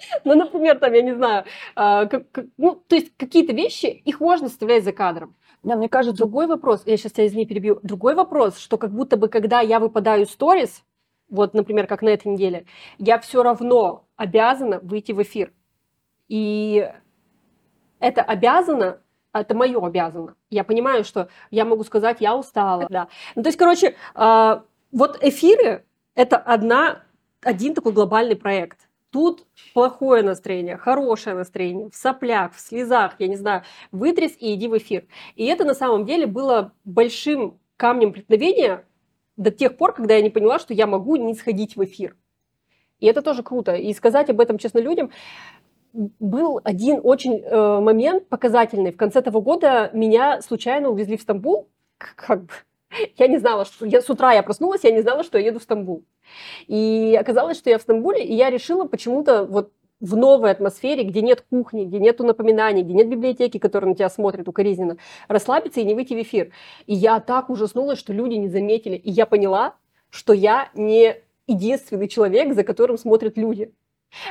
Ну, 0.24 0.34
например, 0.34 0.78
там, 0.78 0.92
я 0.92 1.02
не 1.02 1.14
знаю, 1.14 1.44
а, 1.74 2.08
ну, 2.56 2.74
то 2.86 2.96
есть 2.96 3.16
какие-то 3.16 3.52
вещи, 3.52 3.86
их 3.86 4.20
можно 4.20 4.46
оставлять 4.46 4.84
за 4.84 4.92
кадром. 4.92 5.36
Да, 5.62 5.76
мне 5.76 5.88
кажется, 5.88 6.16
Другой 6.16 6.46
вопрос, 6.46 6.82
я 6.86 6.96
сейчас 6.96 7.12
тебя 7.12 7.26
извини, 7.26 7.46
перебью. 7.46 7.80
Другой 7.82 8.14
вопрос, 8.14 8.58
что 8.58 8.78
как 8.78 8.92
будто 8.92 9.16
бы, 9.16 9.28
когда 9.28 9.60
я 9.60 9.78
выпадаю 9.78 10.22
из 10.22 10.30
сторис, 10.30 10.82
вот, 11.28 11.54
например, 11.54 11.86
как 11.86 12.02
на 12.02 12.08
этой 12.08 12.28
неделе, 12.28 12.66
я 12.98 13.18
все 13.18 13.42
равно 13.42 14.06
обязана 14.16 14.80
выйти 14.80 15.12
в 15.12 15.22
эфир. 15.22 15.52
И 16.28 16.90
это 18.00 18.22
обязано, 18.22 19.00
это 19.32 19.54
мое 19.54 19.84
обязано. 19.84 20.34
Я 20.50 20.64
понимаю, 20.64 21.04
что 21.04 21.28
я 21.50 21.64
могу 21.64 21.84
сказать, 21.84 22.18
я 22.20 22.36
устала. 22.36 22.86
Да. 22.88 23.08
Ну, 23.36 23.42
то 23.42 23.48
есть, 23.48 23.58
короче, 23.58 23.96
а, 24.14 24.64
вот 24.92 25.18
эфиры– 25.22 25.84
это 26.14 26.36
одна, 26.36 27.02
один 27.42 27.74
такой 27.74 27.92
глобальный 27.92 28.36
проект. 28.36 28.89
Тут 29.10 29.44
плохое 29.74 30.22
настроение, 30.22 30.76
хорошее 30.76 31.34
настроение, 31.34 31.90
в 31.90 31.96
соплях, 31.96 32.54
в 32.54 32.60
слезах, 32.60 33.14
я 33.18 33.26
не 33.26 33.36
знаю, 33.36 33.64
вытряс 33.90 34.32
и 34.38 34.54
иди 34.54 34.68
в 34.68 34.78
эфир. 34.78 35.06
И 35.34 35.44
это 35.46 35.64
на 35.64 35.74
самом 35.74 36.04
деле 36.04 36.26
было 36.26 36.72
большим 36.84 37.58
камнем 37.76 38.12
преткновения 38.12 38.84
до 39.36 39.50
тех 39.50 39.76
пор, 39.76 39.94
когда 39.94 40.14
я 40.14 40.22
не 40.22 40.30
поняла, 40.30 40.58
что 40.58 40.74
я 40.74 40.86
могу 40.86 41.16
не 41.16 41.34
сходить 41.34 41.74
в 41.74 41.82
эфир. 41.82 42.16
И 43.00 43.06
это 43.06 43.22
тоже 43.22 43.42
круто. 43.42 43.74
И 43.74 43.92
сказать 43.94 44.30
об 44.30 44.40
этом 44.40 44.58
честно 44.58 44.78
людям, 44.78 45.10
был 45.92 46.60
один 46.62 47.00
очень 47.02 47.40
э, 47.40 47.80
момент 47.80 48.28
показательный. 48.28 48.92
В 48.92 48.96
конце 48.96 49.22
того 49.22 49.40
года 49.40 49.90
меня 49.92 50.40
случайно 50.40 50.90
увезли 50.90 51.16
в 51.16 51.22
Стамбул. 51.22 51.68
Как 51.98 52.44
бы, 52.44 52.52
я 53.16 53.28
не 53.28 53.38
знала, 53.38 53.64
что 53.64 53.86
я, 53.86 54.02
с 54.02 54.10
утра 54.10 54.32
я 54.32 54.42
проснулась, 54.42 54.84
я 54.84 54.90
не 54.90 55.02
знала, 55.02 55.24
что 55.24 55.38
я 55.38 55.46
еду 55.46 55.58
в 55.58 55.62
Стамбул. 55.62 56.04
И 56.66 57.16
оказалось, 57.20 57.58
что 57.58 57.70
я 57.70 57.78
в 57.78 57.82
Стамбуле, 57.82 58.24
и 58.24 58.34
я 58.34 58.50
решила 58.50 58.84
почему-то 58.86 59.44
вот 59.44 59.72
в 60.00 60.16
новой 60.16 60.50
атмосфере, 60.50 61.04
где 61.04 61.20
нет 61.20 61.44
кухни, 61.50 61.84
где 61.84 61.98
нет 61.98 62.18
напоминаний, 62.20 62.82
где 62.82 62.94
нет 62.94 63.08
библиотеки, 63.08 63.58
которая 63.58 63.90
на 63.90 63.94
тебя 63.94 64.08
смотрит 64.08 64.48
укоризненно, 64.48 64.96
расслабиться 65.28 65.80
и 65.80 65.84
не 65.84 65.94
выйти 65.94 66.14
в 66.14 66.22
эфир. 66.22 66.52
И 66.86 66.94
я 66.94 67.20
так 67.20 67.50
ужаснулась, 67.50 67.98
что 67.98 68.12
люди 68.12 68.34
не 68.34 68.48
заметили. 68.48 68.96
И 68.96 69.10
я 69.10 69.26
поняла, 69.26 69.74
что 70.08 70.32
я 70.32 70.70
не 70.74 71.16
единственный 71.46 72.08
человек, 72.08 72.54
за 72.54 72.64
которым 72.64 72.96
смотрят 72.96 73.36
люди. 73.36 73.72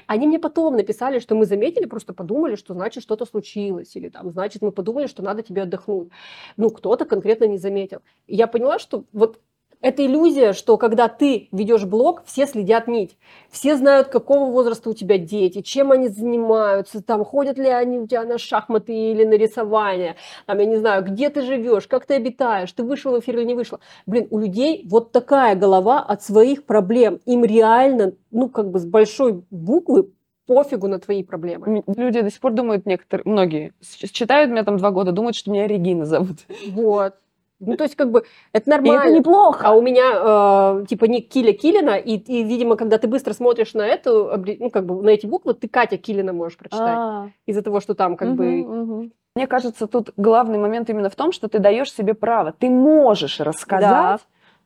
Они 0.07 0.27
мне 0.27 0.39
потом 0.39 0.75
написали, 0.75 1.19
что 1.19 1.35
мы 1.35 1.45
заметили, 1.45 1.85
просто 1.85 2.13
подумали, 2.13 2.55
что 2.55 2.73
значит 2.73 3.03
что-то 3.03 3.25
случилось, 3.25 3.95
или 3.95 4.09
там, 4.09 4.31
значит, 4.31 4.61
мы 4.61 4.71
подумали, 4.71 5.07
что 5.07 5.23
надо 5.23 5.43
тебе 5.43 5.63
отдохнуть. 5.63 6.09
Ну, 6.57 6.69
кто-то 6.69 7.05
конкретно 7.05 7.45
не 7.45 7.57
заметил. 7.57 8.01
И 8.27 8.35
я 8.35 8.47
поняла, 8.47 8.79
что 8.79 9.05
вот 9.13 9.39
это 9.81 10.05
иллюзия, 10.05 10.53
что 10.53 10.77
когда 10.77 11.07
ты 11.07 11.47
ведешь 11.51 11.85
блог, 11.85 12.23
все 12.25 12.45
следят 12.45 12.87
нить. 12.87 13.17
Все 13.49 13.77
знают, 13.77 14.09
какого 14.09 14.51
возраста 14.51 14.89
у 14.89 14.93
тебя 14.93 15.17
дети, 15.17 15.61
чем 15.61 15.91
они 15.91 16.09
занимаются, 16.09 17.01
там, 17.01 17.23
ходят 17.23 17.57
ли 17.57 17.69
они 17.69 17.99
у 17.99 18.07
тебя 18.07 18.23
на 18.23 18.37
шахматы 18.37 18.93
или 18.93 19.23
на 19.23 19.33
рисование, 19.33 20.17
там, 20.45 20.59
я 20.59 20.65
не 20.65 20.77
знаю, 20.77 21.03
где 21.03 21.29
ты 21.29 21.41
живешь, 21.41 21.87
как 21.87 22.05
ты 22.05 22.15
обитаешь, 22.15 22.71
ты 22.71 22.83
вышел 22.83 23.13
в 23.13 23.19
эфир 23.19 23.37
или 23.37 23.45
не 23.45 23.55
вышел. 23.55 23.79
Блин, 24.05 24.27
у 24.31 24.39
людей 24.39 24.85
вот 24.89 25.11
такая 25.11 25.55
голова 25.55 25.99
от 25.99 26.23
своих 26.23 26.65
проблем. 26.65 27.19
Им 27.25 27.45
реально, 27.45 28.13
ну, 28.31 28.49
как 28.49 28.69
бы 28.71 28.79
с 28.79 28.85
большой 28.85 29.43
буквы 29.49 30.11
пофигу 30.45 30.87
на 30.87 30.99
твои 30.99 31.23
проблемы. 31.23 31.83
Люди 31.87 32.21
до 32.21 32.31
сих 32.31 32.39
пор 32.41 32.53
думают, 32.53 32.85
некоторые, 32.85 33.31
многие, 33.31 33.73
читают 34.11 34.51
меня 34.51 34.63
там 34.63 34.77
два 34.77 34.91
года, 34.91 35.11
думают, 35.11 35.35
что 35.35 35.51
меня 35.51 35.67
Регина 35.67 36.05
зовут. 36.05 36.39
Вот. 36.71 37.13
Ну, 37.59 37.75
то 37.75 37.83
есть, 37.83 37.95
как 37.95 38.11
бы, 38.11 38.23
это 38.53 38.69
нормально. 38.69 39.03
И 39.03 39.07
это 39.09 39.17
неплохо. 39.19 39.67
А 39.67 39.73
у 39.73 39.81
меня, 39.81 40.81
э, 40.81 40.85
типа, 40.87 41.05
ник 41.05 41.29
Киля 41.29 41.53
Килина, 41.53 41.97
и, 41.97 42.15
и, 42.17 42.43
видимо, 42.43 42.75
когда 42.77 42.97
ты 42.97 43.07
быстро 43.07 43.33
смотришь 43.33 43.73
на 43.73 43.85
эту, 43.85 44.31
ну, 44.59 44.69
как 44.69 44.85
бы, 44.85 45.01
на 45.01 45.09
эти 45.09 45.25
буквы, 45.25 45.53
ты 45.53 45.67
Катя 45.67 45.97
Килина 45.97 46.31
можешь 46.31 46.57
прочитать. 46.57 46.97
А-а-а. 46.97 47.29
Из-за 47.45 47.61
того, 47.61 47.81
что 47.81 47.95
там, 47.95 48.15
как 48.15 48.29
угу, 48.29 48.37
бы... 48.37 48.61
Угу. 48.61 49.09
Мне 49.35 49.47
кажется, 49.47 49.87
тут 49.87 50.11
главный 50.17 50.57
момент 50.57 50.89
именно 50.89 51.09
в 51.09 51.15
том, 51.15 51.31
что 51.31 51.47
ты 51.47 51.59
даешь 51.59 51.93
себе 51.93 52.13
право. 52.13 52.53
Ты 52.57 52.69
можешь 52.69 53.39
рассказать, 53.39 53.89
да 53.89 54.19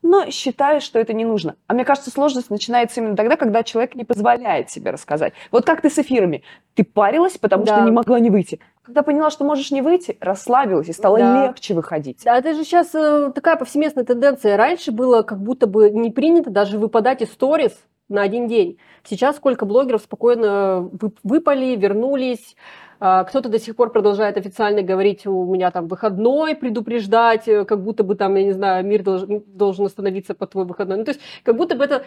но 0.04 0.30
считаешь, 0.30 0.84
что 0.84 1.00
это 1.00 1.14
не 1.14 1.26
нужно. 1.26 1.56
А 1.68 1.74
мне 1.74 1.86
кажется, 1.86 2.12
сложность 2.12 2.50
начинается 2.50 3.00
именно 3.00 3.16
тогда, 3.16 3.38
когда 3.38 3.64
человек 3.64 3.96
не 3.96 4.04
позволяет 4.04 4.70
себе 4.70 4.92
рассказать. 4.92 5.34
Вот 5.50 5.66
как 5.66 5.82
ты 5.82 5.90
с 5.90 5.98
эфирами. 5.98 6.44
Ты 6.76 6.84
парилась, 6.84 7.38
потому 7.38 7.64
да. 7.64 7.76
что 7.76 7.86
не 7.86 7.92
могла 7.92 8.20
не 8.20 8.30
выйти. 8.30 8.60
Когда 8.84 9.02
поняла, 9.02 9.30
что 9.30 9.46
можешь 9.46 9.72
не 9.72 9.82
выйти, 9.82 10.18
расслабилась 10.20 10.90
и 10.90 10.94
стало 10.94 11.18
да. 11.18 11.46
легче 11.48 11.74
выходить. 11.74 12.22
Да, 12.26 12.38
это 12.38 12.54
же 12.54 12.66
сейчас 12.66 12.94
э, 12.94 13.32
такая 13.34 13.56
повсеместная 13.56 14.04
тенденция. 14.04 14.58
Раньше 14.58 14.92
было 14.92 15.22
как 15.22 15.42
будто 15.42 15.68
бы 15.68 15.90
не 15.90 16.12
принято 16.12 16.50
даже 16.50 16.78
выпадать 16.78 17.22
из 17.22 17.32
сторис 17.32 17.72
на 18.10 18.22
один 18.22 18.48
день. 18.48 18.78
Сейчас 19.06 19.38
сколько 19.38 19.66
блогеров 19.66 20.02
спокойно 20.02 20.90
выпали, 21.24 21.78
вернулись, 21.78 22.58
а, 23.06 23.26
кто-то 23.26 23.50
до 23.50 23.60
сих 23.60 23.76
пор 23.76 23.92
продолжает 23.92 24.38
официально 24.38 24.82
говорить, 24.82 25.26
у 25.28 25.46
меня 25.46 25.72
там 25.72 25.88
выходной, 25.88 26.56
предупреждать, 26.56 27.50
э, 27.50 27.66
как 27.66 27.84
будто 27.84 28.04
бы 28.06 28.16
там, 28.16 28.36
я 28.36 28.46
не 28.46 28.54
знаю, 28.54 28.86
мир 28.86 29.04
должен, 29.04 29.44
должен 29.46 29.86
остановиться 29.86 30.34
по 30.34 30.48
твой 30.48 30.64
выходной. 30.64 31.00
Ну, 31.00 31.04
то 31.04 31.12
есть 31.12 31.20
как 31.44 31.58
будто 31.58 31.76
бы 31.76 31.84
это... 31.84 32.06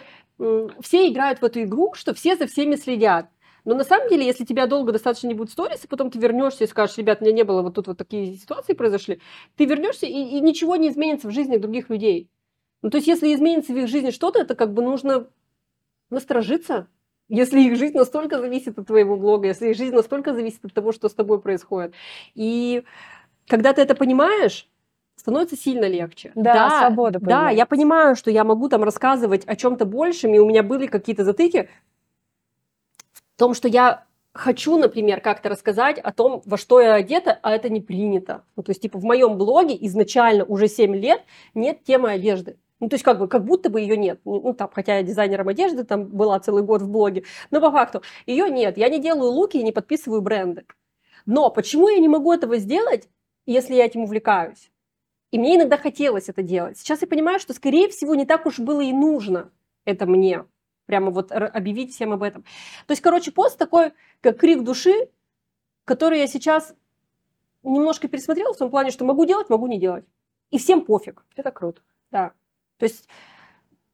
Все 0.79 1.07
играют 1.07 1.39
в 1.39 1.43
эту 1.43 1.61
игру, 1.61 1.93
что 1.93 2.15
все 2.15 2.35
за 2.35 2.47
всеми 2.47 2.75
следят. 2.75 3.27
Но 3.67 3.75
на 3.75 3.83
самом 3.83 4.07
деле, 4.07 4.25
если 4.25 4.45
тебя 4.45 4.65
долго 4.65 4.93
достаточно 4.93 5.27
не 5.27 5.33
будет 5.33 5.51
сторис, 5.51 5.83
и 5.83 5.89
потом 5.89 6.09
ты 6.09 6.17
вернешься 6.19 6.63
и 6.63 6.67
скажешь, 6.67 6.97
ребят, 6.97 7.19
у 7.19 7.25
меня 7.25 7.33
не 7.33 7.43
было, 7.43 7.61
вот 7.61 7.75
тут 7.75 7.87
вот 7.87 7.97
такие 7.97 8.33
ситуации 8.35 8.71
произошли, 8.71 9.19
ты 9.57 9.65
вернешься, 9.65 10.05
и, 10.05 10.13
и 10.13 10.39
ничего 10.39 10.77
не 10.77 10.87
изменится 10.87 11.27
в 11.27 11.31
жизни 11.31 11.57
других 11.57 11.89
людей. 11.89 12.29
Ну, 12.81 12.89
то 12.89 12.95
есть, 12.95 13.09
если 13.09 13.35
изменится 13.35 13.73
в 13.73 13.77
их 13.77 13.89
жизни 13.89 14.11
что-то, 14.11 14.39
это 14.39 14.55
как 14.55 14.73
бы 14.73 14.81
нужно 14.81 15.27
насторожиться, 16.09 16.87
если 17.27 17.59
их 17.59 17.75
жизнь 17.75 17.97
настолько 17.97 18.39
зависит 18.39 18.79
от 18.79 18.87
твоего 18.87 19.17
блога, 19.17 19.47
если 19.47 19.71
их 19.71 19.75
жизнь 19.75 19.93
настолько 19.93 20.33
зависит 20.33 20.63
от 20.63 20.73
того, 20.73 20.93
что 20.93 21.09
с 21.09 21.13
тобой 21.13 21.41
происходит. 21.41 21.93
И 22.35 22.85
когда 23.49 23.73
ты 23.73 23.81
это 23.81 23.95
понимаешь, 23.95 24.69
становится 25.17 25.57
сильно 25.57 25.89
легче. 25.89 26.31
Да, 26.35 26.53
да 26.53 26.79
свобода. 26.79 27.19
Да, 27.19 27.49
я 27.49 27.65
понимаю, 27.65 28.15
что 28.15 28.31
я 28.31 28.45
могу 28.45 28.69
там 28.69 28.85
рассказывать 28.85 29.43
о 29.45 29.57
чем-то 29.57 29.83
большем, 29.83 30.33
и 30.33 30.39
у 30.39 30.47
меня 30.47 30.63
были 30.63 30.87
какие-то 30.87 31.25
затыки 31.25 31.67
в 33.37 33.39
том, 33.39 33.53
что 33.53 33.67
я 33.67 34.03
хочу, 34.33 34.77
например, 34.79 35.21
как-то 35.21 35.49
рассказать 35.49 35.99
о 35.99 36.11
том, 36.11 36.41
во 36.45 36.57
что 36.57 36.81
я 36.81 36.95
одета, 36.95 37.37
а 37.43 37.51
это 37.51 37.69
не 37.69 37.81
принято. 37.81 38.43
Ну, 38.55 38.63
то 38.63 38.71
есть, 38.71 38.81
типа, 38.81 38.97
в 38.97 39.03
моем 39.03 39.37
блоге 39.37 39.77
изначально 39.81 40.43
уже 40.43 40.67
7 40.67 40.95
лет 40.95 41.21
нет 41.53 41.83
темы 41.83 42.09
одежды. 42.09 42.57
Ну, 42.79 42.89
то 42.89 42.95
есть 42.95 43.03
как 43.03 43.19
бы 43.19 43.27
как 43.27 43.45
будто 43.45 43.69
бы 43.69 43.79
ее 43.79 43.95
нет. 43.95 44.19
Ну, 44.25 44.55
там, 44.55 44.71
хотя 44.73 44.97
я 44.97 45.03
дизайнером 45.03 45.49
одежды 45.49 45.83
там 45.83 46.07
была 46.07 46.39
целый 46.39 46.63
год 46.63 46.81
в 46.81 46.89
блоге, 46.89 47.25
но 47.51 47.61
по 47.61 47.71
факту 47.71 48.01
ее 48.25 48.49
нет. 48.49 48.75
Я 48.75 48.89
не 48.89 48.97
делаю 48.99 49.29
луки 49.29 49.57
и 49.57 49.63
не 49.63 49.71
подписываю 49.71 50.23
бренды. 50.23 50.65
Но 51.27 51.51
почему 51.51 51.89
я 51.89 51.99
не 51.99 52.07
могу 52.07 52.33
этого 52.33 52.57
сделать, 52.57 53.07
если 53.45 53.75
я 53.75 53.85
этим 53.85 54.01
увлекаюсь? 54.01 54.71
И 55.29 55.37
мне 55.37 55.57
иногда 55.57 55.77
хотелось 55.77 56.27
это 56.27 56.41
делать. 56.41 56.79
Сейчас 56.79 57.03
я 57.03 57.07
понимаю, 57.07 57.39
что, 57.39 57.53
скорее 57.53 57.87
всего, 57.89 58.15
не 58.15 58.25
так 58.25 58.47
уж 58.47 58.57
было 58.57 58.81
и 58.81 58.93
нужно 58.93 59.51
это 59.85 60.07
мне. 60.07 60.43
Прямо 60.87 61.11
вот 61.11 61.31
объявить 61.31 61.93
всем 61.93 62.13
об 62.13 62.23
этом. 62.23 62.43
То 62.87 62.91
есть, 62.91 63.01
короче, 63.01 63.31
пост 63.31 63.57
такой, 63.57 63.93
как 64.21 64.39
крик 64.39 64.63
души, 64.63 65.09
который 65.85 66.19
я 66.19 66.27
сейчас 66.27 66.73
немножко 67.61 68.07
пересмотрела 68.07 68.53
в 68.53 68.57
том 68.57 68.71
плане, 68.71 68.91
что 68.91 69.05
могу 69.05 69.25
делать, 69.25 69.49
могу 69.49 69.67
не 69.67 69.79
делать. 69.79 70.05
И 70.49 70.57
всем 70.57 70.81
пофиг. 70.81 71.25
Это 71.35 71.51
круто. 71.51 71.81
Да. 72.09 72.31
То 72.77 72.85
есть, 72.85 73.07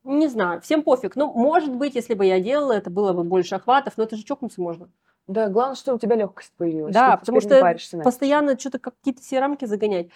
не 0.04 0.28
знаю, 0.28 0.62
всем 0.62 0.84
пофиг. 0.84 1.16
Ну, 1.16 1.34
может 1.34 1.76
быть, 1.76 1.96
если 1.96 2.14
бы 2.14 2.26
я 2.26 2.40
делала, 2.40 2.74
это 2.74 2.90
было 2.90 3.12
бы 3.14 3.24
больше 3.24 3.56
охватов, 3.56 3.98
но 3.98 4.04
это 4.04 4.16
же 4.16 4.24
чокнуться 4.24 4.62
можно. 4.62 4.90
Да, 5.26 5.48
главное, 5.48 5.76
что 5.76 5.96
у 5.96 6.00
тебя 6.00 6.16
легкость 6.16 6.52
появилась. 6.58 6.94
Да, 6.94 7.18
потому 7.18 7.40
что 7.40 7.60
постоянно 8.04 8.60
что-то 8.60 8.80
какие-то 8.80 9.22
все 9.22 9.40
рамки 9.40 9.66
загонять. 9.66 10.10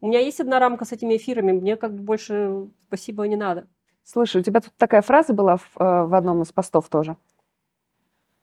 У 0.00 0.06
меня 0.06 0.20
есть 0.20 0.40
одна 0.40 0.60
рамка 0.60 0.84
с 0.84 0.92
этими 0.92 1.16
эфирами, 1.16 1.52
мне 1.52 1.76
как 1.76 1.92
бы 1.92 2.02
больше 2.02 2.68
спасибо 2.86 3.26
не 3.26 3.36
надо. 3.36 3.66
Слушай, 4.04 4.40
у 4.40 4.44
тебя 4.44 4.60
тут 4.60 4.72
такая 4.76 5.02
фраза 5.02 5.32
была 5.32 5.56
в, 5.56 5.70
э, 5.78 6.04
в 6.04 6.14
одном 6.14 6.42
из 6.42 6.52
постов 6.52 6.88
тоже. 6.88 7.16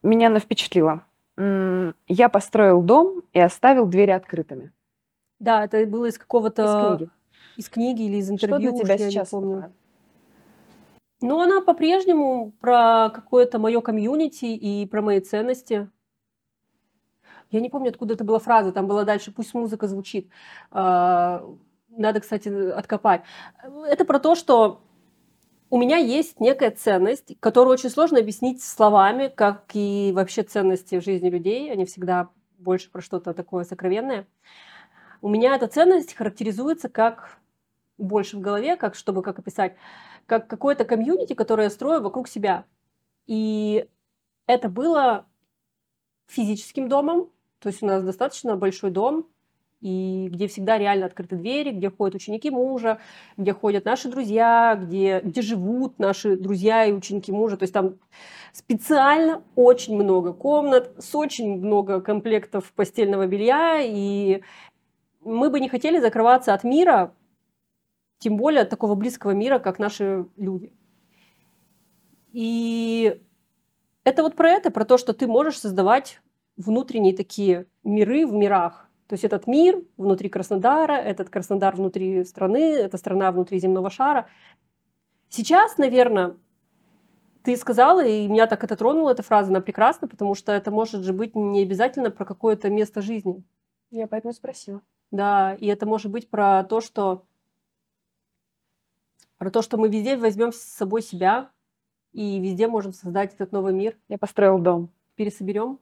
Меня 0.02 0.28
она 0.28 0.40
впечатлила. 0.40 1.04
Я 1.38 2.30
построил 2.30 2.82
дом 2.82 3.22
и 3.32 3.40
оставил 3.40 3.86
двери 3.86 4.12
открытыми. 4.12 4.74
Да, 5.40 5.64
это 5.64 5.86
было 5.86 6.06
из 6.06 6.18
какого-то... 6.18 6.64
Из 6.64 6.98
книги 6.98 7.10
из 7.60 7.68
книги 7.68 8.04
или 8.04 8.18
из 8.18 8.30
интервью. 8.30 8.70
Что 8.70 8.86
для 8.86 8.96
тебя 8.96 8.98
сейчас? 8.98 9.34
Я 9.34 9.38
помню. 9.38 9.74
Ну, 11.22 11.42
она 11.42 11.60
по-прежнему 11.60 12.54
про 12.62 13.10
какое-то 13.10 13.60
мое 13.60 13.82
комьюнити 13.82 14.46
и 14.46 14.86
про 14.86 15.02
мои 15.02 15.20
ценности. 15.20 15.90
Я 17.52 17.60
не 17.60 17.70
помню, 17.70 17.90
откуда 17.90 18.14
это 18.14 18.24
была 18.24 18.40
фраза, 18.40 18.72
там 18.72 18.88
была 18.88 19.04
дальше 19.04 19.34
«пусть 19.34 19.54
музыка 19.54 19.88
звучит». 19.88 20.30
А, 20.72 21.44
надо, 21.90 22.22
кстати, 22.22 22.48
откопать. 22.70 23.24
Это 23.88 24.06
про 24.06 24.20
то, 24.20 24.36
что 24.36 24.82
у 25.70 25.78
меня 25.78 25.98
есть 25.98 26.40
некая 26.40 26.72
ценность, 26.72 27.40
которую 27.40 27.74
очень 27.74 27.90
сложно 27.90 28.20
объяснить 28.20 28.64
словами, 28.64 29.28
как 29.28 29.66
и 29.74 30.12
вообще 30.14 30.44
ценности 30.44 31.00
в 31.00 31.04
жизни 31.04 31.30
людей. 31.30 31.72
Они 31.72 31.86
всегда 31.86 32.30
больше 32.58 32.90
про 32.90 33.02
что-то 33.02 33.34
такое 33.34 33.64
сокровенное. 33.64 34.28
У 35.22 35.30
меня 35.30 35.56
эта 35.56 35.68
ценность 35.68 36.16
характеризуется 36.16 36.90
как 36.90 37.40
больше 37.98 38.38
в 38.38 38.42
голове, 38.42 38.78
как 38.78 38.96
чтобы 38.96 39.22
как 39.22 39.40
описать, 39.40 39.76
как 40.26 40.48
какое-то 40.48 40.86
комьюнити, 40.86 41.34
которое 41.34 41.64
я 41.66 41.70
строю 41.70 42.02
вокруг 42.02 42.28
себя. 42.28 42.66
И 43.28 43.88
это 44.48 44.70
было 44.70 45.26
физическим 46.28 46.88
домом, 46.90 47.30
то 47.60 47.70
есть 47.70 47.84
у 47.84 47.86
нас 47.86 48.04
достаточно 48.04 48.56
большой 48.56 48.92
дом, 48.92 49.28
и 49.82 50.28
где 50.30 50.48
всегда 50.48 50.78
реально 50.78 51.06
открыты 51.06 51.36
двери, 51.36 51.72
где 51.72 51.90
ходят 51.90 52.16
ученики 52.16 52.50
мужа, 52.50 53.00
где 53.38 53.54
ходят 53.54 53.86
наши 53.86 54.10
друзья, 54.10 54.78
где, 54.82 55.22
где 55.22 55.42
живут 55.42 56.00
наши 56.00 56.36
друзья 56.36 56.86
и 56.86 56.92
ученики 56.92 57.32
мужа. 57.32 57.58
То 57.58 57.64
есть 57.64 57.74
там 57.74 57.96
специально 58.52 59.42
очень 59.56 59.96
много 59.96 60.34
комнат, 60.34 60.92
с 60.98 61.16
очень 61.16 61.60
много 61.60 62.02
комплектов 62.02 62.74
постельного 62.74 63.26
белья, 63.26 63.80
и 63.82 64.42
мы 65.22 65.50
бы 65.50 65.60
не 65.60 65.70
хотели 65.70 66.00
закрываться 66.00 66.54
от 66.54 66.64
мира, 66.64 67.14
тем 68.20 68.36
более 68.36 68.64
от 68.64 68.70
такого 68.70 68.96
близкого 68.96 69.32
мира, 69.32 69.60
как 69.60 69.80
наши 69.80 70.26
люди. 70.36 70.74
И 72.34 73.20
это 74.04 74.24
вот 74.24 74.36
про 74.36 74.50
это, 74.50 74.72
про 74.72 74.86
то, 74.86 74.98
что 74.98 75.14
ты 75.14 75.26
можешь 75.26 75.60
создавать 75.60 76.22
внутренние 76.58 77.16
такие 77.16 77.68
миры 77.84 78.28
в 78.28 78.34
мирах. 78.34 78.89
То 79.10 79.14
есть 79.14 79.24
этот 79.24 79.48
мир 79.48 79.82
внутри 79.98 80.30
Краснодара, 80.30 80.94
этот 80.94 81.32
Краснодар 81.32 81.76
внутри 81.76 82.24
страны, 82.26 82.76
эта 82.76 82.96
страна 83.00 83.32
внутри 83.32 83.60
земного 83.60 83.90
шара. 83.90 84.30
Сейчас, 85.30 85.80
наверное, 85.80 86.38
ты 87.42 87.58
сказала, 87.58 88.06
и 88.06 88.28
меня 88.28 88.46
так 88.46 88.64
это 88.64 88.76
тронула, 88.76 89.10
эта 89.10 89.24
фраза, 89.24 89.50
она 89.50 89.62
прекрасна, 89.62 90.08
потому 90.08 90.36
что 90.36 90.52
это 90.52 90.70
может 90.70 91.04
же 91.04 91.12
быть 91.12 91.34
не 91.36 91.64
обязательно 91.64 92.12
про 92.12 92.24
какое-то 92.24 92.70
место 92.70 93.02
жизни. 93.02 93.44
Я 93.90 94.06
поэтому 94.06 94.32
спросила. 94.32 94.84
Да, 95.10 95.56
и 95.56 95.66
это 95.66 95.88
может 95.88 96.12
быть 96.12 96.30
про 96.30 96.64
то, 96.64 96.80
что 96.80 97.26
про 99.40 99.50
то, 99.50 99.64
что 99.64 99.78
мы 99.78 99.90
везде 99.90 100.18
возьмем 100.18 100.52
с 100.52 100.58
собой 100.58 101.02
себя 101.02 101.50
и 102.12 102.40
везде 102.40 102.68
можем 102.68 102.94
создать 102.94 103.34
этот 103.34 103.54
новый 103.54 103.74
мир, 103.74 103.98
Я 104.08 104.20
построил 104.20 104.60
дом. 104.60 104.92
пересоберем. 105.16 105.80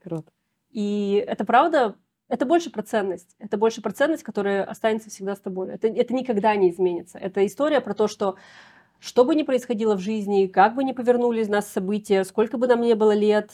Круто. 0.00 0.32
И 0.70 1.22
это 1.26 1.44
правда, 1.44 1.96
это 2.28 2.46
больше 2.46 2.70
про 2.70 2.82
ценность. 2.82 3.34
Это 3.38 3.56
больше 3.56 3.80
про 3.80 3.92
ценность, 3.92 4.22
которая 4.22 4.64
останется 4.64 5.10
всегда 5.10 5.34
с 5.34 5.40
тобой. 5.40 5.70
Это, 5.72 5.88
это 5.88 6.14
никогда 6.14 6.54
не 6.56 6.70
изменится. 6.70 7.18
Это 7.18 7.46
история 7.46 7.80
про 7.80 7.94
то, 7.94 8.08
что 8.08 8.36
что 9.00 9.24
бы 9.24 9.34
ни 9.34 9.44
происходило 9.44 9.96
в 9.96 10.00
жизни, 10.00 10.46
как 10.46 10.74
бы 10.74 10.82
ни 10.82 10.92
повернулись 10.92 11.48
нас 11.48 11.68
события, 11.68 12.24
сколько 12.24 12.58
бы 12.58 12.66
нам 12.66 12.80
не 12.80 12.94
было 12.94 13.14
лет, 13.14 13.52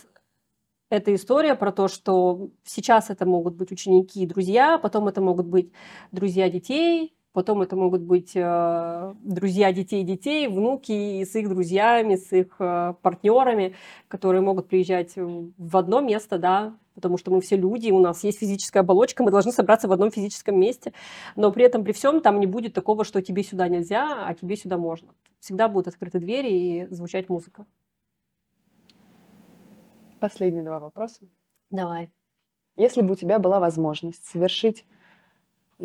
это 0.90 1.14
история 1.14 1.54
про 1.54 1.72
то, 1.72 1.88
что 1.88 2.50
сейчас 2.64 3.10
это 3.10 3.26
могут 3.26 3.54
быть 3.54 3.72
ученики 3.72 4.22
и 4.22 4.26
друзья, 4.26 4.78
потом 4.78 5.08
это 5.08 5.20
могут 5.20 5.46
быть 5.46 5.72
друзья 6.12 6.48
детей, 6.48 7.14
потом 7.34 7.62
это 7.62 7.74
могут 7.76 8.00
быть 8.00 8.32
э, 8.36 9.14
друзья 9.22 9.72
детей 9.72 10.04
детей, 10.04 10.46
внуки 10.46 10.92
и 10.92 11.24
с 11.24 11.34
их 11.34 11.48
друзьями, 11.48 12.14
с 12.14 12.32
их 12.32 12.54
э, 12.60 12.94
партнерами, 13.02 13.74
которые 14.08 14.40
могут 14.40 14.68
приезжать 14.68 15.14
в 15.16 15.76
одно 15.76 16.00
место, 16.00 16.38
да, 16.38 16.78
потому 16.94 17.18
что 17.18 17.32
мы 17.32 17.40
все 17.40 17.56
люди, 17.56 17.90
у 17.90 17.98
нас 17.98 18.22
есть 18.22 18.38
физическая 18.38 18.84
оболочка, 18.84 19.24
мы 19.24 19.32
должны 19.32 19.50
собраться 19.50 19.88
в 19.88 19.92
одном 19.92 20.12
физическом 20.12 20.58
месте, 20.58 20.92
но 21.34 21.50
при 21.50 21.64
этом 21.64 21.82
при 21.82 21.92
всем 21.92 22.20
там 22.20 22.38
не 22.38 22.46
будет 22.46 22.72
такого, 22.72 23.04
что 23.04 23.20
тебе 23.20 23.42
сюда 23.42 23.68
нельзя, 23.68 24.26
а 24.26 24.32
тебе 24.34 24.56
сюда 24.56 24.78
можно. 24.78 25.08
Всегда 25.40 25.68
будут 25.68 25.88
открыты 25.88 26.20
двери 26.20 26.52
и 26.52 26.86
звучать 26.94 27.28
музыка. 27.28 27.66
Последние 30.20 30.62
два 30.62 30.78
вопроса. 30.78 31.26
Давай. 31.70 32.10
Если 32.76 33.02
бы 33.02 33.12
у 33.12 33.16
тебя 33.16 33.40
была 33.40 33.58
возможность 33.58 34.24
совершить 34.24 34.84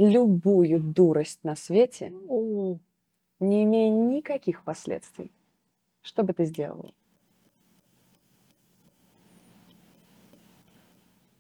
любую 0.07 0.79
дурость 0.79 1.43
на 1.43 1.55
свете, 1.55 2.13
не 3.39 3.63
имея 3.63 3.89
никаких 3.89 4.63
последствий, 4.63 5.31
что 6.01 6.23
бы 6.23 6.33
ты 6.33 6.45
сделала? 6.45 6.93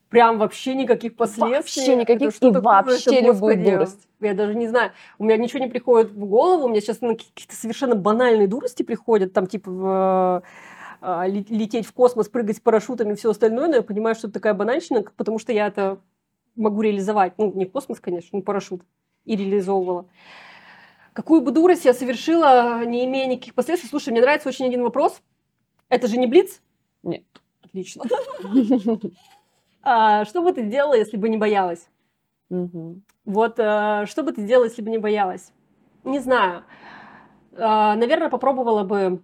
Прям 0.09 0.39
вообще 0.39 0.73
никаких 0.73 1.15
последствий. 1.15 1.55
Вообще 1.55 1.95
никаких 1.95 2.29
Это 2.35 2.47
и 2.47 2.51
такое? 2.51 2.61
вообще 2.61 3.15
Это, 3.15 3.25
любую 3.27 3.55
господи, 3.55 3.71
дурость. 3.71 4.07
Я 4.19 4.33
даже 4.33 4.55
не 4.55 4.67
знаю. 4.67 4.91
У 5.19 5.23
меня 5.23 5.37
ничего 5.37 5.63
не 5.63 5.69
приходит 5.69 6.11
в 6.11 6.25
голову. 6.25 6.65
У 6.65 6.67
меня 6.69 6.81
сейчас 6.81 7.01
на 7.01 7.09
какие-то 7.15 7.55
совершенно 7.55 7.93
банальные 7.95 8.47
дурости 8.47 8.81
приходят. 8.81 9.33
Там 9.33 9.45
типа 9.45 10.43
а, 11.01 11.27
ле- 11.27 11.45
лететь 11.47 11.85
в 11.85 11.93
космос, 11.93 12.27
прыгать 12.27 12.57
с 12.57 12.59
парашютами 12.59 13.13
и 13.13 13.15
все 13.15 13.29
остальное. 13.29 13.67
Но 13.67 13.75
я 13.75 13.81
понимаю, 13.83 14.15
что 14.15 14.27
это 14.27 14.33
такая 14.33 14.55
банальщина, 14.55 15.03
потому 15.15 15.37
что 15.37 15.53
я 15.53 15.67
это 15.67 15.99
могу 16.59 16.81
реализовать. 16.81 17.33
Ну, 17.37 17.51
не 17.53 17.65
в 17.65 17.71
космос, 17.71 17.99
конечно, 17.99 18.37
но 18.37 18.41
парашют. 18.43 18.81
И 19.25 19.35
реализовывала. 19.35 20.07
Какую 21.13 21.41
бы 21.41 21.51
дурость 21.51 21.85
я 21.85 21.93
совершила, 21.93 22.85
не 22.85 23.05
имея 23.05 23.27
никаких 23.27 23.55
последствий? 23.55 23.89
Слушай, 23.89 24.11
мне 24.11 24.21
нравится 24.21 24.49
очень 24.49 24.65
один 24.65 24.83
вопрос. 24.83 25.21
Это 25.89 26.07
же 26.07 26.17
не 26.17 26.27
Блиц? 26.27 26.61
Нет. 27.03 27.23
Отлично. 27.63 28.03
А, 29.81 30.25
Что 30.25 30.41
бы 30.41 30.51
ты 30.51 30.65
сделала, 30.65 30.93
если 30.93 31.17
бы 31.17 31.29
не 31.29 31.37
боялась? 31.37 31.89
Вот 32.49 33.59
э, 33.59 34.05
что 34.07 34.23
бы 34.23 34.33
ты 34.33 34.41
сделала, 34.41 34.65
если 34.65 34.81
бы 34.81 34.89
не 34.89 34.97
боялась? 34.97 35.53
Не 36.03 36.19
знаю. 36.19 36.63
А, 37.57 37.95
Наверное, 37.95 38.29
попробовала 38.29 38.83
бы 38.83 39.23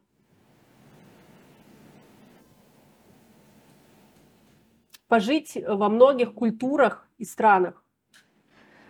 пожить 5.07 5.57
во 5.67 5.89
многих 5.89 6.33
культурах 6.33 7.04
и 7.17 7.25
странах. 7.25 7.83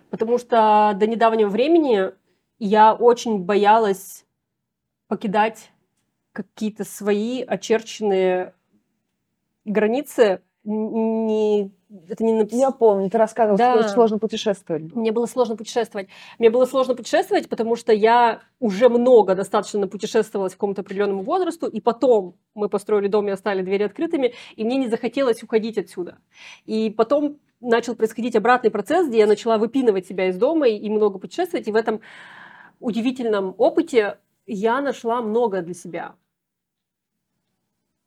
Потому 0.09 0.37
что 0.37 0.93
до 0.95 1.07
недавнего 1.07 1.49
времени 1.49 2.11
я 2.59 2.93
очень 2.93 3.39
боялась 3.39 4.25
покидать 5.07 5.71
какие-то 6.31 6.83
свои 6.83 7.41
очерченные 7.43 8.53
границы. 9.65 10.41
Не, 10.63 11.71
это 12.09 12.23
не 12.23 12.33
напис- 12.33 12.57
Я 12.57 12.71
помню, 12.71 13.09
ты 13.09 13.17
рассказывал, 13.17 13.57
что 13.57 13.73
Да. 13.73 13.79
очень 13.79 13.89
сложно 13.89 14.17
путешествовать. 14.17 14.95
мне 14.95 15.11
было 15.11 15.27
сложно 15.27 15.55
путешествовать. 15.55 16.07
Мне 16.39 16.49
было 16.49 16.65
сложно 16.65 16.95
путешествовать, 16.95 17.47
потому 17.49 17.75
что 17.75 17.93
я 17.93 18.41
уже 18.59 18.89
много 18.89 19.35
достаточно 19.35 19.87
путешествовала 19.87 20.49
к 20.49 20.53
какому-то 20.53 20.81
определенному 20.81 21.21
возрасту, 21.23 21.67
и 21.67 21.79
потом 21.81 22.35
мы 22.55 22.67
построили 22.69 23.07
дом 23.07 23.27
и 23.27 23.31
оставили 23.31 23.61
двери 23.63 23.83
открытыми, 23.83 24.33
и 24.55 24.63
мне 24.63 24.77
не 24.77 24.87
захотелось 24.87 25.43
уходить 25.43 25.77
отсюда. 25.77 26.17
И 26.65 26.89
потом 26.89 27.37
начал 27.65 27.95
происходить 27.95 28.35
обратный 28.35 28.71
процесс, 28.71 29.07
где 29.07 29.19
я 29.19 29.27
начала 29.27 29.57
выпинывать 29.57 30.07
себя 30.07 30.27
из 30.27 30.37
дома 30.37 30.67
и, 30.67 30.77
и 30.77 30.89
много 30.89 31.19
путешествовать, 31.19 31.67
и 31.67 31.71
в 31.71 31.75
этом 31.75 32.01
удивительном 32.79 33.55
опыте 33.57 34.19
я 34.45 34.81
нашла 34.81 35.21
много 35.21 35.61
для 35.61 35.73
себя. 35.73 36.15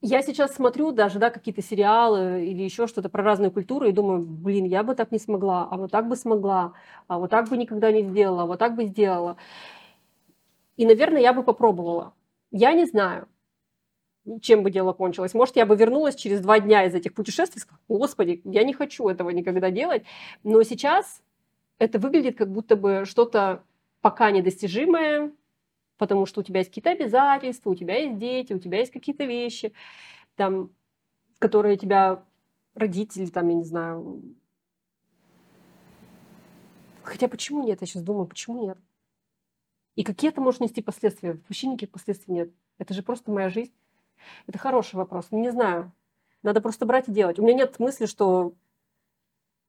Я 0.01 0.23
сейчас 0.23 0.55
смотрю 0.55 0.93
даже, 0.93 1.19
да, 1.19 1.29
какие-то 1.29 1.61
сериалы 1.61 2.47
или 2.47 2.63
еще 2.63 2.87
что-то 2.87 3.09
про 3.09 3.25
разные 3.25 3.51
культуры 3.51 3.89
и 3.89 3.93
думаю, 3.93 4.21
блин, 4.21 4.65
я 4.65 4.85
бы 4.85 4.95
так 4.95 5.11
не 5.11 5.19
смогла, 5.19 5.67
а 5.69 5.77
вот 5.77 5.91
так 5.91 6.09
бы 6.09 6.15
смогла, 6.15 6.75
а 7.09 7.19
вот 7.19 7.31
так 7.31 7.49
бы 7.49 7.57
никогда 7.57 7.91
не 7.91 8.05
сделала, 8.05 8.45
а 8.45 8.47
вот 8.47 8.61
так 8.61 8.77
бы 8.77 8.85
сделала. 8.85 9.37
И, 10.77 10.87
наверное, 10.87 11.21
я 11.21 11.33
бы 11.33 11.43
попробовала. 11.43 12.15
Я 12.53 12.75
не 12.75 12.85
знаю, 12.85 13.27
чем 14.41 14.63
бы 14.63 14.71
дело 14.71 14.93
кончилось. 14.93 15.35
Может, 15.35 15.57
я 15.57 15.67
бы 15.67 15.77
вернулась 15.77 16.15
через 16.15 16.41
два 16.41 16.61
дня 16.61 16.85
из 16.85 16.95
этих 16.95 17.15
путешествий 17.15 17.61
сказала, 17.61 17.83
господи, 17.89 18.41
я 18.45 18.65
не 18.65 18.73
хочу 18.73 19.09
этого 19.09 19.31
никогда 19.31 19.71
делать. 19.71 20.05
Но 20.43 20.63
сейчас 20.63 21.23
это 21.79 21.99
выглядит 21.99 22.37
как 22.37 22.51
будто 22.51 22.77
бы 22.77 23.05
что-то 23.05 23.65
пока 24.01 24.31
недостижимое, 24.31 25.33
потому 25.97 26.27
что 26.27 26.41
у 26.41 26.45
тебя 26.45 26.61
есть 26.61 26.71
какие-то 26.71 26.91
обязательства, 26.91 27.71
у 27.71 27.75
тебя 27.75 27.99
есть 27.99 28.19
дети, 28.19 28.53
у 28.53 28.59
тебя 28.59 28.79
есть 28.79 28.93
какие-то 28.93 29.25
вещи, 29.25 29.73
там, 30.37 30.71
которые 31.39 31.77
тебя 31.77 32.25
родители, 32.75 33.27
там, 33.27 33.49
я 33.49 33.55
не 33.55 33.65
знаю. 33.65 34.23
Хотя 37.03 37.29
почему 37.29 37.65
нет? 37.65 37.81
Я 37.81 37.87
сейчас 37.87 38.03
думаю, 38.03 38.27
почему 38.27 38.67
нет? 38.67 38.79
И 39.97 40.05
какие 40.05 40.31
это 40.31 40.41
может 40.41 40.61
нести 40.61 40.83
последствия? 40.83 41.41
Вообще 41.49 41.67
никаких 41.67 41.91
последствий 41.91 42.33
нет. 42.33 42.53
Это 42.79 42.95
же 42.95 43.03
просто 43.03 43.33
моя 43.33 43.49
жизнь. 43.49 43.73
Это 44.47 44.59
хороший 44.59 44.97
вопрос. 44.97 45.29
Не 45.31 45.51
знаю. 45.51 45.93
Надо 46.43 46.61
просто 46.61 46.87
брать 46.87 47.09
и 47.09 47.13
делать. 47.13 47.39
У 47.39 47.43
меня 47.43 47.55
нет 47.55 47.79
мысли, 47.79 48.07
что 48.07 48.55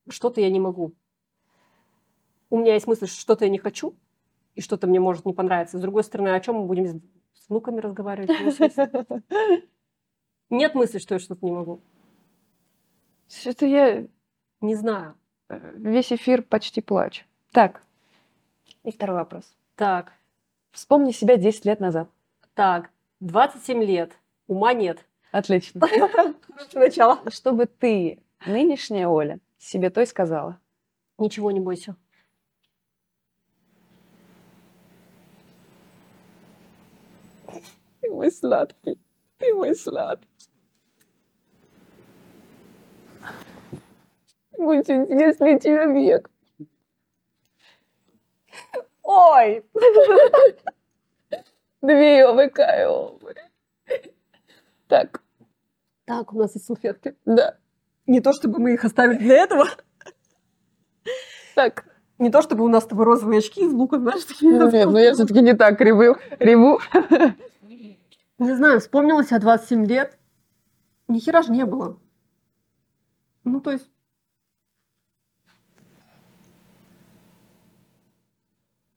что-то 0.10 0.42
я 0.42 0.50
не 0.50 0.60
могу. 0.60 0.94
У 2.50 2.58
меня 2.58 2.74
есть 2.74 2.88
мысль, 2.88 3.08
что 3.08 3.20
что-то 3.20 3.46
я 3.46 3.52
не 3.52 3.58
хочу, 3.60 3.96
и 4.56 4.62
что-то 4.62 4.88
мне 4.88 5.00
может 5.00 5.26
не 5.26 5.34
понравиться. 5.34 5.78
С 5.78 5.82
другой 5.82 6.04
стороны, 6.04 6.30
о 6.30 6.40
чем 6.40 6.56
мы 6.56 6.66
будем 6.66 7.02
с 7.34 7.48
внуками 7.50 7.80
разговаривать? 7.80 8.30
Ну, 8.58 9.22
Нет 10.50 10.74
мысли, 10.76 10.98
что 11.00 11.16
я 11.16 11.20
что-то 11.20 11.46
не 11.46 11.52
могу. 11.52 11.82
Что-то 13.28 13.66
я 13.68 14.08
Не 14.62 14.76
знаю. 14.76 15.16
э, 15.50 15.74
весь 15.76 16.12
эфир 16.12 16.42
почти 16.42 16.82
плачу. 16.82 17.24
Так, 17.52 17.84
и 18.84 18.92
второй 18.92 19.18
вопрос. 19.18 19.56
Так, 19.76 20.14
Вспомни 20.72 21.12
себя 21.12 21.38
10 21.38 21.66
лет 21.66 21.80
назад. 21.80 22.10
так, 22.54 22.92
27 23.22 23.84
лет, 23.84 24.18
ума 24.50 24.74
нет. 24.74 25.06
Отлично. 25.32 25.88
Хорошее 25.88 26.36
начало. 26.74 27.22
Что 27.30 27.54
бы 27.54 27.68
ты, 27.68 28.20
нынешняя 28.46 29.08
Оля, 29.08 29.40
себе 29.58 29.90
той 29.90 30.08
сказала? 30.08 30.60
Ничего 31.18 31.52
не 31.52 31.60
бойся. 31.60 31.96
Ты 38.02 38.10
мой 38.10 38.32
сладкий, 38.32 38.98
ты 39.38 39.54
мой 39.54 39.76
сладкий. 39.76 40.28
Мой 44.58 44.84
чудесный 44.84 45.60
человек. 45.60 46.30
Ой! 49.04 49.64
Две 51.82 52.26
ОВ. 52.26 53.22
Так, 54.90 55.22
Так, 56.06 56.34
у 56.34 56.40
нас 56.40 56.56
есть 56.56 56.66
салфетки. 56.66 57.16
да. 57.26 57.58
Не 58.08 58.22
то, 58.22 58.34
чтобы 58.34 58.58
мы 58.60 58.74
их 58.74 58.84
оставили 58.84 59.20
для 59.20 59.44
этого. 59.44 59.66
Так. 61.54 61.86
Не 62.18 62.32
то, 62.32 62.42
чтобы 62.42 62.64
у 62.66 62.68
нас 62.68 62.84
с 62.84 62.88
тобой 62.88 63.06
розовые 63.06 63.38
очки 63.38 63.64
из 63.64 63.72
лука, 63.72 64.00
знаешь, 64.00 64.24
такие. 64.26 64.52
Ну, 64.58 64.72
нет, 64.72 64.90
ну 64.90 64.98
я 64.98 65.14
все-таки 65.14 65.42
не 65.42 65.54
так 65.54 65.80
реву. 65.80 66.18
реву. 66.40 66.80
Не 68.40 68.56
знаю, 68.56 68.80
вспомнилась 68.80 69.30
я 69.32 69.38
27 69.40 69.86
лет. 69.86 70.18
Ни 71.08 71.20
хера 71.20 71.44
же 71.44 71.52
не 71.52 71.66
было. 71.66 72.00
Ну, 73.44 73.62
то 73.62 73.72
есть... 73.72 73.90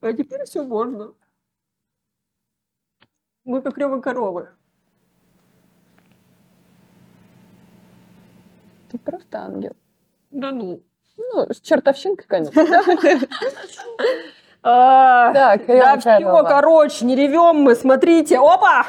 А 0.01 0.13
теперь 0.15 0.45
все 0.45 0.65
можно. 0.65 1.13
Мы 3.45 3.61
как 3.61 3.77
рёвы 3.77 4.01
коровы. 4.01 4.49
Просто 9.05 9.39
ангел. 9.39 9.73
Да 10.31 10.51
ну. 10.51 10.81
Ну, 11.17 11.47
с 11.53 11.61
чертовщинкой, 11.61 12.27
конечно. 12.27 12.65
Так, 14.63 15.35
Да 15.35 15.57
Ирина 15.57 15.99
все, 15.99 16.45
короче, 16.45 17.05
не 17.05 17.17
ревем 17.17 17.63
мы, 17.63 17.75
смотрите. 17.75 18.39
Опа! 18.39 18.87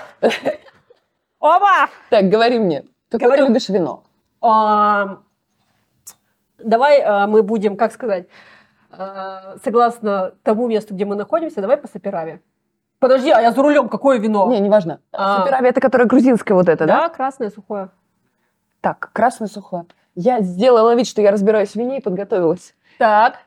Опа! 1.40 1.90
Так, 2.12 2.30
говори 2.30 2.60
мне, 2.60 2.86
какое 3.10 3.38
ты 3.38 3.44
любишь 3.48 3.70
вино? 3.70 4.04
А, 4.40 5.18
Давай 6.64 7.02
а, 7.02 7.28
мы 7.28 7.44
будем, 7.44 7.76
как 7.76 7.92
сказать, 7.92 8.28
а, 8.92 9.56
согласно 9.64 10.34
тому 10.44 10.68
месту, 10.68 10.94
где 10.94 11.06
мы 11.06 11.16
находимся, 11.16 11.62
давай 11.62 11.78
по 11.78 11.88
Сапераве. 11.88 12.42
Подожди, 13.00 13.32
а 13.32 13.42
я 13.42 13.52
за 13.52 13.62
рулем, 13.62 13.90
какое 13.90 14.18
вино? 14.20 14.50
Не, 14.50 14.60
неважно. 14.60 15.02
А. 15.12 15.40
Саперави 15.40 15.68
это 15.70 15.82
которое 15.82 16.06
грузинское 16.06 16.56
вот 16.56 16.70
это, 16.70 16.86
да? 16.86 17.02
да, 17.02 17.10
красное, 17.10 17.50
сухое. 17.50 17.90
Так, 18.82 19.10
красное 19.12 19.48
сухое. 19.48 19.86
Я 20.16 20.42
сделала 20.42 20.96
вид, 20.96 21.08
что 21.08 21.22
я 21.22 21.32
разбираюсь 21.32 21.72
в 21.72 21.76
вине 21.76 21.98
и 21.98 22.02
подготовилась. 22.02 22.76
Так. 22.98 23.40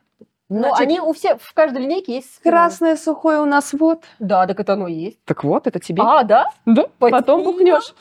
Ну, 0.48 0.60
Значит, 0.60 0.80
они 0.80 1.00
у 1.00 1.12
всех, 1.12 1.40
в 1.40 1.54
каждой 1.54 1.82
линейке 1.82 2.16
есть... 2.16 2.40
Красное 2.40 2.96
сухое 2.96 3.40
у 3.40 3.46
нас 3.46 3.72
вот. 3.72 4.04
Да, 4.20 4.46
так 4.46 4.60
это 4.60 4.74
оно 4.74 4.86
и 4.86 4.94
есть. 4.94 5.18
Так 5.24 5.42
вот, 5.42 5.66
это 5.66 5.80
тебе. 5.80 6.02
А, 6.04 6.22
да? 6.22 6.50
да, 6.64 6.86
потом 6.98 7.42
бухнешь. 7.42 7.94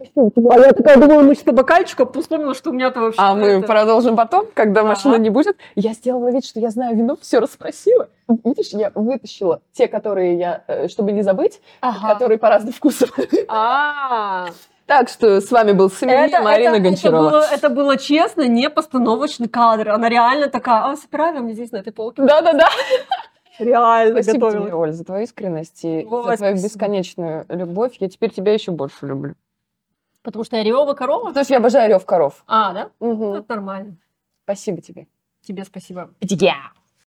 А 0.00 0.58
я 0.58 0.72
такая 0.72 0.96
думала, 0.96 1.22
мы 1.22 1.34
что 1.34 1.52
бокальчик, 1.52 2.00
а 2.00 2.06
потом 2.06 2.22
вспомнила, 2.22 2.54
что 2.54 2.70
у 2.70 2.72
меня-то 2.72 3.00
вообще... 3.00 3.20
А 3.20 3.34
мы 3.34 3.62
продолжим 3.62 4.16
потом, 4.16 4.46
когда 4.54 4.82
машины 4.82 5.14
Ага. 5.14 5.22
не 5.22 5.30
будет. 5.30 5.56
Я 5.74 5.92
сделала 5.92 6.30
вид, 6.30 6.44
что 6.44 6.58
я 6.58 6.70
знаю 6.70 6.96
вино, 6.96 7.16
все 7.20 7.38
расспросила. 7.38 8.08
Видишь, 8.44 8.70
я 8.70 8.92
вытащила 8.94 9.60
те, 9.72 9.88
которые 9.88 10.38
я, 10.38 10.64
э, 10.68 10.88
чтобы 10.88 11.12
не 11.12 11.22
забыть, 11.22 11.60
которые 11.80 12.38
по 12.38 12.48
разным 12.48 12.72
вкусам. 12.72 13.10
А, 13.48 14.48
Так 14.90 15.08
что 15.08 15.40
с 15.40 15.48
вами 15.52 15.70
был 15.70 15.88
Сомелье 15.88 16.40
Марина 16.40 16.74
это, 16.74 16.80
Гончарова. 16.80 17.30
было, 17.30 17.44
это 17.52 17.68
было 17.68 17.96
честно, 17.96 18.48
не 18.48 18.68
постановочный 18.68 19.48
кадр. 19.48 19.90
Она 19.90 20.08
реально 20.08 20.48
такая, 20.48 20.82
а, 20.90 20.96
справим 20.96 21.44
мне 21.44 21.54
здесь 21.54 21.70
на 21.70 21.76
этой 21.76 21.92
полке. 21.92 22.20
Да-да-да. 22.20 22.68
Реально 23.60 24.20
Спасибо 24.20 24.50
тебе, 24.50 24.58
готовилась. 24.58 24.72
Оль, 24.72 24.92
за 24.92 25.04
твою 25.04 25.22
искренность 25.22 25.84
и 25.84 26.04
Ой, 26.10 26.32
за 26.32 26.36
твою 26.38 26.56
спасибо. 26.56 26.62
бесконечную 26.64 27.46
любовь. 27.50 27.98
Я 28.00 28.08
теперь 28.08 28.32
тебя 28.32 28.52
еще 28.52 28.72
больше 28.72 29.06
люблю. 29.06 29.36
Потому 30.24 30.44
что 30.44 30.56
я 30.56 30.64
ревова 30.64 30.94
корова? 30.94 31.26
Потому 31.26 31.44
что 31.44 31.54
я 31.54 31.58
обожаю 31.60 31.88
рев 31.88 32.04
коров. 32.04 32.42
А, 32.48 32.72
да? 32.72 32.90
Мгм. 32.98 33.34
Это 33.34 33.44
нормально. 33.48 33.96
Спасибо 34.42 34.80
тебе. 34.80 35.06
Тебе 35.46 35.64
спасибо. 35.64 36.10
Yeah. 36.20 36.54